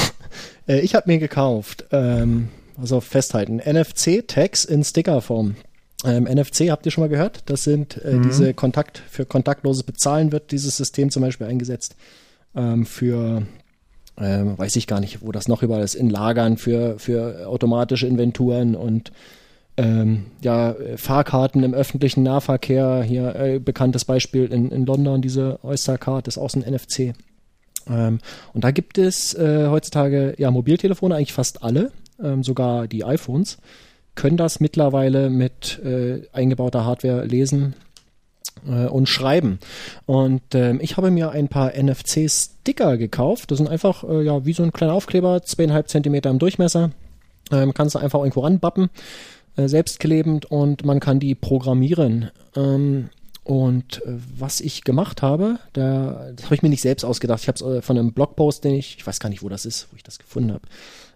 Äh, 0.66 0.80
ich 0.80 0.94
habe 0.94 1.10
mir 1.10 1.18
gekauft, 1.18 1.84
ähm, 1.90 2.48
also 2.80 3.00
festhalten, 3.00 3.58
NFC-Tags 3.58 4.64
in 4.64 4.84
Stickerform. 4.84 5.56
Ähm, 6.04 6.24
NFC 6.24 6.70
habt 6.70 6.86
ihr 6.86 6.92
schon 6.92 7.02
mal 7.02 7.08
gehört? 7.08 7.42
Das 7.46 7.64
sind 7.64 8.02
äh, 8.04 8.14
mhm. 8.14 8.22
diese 8.22 8.54
Kontakt, 8.54 9.02
für 9.10 9.24
kontaktloses 9.24 9.82
Bezahlen 9.82 10.32
wird 10.32 10.50
dieses 10.50 10.76
System 10.76 11.10
zum 11.10 11.22
Beispiel 11.22 11.46
eingesetzt. 11.46 11.94
Ähm, 12.54 12.86
für, 12.86 13.42
ähm, 14.18 14.58
weiß 14.58 14.76
ich 14.76 14.86
gar 14.86 15.00
nicht, 15.00 15.22
wo 15.22 15.32
das 15.32 15.48
noch 15.48 15.62
überall 15.62 15.82
ist, 15.82 15.94
in 15.94 16.10
Lagern, 16.10 16.56
für, 16.56 16.98
für 16.98 17.46
automatische 17.46 18.06
Inventuren 18.06 18.74
und 18.74 19.12
ähm, 19.76 20.26
ja, 20.40 20.74
Fahrkarten 20.96 21.62
im 21.62 21.74
öffentlichen 21.74 22.22
Nahverkehr. 22.22 23.02
Hier 23.02 23.34
äh, 23.34 23.58
bekanntes 23.58 24.04
Beispiel 24.04 24.44
in, 24.52 24.70
in 24.70 24.86
London, 24.86 25.22
diese 25.22 25.58
Oyster 25.62 25.98
Card 25.98 26.28
ist 26.28 26.38
auch 26.38 26.52
ein 26.54 26.60
NFC. 26.60 27.14
Ähm, 27.88 28.18
und 28.52 28.64
da 28.64 28.70
gibt 28.70 28.98
es 28.98 29.34
äh, 29.34 29.68
heutzutage 29.68 30.34
ja 30.38 30.50
Mobiltelefone, 30.50 31.14
eigentlich 31.14 31.32
fast 31.32 31.62
alle, 31.62 31.90
ähm, 32.22 32.42
sogar 32.42 32.86
die 32.86 33.04
iPhones, 33.04 33.58
können 34.14 34.36
das 34.36 34.60
mittlerweile 34.60 35.30
mit 35.30 35.80
äh, 35.84 36.22
eingebauter 36.32 36.84
Hardware 36.84 37.24
lesen 37.24 37.74
äh, 38.66 38.86
und 38.86 39.08
schreiben. 39.08 39.58
Und 40.06 40.54
ähm, 40.54 40.80
ich 40.82 40.96
habe 40.96 41.10
mir 41.10 41.30
ein 41.30 41.48
paar 41.48 41.72
NFC-Sticker 41.74 42.98
gekauft. 42.98 43.50
Das 43.50 43.58
sind 43.58 43.68
einfach 43.68 44.04
äh, 44.04 44.22
ja 44.22 44.44
wie 44.44 44.52
so 44.52 44.62
ein 44.62 44.72
kleiner 44.72 44.92
Aufkleber, 44.92 45.42
zweieinhalb 45.42 45.88
Zentimeter 45.88 46.30
im 46.30 46.38
Durchmesser. 46.38 46.90
Ähm, 47.50 47.74
kannst 47.74 47.94
du 47.94 47.98
einfach 47.98 48.20
irgendwo 48.20 48.40
ranbappen, 48.40 48.90
äh, 49.56 49.68
selbstklebend 49.68 50.46
und 50.46 50.84
man 50.84 51.00
kann 51.00 51.20
die 51.20 51.34
programmieren. 51.34 52.30
Ähm, 52.56 53.10
und 53.44 54.02
äh, 54.06 54.18
was 54.38 54.60
ich 54.60 54.84
gemacht 54.84 55.22
habe, 55.22 55.58
da, 55.72 56.30
das 56.34 56.46
habe 56.46 56.54
ich 56.54 56.62
mir 56.62 56.68
nicht 56.68 56.82
selbst 56.82 57.04
ausgedacht. 57.04 57.42
Ich 57.42 57.48
habe 57.48 57.56
es 57.56 57.62
äh, 57.62 57.82
von 57.82 57.98
einem 57.98 58.12
Blogpost, 58.12 58.64
den 58.64 58.74
ich, 58.74 58.96
ich 58.98 59.06
weiß 59.06 59.20
gar 59.20 59.28
nicht, 59.30 59.42
wo 59.42 59.48
das 59.48 59.66
ist, 59.66 59.88
wo 59.90 59.96
ich 59.96 60.02
das 60.02 60.18
gefunden 60.18 60.52
habe, 60.52 60.62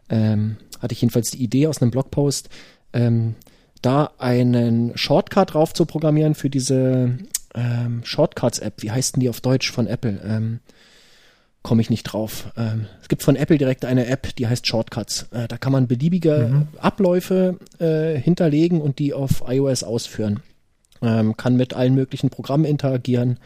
ähm, 0.08 0.56
hatte 0.80 0.92
ich 0.92 1.02
jedenfalls 1.02 1.30
die 1.30 1.42
Idee 1.42 1.66
aus 1.66 1.80
einem 1.80 1.90
Blogpost, 1.90 2.48
ähm, 2.92 3.36
da 3.82 4.10
einen 4.18 4.96
Shortcut 4.96 5.54
drauf 5.54 5.72
zu 5.72 5.86
programmieren 5.86 6.34
für 6.34 6.50
diese 6.50 7.18
ähm, 7.54 8.00
Shortcuts-App. 8.04 8.82
Wie 8.82 8.90
heißt 8.90 9.16
denn 9.16 9.20
die 9.20 9.28
auf 9.28 9.40
Deutsch 9.40 9.70
von 9.70 9.86
Apple? 9.86 10.20
Ähm, 10.24 10.60
Komme 11.66 11.82
ich 11.82 11.90
nicht 11.90 12.04
drauf. 12.04 12.52
Ähm, 12.56 12.86
es 13.02 13.08
gibt 13.08 13.24
von 13.24 13.34
Apple 13.34 13.58
direkt 13.58 13.84
eine 13.84 14.06
App, 14.06 14.36
die 14.36 14.46
heißt 14.46 14.68
Shortcuts. 14.68 15.26
Äh, 15.32 15.48
da 15.48 15.56
kann 15.56 15.72
man 15.72 15.88
beliebige 15.88 16.48
mhm. 16.48 16.68
Abläufe 16.78 17.58
äh, 17.80 18.16
hinterlegen 18.16 18.80
und 18.80 19.00
die 19.00 19.12
auf 19.12 19.42
iOS 19.48 19.82
ausführen. 19.82 20.38
Ähm, 21.02 21.36
kann 21.36 21.56
mit 21.56 21.74
allen 21.74 21.96
möglichen 21.96 22.30
Programmen 22.30 22.66
interagieren 22.66 23.40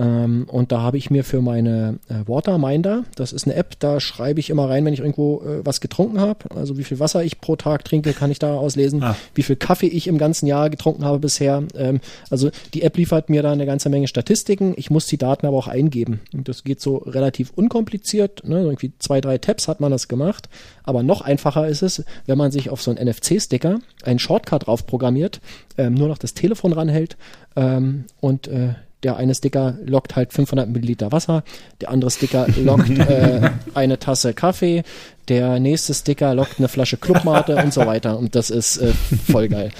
ähm, 0.00 0.46
und 0.50 0.72
da 0.72 0.80
habe 0.80 0.96
ich 0.96 1.10
mir 1.10 1.24
für 1.24 1.42
meine 1.42 1.98
äh, 2.08 2.26
Waterminder, 2.26 3.04
das 3.16 3.34
ist 3.34 3.46
eine 3.46 3.54
App, 3.54 3.78
da 3.80 4.00
schreibe 4.00 4.40
ich 4.40 4.48
immer 4.48 4.66
rein, 4.66 4.82
wenn 4.86 4.94
ich 4.94 5.00
irgendwo 5.00 5.42
äh, 5.42 5.60
was 5.62 5.82
getrunken 5.82 6.20
habe. 6.20 6.38
Also 6.54 6.78
wie 6.78 6.84
viel 6.84 6.98
Wasser 6.98 7.22
ich 7.22 7.40
pro 7.42 7.56
Tag 7.56 7.84
trinke, 7.84 8.14
kann 8.14 8.30
ich 8.30 8.38
da 8.38 8.54
auslesen. 8.54 9.02
Ah. 9.02 9.14
Wie 9.34 9.42
viel 9.42 9.56
Kaffee 9.56 9.88
ich 9.88 10.06
im 10.06 10.16
ganzen 10.16 10.46
Jahr 10.46 10.70
getrunken 10.70 11.04
habe 11.04 11.18
bisher. 11.18 11.64
Ähm, 11.76 12.00
also 12.30 12.50
die 12.72 12.80
App 12.80 12.96
liefert 12.96 13.28
mir 13.28 13.42
da 13.42 13.52
eine 13.52 13.66
ganze 13.66 13.90
Menge 13.90 14.08
Statistiken. 14.08 14.72
Ich 14.76 14.90
muss 14.90 15.06
die 15.06 15.18
Daten 15.18 15.44
aber 15.44 15.58
auch 15.58 15.68
eingeben. 15.68 16.20
Und 16.32 16.48
das 16.48 16.64
geht 16.64 16.80
so 16.80 16.96
relativ 16.96 17.52
unkompliziert. 17.54 18.42
Ne? 18.48 18.62
Irgendwie 18.62 18.92
zwei, 19.00 19.20
drei 19.20 19.36
Tabs 19.36 19.68
hat 19.68 19.80
man 19.80 19.90
das 19.90 20.08
gemacht. 20.08 20.48
Aber 20.82 21.02
noch 21.02 21.20
einfacher 21.20 21.68
ist 21.68 21.82
es, 21.82 22.04
wenn 22.24 22.38
man 22.38 22.52
sich 22.52 22.70
auf 22.70 22.80
so 22.80 22.90
einen 22.90 23.06
NFC-Sticker 23.06 23.80
einen 24.02 24.18
Shortcut 24.18 24.66
drauf 24.66 24.86
programmiert, 24.86 25.42
ähm, 25.76 25.92
nur 25.92 26.08
noch 26.08 26.18
das 26.18 26.32
Telefon 26.32 26.72
ranhält 26.72 27.18
ähm, 27.54 28.04
und 28.20 28.48
äh, 28.48 28.74
der 29.02 29.16
eine 29.16 29.34
Sticker 29.34 29.76
lockt 29.84 30.16
halt 30.16 30.32
500 30.32 30.68
Milliliter 30.68 31.12
Wasser, 31.12 31.42
der 31.80 31.90
andere 31.90 32.10
Sticker 32.10 32.46
lockt 32.58 32.90
äh, 32.98 33.50
eine 33.74 33.98
Tasse 33.98 34.34
Kaffee, 34.34 34.82
der 35.28 35.60
nächste 35.60 35.94
Sticker 35.94 36.34
lockt 36.34 36.58
eine 36.58 36.68
Flasche 36.68 36.96
Clubmate 36.96 37.56
und 37.56 37.72
so 37.72 37.86
weiter. 37.86 38.18
Und 38.18 38.34
das 38.34 38.50
ist 38.50 38.78
äh, 38.78 38.92
voll 39.30 39.48
geil. 39.48 39.70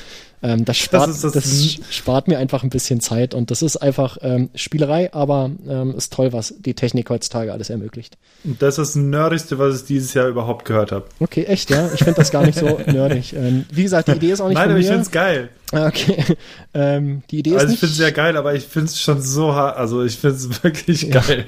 Ähm, 0.42 0.64
das, 0.64 0.78
spart, 0.78 1.08
das, 1.08 1.20
das, 1.20 1.32
das, 1.32 1.78
spart 1.90 2.26
mir 2.26 2.38
einfach 2.38 2.62
ein 2.62 2.70
bisschen 2.70 3.00
Zeit 3.00 3.34
und 3.34 3.50
das 3.50 3.60
ist 3.60 3.76
einfach 3.76 4.16
ähm, 4.22 4.48
Spielerei, 4.54 5.12
aber 5.12 5.50
ähm, 5.68 5.94
ist 5.94 6.12
toll, 6.14 6.32
was 6.32 6.54
die 6.58 6.72
Technik 6.72 7.10
heutzutage 7.10 7.52
alles 7.52 7.68
ermöglicht. 7.68 8.16
Das 8.44 8.78
ist 8.78 8.78
das 8.78 8.96
Nerdigste, 8.96 9.58
was 9.58 9.82
ich 9.82 9.86
dieses 9.86 10.14
Jahr 10.14 10.28
überhaupt 10.28 10.64
gehört 10.64 10.92
habe. 10.92 11.04
Okay, 11.18 11.44
echt, 11.44 11.68
ja? 11.68 11.90
Ich 11.92 11.98
finde 11.98 12.14
das 12.14 12.30
gar 12.30 12.46
nicht 12.46 12.58
so 12.58 12.66
nerdig. 12.86 13.34
Ähm, 13.34 13.66
wie 13.70 13.82
gesagt, 13.82 14.08
die 14.08 14.12
Idee 14.12 14.30
ist 14.30 14.40
auch 14.40 14.48
nicht 14.48 14.54
Nein, 14.56 14.70
von 14.70 14.72
aber 14.72 14.78
mir. 14.78 14.80
ich 14.80 14.86
finde 14.86 15.02
es 15.02 15.10
geil. 15.10 15.48
Ah, 15.72 15.86
okay. 15.86 16.24
Ähm, 16.72 17.22
die 17.32 17.40
Idee 17.40 17.50
ist 17.50 17.62
Also 17.62 17.74
ich 17.74 17.80
finde 17.80 17.90
es 17.90 17.96
sehr 17.96 18.12
geil, 18.12 18.36
aber 18.36 18.54
ich 18.54 18.64
finde 18.64 18.86
es 18.86 19.00
schon 19.00 19.20
so 19.20 19.54
hart, 19.54 19.76
also 19.76 20.04
ich 20.04 20.16
finde 20.18 20.36
es 20.36 20.62
wirklich 20.62 21.10
geil. 21.10 21.46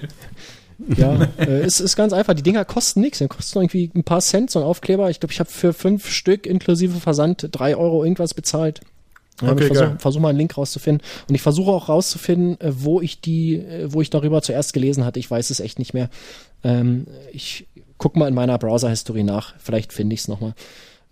Ja, 0.97 1.29
äh, 1.39 1.61
es 1.61 1.81
ist 1.81 1.97
ganz 1.97 2.13
einfach. 2.13 2.35
Die 2.35 2.43
Dinger 2.43 2.65
kosten 2.65 3.01
nichts. 3.01 3.19
Die 3.19 3.29
kosten 3.29 3.59
irgendwie 3.59 3.91
ein 3.95 4.05
paar 4.05 4.21
Cent, 4.21 4.51
so 4.51 4.59
ein 4.61 4.65
Aufkleber. 4.65 5.11
Ich 5.11 5.21
glaube, 5.21 5.33
ich 5.33 5.41
habe 5.41 5.51
für 5.51 5.73
fünf 5.73 6.09
Stück 6.11 6.47
inklusive 6.47 6.99
Versand 7.01 7.49
drei 7.53 7.77
Euro 7.77 8.05
irgendwas 8.05 8.35
bezahlt. 8.35 8.81
Ja, 9.41 9.53
Okay, 9.53 9.63
ich 9.63 9.67
versuche 9.69 9.97
versuch 9.99 10.21
mal 10.21 10.29
einen 10.29 10.39
Link 10.39 10.57
rauszufinden. 10.57 11.07
Und 11.29 11.35
ich 11.35 11.43
versuche 11.43 11.71
auch 11.71 11.89
rauszufinden, 11.89 12.61
äh, 12.61 12.73
wo 12.75 13.01
ich 13.01 13.21
die, 13.21 13.57
äh, 13.57 13.93
wo 13.93 14.01
ich 14.01 14.11
darüber 14.11 14.43
zuerst 14.43 14.73
gelesen 14.73 15.05
hatte. 15.05 15.19
Ich 15.19 15.31
weiß 15.31 15.51
es 15.51 15.61
echt 15.61 15.79
nicht 15.79 15.95
mehr. 15.95 16.11
Ähm, 16.65 17.07
ich 17.33 17.67
guck 17.99 18.17
mal 18.17 18.29
in 18.29 18.35
meiner 18.35 18.59
Browser-History 18.59 19.23
nach. 19.23 19.55
Vielleicht 19.59 19.93
finde 19.93 20.15
ich 20.15 20.21
es 20.21 20.29
nochmal. 20.29 20.55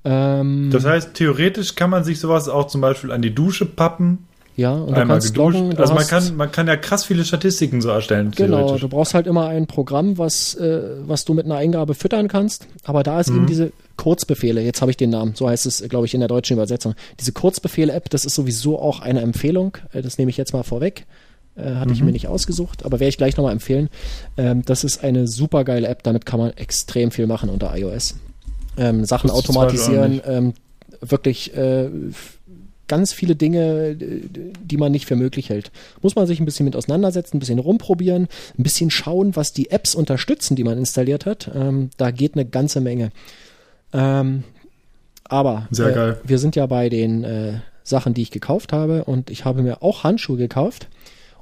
Ähm, 0.05 0.71
Das 0.73 0.85
heißt, 0.85 1.15
theoretisch 1.15 1.75
kann 1.75 1.91
man 1.91 2.05
sich 2.05 2.21
sowas 2.21 2.49
auch 2.49 2.67
zum 2.67 2.81
Beispiel 2.81 3.11
an 3.13 3.23
die 3.23 3.35
Dusche 3.35 3.67
pappen. 3.67 4.27
Ja, 4.57 4.73
und 4.73 4.91
du 4.91 4.95
einmal 5.01 5.17
kannst 5.17 5.35
geduscht. 5.35 5.55
loggen. 5.57 5.71
Du 5.77 5.83
also 5.83 5.95
man 5.95 6.07
kann, 6.07 6.37
man 6.37 6.53
kann 6.53 6.67
ja 6.67 6.77
krass 6.77 7.05
viele 7.05 7.25
Statistiken 7.25 7.81
so 7.81 7.89
erstellen. 7.89 8.31
Genau, 8.37 8.77
du 8.77 8.89
brauchst 8.89 9.15
halt 9.15 9.27
immer 9.27 9.47
ein 9.49 9.67
Programm, 9.67 10.19
was, 10.19 10.55
äh, 10.55 10.83
was 11.07 11.25
du 11.25 11.35
mit 11.35 11.47
einer 11.47 11.57
Eingabe 11.57 11.95
füttern 11.95 12.29
kannst. 12.29 12.67
Aber 12.85 13.03
da 13.03 13.21
ist 13.21 13.31
Mhm. 13.31 13.37
eben 13.37 13.47
diese 13.47 13.73
Kurzbefehle, 13.97 14.61
jetzt 14.63 14.81
habe 14.81 14.91
ich 14.91 14.97
den 14.97 15.11
Namen, 15.11 15.35
so 15.35 15.49
heißt 15.49 15.67
es, 15.67 15.83
glaube 15.89 16.07
ich, 16.07 16.15
in 16.15 16.21
der 16.21 16.29
deutschen 16.29 16.55
Übersetzung. 16.55 16.95
Diese 17.19 17.33
Kurzbefehle-App, 17.33 18.11
das 18.11 18.25
ist 18.25 18.35
sowieso 18.35 18.79
auch 18.79 19.01
eine 19.01 19.21
Empfehlung. 19.21 19.77
Äh, 19.93 20.03
das 20.03 20.19
nehme 20.19 20.31
ich 20.31 20.37
jetzt 20.37 20.53
mal 20.53 20.63
vorweg. 20.63 21.07
Äh, 21.57 21.75
hatte 21.75 21.89
Mhm. 21.89 21.95
ich 21.95 22.03
mir 22.03 22.13
nicht 22.13 22.29
ausgesucht, 22.29 22.85
aber 22.85 23.01
werde 23.01 23.09
ich 23.09 23.19
gleich 23.19 23.37
nochmal 23.37 23.53
empfehlen. 23.53 23.89
Ähm, 24.37 24.63
das 24.65 24.85
ist 24.85 25.03
eine 25.03 25.27
super 25.27 25.65
geile 25.65 25.89
App, 25.89 26.03
damit 26.03 26.25
kann 26.27 26.39
man 26.41 26.51
extrem 26.57 27.11
viel 27.11 27.27
machen 27.27 27.51
unter 27.51 27.77
iOS. 27.77 28.15
Ähm, 28.77 29.05
Sachen 29.05 29.31
automatisieren, 29.31 30.21
ähm, 30.27 30.55
wirklich 31.03 31.55
äh, 31.57 31.89
ganz 32.91 33.13
viele 33.13 33.37
Dinge, 33.37 33.95
die 33.95 34.77
man 34.77 34.91
nicht 34.91 35.07
für 35.07 35.15
möglich 35.15 35.49
hält. 35.49 35.71
Muss 36.03 36.17
man 36.17 36.27
sich 36.27 36.41
ein 36.41 36.45
bisschen 36.45 36.65
mit 36.65 36.75
auseinandersetzen, 36.75 37.37
ein 37.37 37.39
bisschen 37.39 37.61
rumprobieren, 37.61 38.27
ein 38.59 38.63
bisschen 38.65 38.91
schauen, 38.91 39.37
was 39.37 39.53
die 39.53 39.71
Apps 39.71 39.95
unterstützen, 39.95 40.57
die 40.57 40.65
man 40.65 40.77
installiert 40.77 41.25
hat. 41.25 41.49
Ähm, 41.55 41.91
da 41.99 42.11
geht 42.11 42.35
eine 42.35 42.45
ganze 42.45 42.81
Menge. 42.81 43.13
Ähm, 43.93 44.43
aber 45.23 45.69
äh, 45.73 46.17
wir 46.25 46.39
sind 46.41 46.57
ja 46.57 46.67
bei 46.67 46.89
den 46.89 47.23
äh, 47.23 47.61
Sachen, 47.85 48.13
die 48.13 48.23
ich 48.23 48.33
gekauft 48.33 48.73
habe 48.73 49.05
und 49.05 49.31
ich 49.31 49.45
habe 49.45 49.63
mir 49.63 49.85
auch 49.85 50.03
Handschuhe 50.03 50.37
gekauft. 50.37 50.89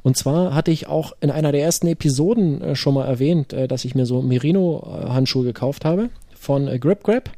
Und 0.03 0.19
zwar 0.19 0.55
hatte 0.55 0.71
ich 0.71 0.87
auch 0.87 1.13
in 1.21 1.31
einer 1.31 1.51
der 1.51 1.63
ersten 1.63 1.87
Episoden 1.87 2.61
äh, 2.61 2.77
schon 2.77 2.93
mal 2.93 3.07
erwähnt, 3.07 3.55
äh, 3.55 3.69
dass 3.69 3.87
ich 3.87 3.95
mir 3.95 4.05
so 4.05 4.21
Merino-Handschuhe 4.21 5.45
gekauft 5.45 5.87
habe 5.87 6.11
von 6.39 6.69
äh, 6.69 6.79
Grip 6.79 7.05
Grab. 7.05 7.31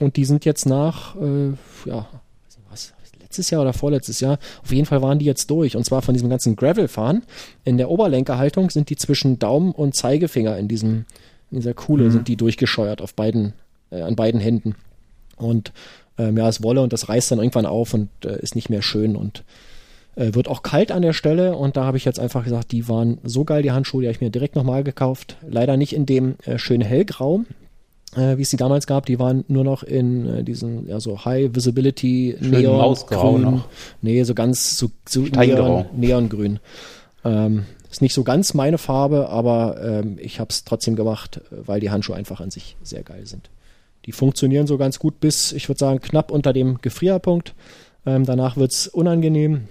Und 0.00 0.16
die 0.16 0.24
sind 0.24 0.46
jetzt 0.46 0.64
nach, 0.64 1.16
äh, 1.16 1.52
ja, 1.84 2.08
letztes 3.32 3.48
Jahr 3.48 3.62
oder 3.62 3.72
vorletztes 3.72 4.20
Jahr, 4.20 4.38
auf 4.62 4.72
jeden 4.72 4.84
Fall 4.84 5.00
waren 5.00 5.18
die 5.18 5.24
jetzt 5.24 5.50
durch. 5.50 5.74
Und 5.74 5.84
zwar 5.84 6.02
von 6.02 6.12
diesem 6.12 6.28
ganzen 6.28 6.54
Gravel-Fahren. 6.54 7.22
In 7.64 7.78
der 7.78 7.88
Oberlenkerhaltung 7.88 8.68
sind 8.68 8.90
die 8.90 8.96
zwischen 8.96 9.38
Daumen 9.38 9.72
und 9.72 9.94
Zeigefinger 9.94 10.58
in 10.58 10.68
diesem, 10.68 11.06
in 11.50 11.58
dieser 11.58 11.72
Kuhle 11.72 12.10
sind 12.10 12.28
die 12.28 12.36
durchgescheuert 12.36 13.00
auf 13.00 13.14
beiden, 13.14 13.54
äh, 13.90 14.02
an 14.02 14.16
beiden 14.16 14.40
Händen. 14.40 14.74
Und 15.36 15.72
ähm, 16.18 16.36
ja, 16.36 16.46
es 16.46 16.62
Wolle 16.62 16.82
und 16.82 16.92
das 16.92 17.08
reißt 17.08 17.30
dann 17.30 17.38
irgendwann 17.38 17.64
auf 17.64 17.94
und 17.94 18.10
äh, 18.24 18.38
ist 18.40 18.54
nicht 18.54 18.68
mehr 18.68 18.82
schön 18.82 19.16
und 19.16 19.44
äh, 20.14 20.34
wird 20.34 20.46
auch 20.46 20.62
kalt 20.62 20.92
an 20.92 21.00
der 21.00 21.14
Stelle. 21.14 21.56
Und 21.56 21.78
da 21.78 21.84
habe 21.84 21.96
ich 21.96 22.04
jetzt 22.04 22.20
einfach 22.20 22.44
gesagt, 22.44 22.70
die 22.70 22.86
waren 22.86 23.16
so 23.24 23.44
geil, 23.44 23.62
die 23.62 23.72
Handschuhe, 23.72 24.02
die 24.02 24.08
habe 24.08 24.14
ich 24.14 24.20
mir 24.20 24.28
direkt 24.28 24.56
nochmal 24.56 24.84
gekauft. 24.84 25.38
Leider 25.48 25.78
nicht 25.78 25.94
in 25.94 26.04
dem 26.04 26.34
äh, 26.44 26.58
schönen 26.58 26.86
Hellgrau, 26.86 27.44
äh, 28.16 28.36
wie 28.36 28.42
es 28.42 28.50
die 28.50 28.56
damals 28.56 28.86
gab. 28.86 29.06
Die 29.06 29.18
waren 29.18 29.44
nur 29.48 29.64
noch 29.64 29.82
in 29.82 30.26
äh, 30.26 30.44
diesen, 30.44 30.88
ja, 30.88 31.00
so 31.00 31.24
High 31.24 31.54
Visibility 31.54 32.36
Schön 32.38 32.50
Neon 32.50 32.76
Mausgrau 32.76 33.32
grün. 33.32 33.42
noch. 33.42 33.68
Nee, 34.00 34.22
so 34.24 34.34
ganz, 34.34 34.76
so, 34.76 34.90
so. 35.08 35.20
Neon, 35.20 35.86
Neongrün. 35.96 36.58
Ähm, 37.24 37.64
ist 37.90 38.02
nicht 38.02 38.14
so 38.14 38.24
ganz 38.24 38.54
meine 38.54 38.78
Farbe, 38.78 39.28
aber 39.28 39.76
ähm, 39.82 40.16
ich 40.20 40.40
habe 40.40 40.48
es 40.50 40.64
trotzdem 40.64 40.96
gemacht, 40.96 41.42
weil 41.50 41.78
die 41.78 41.90
Handschuhe 41.90 42.16
einfach 42.16 42.40
an 42.40 42.50
sich 42.50 42.76
sehr 42.82 43.02
geil 43.02 43.26
sind. 43.26 43.50
Die 44.06 44.12
funktionieren 44.12 44.66
so 44.66 44.78
ganz 44.78 44.98
gut 44.98 45.20
bis, 45.20 45.52
ich 45.52 45.68
würde 45.68 45.78
sagen, 45.78 46.00
knapp 46.00 46.30
unter 46.30 46.52
dem 46.52 46.78
Gefrierpunkt. 46.80 47.54
Ähm, 48.04 48.24
danach 48.24 48.56
wird's 48.56 48.88
unangenehm, 48.88 49.68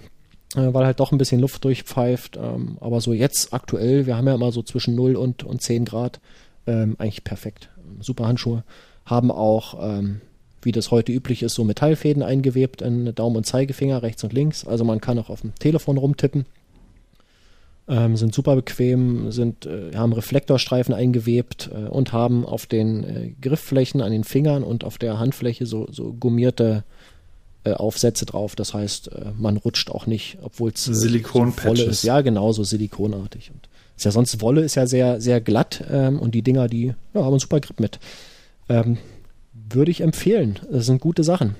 äh, 0.54 0.72
weil 0.72 0.86
halt 0.86 1.00
doch 1.00 1.12
ein 1.12 1.18
bisschen 1.18 1.40
Luft 1.40 1.64
durchpfeift. 1.64 2.36
Ähm, 2.36 2.78
aber 2.80 3.00
so 3.00 3.12
jetzt 3.12 3.52
aktuell, 3.52 4.06
wir 4.06 4.16
haben 4.16 4.26
ja 4.26 4.34
immer 4.34 4.52
so 4.52 4.62
zwischen 4.62 4.94
0 4.94 5.16
und, 5.16 5.44
und 5.44 5.60
10 5.60 5.84
Grad, 5.84 6.20
ähm, 6.66 6.94
eigentlich 6.98 7.24
perfekt. 7.24 7.70
Super 8.00 8.26
Handschuhe. 8.26 8.64
Haben 9.04 9.30
auch, 9.30 9.76
ähm, 9.80 10.20
wie 10.62 10.72
das 10.72 10.90
heute 10.90 11.12
üblich 11.12 11.42
ist, 11.42 11.54
so 11.54 11.64
Metallfäden 11.64 12.22
eingewebt 12.22 12.82
in 12.82 13.14
Daumen 13.14 13.36
und 13.36 13.46
Zeigefinger, 13.46 14.02
rechts 14.02 14.22
und 14.24 14.32
links. 14.32 14.66
Also 14.66 14.84
man 14.84 15.00
kann 15.00 15.18
auch 15.18 15.28
auf 15.30 15.40
dem 15.40 15.54
Telefon 15.56 15.98
rumtippen. 15.98 16.46
Ähm, 17.88 18.16
sind 18.16 18.32
super 18.32 18.54
bequem, 18.54 19.32
sind, 19.32 19.66
äh, 19.66 19.96
haben 19.96 20.12
Reflektorstreifen 20.12 20.94
eingewebt 20.94 21.68
äh, 21.74 21.88
und 21.88 22.12
haben 22.12 22.46
auf 22.46 22.66
den 22.66 23.04
äh, 23.04 23.32
Griffflächen 23.40 24.00
an 24.00 24.12
den 24.12 24.22
Fingern 24.22 24.62
und 24.62 24.84
auf 24.84 24.98
der 24.98 25.18
Handfläche 25.18 25.66
so, 25.66 25.88
so 25.90 26.12
gummierte 26.12 26.84
äh, 27.64 27.72
Aufsätze 27.72 28.24
drauf. 28.24 28.54
Das 28.56 28.72
heißt, 28.72 29.08
äh, 29.08 29.24
man 29.36 29.56
rutscht 29.56 29.90
auch 29.90 30.06
nicht, 30.06 30.38
obwohl 30.42 30.70
es 30.70 30.86
äh, 30.88 30.94
Silikon-Patches. 30.94 31.86
ist. 31.86 32.02
Ja, 32.04 32.20
genau, 32.20 32.52
so 32.52 32.64
silikonartig. 32.64 33.50
Und 33.52 33.68
ist 33.96 34.04
ja 34.04 34.10
sonst 34.10 34.40
Wolle 34.40 34.62
ist 34.62 34.74
ja 34.74 34.86
sehr, 34.86 35.20
sehr 35.20 35.40
glatt 35.40 35.84
ähm, 35.90 36.18
und 36.18 36.34
die 36.34 36.42
Dinger, 36.42 36.68
die 36.68 36.94
ja, 37.14 37.20
haben 37.20 37.28
einen 37.28 37.38
super 37.38 37.60
Grip 37.60 37.80
mit. 37.80 37.98
Ähm, 38.68 38.98
würde 39.52 39.90
ich 39.90 40.00
empfehlen. 40.00 40.58
Das 40.70 40.86
sind 40.86 41.00
gute 41.00 41.24
Sachen. 41.24 41.56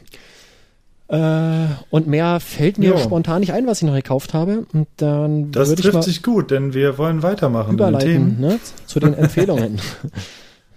Äh, 1.09 1.67
und 1.91 2.07
mehr 2.07 2.41
fällt 2.41 2.79
mir 2.79 2.91
jo. 2.91 2.99
spontan 2.99 3.41
nicht 3.41 3.53
ein, 3.53 3.67
was 3.67 3.83
ich 3.83 3.87
noch 3.87 3.95
gekauft 3.95 4.33
habe. 4.33 4.65
Und 4.73 4.89
dann 4.97 5.53
das 5.53 5.69
trifft 5.69 5.85
ich 5.85 5.93
mal 5.93 6.03
sich 6.03 6.23
gut, 6.23 6.51
denn 6.51 6.73
wir 6.73 6.97
wollen 6.97 7.23
weitermachen. 7.23 7.75
Überleiten 7.75 8.41
ne, 8.41 8.59
zu 8.87 8.99
den 8.99 9.13
Empfehlungen. 9.15 9.79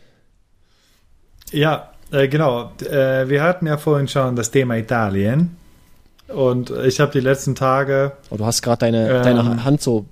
ja, 1.52 1.92
äh, 2.12 2.28
genau. 2.28 2.72
Äh, 2.82 3.30
wir 3.30 3.44
hatten 3.44 3.66
ja 3.66 3.78
vorhin 3.78 4.08
schon 4.10 4.36
das 4.36 4.52
Thema 4.52 4.76
Italien. 4.76 5.56
Und 6.28 6.70
ich 6.70 7.00
habe 7.00 7.12
die 7.12 7.20
letzten 7.20 7.56
Tage. 7.56 8.14
Oh, 8.30 8.36
du 8.36 8.46
hast 8.46 8.62
gerade 8.62 8.80
deine, 8.80 9.10
ähm, 9.10 9.24
deine 9.24 9.64
Hand 9.64 9.82
so 9.82 10.06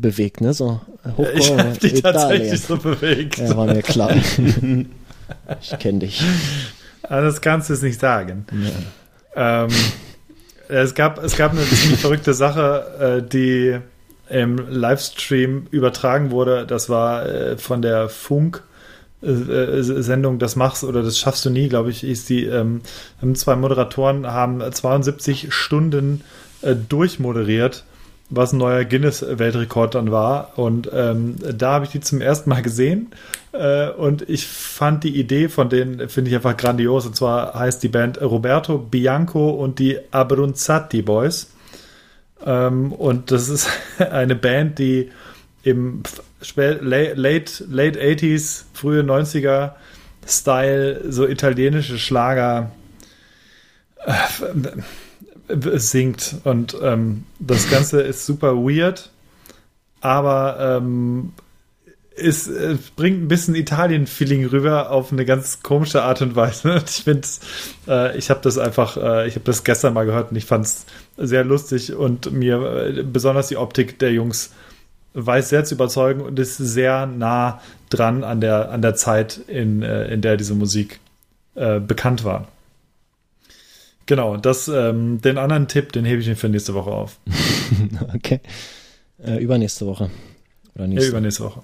bewegt, 0.00 0.40
ne? 0.40 0.52
So 0.54 0.80
hoch, 1.16 1.26
Ich 1.34 1.50
habe 1.50 1.78
dich 1.78 2.02
tatsächlich 2.02 2.60
so 2.60 2.76
bewegt. 2.76 3.38
Ja, 3.38 3.56
war 3.56 3.66
mir 3.66 3.82
klar. 3.82 4.14
ich 5.60 5.78
kenne 5.78 6.00
dich. 6.00 6.22
Aber 7.02 7.22
das 7.22 7.40
kannst 7.40 7.70
du 7.70 7.74
es 7.74 7.82
nicht 7.82 8.00
sagen. 8.00 8.46
Ja. 9.34 9.64
Ähm, 9.64 9.70
es, 10.68 10.94
gab, 10.94 11.22
es 11.22 11.36
gab 11.36 11.52
eine 11.52 11.62
ziemlich 11.62 12.00
verrückte 12.00 12.34
Sache, 12.34 13.22
äh, 13.24 13.28
die 13.28 13.78
im 14.28 14.58
Livestream 14.70 15.66
übertragen 15.70 16.30
wurde. 16.30 16.66
Das 16.66 16.88
war 16.88 17.26
äh, 17.26 17.58
von 17.58 17.82
der 17.82 18.08
Funk 18.08 18.62
äh, 19.24 19.82
Sendung 19.82 20.38
Das 20.38 20.56
machst 20.56 20.84
oder 20.84 21.02
das 21.02 21.18
schaffst 21.18 21.44
du 21.44 21.50
nie, 21.50 21.68
glaube 21.68 21.90
ich, 21.90 22.04
ist 22.04 22.28
die, 22.28 22.44
ähm, 22.44 22.82
zwei 23.34 23.56
Moderatoren 23.56 24.26
haben 24.26 24.60
72 24.60 25.52
Stunden 25.52 26.22
äh, 26.62 26.74
durchmoderiert, 26.74 27.84
was 28.36 28.52
ein 28.52 28.58
neuer 28.58 28.84
Guinness-Weltrekord 28.84 29.94
dann 29.94 30.10
war. 30.10 30.58
Und 30.58 30.90
ähm, 30.92 31.36
da 31.56 31.72
habe 31.72 31.84
ich 31.84 31.90
die 31.90 32.00
zum 32.00 32.20
ersten 32.20 32.50
Mal 32.50 32.62
gesehen. 32.62 33.10
Äh, 33.52 33.90
und 33.90 34.28
ich 34.28 34.46
fand 34.46 35.04
die 35.04 35.18
Idee 35.18 35.48
von 35.48 35.68
denen, 35.68 36.08
finde 36.08 36.30
ich 36.30 36.36
einfach 36.36 36.56
grandios. 36.56 37.06
Und 37.06 37.16
zwar 37.16 37.54
heißt 37.54 37.82
die 37.82 37.88
Band 37.88 38.20
Roberto 38.20 38.78
Bianco 38.78 39.50
und 39.50 39.78
die 39.78 39.98
Abrunzati 40.10 41.02
Boys. 41.02 41.50
Ähm, 42.44 42.92
und 42.92 43.30
das 43.30 43.48
ist 43.48 43.68
eine 43.98 44.34
Band, 44.34 44.78
die 44.78 45.10
im 45.62 46.02
late, 46.56 47.64
late 47.70 48.00
80s, 48.00 48.64
frühe 48.74 49.02
90er 49.02 49.72
Style, 50.26 51.00
so 51.10 51.26
italienische 51.26 51.98
Schlager 51.98 52.70
äh, 54.04 54.12
singt. 55.48 56.36
Und 56.44 56.76
ähm, 56.82 57.24
das 57.38 57.70
Ganze 57.70 58.02
ist 58.02 58.26
super 58.26 58.56
weird, 58.56 59.10
aber 60.00 60.78
ähm, 60.78 61.32
ist, 62.16 62.46
es 62.46 62.90
bringt 62.90 63.22
ein 63.22 63.28
bisschen 63.28 63.54
Italien-Feeling 63.54 64.46
rüber 64.46 64.90
auf 64.90 65.12
eine 65.12 65.24
ganz 65.24 65.62
komische 65.62 66.02
Art 66.02 66.22
und 66.22 66.36
Weise. 66.36 66.82
Ich 66.86 67.04
finde, 67.04 67.26
äh, 67.88 68.16
ich 68.16 68.30
habe 68.30 68.40
das 68.42 68.58
einfach, 68.58 68.96
äh, 68.96 69.26
ich 69.26 69.34
habe 69.34 69.44
das 69.44 69.64
gestern 69.64 69.94
mal 69.94 70.06
gehört 70.06 70.30
und 70.30 70.36
ich 70.36 70.44
fand 70.44 70.66
es 70.66 70.86
sehr 71.16 71.44
lustig 71.44 71.94
und 71.94 72.32
mir 72.32 72.96
äh, 72.96 73.02
besonders 73.02 73.48
die 73.48 73.56
Optik 73.56 73.98
der 73.98 74.12
Jungs 74.12 74.52
weiß 75.14 75.48
sehr 75.48 75.64
zu 75.64 75.74
überzeugen 75.74 76.20
und 76.20 76.38
ist 76.38 76.56
sehr 76.56 77.06
nah 77.06 77.60
dran 77.88 78.24
an 78.24 78.40
der, 78.40 78.70
an 78.70 78.82
der 78.82 78.94
Zeit, 78.94 79.40
in, 79.46 79.82
äh, 79.82 80.06
in 80.08 80.20
der 80.20 80.36
diese 80.36 80.54
Musik 80.54 81.00
äh, 81.54 81.80
bekannt 81.80 82.24
war. 82.24 82.48
Genau, 84.06 84.36
das, 84.36 84.68
ähm, 84.68 85.20
den 85.20 85.38
anderen 85.38 85.68
Tipp, 85.68 85.92
den 85.92 86.04
hebe 86.04 86.20
ich 86.20 86.28
mir 86.28 86.36
für 86.36 86.48
nächste 86.48 86.74
Woche 86.74 86.90
auf. 86.90 87.18
okay. 88.14 88.40
Äh, 89.24 89.38
übernächste 89.38 89.86
Woche. 89.86 90.10
Oder 90.74 90.86
nächste. 90.86 91.06
Ja, 91.06 91.10
übernächste 91.10 91.44
Woche. 91.44 91.62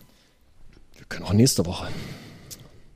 Wir 0.96 1.04
können 1.08 1.24
auch 1.24 1.32
nächste 1.32 1.66
Woche. 1.66 1.88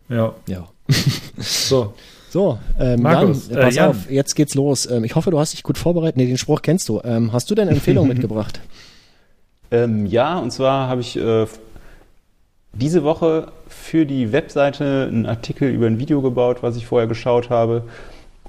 Ja. 0.09 0.35
Ja. 0.47 0.69
so. 1.39 1.95
So, 2.31 2.59
ähm, 2.81 3.03
Markus, 3.03 3.49
Jan, 3.49 3.61
pass 3.61 3.75
äh, 3.75 3.77
Jan. 3.77 3.91
auf, 3.91 4.11
jetzt 4.11 4.35
geht's 4.35 4.57
los. 4.57 4.91
Ähm, 4.91 5.05
ich 5.05 5.15
hoffe, 5.15 5.31
du 5.31 5.39
hast 5.39 5.53
dich 5.53 5.63
gut 5.63 5.79
vorbereitet. 5.79 6.17
Nee, 6.17 6.27
den 6.27 6.37
Spruch 6.37 6.63
kennst 6.63 6.89
du. 6.89 7.01
Ähm, 7.05 7.33
hast 7.33 7.49
du 7.49 7.55
denn 7.55 7.69
Empfehlungen 7.69 8.09
mitgebracht? 8.13 8.61
Ähm, 9.71 10.07
ja, 10.07 10.39
und 10.39 10.51
zwar 10.51 10.89
habe 10.89 11.01
ich 11.01 11.17
äh, 11.17 11.47
diese 12.73 13.05
Woche 13.05 13.53
für 13.69 14.05
die 14.05 14.33
Webseite 14.33 15.07
einen 15.09 15.27
Artikel 15.27 15.71
über 15.71 15.87
ein 15.87 16.01
Video 16.01 16.23
gebaut, 16.23 16.59
was 16.63 16.75
ich 16.77 16.87
vorher 16.87 17.07
geschaut 17.07 17.51
habe. 17.51 17.85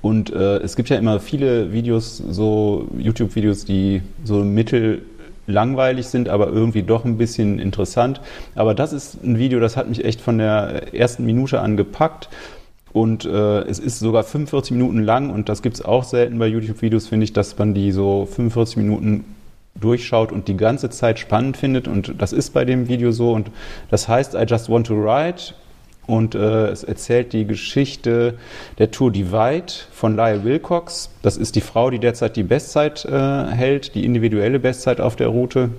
Und 0.06 0.32
äh, 0.32 0.58
es 0.58 0.76
gibt 0.76 0.90
ja 0.90 0.98
immer 0.98 1.20
viele 1.20 1.74
Videos, 1.74 2.18
so 2.18 2.88
YouTube-Videos, 2.96 3.66
die 3.66 4.04
so 4.24 4.36
mittellangweilig 4.44 6.06
sind, 6.06 6.30
aber 6.30 6.50
irgendwie 6.50 6.84
doch 6.84 7.06
ein 7.06 7.18
bisschen 7.18 7.58
interessant. 7.58 8.22
Aber 8.54 8.76
das 8.76 8.94
ist 8.94 9.24
ein 9.24 9.40
Video, 9.40 9.60
das 9.60 9.76
hat 9.76 9.90
mich 9.90 10.06
echt 10.06 10.22
von 10.22 10.38
der 10.38 10.94
ersten 10.94 11.26
Minute 11.26 11.60
an 11.60 11.76
gepackt. 11.76 12.30
Und 12.94 13.26
äh, 13.26 13.62
es 13.62 13.80
ist 13.80 13.98
sogar 13.98 14.24
45 14.24 14.74
Minuten 14.74 15.02
lang 15.02 15.32
und 15.32 15.50
das 15.50 15.64
gibt 15.64 15.78
es 15.78 15.84
auch 15.84 16.04
selten 16.04 16.38
bei 16.38 16.46
YouTube-Videos, 16.46 17.08
finde 17.08 17.24
ich, 17.24 17.34
dass 17.34 17.58
man 17.58 17.74
die 17.74 17.92
so 17.92 18.28
45 18.28 18.78
Minuten 18.78 19.26
durchschaut 19.74 20.32
und 20.32 20.48
die 20.48 20.56
ganze 20.56 20.92
Zeit 20.92 21.18
spannend 21.18 21.58
findet. 21.58 21.88
Und 21.88 22.14
das 22.20 22.32
ist 22.32 22.54
bei 22.54 22.64
dem 22.64 22.88
Video 22.88 23.12
so. 23.12 23.32
Und 23.32 23.50
das 23.90 24.08
heißt 24.08 24.36
I 24.36 24.44
Just 24.48 24.70
Want 24.70 24.86
to 24.86 24.94
Ride. 24.94 25.56
Und 26.08 26.36
äh, 26.36 26.68
es 26.68 26.84
erzählt 26.84 27.34
die 27.34 27.46
Geschichte 27.46 28.38
der 28.78 28.92
Tour 28.92 29.12
Divide 29.12 29.74
von 29.92 30.16
Lyle 30.16 30.44
Wilcox. 30.44 31.10
Das 31.22 31.38
ist 31.38 31.56
die 31.56 31.62
Frau, 31.62 31.90
die 31.90 32.00
derzeit 32.00 32.36
die 32.36 32.44
Bestzeit 32.44 33.06
äh, 33.06 33.48
hält, 33.48 33.96
die 33.96 34.06
individuelle 34.06 34.60
Bestzeit 34.60 35.02
auf 35.02 35.16
der 35.16 35.28
Route. 35.28 35.70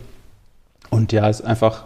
Und 0.91 1.13
ja, 1.13 1.29
ist 1.29 1.43
einfach 1.43 1.85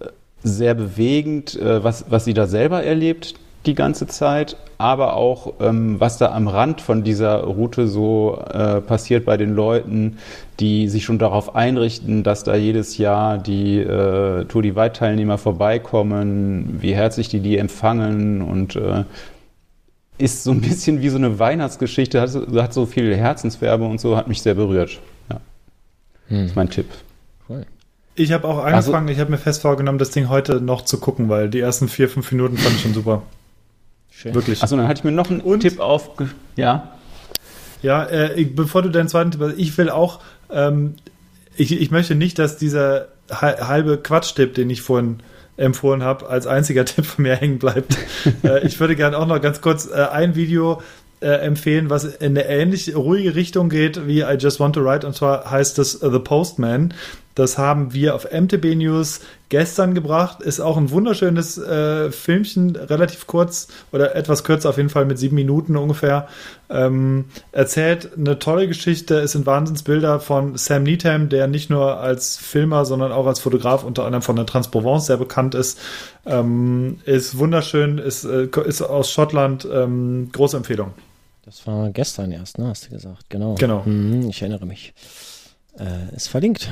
äh, 0.00 0.06
sehr 0.42 0.74
bewegend, 0.74 1.58
äh, 1.58 1.82
was, 1.82 2.04
was 2.10 2.24
sie 2.24 2.34
da 2.34 2.46
selber 2.46 2.82
erlebt 2.82 3.34
die 3.66 3.74
ganze 3.74 4.06
Zeit, 4.06 4.56
aber 4.78 5.14
auch 5.14 5.54
ähm, 5.60 5.98
was 5.98 6.18
da 6.18 6.32
am 6.32 6.48
Rand 6.48 6.80
von 6.80 7.04
dieser 7.04 7.42
Route 7.42 7.88
so 7.88 8.42
äh, 8.50 8.80
passiert 8.80 9.24
bei 9.24 9.36
den 9.36 9.54
Leuten, 9.54 10.18
die 10.60 10.88
sich 10.88 11.04
schon 11.04 11.18
darauf 11.18 11.54
einrichten, 11.56 12.22
dass 12.22 12.44
da 12.44 12.54
jedes 12.54 12.98
Jahr 12.98 13.38
die 13.38 13.78
äh, 13.78 14.44
Tour 14.44 14.62
die 14.62 14.76
Weit-Teilnehmer 14.76 15.38
vorbeikommen, 15.38 16.78
wie 16.80 16.94
herzlich 16.94 17.28
die 17.28 17.40
die 17.40 17.58
empfangen 17.58 18.42
und 18.42 18.76
äh, 18.76 19.04
ist 20.18 20.44
so 20.44 20.52
ein 20.52 20.60
bisschen 20.60 21.02
wie 21.02 21.08
so 21.08 21.16
eine 21.16 21.38
Weihnachtsgeschichte, 21.38 22.20
hat, 22.20 22.30
hat 22.34 22.72
so 22.72 22.86
viel 22.86 23.16
Herzenswerbe 23.16 23.84
und 23.84 24.00
so, 24.00 24.16
hat 24.16 24.28
mich 24.28 24.42
sehr 24.42 24.54
berührt. 24.54 25.00
Ja. 25.30 25.40
Hm. 26.28 26.38
Das 26.38 26.50
ist 26.50 26.56
mein 26.56 26.70
Tipp. 26.70 26.86
Cool. 27.48 27.66
Ich 28.14 28.32
habe 28.32 28.46
auch 28.46 28.58
angefangen, 28.58 29.08
also, 29.08 29.12
ich 29.12 29.18
habe 29.18 29.30
mir 29.30 29.38
fest 29.38 29.62
vorgenommen, 29.62 29.98
das 29.98 30.10
Ding 30.10 30.28
heute 30.28 30.60
noch 30.60 30.82
zu 30.82 30.98
gucken, 30.98 31.28
weil 31.28 31.50
die 31.50 31.60
ersten 31.60 31.88
vier, 31.88 32.08
fünf 32.08 32.30
Minuten 32.30 32.56
fand 32.56 32.76
ich 32.76 32.82
schon 32.82 32.94
super. 32.94 33.22
Schön. 34.16 34.34
Wirklich. 34.34 34.62
Achso, 34.62 34.76
dann 34.76 34.86
hatte 34.86 35.00
ich 35.00 35.04
mir 35.04 35.12
noch 35.12 35.30
einen 35.30 35.40
Und, 35.40 35.60
Tipp 35.60 35.80
auf. 35.80 36.10
Ja. 36.56 36.92
Ja, 37.82 38.04
äh, 38.04 38.40
ich, 38.40 38.54
bevor 38.54 38.82
du 38.82 38.88
deinen 38.88 39.08
zweiten 39.08 39.32
Tipp 39.32 39.40
hast, 39.40 39.58
ich 39.58 39.76
will 39.76 39.90
auch, 39.90 40.20
ähm, 40.50 40.94
ich, 41.56 41.78
ich 41.78 41.90
möchte 41.90 42.14
nicht, 42.14 42.38
dass 42.38 42.56
dieser 42.56 43.08
halbe 43.30 43.98
Quatschtipp, 43.98 44.54
den 44.54 44.70
ich 44.70 44.82
vorhin 44.82 45.18
empfohlen 45.56 46.02
habe, 46.02 46.28
als 46.28 46.46
einziger 46.46 46.84
Tipp 46.86 47.04
von 47.04 47.24
mir 47.24 47.36
hängen 47.36 47.58
bleibt. 47.58 47.96
äh, 48.44 48.66
ich 48.66 48.78
würde 48.80 48.96
gerne 48.96 49.18
auch 49.18 49.26
noch 49.26 49.40
ganz 49.40 49.60
kurz 49.60 49.88
äh, 49.90 49.94
ein 49.94 50.34
Video 50.34 50.80
äh, 51.20 51.26
empfehlen, 51.26 51.90
was 51.90 52.04
in 52.04 52.38
eine 52.38 52.46
ähnlich 52.46 52.94
ruhige 52.94 53.34
Richtung 53.34 53.68
geht 53.68 54.06
wie 54.06 54.20
I 54.20 54.36
Just 54.38 54.60
Want 54.60 54.76
to 54.76 54.84
Write. 54.84 55.06
Und 55.06 55.14
zwar 55.14 55.50
heißt 55.50 55.78
es 55.78 55.92
The 55.92 56.18
Postman. 56.18 56.94
Das 57.34 57.58
haben 57.58 57.92
wir 57.92 58.14
auf 58.14 58.28
MTB 58.30 58.76
News 58.76 59.20
gestern 59.48 59.94
gebracht. 59.94 60.40
Ist 60.40 60.60
auch 60.60 60.76
ein 60.76 60.90
wunderschönes 60.90 61.58
äh, 61.58 62.10
Filmchen, 62.12 62.76
relativ 62.76 63.26
kurz 63.26 63.68
oder 63.92 64.14
etwas 64.14 64.44
kürzer 64.44 64.70
auf 64.70 64.76
jeden 64.76 64.88
Fall 64.88 65.04
mit 65.04 65.18
sieben 65.18 65.34
Minuten 65.34 65.76
ungefähr. 65.76 66.28
Ähm, 66.70 67.26
erzählt 67.52 68.10
eine 68.16 68.38
tolle 68.38 68.68
Geschichte. 68.68 69.18
Es 69.18 69.32
sind 69.32 69.46
Wahnsinnsbilder 69.46 70.20
von 70.20 70.56
Sam 70.56 70.84
Needham, 70.84 71.28
der 71.28 71.46
nicht 71.46 71.70
nur 71.70 71.98
als 71.98 72.36
Filmer, 72.36 72.84
sondern 72.84 73.12
auch 73.12 73.26
als 73.26 73.40
Fotograf 73.40 73.84
unter 73.84 74.04
anderem 74.04 74.22
von 74.22 74.36
der 74.36 74.46
Transprovence 74.46 75.06
sehr 75.06 75.16
bekannt 75.16 75.54
ist. 75.54 75.78
Ähm, 76.26 76.98
ist 77.04 77.38
wunderschön, 77.38 77.98
ist, 77.98 78.24
äh, 78.24 78.48
ist 78.64 78.82
aus 78.82 79.10
Schottland. 79.10 79.68
Ähm, 79.70 80.30
große 80.32 80.56
Empfehlung. 80.56 80.92
Das 81.44 81.66
war 81.66 81.90
gestern 81.90 82.30
erst, 82.32 82.58
ne? 82.58 82.68
Hast 82.68 82.86
du 82.86 82.90
gesagt. 82.90 83.28
Genau. 83.28 83.56
Genau. 83.56 83.82
Mhm, 83.84 84.28
ich 84.30 84.40
erinnere 84.40 84.66
mich. 84.66 84.94
Äh, 85.78 86.14
ist 86.14 86.28
verlinkt. 86.28 86.70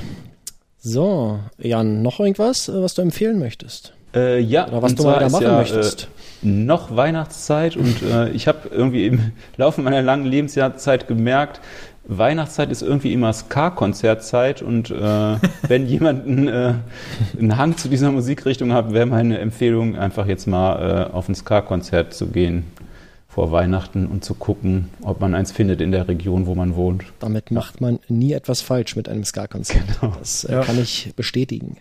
So, 0.85 1.39
Jan, 1.59 2.03
noch 2.03 2.18
irgendwas, 2.18 2.68
äh, 2.68 2.83
was 2.83 2.95
du 2.95 3.03
empfehlen 3.03 3.39
möchtest? 3.39 3.93
Äh, 4.16 4.41
ja, 4.41 4.66
Oder 4.66 4.83
was 4.83 4.97
du 4.97 5.05
mal 5.05 5.20
da 5.20 5.28
machen 5.28 5.45
ja, 5.45 5.59
möchtest? 5.59 6.09
Äh, 6.43 6.47
noch 6.47 6.97
Weihnachtszeit 6.97 7.76
und 7.76 8.03
äh, 8.03 8.30
ich 8.30 8.49
habe 8.49 8.68
irgendwie 8.68 9.07
im 9.07 9.30
Laufe 9.57 9.80
meiner 9.80 10.03
langen 10.03 10.26
Lebenszeit 10.26 11.07
gemerkt, 11.07 11.61
Weihnachtszeit 12.05 12.72
ist 12.72 12.83
irgendwie 12.83 13.12
immer 13.12 13.33
Ska-Konzertzeit 13.33 14.61
und 14.61 14.91
äh, 14.91 15.37
wenn 15.68 15.87
jemand 15.87 16.26
einen, 16.26 16.49
äh, 16.49 16.74
einen 17.39 17.57
Hang 17.57 17.76
zu 17.76 17.89
dieser 17.89 18.11
Musikrichtung 18.11 18.72
hat, 18.72 18.93
wäre 18.93 19.07
meine 19.07 19.39
Empfehlung, 19.39 19.97
einfach 19.97 20.26
jetzt 20.26 20.49
mal 20.49 21.11
auf 21.12 21.28
ein 21.28 21.37
Ska-Konzert 21.37 22.12
zu 22.12 22.26
gehen. 22.26 22.64
Vor 23.33 23.51
Weihnachten 23.51 24.07
und 24.07 24.22
zu 24.22 24.35
gucken, 24.35 24.91
ob 25.01 25.20
man 25.22 25.35
eins 25.35 25.53
findet 25.53 25.80
in 25.80 25.91
der 25.91 26.07
Region, 26.07 26.47
wo 26.47 26.55
man 26.55 26.76
wohnt. 26.76 27.05
Damit 27.18 27.51
macht 27.51 27.80
man 27.80 27.99
nie 28.09 28.35
etwas 28.35 28.61
falsch 28.61 28.95
mit 28.95 29.09
einem 29.09 29.24
Ska-Konzert. 29.24 29.85
Genau. 30.01 30.14
Das 30.18 30.45
äh, 30.45 30.53
ja. 30.53 30.61
kann 30.62 30.78
ich 30.78 31.14
bestätigen. 31.16 31.78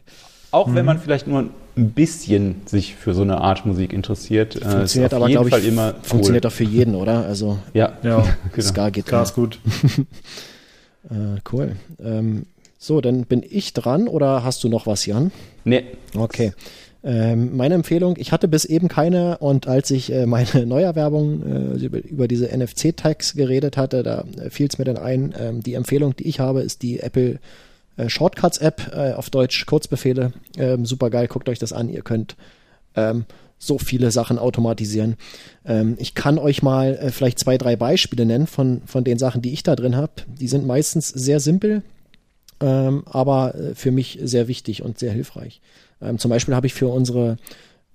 Auch 0.51 0.67
mhm. 0.67 0.75
wenn 0.75 0.85
man 0.85 0.99
vielleicht 0.99 1.27
nur 1.27 1.49
ein 1.75 1.89
bisschen 1.91 2.61
sich 2.65 2.95
für 2.95 3.13
so 3.13 3.23
eine 3.23 3.41
Art 3.41 3.65
Musik 3.65 3.91
interessiert. 3.91 4.55
Äh, 4.55 4.69
funktioniert 4.69 5.13
aber, 5.13 5.27
glaube 5.27 5.49
ich, 5.49 5.67
immer 5.67 5.95
funktioniert 6.03 6.45
cool. 6.45 6.51
auch 6.51 6.53
für 6.53 6.63
jeden, 6.63 6.95
oder? 6.95 7.25
Also 7.25 7.59
ja, 7.73 7.97
ja 8.01 8.23
genau. 8.53 8.67
Ska 8.67 8.89
geht 8.89 9.07
Ska 9.07 9.23
ist 9.23 9.35
gut. 9.35 9.59
äh, 11.09 11.41
cool. 11.51 11.75
Ähm, 12.01 12.45
so, 12.77 13.01
dann 13.01 13.25
bin 13.25 13.43
ich 13.47 13.73
dran 13.73 14.07
oder 14.07 14.45
hast 14.45 14.63
du 14.63 14.69
noch 14.69 14.87
was, 14.87 15.05
Jan? 15.05 15.31
Nee. 15.65 15.83
Okay. 16.15 16.53
Ähm, 17.03 17.57
meine 17.57 17.73
Empfehlung, 17.73 18.15
ich 18.17 18.31
hatte 18.31 18.47
bis 18.47 18.63
eben 18.63 18.87
keine 18.87 19.39
und 19.39 19.67
als 19.67 19.89
ich 19.89 20.11
äh, 20.11 20.27
meine 20.27 20.65
Neuerwerbung 20.65 21.41
äh, 21.43 21.85
über, 21.85 22.03
über, 22.03 22.27
diese 22.27 22.55
NFC-Tags 22.55 23.33
geredet 23.33 23.75
hatte, 23.75 24.03
da 24.03 24.23
äh, 24.37 24.49
fiel 24.51 24.67
es 24.67 24.77
mir 24.77 24.85
dann 24.85 24.97
ein, 24.97 25.33
ähm, 25.39 25.63
die 25.63 25.73
Empfehlung, 25.73 26.15
die 26.15 26.27
ich 26.27 26.39
habe, 26.39 26.61
ist 26.61 26.83
die 26.83 26.99
Apple 26.99 27.39
äh, 27.97 28.07
Shortcuts-App, 28.07 28.91
äh, 28.93 29.13
auf 29.13 29.31
Deutsch 29.31 29.65
Kurzbefehle. 29.65 30.33
Ähm, 30.57 30.85
super 30.85 31.09
geil, 31.09 31.27
guckt 31.27 31.49
euch 31.49 31.57
das 31.57 31.73
an, 31.73 31.89
ihr 31.89 32.03
könnt 32.03 32.35
ähm, 32.95 33.25
so 33.57 33.79
viele 33.79 34.11
Sachen 34.11 34.37
automatisieren. 34.37 35.15
Ähm, 35.65 35.95
ich 35.97 36.13
kann 36.13 36.37
euch 36.37 36.61
mal 36.61 36.95
äh, 36.95 37.09
vielleicht 37.09 37.39
zwei, 37.39 37.57
drei 37.57 37.75
Beispiele 37.75 38.27
nennen 38.27 38.45
von, 38.45 38.83
von 38.85 39.03
den 39.03 39.17
Sachen, 39.17 39.41
die 39.41 39.53
ich 39.53 39.63
da 39.63 39.75
drin 39.75 39.95
habe. 39.95 40.13
Die 40.27 40.47
sind 40.47 40.67
meistens 40.67 41.09
sehr 41.09 41.39
simpel, 41.39 41.81
ähm, 42.59 43.03
aber 43.07 43.55
für 43.73 43.91
mich 43.91 44.19
sehr 44.21 44.47
wichtig 44.47 44.83
und 44.83 44.99
sehr 44.99 45.11
hilfreich. 45.11 45.61
Ähm, 46.01 46.17
zum 46.17 46.29
Beispiel 46.29 46.55
habe 46.55 46.67
ich 46.67 46.73
für 46.73 46.87
unsere 46.87 47.37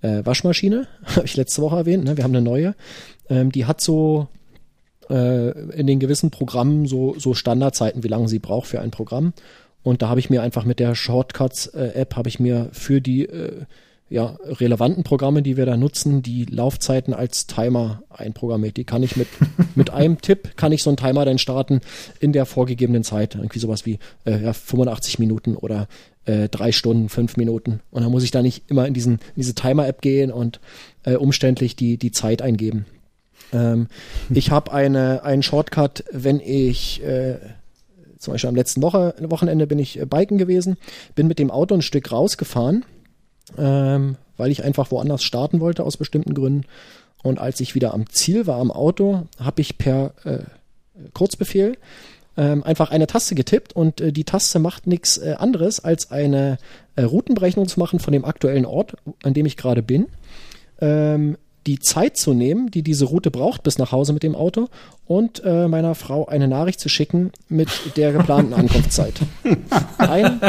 äh, 0.03 0.25
Waschmaschine, 0.25 0.87
habe 1.05 1.27
ich 1.27 1.37
letzte 1.37 1.63
Woche 1.63 1.77
erwähnt, 1.77 2.05
ne, 2.05 2.17
wir 2.17 2.25
haben 2.25 2.35
eine 2.35 2.43
neue, 2.43 2.75
ähm, 3.29 3.53
die 3.53 3.67
hat 3.67 3.81
so 3.81 4.29
äh, 5.11 5.51
in 5.73 5.87
den 5.87 6.01
gewissen 6.01 6.31
Programmen 6.31 6.87
so, 6.87 7.15
so 7.19 7.35
Standardzeiten, 7.35 8.03
wie 8.03 8.09
lange 8.09 8.29
sie 8.29 8.39
braucht 8.39 8.69
für 8.69 8.81
ein 8.81 8.91
Programm. 8.91 9.33
Und 9.83 10.03
da 10.03 10.09
habe 10.09 10.19
ich 10.19 10.31
mir 10.31 10.43
einfach 10.43 10.65
mit 10.65 10.81
der 10.81 10.97
Shortcuts-App, 10.97 12.13
äh, 12.13 12.17
habe 12.17 12.29
ich 12.29 12.41
mir 12.41 12.71
für 12.73 13.01
die 13.01 13.27
äh, 13.27 13.63
ja, 14.09 14.37
relevanten 14.45 15.03
Programme, 15.03 15.43
die 15.43 15.57
wir 15.57 15.67
da 15.67 15.77
nutzen, 15.77 16.23
die 16.23 16.45
Laufzeiten 16.45 17.13
als 17.13 17.47
Timer 17.47 18.03
einprogrammiert. 18.11 18.77
Die 18.77 18.85
kann 18.85 19.03
ich 19.03 19.17
mit, 19.17 19.29
mit 19.75 19.91
einem 19.91 20.21
Tipp, 20.21 20.57
kann 20.57 20.73
ich 20.73 20.83
so 20.83 20.91
einen 20.91 20.97
Timer 20.97 21.25
dann 21.25 21.39
starten 21.39 21.81
in 22.21 22.33
der 22.33 22.47
vorgegebenen 22.47 23.05
Zeit. 23.05 23.35
Irgendwie 23.35 23.59
sowas 23.59 23.87
wie 23.87 23.99
äh, 24.25 24.43
ja, 24.43 24.53
85 24.53 25.19
Minuten 25.19 25.57
oder 25.57 25.89
äh, 26.27 26.49
drei 26.49 26.72
Stunden, 26.72 27.09
fünf 27.09 27.37
Minuten. 27.37 27.81
Und 27.91 28.03
dann 28.03 28.12
muss 28.12 28.22
ich 28.22 28.31
da 28.31 28.43
nicht 28.43 28.64
immer 28.68 28.87
in, 28.87 28.95
diesen, 28.95 29.14
in 29.14 29.37
diese 29.37 29.55
Timer-App 29.55 30.03
gehen 30.03 30.31
und 30.31 30.61
äh, 31.05 31.14
umständlich 31.14 31.77
die, 31.77 31.97
die 31.97 32.12
Zeit 32.12 32.43
eingeben. 32.43 32.87
Ähm, 33.53 33.89
ich 34.31 34.51
habe 34.51 34.72
eine, 34.72 35.24
einen 35.24 35.43
Shortcut, 35.43 36.05
wenn 36.12 36.41
ich 36.41 37.03
äh, 37.03 37.37
zum 38.18 38.35
Beispiel 38.35 38.49
am 38.49 38.57
letzten 38.57 38.83
Woche, 38.83 39.14
Wochenende 39.20 39.66
bin 39.66 39.79
ich 39.79 39.99
äh, 39.99 40.07
biken 40.07 40.39
gewesen, 40.39 40.77
bin 41.14 41.27
mit 41.27 41.39
dem 41.39 41.51
Auto 41.51 41.74
ein 41.74 41.83
Stück 41.83 42.12
rausgefahren 42.12 42.85
ähm, 43.57 44.16
weil 44.37 44.51
ich 44.51 44.64
einfach 44.64 44.91
woanders 44.91 45.22
starten 45.22 45.61
wollte 45.61 45.85
aus 45.85 45.97
bestimmten 45.97 46.35
Gründen. 46.35 46.64
Und 47.22 47.39
als 47.39 47.61
ich 47.61 47.74
wieder 47.74 47.95
am 47.95 48.09
Ziel 48.09 48.47
war 48.47 48.61
am 48.61 48.70
Auto, 48.70 49.27
habe 49.39 49.61
ich 49.61 49.79
per 49.79 50.12
äh, 50.24 50.39
Kurzbefehl 51.12 51.77
ähm, 52.37 52.62
einfach 52.62 52.91
eine 52.91 53.07
Taste 53.07 53.34
getippt 53.34 53.74
und 53.74 54.01
äh, 54.01 54.12
die 54.12 54.24
Taste 54.24 54.59
macht 54.59 54.87
nichts 54.87 55.18
äh, 55.18 55.34
anderes, 55.39 55.80
als 55.80 56.11
eine 56.11 56.59
äh, 56.97 57.03
Routenberechnung 57.03 57.68
zu 57.68 57.80
machen 57.80 57.99
von 57.99 58.12
dem 58.12 58.24
aktuellen 58.24 58.66
Ort, 58.66 58.97
an 59.22 59.34
dem 59.34 59.47
ich 59.47 59.57
gerade 59.57 59.82
bin. 59.82 60.07
Ähm, 60.80 61.37
die 61.66 61.80
Zeit 61.80 62.16
zu 62.16 62.32
nehmen, 62.32 62.70
die 62.70 62.82
diese 62.82 63.07
Route 63.07 63.30
braucht 63.30 63.64
bis 63.64 63.78
nach 63.78 63.91
Hause 63.91 64.12
mit 64.12 64.22
dem 64.22 64.37
Auto 64.37 64.68
und 65.07 65.43
äh, 65.45 65.66
meiner 65.66 65.95
Frau 65.95 66.26
eine 66.26 66.47
Nachricht 66.47 66.78
zu 66.78 66.89
schicken 66.89 67.32
mit 67.49 67.68
der 67.97 68.12
geplanten 68.12 68.55
Ankunftszeit. 68.55 69.14
Ein, 69.99 70.41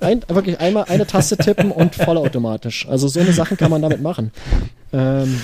ein, 0.00 0.22
wirklich 0.28 0.58
einmal 0.58 0.84
eine 0.88 1.06
Taste 1.06 1.36
tippen 1.36 1.70
und 1.70 1.94
vollautomatisch. 1.94 2.88
Also 2.88 3.08
so 3.08 3.20
eine 3.20 3.32
Sachen 3.32 3.58
kann 3.58 3.70
man 3.70 3.82
damit 3.82 4.00
machen. 4.00 4.32
Ähm, 4.92 5.38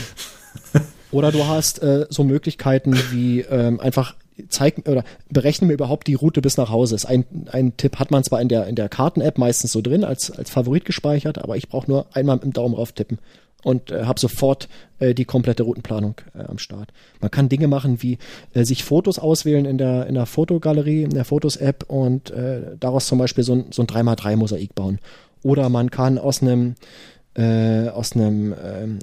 oder 1.11 1.32
du 1.32 1.46
hast 1.46 1.82
äh, 1.82 2.06
so 2.09 2.24
Möglichkeiten 2.24 2.96
wie 3.11 3.40
ähm, 3.40 3.80
einfach 3.80 4.14
zeig 4.49 4.89
oder 4.89 5.05
berechne 5.30 5.66
mir 5.66 5.74
überhaupt 5.74 6.07
die 6.07 6.14
Route 6.14 6.41
bis 6.41 6.57
nach 6.57 6.70
Hause. 6.70 6.95
Ist 6.95 7.07
ein, 7.07 7.24
ein 7.51 7.76
Tipp 7.76 7.99
hat 7.99 8.11
man 8.11 8.24
zwar 8.24 8.41
in 8.41 8.49
der 8.49 8.66
in 8.66 8.76
der 8.76 8.89
Karten-App 8.89 9.39
meistens 9.39 9.72
so 9.72 9.80
drin 9.80 10.05
als 10.05 10.30
als 10.30 10.51
Favorit 10.51 10.84
gespeichert, 10.84 11.39
aber 11.39 11.57
ich 11.57 11.68
brauche 11.68 11.91
nur 11.91 12.07
einmal 12.14 12.36
mit 12.36 12.45
dem 12.45 12.53
Daumen 12.53 12.74
rauf 12.74 12.93
tippen 12.93 13.18
und 13.64 13.91
äh, 13.91 14.05
habe 14.05 14.20
sofort 14.20 14.68
äh, 14.99 15.14
die 15.14 15.24
komplette 15.24 15.64
Routenplanung 15.64 16.14
äh, 16.34 16.45
am 16.45 16.59
Start. 16.59 16.93
Man 17.20 17.30
kann 17.30 17.49
Dinge 17.49 17.68
machen 17.68 18.03
wie 18.03 18.18
äh, 18.55 18.64
sich 18.64 18.84
Fotos 18.84 19.18
auswählen 19.18 19.64
in 19.64 19.78
der 19.78 20.07
in 20.07 20.14
der 20.14 20.26
Fotogalerie, 20.26 21.03
in 21.03 21.11
der 21.11 21.24
Fotos-App 21.24 21.84
und 21.89 22.30
äh, 22.30 22.76
daraus 22.78 23.07
zum 23.07 23.18
Beispiel 23.18 23.45
so 23.45 23.55
ein, 23.55 23.66
so 23.70 23.82
ein 23.82 23.89
3x3-Mosaik 23.89 24.74
bauen. 24.74 24.99
Oder 25.43 25.68
man 25.68 25.91
kann 25.91 26.18
aus 26.18 26.43
einem 26.43 26.74
äh, 27.35 27.89
aus 27.89 28.12
einem 28.12 28.55
ähm, 28.62 28.99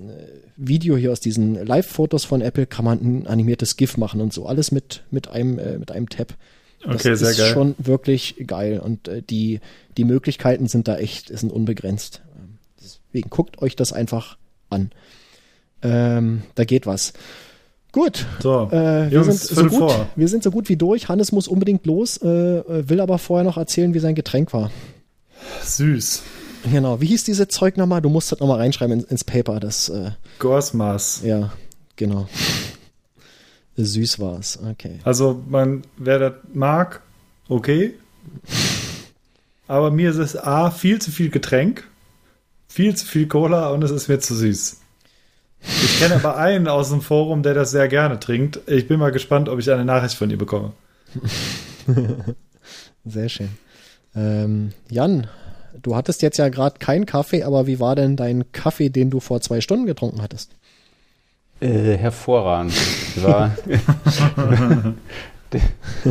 Video 0.58 0.98
hier 0.98 1.12
aus 1.12 1.20
diesen 1.20 1.66
Live-Fotos 1.66 2.26
von 2.26 2.42
Apple 2.42 2.66
kann 2.66 2.86
man 2.86 3.00
ein 3.00 3.28
animiertes 3.28 3.78
GIF 3.78 3.98
machen 3.98 4.22
und 4.22 4.34
so 4.34 4.46
alles 4.46 4.72
mit 4.72 5.04
mit 5.12 5.28
einem 5.28 5.60
äh, 5.60 5.78
mit 5.78 5.92
einem 5.92 6.10
Tab. 6.10 6.36
Das 6.84 6.96
okay, 6.96 7.16
sehr 7.16 7.32
ist 7.32 7.38
geil. 7.38 7.54
schon 7.54 7.76
wirklich 7.78 8.36
geil 8.46 8.80
und 8.80 9.08
äh, 9.08 9.22
die 9.22 9.60
die 9.98 10.04
Möglichkeiten 10.04 10.68
sind 10.68 10.88
da 10.88 10.98
echt 10.98 11.38
sind 11.38 11.52
unbegrenzt. 11.52 12.22
Deswegen 12.82 13.30
guckt 13.30 13.62
euch 13.62 13.76
das 13.76 13.94
einfach 13.94 14.38
an. 14.70 14.92
Ähm, 15.82 16.44
da 16.56 16.64
geht 16.64 16.86
was. 16.86 17.14
Gut. 17.92 18.26
So, 18.42 18.68
äh, 18.72 19.10
wir, 19.10 19.22
Jungs, 19.22 19.48
sind 19.48 19.72
so 19.72 19.80
gut 19.80 19.94
wir 20.16 20.28
sind 20.28 20.44
so 20.44 20.52
gut 20.52 20.68
wie 20.68 20.76
durch. 20.76 21.08
Hannes 21.08 21.32
muss 21.32 21.48
unbedingt 21.48 21.86
los, 21.86 22.18
äh, 22.18 22.28
äh, 22.28 22.90
will 22.90 23.00
aber 23.00 23.18
vorher 23.18 23.46
noch 23.46 23.56
erzählen, 23.56 23.94
wie 23.94 24.00
sein 24.00 24.16
Getränk 24.16 24.52
war. 24.52 24.70
Süß. 25.64 26.22
Genau. 26.72 27.02
Wie 27.02 27.08
hieß 27.08 27.24
diese 27.24 27.48
Zeug 27.48 27.78
nochmal? 27.78 28.02
Du 28.02 28.10
musst 28.10 28.32
das 28.32 28.40
nochmal 28.40 28.58
reinschreiben 28.58 29.00
ins, 29.00 29.10
ins 29.10 29.24
Paper. 29.24 29.60
Das, 29.60 29.90
äh, 29.90 30.12
Gorsmaß. 30.40 31.22
Ja, 31.24 31.54
genau. 31.96 32.28
Süß 33.78 34.20
war 34.20 34.40
es. 34.40 34.60
Okay. 34.72 35.00
Also, 35.04 35.42
man, 35.48 35.84
wer 35.98 36.20
das 36.20 36.34
mag, 36.54 37.02
okay. 37.50 37.94
Aber 39.68 39.92
mir 39.92 40.10
ist 40.10 40.18
es 40.18 40.36
A, 40.38 40.72
viel 40.72 41.00
zu 41.00 41.12
viel 41.12 41.30
Getränk 41.30 41.88
viel 42.76 42.94
zu 42.94 43.06
viel 43.06 43.28
Cola 43.28 43.70
und 43.70 43.84
es 43.86 43.92
ist 43.92 44.10
mir 44.10 44.20
zu 44.20 44.36
süß. 44.36 44.82
Ich 45.62 46.00
kenne 46.00 46.16
aber 46.16 46.36
einen 46.38 46.68
aus 46.68 46.90
dem 46.90 47.00
Forum, 47.00 47.42
der 47.42 47.54
das 47.54 47.72
sehr 47.72 47.88
gerne 47.88 48.20
trinkt. 48.20 48.60
Ich 48.68 48.90
bin 48.90 49.00
mal 49.00 49.14
gespannt, 49.14 49.48
ob 49.48 49.60
ich 49.60 49.72
eine 49.72 49.86
Nachricht 49.86 50.16
von 50.16 50.30
ihr 50.30 50.38
bekomme. 50.38 50.74
Sehr 53.06 53.30
schön. 53.30 53.52
Ähm, 54.14 54.74
Jan, 54.90 55.28
du 55.86 55.96
hattest 55.96 56.22
jetzt 56.22 56.38
ja 56.38 56.50
gerade 56.50 56.80
keinen 56.80 57.06
Kaffee, 57.06 57.44
aber 57.44 57.68
wie 57.68 57.80
war 57.80 57.96
denn 57.96 58.16
dein 58.16 58.52
Kaffee, 58.52 58.90
den 58.90 59.10
du 59.10 59.20
vor 59.20 59.42
zwei 59.42 59.62
Stunden 59.62 59.86
getrunken 59.86 60.22
hattest? 60.22 60.52
Äh, 61.60 61.98
hervorragend. 61.98 62.74
War 63.18 63.52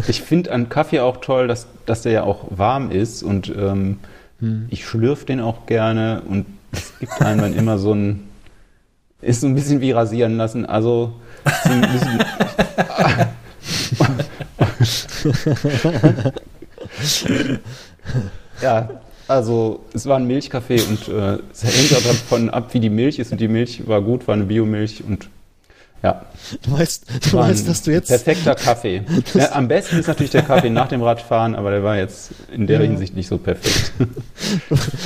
ich 0.09 0.23
finde 0.23 0.53
an 0.53 0.69
Kaffee 0.69 1.01
auch 1.01 1.19
toll, 1.19 1.49
dass, 1.49 1.67
dass 1.85 2.03
der 2.03 2.13
ja 2.13 2.23
auch 2.23 2.47
warm 2.51 2.91
ist 2.91 3.23
und 3.23 3.53
ähm, 3.55 3.99
hm. 4.41 4.67
Ich 4.71 4.87
schlürfe 4.87 5.27
den 5.27 5.41
auch 5.41 5.67
gerne 5.67 6.23
und 6.29 6.47
es 6.73 6.99
gibt 6.99 7.21
einem 7.23 7.41
dann 7.41 7.55
immer 7.55 7.79
so 7.79 7.95
ein, 7.95 8.29
ist 9.21 9.41
so 9.41 9.47
ein 9.47 9.55
bisschen 9.55 9.81
wie 9.81 9.93
rasieren 9.93 10.37
lassen. 10.37 10.67
Also 10.67 11.15
so 11.65 11.71
ein 11.71 11.81
bisschen, 11.81 12.25
ja, 18.63 18.89
also 19.29 19.81
es 19.93 20.07
war 20.07 20.17
ein 20.17 20.27
Milchkaffee 20.27 20.81
und 20.83 21.09
äh, 21.09 21.39
es 21.53 21.65
hängt 21.65 21.93
davon 22.05 22.51
ab, 22.51 22.73
wie 22.73 22.81
die 22.81 22.91
Milch 22.91 23.19
ist. 23.19 23.33
Und 23.33 23.41
die 23.41 23.49
Milch 23.49 23.87
war 23.87 24.03
gut, 24.03 24.27
war 24.29 24.35
eine 24.35 24.45
Biomilch 24.45 25.03
und 25.07 25.29
ja. 26.05 26.27
Du 26.63 26.73
weißt, 26.73 27.07
du 27.31 27.33
weißt, 27.33 27.67
dass 27.67 27.83
du 27.83 27.91
jetzt. 27.91 28.09
Perfekter 28.09 28.55
Kaffee. 28.55 29.03
Ja, 29.35 29.53
am 29.53 29.69
besten 29.69 29.99
ist 29.99 30.07
natürlich 30.07 30.33
der 30.33 30.43
Kaffee 30.43 30.69
nach 30.69 30.89
dem 30.89 31.03
Radfahren, 31.03 31.55
aber 31.55 31.71
der 31.71 31.83
war 31.83 31.97
jetzt 31.97 32.31
in 32.53 32.67
der 32.67 32.81
ja. 32.81 32.87
Hinsicht 32.87 33.17
nicht 33.17 33.27
so 33.27 33.39
perfekt. 33.39 33.93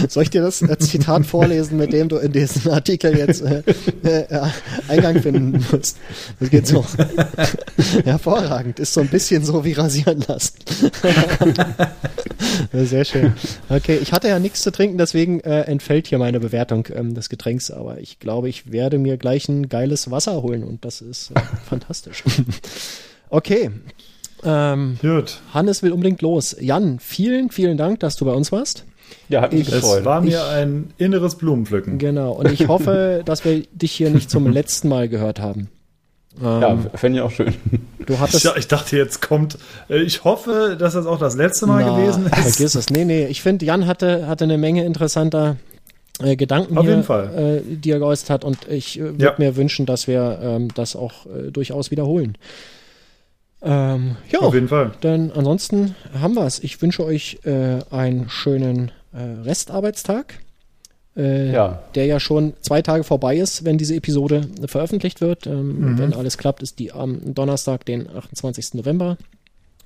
Soll 0.08 0.24
ich 0.24 0.30
dir 0.30 0.42
das 0.42 0.58
Zitat 0.80 1.24
vorlesen, 1.24 1.78
mit 1.78 1.92
dem 1.92 2.08
du 2.08 2.16
in 2.16 2.32
diesen 2.32 2.70
Artikel 2.72 3.16
jetzt 3.16 3.42
äh, 3.42 3.62
äh, 4.02 4.26
Eingang 4.88 5.22
finden 5.22 5.64
musst? 5.70 5.98
Das 6.40 6.50
geht 6.50 6.66
so. 6.66 6.84
Hervorragend. 8.04 8.80
Ist 8.80 8.92
so 8.92 9.00
ein 9.00 9.08
bisschen 9.08 9.44
so 9.44 9.64
wie 9.64 9.72
rasieren 9.72 10.24
lassen. 10.26 10.54
Sehr 12.72 13.04
schön. 13.04 13.34
Okay, 13.68 13.98
ich 14.02 14.12
hatte 14.12 14.28
ja 14.28 14.38
nichts 14.38 14.62
zu 14.62 14.72
trinken, 14.72 14.98
deswegen 14.98 15.40
äh, 15.40 15.62
entfällt 15.62 16.08
hier 16.08 16.18
meine 16.18 16.40
Bewertung 16.40 16.86
ähm, 16.94 17.14
des 17.14 17.28
Getränks, 17.28 17.70
aber 17.70 18.00
ich 18.00 18.18
glaube, 18.18 18.48
ich 18.48 18.72
werde 18.72 18.98
mir 18.98 19.16
gleich 19.16 19.48
ein 19.48 19.68
geiles 19.68 20.10
Wasser 20.10 20.42
holen 20.42 20.64
und 20.64 20.84
das 20.88 21.02
ist 21.02 21.30
äh, 21.32 21.40
fantastisch. 21.68 22.24
okay. 23.28 23.70
Ähm, 24.42 24.98
Gut. 25.02 25.40
Hannes 25.52 25.82
will 25.82 25.92
unbedingt 25.92 26.22
los. 26.22 26.56
Jan, 26.58 26.98
vielen, 26.98 27.50
vielen 27.50 27.76
Dank, 27.76 28.00
dass 28.00 28.16
du 28.16 28.24
bei 28.24 28.32
uns 28.32 28.52
warst. 28.52 28.84
Ja, 29.28 29.42
hat 29.42 29.52
mich 29.52 29.62
ich, 29.62 29.70
gefreut. 29.74 30.00
Es 30.00 30.04
war 30.04 30.20
mir 30.22 30.38
ich, 30.38 30.54
ein 30.54 30.94
inneres 30.96 31.34
Blumenpflücken. 31.34 31.98
Genau. 31.98 32.32
Und 32.32 32.50
ich 32.50 32.68
hoffe, 32.68 33.22
dass 33.26 33.44
wir 33.44 33.64
dich 33.72 33.92
hier 33.92 34.10
nicht 34.10 34.30
zum 34.30 34.50
letzten 34.50 34.88
Mal 34.88 35.08
gehört 35.08 35.40
haben. 35.40 35.68
Ähm, 36.40 36.60
ja, 36.62 36.78
fände 36.94 37.18
ich 37.18 37.24
auch 37.24 37.30
schön. 37.30 37.54
Du 38.06 38.18
hattest 38.18 38.46
ich, 38.46 38.56
ich, 38.56 38.68
dachte, 38.68 38.96
jetzt 38.96 39.20
kommt. 39.20 39.58
Äh, 39.90 40.02
ich 40.02 40.24
hoffe, 40.24 40.76
dass 40.78 40.94
das 40.94 41.04
auch 41.04 41.18
das 41.18 41.36
letzte 41.36 41.66
Mal 41.66 41.84
Na, 41.84 41.96
gewesen 41.96 42.26
ist. 42.26 42.34
Vergiss 42.34 42.74
es. 42.76 42.88
Nee, 42.90 43.04
nee. 43.04 43.26
Ich 43.26 43.42
finde, 43.42 43.66
Jan 43.66 43.86
hatte, 43.86 44.26
hatte 44.26 44.44
eine 44.44 44.56
Menge 44.56 44.84
interessanter 44.84 45.56
äh, 46.22 46.36
Gedanken 46.36 46.76
Auf 46.78 46.84
hier. 46.84 46.98
Äh, 46.98 47.62
die 47.76 47.90
er 47.90 47.98
geäußert 47.98 48.30
hat. 48.30 48.44
Und 48.44 48.68
ich 48.68 48.98
äh, 48.98 49.02
würde 49.02 49.24
ja. 49.24 49.34
mir 49.38 49.56
wünschen, 49.56 49.86
dass 49.86 50.06
wir 50.06 50.38
ähm, 50.42 50.68
das 50.74 50.96
auch 50.96 51.26
äh, 51.26 51.50
durchaus 51.50 51.90
wiederholen. 51.90 52.36
Ähm, 53.60 54.16
ja, 54.30 54.40
auf 54.40 54.54
jeden 54.54 54.68
Fall. 54.68 54.92
Dann 55.00 55.32
ansonsten 55.32 55.94
haben 56.18 56.34
wir 56.34 56.46
es. 56.46 56.60
Ich 56.60 56.80
wünsche 56.80 57.04
euch 57.04 57.38
äh, 57.44 57.78
einen 57.90 58.28
schönen 58.28 58.92
Restarbeitstag 59.10 60.34
äh, 61.16 61.50
ja. 61.50 61.82
der 61.94 62.06
ja 62.06 62.20
schon 62.20 62.52
zwei 62.60 62.82
Tage 62.82 63.02
vorbei 63.02 63.38
ist, 63.38 63.64
wenn 63.64 63.78
diese 63.78 63.96
Episode 63.96 64.48
veröffentlicht 64.66 65.20
wird. 65.20 65.46
Ähm, 65.46 65.92
mhm. 65.92 65.98
Wenn 65.98 66.14
alles 66.14 66.36
klappt, 66.38 66.62
ist 66.62 66.78
die 66.78 66.92
am 66.92 67.34
Donnerstag, 67.34 67.84
den 67.86 68.08
28. 68.14 68.74
November 68.74 69.16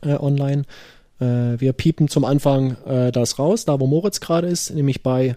online. 0.04 0.64
Wir 1.20 1.72
piepen 1.72 2.08
zum 2.08 2.24
Anfang 2.24 2.76
das 3.12 3.38
raus, 3.38 3.64
da 3.64 3.78
wo 3.78 3.86
Moritz 3.86 4.18
gerade 4.18 4.48
ist, 4.48 4.74
nämlich 4.74 5.04
bei. 5.04 5.36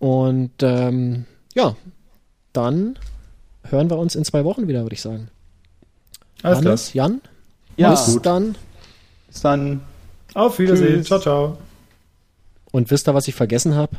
Und 0.00 0.50
ähm, 0.62 1.26
ja, 1.54 1.76
dann 2.52 2.98
hören 3.64 3.90
wir 3.90 3.98
uns 3.98 4.16
in 4.16 4.24
zwei 4.24 4.44
Wochen 4.44 4.66
wieder, 4.66 4.82
würde 4.82 4.94
ich 4.94 5.02
sagen. 5.02 5.28
Alles 6.42 6.58
Hannes, 6.58 6.90
klar. 6.90 7.08
Jan, 7.08 7.20
ja, 7.76 7.90
bis 7.90 8.14
gut. 8.14 8.26
dann. 8.26 8.56
Bis 9.28 9.42
dann. 9.42 9.82
Auf 10.34 10.58
Wiedersehen. 10.58 10.96
Tschüss. 10.96 11.06
Ciao, 11.06 11.20
ciao. 11.20 11.58
Und 12.72 12.90
wisst 12.90 13.08
ihr, 13.08 13.14
was 13.14 13.28
ich 13.28 13.34
vergessen 13.34 13.74
habe? 13.74 13.96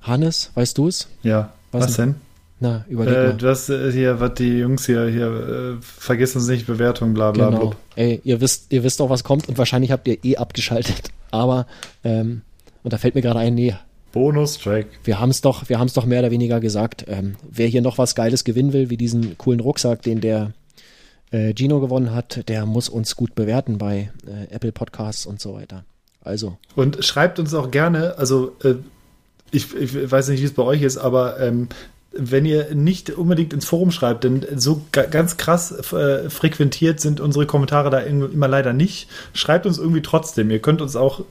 Hannes, 0.00 0.50
weißt 0.54 0.78
du 0.78 0.88
es? 0.88 1.08
Ja. 1.22 1.52
Was, 1.72 1.84
was 1.84 1.96
denn? 1.96 2.14
Na, 2.60 2.84
überleg 2.88 3.14
äh, 3.14 3.26
mal. 3.28 3.34
Du 3.34 3.48
hast 3.48 3.68
äh, 3.68 3.92
hier, 3.92 4.20
was 4.20 4.34
die 4.34 4.58
Jungs 4.58 4.86
hier, 4.86 5.06
hier, 5.08 5.78
äh, 5.78 5.82
vergiss 5.82 6.34
uns 6.34 6.46
nicht, 6.46 6.66
Bewertung, 6.66 7.14
bla 7.14 7.32
bla 7.32 7.50
genau. 7.50 7.74
Ey, 7.96 8.20
ihr 8.24 8.40
wisst, 8.40 8.72
ihr 8.72 8.82
wisst 8.84 9.00
auch, 9.00 9.10
was 9.10 9.24
kommt 9.24 9.48
und 9.48 9.58
wahrscheinlich 9.58 9.92
habt 9.92 10.08
ihr 10.08 10.22
eh 10.24 10.36
abgeschaltet. 10.36 11.10
Aber, 11.30 11.66
ähm, 12.04 12.42
und 12.82 12.92
da 12.92 12.98
fällt 12.98 13.14
mir 13.14 13.22
gerade 13.22 13.40
ein, 13.40 13.54
nee. 13.54 13.74
Bonus-Track. 14.12 14.86
Wir 15.04 15.20
haben 15.20 15.30
es 15.30 15.40
doch, 15.40 15.68
wir 15.68 15.78
haben 15.78 15.86
es 15.86 15.94
doch 15.94 16.06
mehr 16.06 16.20
oder 16.20 16.30
weniger 16.30 16.60
gesagt. 16.60 17.04
Ähm, 17.08 17.36
wer 17.48 17.66
hier 17.66 17.82
noch 17.82 17.98
was 17.98 18.14
Geiles 18.14 18.44
gewinnen 18.44 18.72
will, 18.72 18.90
wie 18.90 18.96
diesen 18.96 19.38
coolen 19.38 19.60
Rucksack, 19.60 20.02
den 20.02 20.20
der 20.20 20.52
äh, 21.30 21.54
Gino 21.54 21.80
gewonnen 21.80 22.14
hat, 22.14 22.48
der 22.48 22.66
muss 22.66 22.88
uns 22.88 23.16
gut 23.16 23.34
bewerten 23.34 23.78
bei 23.78 24.10
äh, 24.26 24.52
Apple 24.52 24.72
Podcasts 24.72 25.26
und 25.26 25.40
so 25.40 25.54
weiter. 25.54 25.84
Also. 26.22 26.58
Und 26.76 27.04
schreibt 27.04 27.38
uns 27.38 27.54
auch 27.54 27.70
gerne, 27.70 28.18
also 28.18 28.56
äh, 28.62 28.74
ich, 29.50 29.74
ich 29.74 30.10
weiß 30.10 30.28
nicht, 30.28 30.40
wie 30.40 30.46
es 30.46 30.54
bei 30.54 30.62
euch 30.62 30.82
ist, 30.82 30.98
aber 30.98 31.40
ähm, 31.40 31.68
wenn 32.12 32.44
ihr 32.44 32.74
nicht 32.74 33.10
unbedingt 33.10 33.52
ins 33.52 33.64
Forum 33.64 33.92
schreibt, 33.92 34.24
denn 34.24 34.44
so 34.56 34.82
ganz 34.90 35.36
krass 35.36 35.92
äh, 35.92 36.28
frequentiert 36.28 36.98
sind 36.98 37.20
unsere 37.20 37.46
Kommentare 37.46 37.90
da 37.90 37.98
immer 38.00 38.48
leider 38.48 38.72
nicht. 38.72 39.08
Schreibt 39.32 39.64
uns 39.64 39.78
irgendwie 39.78 40.02
trotzdem. 40.02 40.50
Ihr 40.50 40.58
könnt 40.58 40.82
uns 40.82 40.96
auch 40.96 41.24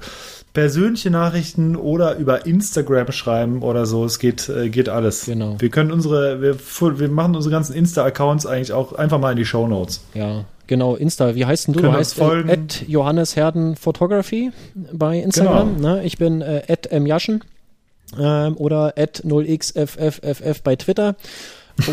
persönliche 0.54 1.10
Nachrichten 1.10 1.76
oder 1.76 2.16
über 2.18 2.46
Instagram 2.46 3.12
schreiben 3.12 3.62
oder 3.62 3.86
so. 3.86 4.06
Es 4.06 4.20
geht, 4.20 4.50
äh, 4.50 4.70
geht 4.70 4.90
alles. 4.90 5.26
Genau. 5.26 5.56
Wir 5.60 5.70
können 5.70 5.92
unsere, 5.92 6.42
wir, 6.42 6.58
wir 7.00 7.10
machen 7.10 7.36
unsere 7.36 7.52
ganzen 7.52 7.74
Insta-Accounts 7.74 8.46
eigentlich 8.46 8.74
auch 8.74 8.94
einfach 8.94 9.20
mal 9.20 9.32
in 9.32 9.38
die 9.38 9.46
Show 9.46 9.68
Notes. 9.68 10.02
Ja, 10.14 10.46
genau. 10.68 10.96
Insta, 10.96 11.36
wie 11.36 11.46
heißt 11.46 11.68
denn 11.68 11.74
du? 11.76 11.82
Können 11.82 11.94
du 11.94 12.00
heißt 12.00 12.18
äh, 12.18 12.22
folgen. 12.22 12.50
Äh, 12.50 12.58
Johannes 12.88 13.36
Herden 13.36 13.76
Photography 13.76 14.52
bei 14.74 15.20
Instagram. 15.20 15.78
Genau. 15.78 15.96
Ne? 15.96 16.04
Ich 16.04 16.18
bin 16.18 16.42
äh, 16.42 17.00
mjaschen 17.00 17.44
ähm, 18.18 18.58
oder 18.58 18.94
at 18.98 19.24
0xfff 19.24 20.62
bei 20.64 20.76
Twitter 20.76 21.16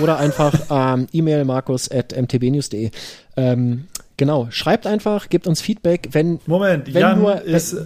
oder 0.02 0.18
einfach 0.18 0.54
ähm, 0.70 1.06
E-Mail 1.12 1.44
markus 1.44 1.90
at 1.90 2.16
mtbnews.de. 2.16 2.90
Ähm, 3.36 3.86
genau, 4.16 4.48
schreibt 4.50 4.86
einfach, 4.86 5.28
gebt 5.28 5.46
uns 5.46 5.60
Feedback, 5.60 6.08
wenn 6.12 6.40
Moment, 6.46 6.92
wenn 6.92 7.00
Jan 7.00 7.20
nur, 7.20 7.42
ist 7.42 7.76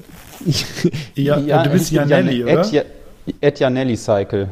ja, 1.14 1.38
ja, 1.38 1.62
du 1.62 1.70
bist 1.70 1.90
Janelli, 1.90 2.40
Jan, 2.40 2.58
oder? 2.58 2.84
At, 3.42 3.60
Janelli 3.60 3.96
Cycle. 3.96 4.48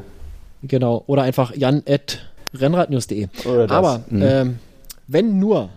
Genau, 0.62 1.04
oder 1.06 1.22
einfach 1.22 1.54
jan 1.56 1.82
at 1.88 2.18
rennradnews.de. 2.54 3.28
Aber 3.68 4.04
mhm. 4.08 4.22
ähm, 4.22 4.58
wenn 5.06 5.38
nur 5.38 5.70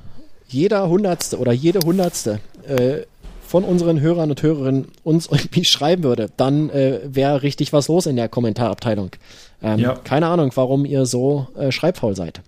jeder 0.48 0.90
Hundertste 0.90 1.38
oder 1.38 1.52
jede 1.52 1.80
Hundertste 1.86 2.40
äh, 2.68 3.02
von 3.42 3.64
unseren 3.64 4.00
Hörern 4.00 4.30
und 4.30 4.42
Hörerinnen 4.42 4.88
uns 5.04 5.28
irgendwie 5.32 5.66
schreiben 5.66 6.04
würde, 6.04 6.30
dann 6.38 6.70
äh, 6.70 7.00
wäre 7.04 7.44
richtig 7.44 7.74
was 7.74 7.88
los 7.88 8.06
in 8.06 8.16
der 8.16 8.30
Kommentarabteilung. 8.30 9.12
Ähm, 9.64 9.80
ja. 9.80 9.94
Keine 9.96 10.28
Ahnung, 10.28 10.52
warum 10.56 10.86
ihr 10.86 11.06
so 11.06 11.48
äh, 11.58 11.72
schreibfaul 11.72 12.16
seid. 12.16 12.42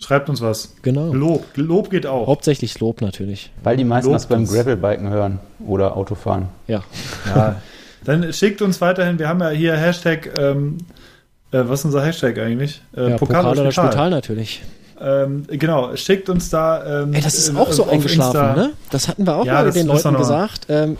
Schreibt 0.00 0.28
uns 0.28 0.40
was. 0.40 0.74
Genau. 0.82 1.12
Lob. 1.12 1.44
Lob 1.56 1.90
geht 1.90 2.06
auch. 2.06 2.28
Hauptsächlich 2.28 2.78
Lob 2.78 3.00
natürlich. 3.00 3.50
Weil 3.62 3.76
die 3.76 3.84
meisten 3.84 4.10
Lob 4.10 4.16
das 4.16 4.26
beim 4.26 4.46
Gravelbiken 4.46 5.08
hören 5.08 5.40
oder 5.66 5.96
Autofahren. 5.96 6.48
Ja. 6.68 6.84
ja. 7.26 7.56
Dann 8.04 8.32
schickt 8.32 8.62
uns 8.62 8.80
weiterhin, 8.80 9.18
wir 9.18 9.28
haben 9.28 9.40
ja 9.40 9.50
hier 9.50 9.76
Hashtag, 9.76 10.38
ähm, 10.38 10.78
äh, 11.50 11.62
was 11.64 11.80
ist 11.80 11.86
unser 11.86 12.04
Hashtag 12.04 12.38
eigentlich? 12.38 12.80
Äh, 12.96 13.10
ja, 13.10 13.16
Pokal, 13.16 13.42
Pokal 13.42 13.58
oder 13.58 13.72
Spital. 13.72 13.92
Spital 13.92 14.10
natürlich. 14.10 14.62
Ähm, 15.00 15.44
genau, 15.48 15.94
schickt 15.96 16.28
uns 16.28 16.50
da. 16.50 17.02
Ähm, 17.02 17.14
Ey, 17.14 17.20
das 17.20 17.34
ist 17.34 17.56
auch 17.56 17.72
so 17.72 17.88
eingeschlafen, 17.88 18.36
Insta. 18.36 18.56
ne? 18.56 18.72
Das 18.90 19.08
hatten 19.08 19.26
wir 19.26 19.36
auch 19.36 19.44
ja, 19.44 19.54
mal 19.54 19.70
den 19.70 19.86
Leuten 19.86 20.16
gesagt. 20.16 20.66
Ähm, 20.68 20.96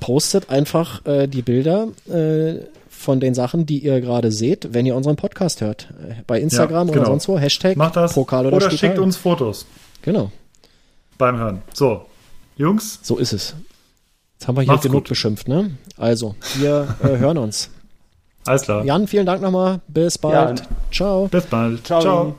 postet 0.00 0.50
einfach 0.50 1.04
äh, 1.06 1.26
die 1.26 1.42
Bilder 1.42 1.88
äh, 2.08 2.56
von 3.02 3.20
den 3.20 3.34
Sachen, 3.34 3.66
die 3.66 3.78
ihr 3.78 4.00
gerade 4.00 4.32
seht, 4.32 4.72
wenn 4.72 4.86
ihr 4.86 4.94
unseren 4.94 5.16
Podcast 5.16 5.60
hört. 5.60 5.88
Äh, 6.08 6.14
bei 6.26 6.40
Instagram 6.40 6.88
ja, 6.88 6.94
genau. 6.94 7.02
oder 7.02 7.10
sonst 7.12 7.28
wo. 7.28 7.38
Hashtag 7.38 7.76
Macht 7.76 7.96
das. 7.96 8.14
Pokal 8.14 8.46
oder, 8.46 8.56
oder 8.56 8.70
schickt 8.70 8.98
uns 8.98 9.16
Fotos. 9.16 9.66
Genau. 10.02 10.30
Beim 11.18 11.36
Hören. 11.36 11.62
So, 11.72 12.06
Jungs. 12.56 13.00
So 13.02 13.18
ist 13.18 13.32
es. 13.32 13.54
Jetzt 14.38 14.48
haben 14.48 14.56
wir 14.56 14.62
hier 14.62 14.76
genug 14.78 15.02
gut. 15.02 15.08
beschimpft, 15.10 15.48
ne? 15.48 15.72
Also, 15.96 16.34
wir 16.56 16.96
äh, 17.02 17.06
hören 17.18 17.38
uns. 17.38 17.70
Alles 18.44 18.62
klar. 18.62 18.84
Jan, 18.84 19.06
vielen 19.06 19.26
Dank 19.26 19.40
nochmal. 19.40 19.80
Bis 19.86 20.18
bald. 20.18 20.60
Ja. 20.60 20.66
Ciao. 20.90 21.28
Bis 21.28 21.44
bald. 21.44 21.86
Ciao. 21.86 22.00
Ciao. 22.00 22.34